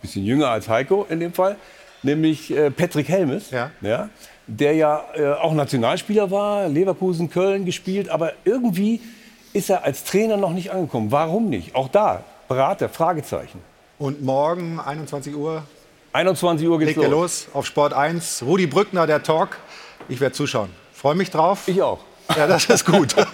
bisschen 0.00 0.24
jünger 0.24 0.48
als 0.48 0.68
Heiko 0.68 1.06
in 1.08 1.18
dem 1.18 1.32
Fall, 1.32 1.56
nämlich 2.02 2.56
äh, 2.56 2.70
Patrick 2.70 3.08
Helmes, 3.08 3.50
ja. 3.50 3.70
der 4.46 4.74
ja 4.74 5.04
äh, 5.14 5.26
auch 5.32 5.54
Nationalspieler 5.54 6.30
war, 6.30 6.68
Leverkusen, 6.68 7.30
Köln 7.30 7.64
gespielt, 7.64 8.08
aber 8.08 8.32
irgendwie 8.44 9.00
ist 9.52 9.70
er 9.70 9.84
als 9.84 10.04
Trainer 10.04 10.36
noch 10.36 10.52
nicht 10.52 10.70
angekommen. 10.70 11.10
Warum 11.10 11.48
nicht? 11.48 11.74
Auch 11.74 11.88
da, 11.88 12.24
Berater, 12.48 12.88
Fragezeichen. 12.88 13.60
Und 13.98 14.22
morgen, 14.22 14.80
21 14.80 15.34
Uhr, 15.34 15.62
21 16.12 16.66
Uhr 16.66 16.78
geht's 16.78 16.88
legt 16.88 17.02
ihr 17.02 17.08
los. 17.08 17.46
los 17.46 17.54
auf 17.54 17.66
Sport 17.66 17.92
1. 17.92 18.42
Rudi 18.44 18.66
Brückner, 18.66 19.06
der 19.06 19.22
Talk. 19.22 19.58
Ich 20.08 20.20
werde 20.20 20.34
zuschauen. 20.34 20.70
Freue 20.92 21.14
mich 21.14 21.30
drauf. 21.30 21.68
Ich 21.68 21.82
auch. 21.82 22.00
Ja, 22.36 22.46
das 22.46 22.66
ist 22.66 22.84
gut. 22.84 23.14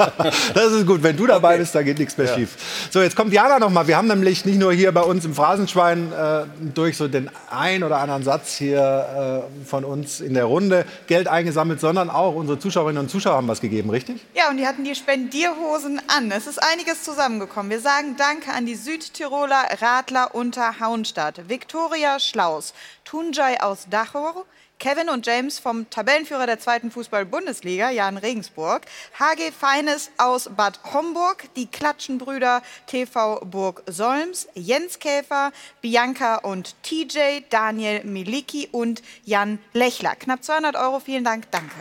Das 0.55 0.73
ist 0.73 0.87
gut. 0.87 1.03
Wenn 1.03 1.17
du 1.17 1.27
dabei 1.27 1.59
bist, 1.59 1.75
da 1.75 1.83
geht 1.83 1.99
nichts 1.99 2.17
mehr 2.17 2.27
Ja. 2.27 2.35
schief. 2.35 2.57
So, 2.91 3.01
jetzt 3.03 3.15
kommt 3.17 3.33
Jana 3.33 3.59
noch 3.59 3.71
mal. 3.71 3.87
Wir 3.87 3.97
haben 3.97 4.09
nämlich 4.09 4.45
nicht 4.45 4.59
nur 4.59 4.73
hier 4.73 4.93
bei 4.93 5.03
uns 5.03 5.25
im 5.25 5.35
Phrasenschwein 5.35 6.13
äh, 6.13 6.45
durch 6.75 6.97
so 6.97 7.07
den 7.09 7.31
ein 7.51 7.83
oder 7.85 7.99
anderen 7.99 8.23
Satz 8.23 8.55
hier 8.57 9.45
äh, 9.63 9.65
von 9.67 9.85
uns 9.85 10.21
in 10.21 10.35
der 10.35 10.45
Runde 10.45 10.85
Geld 11.07 11.29
eingesammelt, 11.29 11.81
sondern 11.81 12.11
auch 12.11 12.35
unsere 12.35 12.59
Zuschauerinnen 12.59 13.03
und 13.03 13.11
Zuschauer 13.11 13.37
haben 13.37 13.49
was 13.49 13.61
gegeben, 13.61 13.91
richtig? 13.91 14.21
Ja, 14.35 14.49
und 14.51 14.57
die 14.57 14.67
hatten 14.67 14.85
die 14.85 14.95
Spendierhosen 14.95 16.01
an. 16.09 16.31
Es 16.31 16.47
ist 16.47 16.63
einiges 16.63 17.03
zusammengekommen. 17.03 17.71
Wir 17.71 17.81
sagen 17.81 18.17
Danke 18.17 18.53
an 18.53 18.67
die 18.67 18.75
Südtiroler 18.77 19.65
Radler 19.81 20.35
unter 20.35 20.81
Hauenstadt, 20.81 21.49
Viktoria 21.49 22.19
Schlaus, 22.19 22.73
Tunjai 23.05 23.61
aus 23.63 23.87
Dachau, 23.91 24.45
Kevin 24.79 25.09
und 25.09 25.27
James 25.27 25.59
vom 25.59 25.89
Tabellenführer 25.89 26.47
der 26.47 26.59
zweiten 26.59 26.91
Fußball-Bundesliga, 26.91 27.91
Jan 27.91 28.19
Regensburg, 28.19 28.83
HG 29.19 29.51
Feines 29.51 30.11
aus 30.19 30.51
Bad 30.55 30.79
Homburg, 30.93 31.45
die 31.57 31.67
Klatschenbrüder 31.67 32.63
TV 32.87 33.41
Burg 33.41 33.83
Solms, 33.87 34.49
Jens 34.55 34.99
Käfer, 34.99 35.53
Bianca 35.81 36.37
und 36.37 36.75
TJ, 36.83 37.43
Daniel 37.49 38.05
Miliki 38.05 38.69
und 38.71 39.03
Jan 39.25 39.59
Lechler. 39.73 40.15
Knapp 40.15 40.45
200 40.45 40.77
Euro, 40.77 41.01
vielen 41.01 41.25
Dank, 41.25 41.51
danke. 41.51 41.75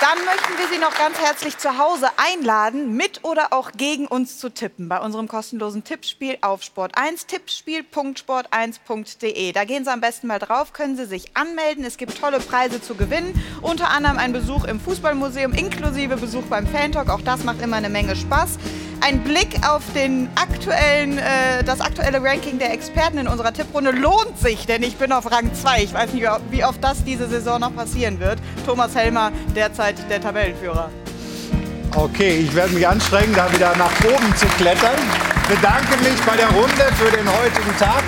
Dann 0.00 0.18
möchten 0.24 0.58
wir 0.58 0.66
Sie 0.68 0.78
noch 0.78 0.96
ganz 0.98 1.18
herzlich 1.18 1.56
zu 1.56 1.78
Hause 1.78 2.08
einladen, 2.16 2.96
mit 2.96 3.22
oder 3.22 3.52
auch 3.52 3.70
gegen 3.72 4.06
uns 4.06 4.38
zu 4.38 4.48
tippen 4.50 4.88
bei 4.88 5.00
unserem 5.00 5.28
kostenlosen 5.28 5.84
Tippspiel 5.84 6.38
auf 6.40 6.62
Sport 6.62 6.98
1, 6.98 7.28
tippspiel.sport1.de. 7.28 9.52
Da 9.52 9.64
gehen 9.64 9.84
Sie 9.84 9.92
am 9.92 10.00
besten 10.00 10.26
mal 10.26 10.40
drauf, 10.40 10.72
können 10.72 10.96
Sie 10.96 11.06
sich 11.06 11.36
anmelden. 11.36 11.84
Es 11.84 11.96
gibt 11.96 12.18
tolle 12.18 12.40
Preise 12.40 12.82
zu 12.82 12.96
gewinnen, 12.96 13.40
unter 13.62 13.90
anderem 13.90 14.18
ein 14.18 14.32
Besuch 14.32 14.64
im 14.64 14.80
Fußballmuseum 14.80 15.52
inklusive 15.52 16.16
Besuch 16.16 16.42
beim 16.44 16.66
Fantalk. 16.66 17.08
Auch 17.08 17.22
das 17.22 17.44
macht 17.44 17.62
immer 17.62 17.76
eine 17.76 17.88
Menge 17.88 18.16
Spaß. 18.16 18.58
Ein 19.06 19.22
Blick 19.22 19.60
auf 19.68 19.82
den 19.94 20.30
aktuellen, 20.34 21.18
äh, 21.18 21.62
das 21.62 21.82
aktuelle 21.82 22.22
Ranking 22.22 22.58
der 22.58 22.72
Experten 22.72 23.18
in 23.18 23.28
unserer 23.28 23.52
Tipprunde 23.52 23.90
lohnt 23.90 24.38
sich, 24.38 24.64
denn 24.64 24.82
ich 24.82 24.96
bin 24.96 25.12
auf 25.12 25.30
Rang 25.30 25.52
2. 25.52 25.82
Ich 25.82 25.92
weiß 25.92 26.14
nicht, 26.14 26.26
wie 26.50 26.64
oft 26.64 26.82
das 26.82 27.04
diese 27.04 27.28
Saison 27.28 27.60
noch 27.60 27.76
passieren 27.76 28.18
wird. 28.18 28.38
Thomas 28.64 28.94
Helmer, 28.96 29.30
derzeit 29.54 29.96
der 30.08 30.22
Tabellenführer. 30.22 30.88
Okay, 31.94 32.46
ich 32.48 32.54
werde 32.54 32.72
mich 32.72 32.88
anstrengen, 32.88 33.34
da 33.34 33.52
wieder 33.52 33.76
nach 33.76 33.92
oben 34.06 34.34
zu 34.36 34.46
klettern. 34.56 34.96
Bedanke 35.50 35.98
mich 36.02 36.18
bei 36.22 36.36
der 36.36 36.48
Runde 36.48 36.84
für 36.96 37.14
den 37.14 37.28
heutigen 37.28 37.76
Tag. 37.78 38.02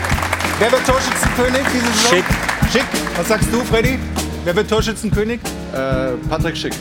Wer 0.58 0.72
wird 0.72 0.86
Torschützenkönig 0.86 1.60
diese 1.74 1.86
Saison? 1.88 2.10
Schick. 2.10 2.24
Schick. 2.72 2.86
Was 3.18 3.28
sagst 3.28 3.52
du, 3.52 3.62
Freddy? 3.66 3.98
Wer 4.44 4.56
wird 4.56 4.70
Torschützenkönig? 4.70 5.40
Äh, 5.74 6.12
Patrick 6.30 6.56
Schick. 6.56 6.72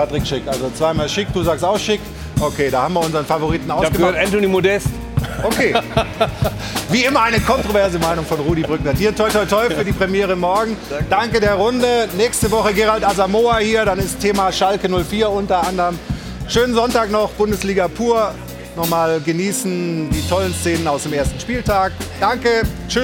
Patrick 0.00 0.26
Schick. 0.26 0.42
Also 0.46 0.70
zweimal 0.70 1.10
Schick, 1.10 1.30
du 1.34 1.42
sagst 1.42 1.62
auch 1.62 1.78
Schick. 1.78 2.00
Okay, 2.40 2.70
da 2.70 2.84
haben 2.84 2.94
wir 2.94 3.00
unseren 3.00 3.26
Favoriten 3.26 3.70
ausgemacht. 3.70 3.98
gehört, 3.98 4.16
Anthony 4.16 4.46
Modest. 4.46 4.86
Okay. 5.42 5.74
Wie 6.90 7.04
immer 7.04 7.20
eine 7.20 7.38
kontroverse 7.40 7.98
Meinung 7.98 8.24
von 8.24 8.40
Rudi 8.40 8.62
Brückner. 8.62 8.94
Dir 8.94 9.14
toi 9.14 9.28
toi 9.28 9.44
toi 9.44 9.68
für 9.68 9.84
die 9.84 9.92
Premiere 9.92 10.36
morgen. 10.36 10.74
Danke, 11.10 11.38
der 11.38 11.54
Runde. 11.54 12.08
Nächste 12.16 12.50
Woche 12.50 12.72
Gerald 12.72 13.04
Asamoah 13.04 13.58
hier. 13.58 13.84
Dann 13.84 13.98
ist 13.98 14.20
Thema 14.20 14.50
Schalke 14.50 14.88
04 14.88 15.28
unter 15.28 15.66
anderem. 15.66 15.98
Schönen 16.48 16.72
Sonntag 16.74 17.10
noch, 17.10 17.32
Bundesliga 17.32 17.86
pur. 17.88 18.32
Nochmal 18.76 19.20
genießen 19.20 20.08
die 20.08 20.28
tollen 20.30 20.54
Szenen 20.54 20.88
aus 20.88 21.02
dem 21.02 21.12
ersten 21.12 21.38
Spieltag. 21.38 21.92
Danke. 22.18 22.62
Tschüss. 22.88 22.96